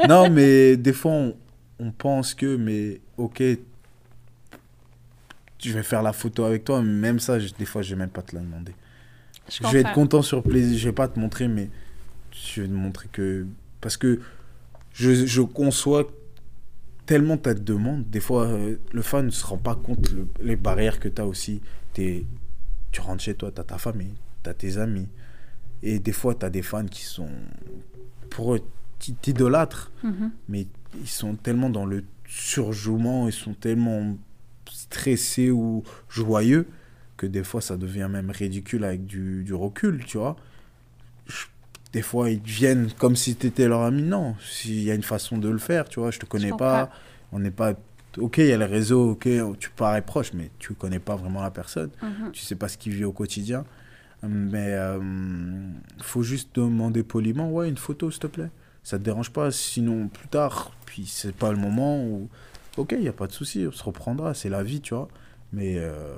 non, 0.08 0.28
mais 0.30 0.76
des 0.76 0.92
fois, 0.92 1.12
on, 1.12 1.34
on 1.78 1.90
pense 1.92 2.34
que, 2.34 2.56
mais 2.56 3.00
ok, 3.16 3.42
je 5.68 5.72
vais 5.74 5.82
faire 5.82 6.02
la 6.02 6.12
photo 6.12 6.44
avec 6.44 6.64
toi, 6.64 6.82
mais 6.82 6.92
même 6.92 7.18
ça, 7.18 7.38
je- 7.38 7.52
des 7.58 7.64
fois, 7.64 7.82
je 7.82 7.90
vais 7.94 7.98
même 7.98 8.10
pas 8.10 8.22
te 8.22 8.34
la 8.34 8.42
demander. 8.42 8.72
Je 9.48 9.58
Je 9.66 9.72
vais 9.72 9.80
être 9.80 9.92
content 9.92 10.22
sur 10.22 10.42
plaisir. 10.42 10.78
Je 10.78 10.88
vais 10.88 10.92
pas 10.94 11.08
te 11.08 11.18
montrer, 11.18 11.48
mais 11.48 11.68
je 12.32 12.62
vais 12.62 12.68
te 12.68 12.72
montrer 12.72 13.08
que. 13.12 13.46
Parce 13.80 13.96
que 13.96 14.20
je, 14.92 15.26
je 15.26 15.42
conçois 15.42 16.08
tellement 17.06 17.36
ta 17.36 17.52
demande. 17.54 18.08
Des 18.08 18.20
fois, 18.20 18.46
euh, 18.46 18.76
le 18.92 19.02
fan 19.02 19.26
ne 19.26 19.30
se 19.30 19.44
rend 19.44 19.58
pas 19.58 19.74
compte 19.74 20.10
le- 20.12 20.26
les 20.42 20.56
barrières 20.56 20.98
que 21.00 21.08
tu 21.08 21.20
as 21.20 21.26
aussi. 21.26 21.60
T'es- 21.92 22.24
tu 22.90 23.00
rentres 23.02 23.22
chez 23.22 23.34
toi, 23.34 23.50
tu 23.52 23.60
as 23.60 23.64
ta 23.64 23.76
famille, 23.78 24.14
tu 24.42 24.48
as 24.50 24.54
tes 24.54 24.78
amis. 24.78 25.08
Et 25.82 25.98
des 25.98 26.12
fois, 26.12 26.34
tu 26.34 26.46
as 26.46 26.50
des 26.50 26.62
fans 26.62 26.86
qui 26.86 27.02
sont. 27.04 27.28
Pour 28.30 28.54
eux, 28.54 28.60
qui 28.98 29.14
t'idolâtrent, 29.14 29.92
Mhm. 30.02 30.30
mais 30.48 30.66
ils 30.98 31.08
sont 31.08 31.34
tellement 31.34 31.68
dans 31.68 31.84
le 31.84 32.02
surjouement, 32.26 33.26
ils 33.28 33.32
sont 33.34 33.52
tellement 33.54 34.16
stressés 34.94 35.50
ou 35.50 35.82
joyeux 36.08 36.66
que 37.16 37.26
des 37.26 37.44
fois 37.44 37.60
ça 37.60 37.76
devient 37.76 38.08
même 38.10 38.30
ridicule 38.30 38.84
avec 38.84 39.06
du, 39.06 39.44
du 39.44 39.54
recul, 39.54 40.04
tu 40.04 40.18
vois. 40.18 40.36
Je- 41.26 41.46
des 41.92 42.02
fois 42.02 42.30
ils 42.30 42.40
viennent 42.40 42.90
comme 42.98 43.16
si 43.16 43.34
tu 43.36 43.46
étais 43.46 43.68
leur 43.68 43.82
ami. 43.82 44.02
Non, 44.02 44.34
s'il 44.40 44.82
y 44.82 44.90
a 44.90 44.94
une 44.94 45.02
façon 45.02 45.38
de 45.38 45.48
le 45.48 45.58
faire, 45.58 45.88
tu 45.88 46.00
vois, 46.00 46.10
je 46.10 46.18
te 46.18 46.26
connais 46.26 46.50
pas, 46.58 46.90
on 47.32 47.38
n'est 47.38 47.50
pas. 47.52 47.74
Ok, 48.18 48.38
il 48.38 48.46
y 48.46 48.52
a 48.52 48.56
les 48.56 48.64
réseaux, 48.64 49.10
ok, 49.12 49.28
tu 49.58 49.70
parais 49.70 50.02
proche, 50.02 50.32
mais 50.34 50.50
tu 50.60 50.74
connais 50.74 51.00
pas 51.00 51.16
vraiment 51.16 51.42
la 51.42 51.50
personne, 51.50 51.90
Mhm. 52.02 52.30
tu 52.32 52.42
sais 52.44 52.54
pas 52.54 52.68
ce 52.68 52.78
qu'il 52.78 52.92
vit 52.94 53.04
au 53.04 53.12
quotidien. 53.12 53.64
Mais 54.22 54.72
euh, 54.72 54.98
faut 56.00 56.22
juste 56.22 56.48
demander 56.54 57.02
poliment, 57.02 57.50
ouais, 57.50 57.68
une 57.68 57.76
photo 57.76 58.10
s'il 58.10 58.20
te 58.20 58.26
plaît. 58.28 58.50
Ça 58.82 58.98
te 58.98 59.04
dérange 59.04 59.30
pas, 59.30 59.50
sinon 59.50 60.08
plus 60.08 60.28
tard, 60.28 60.72
puis 60.86 61.06
c'est 61.06 61.34
pas 61.34 61.50
le 61.52 61.58
moment 61.58 62.02
où. 62.04 62.28
Ok, 62.76 62.92
il 62.92 63.00
n'y 63.00 63.08
a 63.08 63.12
pas 63.12 63.26
de 63.26 63.32
souci, 63.32 63.64
on 63.68 63.72
se 63.72 63.82
reprendra, 63.84 64.34
c'est 64.34 64.48
la 64.48 64.62
vie, 64.62 64.80
tu 64.80 64.94
vois. 64.94 65.08
Mais 65.52 65.74
euh, 65.78 66.16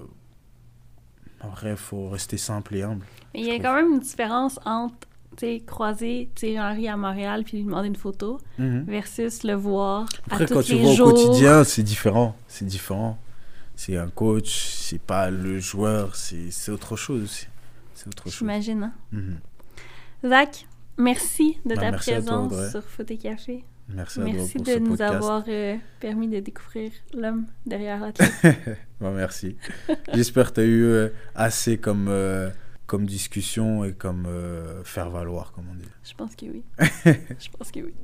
après, 1.41 1.70
il 1.73 1.77
faut 1.77 2.09
rester 2.09 2.39
simple 2.39 2.74
et 2.77 2.83
humble. 2.83 3.05
Mais 3.35 3.41
il 3.41 3.47
y 3.47 3.51
a 3.51 3.59
quand 3.59 3.74
même 3.74 3.93
une 3.95 4.01
différence 4.01 4.59
entre 4.65 4.95
tu 5.37 5.41
sais, 5.45 5.62
croiser 5.66 6.31
Thierry 6.35 6.59
Henry 6.59 6.89
à 6.89 6.97
Montréal 6.97 7.43
puis 7.45 7.59
lui 7.59 7.65
demander 7.65 7.89
une 7.89 7.97
photo 7.97 8.39
versus 8.59 9.43
le 9.45 9.53
voir 9.53 10.07
Après, 10.31 10.45
à 10.45 10.47
tous 10.47 10.55
quand 10.55 10.62
tu 10.62 10.73
les 10.73 10.83
vois 10.83 10.95
jours. 10.95 11.09
au 11.09 11.12
quotidien, 11.12 11.62
c'est 11.65 11.83
différent. 11.83 12.35
C'est 12.49 12.65
différent. 12.65 13.19
C'est 13.74 13.99
un 13.99 14.09
coach, 14.09 14.49
c'est 14.78 15.01
pas 15.01 15.28
le 15.31 15.59
joueur, 15.59 16.16
c'est 16.16 16.49
autre 16.70 16.97
chose. 16.97 17.47
C'est 17.93 18.09
autre 18.09 18.24
chose. 18.24 18.39
J'imagine. 18.39 18.85
hein. 18.85 18.93
Mhm. 19.12 19.39
Zach, 20.24 20.66
merci 20.97 21.59
de 21.66 21.74
Bah, 21.74 21.83
ta 21.83 21.91
merci 21.91 22.11
présence 22.12 22.70
sur 22.70 22.83
Foot 22.83 23.11
et 23.11 23.19
Café. 23.19 23.62
Merci 23.88 24.20
à 24.20 24.24
toi 24.24 24.32
Merci 24.32 24.52
pour 24.54 24.64
de 24.64 24.70
ce 24.70 24.78
nous 24.78 24.90
podcast. 24.90 25.14
avoir 25.14 25.44
euh, 25.48 25.76
permis 26.00 26.28
de 26.28 26.40
découvrir 26.40 26.90
l'homme 27.14 27.46
derrière 27.66 28.00
l'athlète. 28.00 28.32
Bon, 29.00 29.12
merci. 29.12 29.56
J'espère 30.14 30.50
que 30.50 30.54
tu 30.54 30.60
as 30.60 30.64
eu 30.64 30.84
euh, 30.84 31.08
assez 31.34 31.76
comme, 31.76 32.06
euh, 32.08 32.48
comme 32.86 33.04
discussion 33.04 33.84
et 33.84 33.92
comme 33.92 34.26
faire 34.84 35.10
valoir, 35.10 35.52
comme 35.52 35.66
on 35.70 35.74
dit. 35.74 35.84
Je 36.02 36.14
pense 36.14 36.34
que 36.34 36.46
oui. 36.46 36.62
Je 37.38 37.48
pense 37.50 37.70
que 37.70 37.80
oui. 37.80 37.94